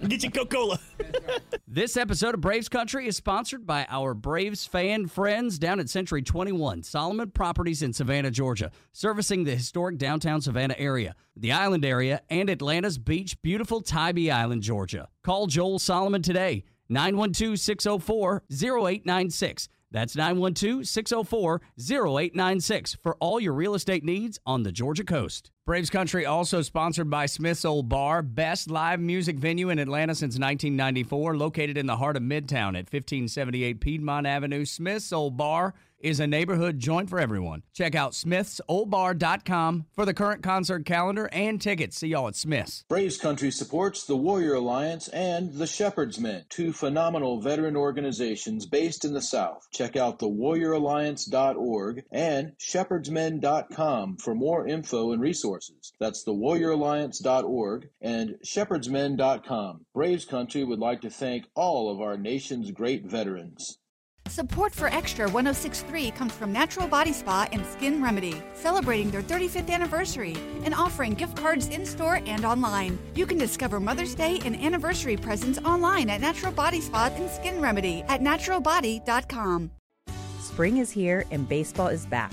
Get 0.08 0.22
your 0.22 0.32
Coca-Cola. 0.32 0.78
This 1.74 1.96
episode 1.96 2.34
of 2.34 2.42
Braves 2.42 2.68
Country 2.68 3.06
is 3.06 3.16
sponsored 3.16 3.66
by 3.66 3.86
our 3.88 4.12
Braves 4.12 4.66
fan 4.66 5.06
friends 5.06 5.58
down 5.58 5.80
at 5.80 5.88
Century 5.88 6.20
21, 6.20 6.82
Solomon 6.82 7.30
Properties 7.30 7.80
in 7.82 7.94
Savannah, 7.94 8.30
Georgia, 8.30 8.70
servicing 8.92 9.44
the 9.44 9.54
historic 9.56 9.96
downtown 9.96 10.42
Savannah 10.42 10.74
area, 10.76 11.14
the 11.34 11.50
island 11.50 11.86
area, 11.86 12.20
and 12.28 12.50
Atlanta's 12.50 12.98
beach, 12.98 13.40
beautiful 13.40 13.80
Tybee 13.80 14.30
Island, 14.30 14.62
Georgia. 14.62 15.08
Call 15.24 15.46
Joel 15.46 15.78
Solomon 15.78 16.20
today, 16.20 16.64
912 16.90 17.58
604 17.58 18.42
0896. 18.52 19.68
That's 19.90 20.14
912 20.14 20.86
604 20.86 21.62
0896 21.78 22.96
for 23.02 23.16
all 23.18 23.40
your 23.40 23.54
real 23.54 23.74
estate 23.74 24.04
needs 24.04 24.38
on 24.44 24.62
the 24.62 24.72
Georgia 24.72 25.04
coast. 25.04 25.50
Braves 25.64 25.90
Country 25.90 26.26
also 26.26 26.60
sponsored 26.60 27.08
by 27.08 27.26
Smith's 27.26 27.64
Olde 27.64 27.88
Bar, 27.88 28.22
best 28.22 28.68
live 28.68 28.98
music 28.98 29.36
venue 29.38 29.70
in 29.70 29.78
Atlanta 29.78 30.12
since 30.12 30.32
1994, 30.32 31.36
located 31.36 31.78
in 31.78 31.86
the 31.86 31.98
heart 31.98 32.16
of 32.16 32.22
Midtown 32.24 32.70
at 32.70 32.90
1578 32.90 33.80
Piedmont 33.80 34.26
Avenue. 34.26 34.64
Smith's 34.64 35.12
Olde 35.12 35.36
Bar 35.36 35.74
is 36.02 36.20
a 36.20 36.26
neighborhood 36.26 36.78
joint 36.78 37.08
for 37.08 37.18
everyone. 37.20 37.62
Check 37.72 37.94
out 37.94 38.12
smithsoldebar.com 38.12 39.86
for 39.92 40.04
the 40.04 40.12
current 40.12 40.42
concert 40.42 40.84
calendar 40.84 41.28
and 41.32 41.60
tickets. 41.60 41.96
See 41.96 42.08
y'all 42.08 42.26
at 42.28 42.34
Smith's. 42.36 42.84
Braves 42.88 43.16
Country 43.16 43.50
supports 43.50 44.04
the 44.04 44.16
Warrior 44.16 44.54
Alliance 44.54 45.06
and 45.08 45.54
the 45.54 45.66
Shepherd's 45.66 46.18
Men, 46.18 46.44
two 46.48 46.72
phenomenal 46.72 47.40
veteran 47.40 47.76
organizations 47.76 48.66
based 48.66 49.04
in 49.04 49.14
the 49.14 49.22
South. 49.22 49.68
Check 49.72 49.96
out 49.96 50.18
thewarrioralliance.org 50.18 52.04
and 52.10 52.52
shepherdsmen.com 52.58 54.16
for 54.16 54.34
more 54.34 54.66
info 54.66 55.12
and 55.12 55.22
resources. 55.52 55.92
That's 56.00 56.24
thewarrioralliance.org 56.24 57.88
and 58.00 58.36
shepherdsmen.com. 58.44 59.86
Braves 59.94 60.24
Country 60.24 60.64
would 60.64 60.78
like 60.78 61.00
to 61.02 61.10
thank 61.10 61.46
all 61.54 61.90
of 61.90 62.00
our 62.00 62.16
nation's 62.16 62.70
great 62.70 63.04
veterans. 63.06 63.78
Support 64.28 64.72
for 64.72 64.86
Extra 64.86 65.28
1063 65.28 66.12
comes 66.12 66.32
from 66.32 66.52
Natural 66.52 66.86
Body 66.86 67.12
Spa 67.12 67.48
and 67.50 67.66
Skin 67.66 68.02
Remedy, 68.02 68.40
celebrating 68.54 69.10
their 69.10 69.22
35th 69.22 69.68
anniversary 69.68 70.36
and 70.64 70.74
offering 70.74 71.14
gift 71.14 71.36
cards 71.36 71.66
in 71.68 71.84
store 71.84 72.20
and 72.24 72.44
online. 72.44 72.98
You 73.16 73.26
can 73.26 73.36
discover 73.36 73.80
Mother's 73.80 74.14
Day 74.14 74.40
and 74.44 74.56
anniversary 74.56 75.16
presents 75.16 75.58
online 75.58 76.08
at 76.08 76.20
Natural 76.20 76.52
Body 76.52 76.80
Spa 76.80 77.10
and 77.16 77.28
Skin 77.28 77.60
Remedy 77.60 78.04
at 78.08 78.20
naturalbody.com. 78.20 79.72
Spring 80.40 80.76
is 80.76 80.90
here 80.90 81.24
and 81.30 81.48
baseball 81.48 81.88
is 81.88 82.06
back. 82.06 82.32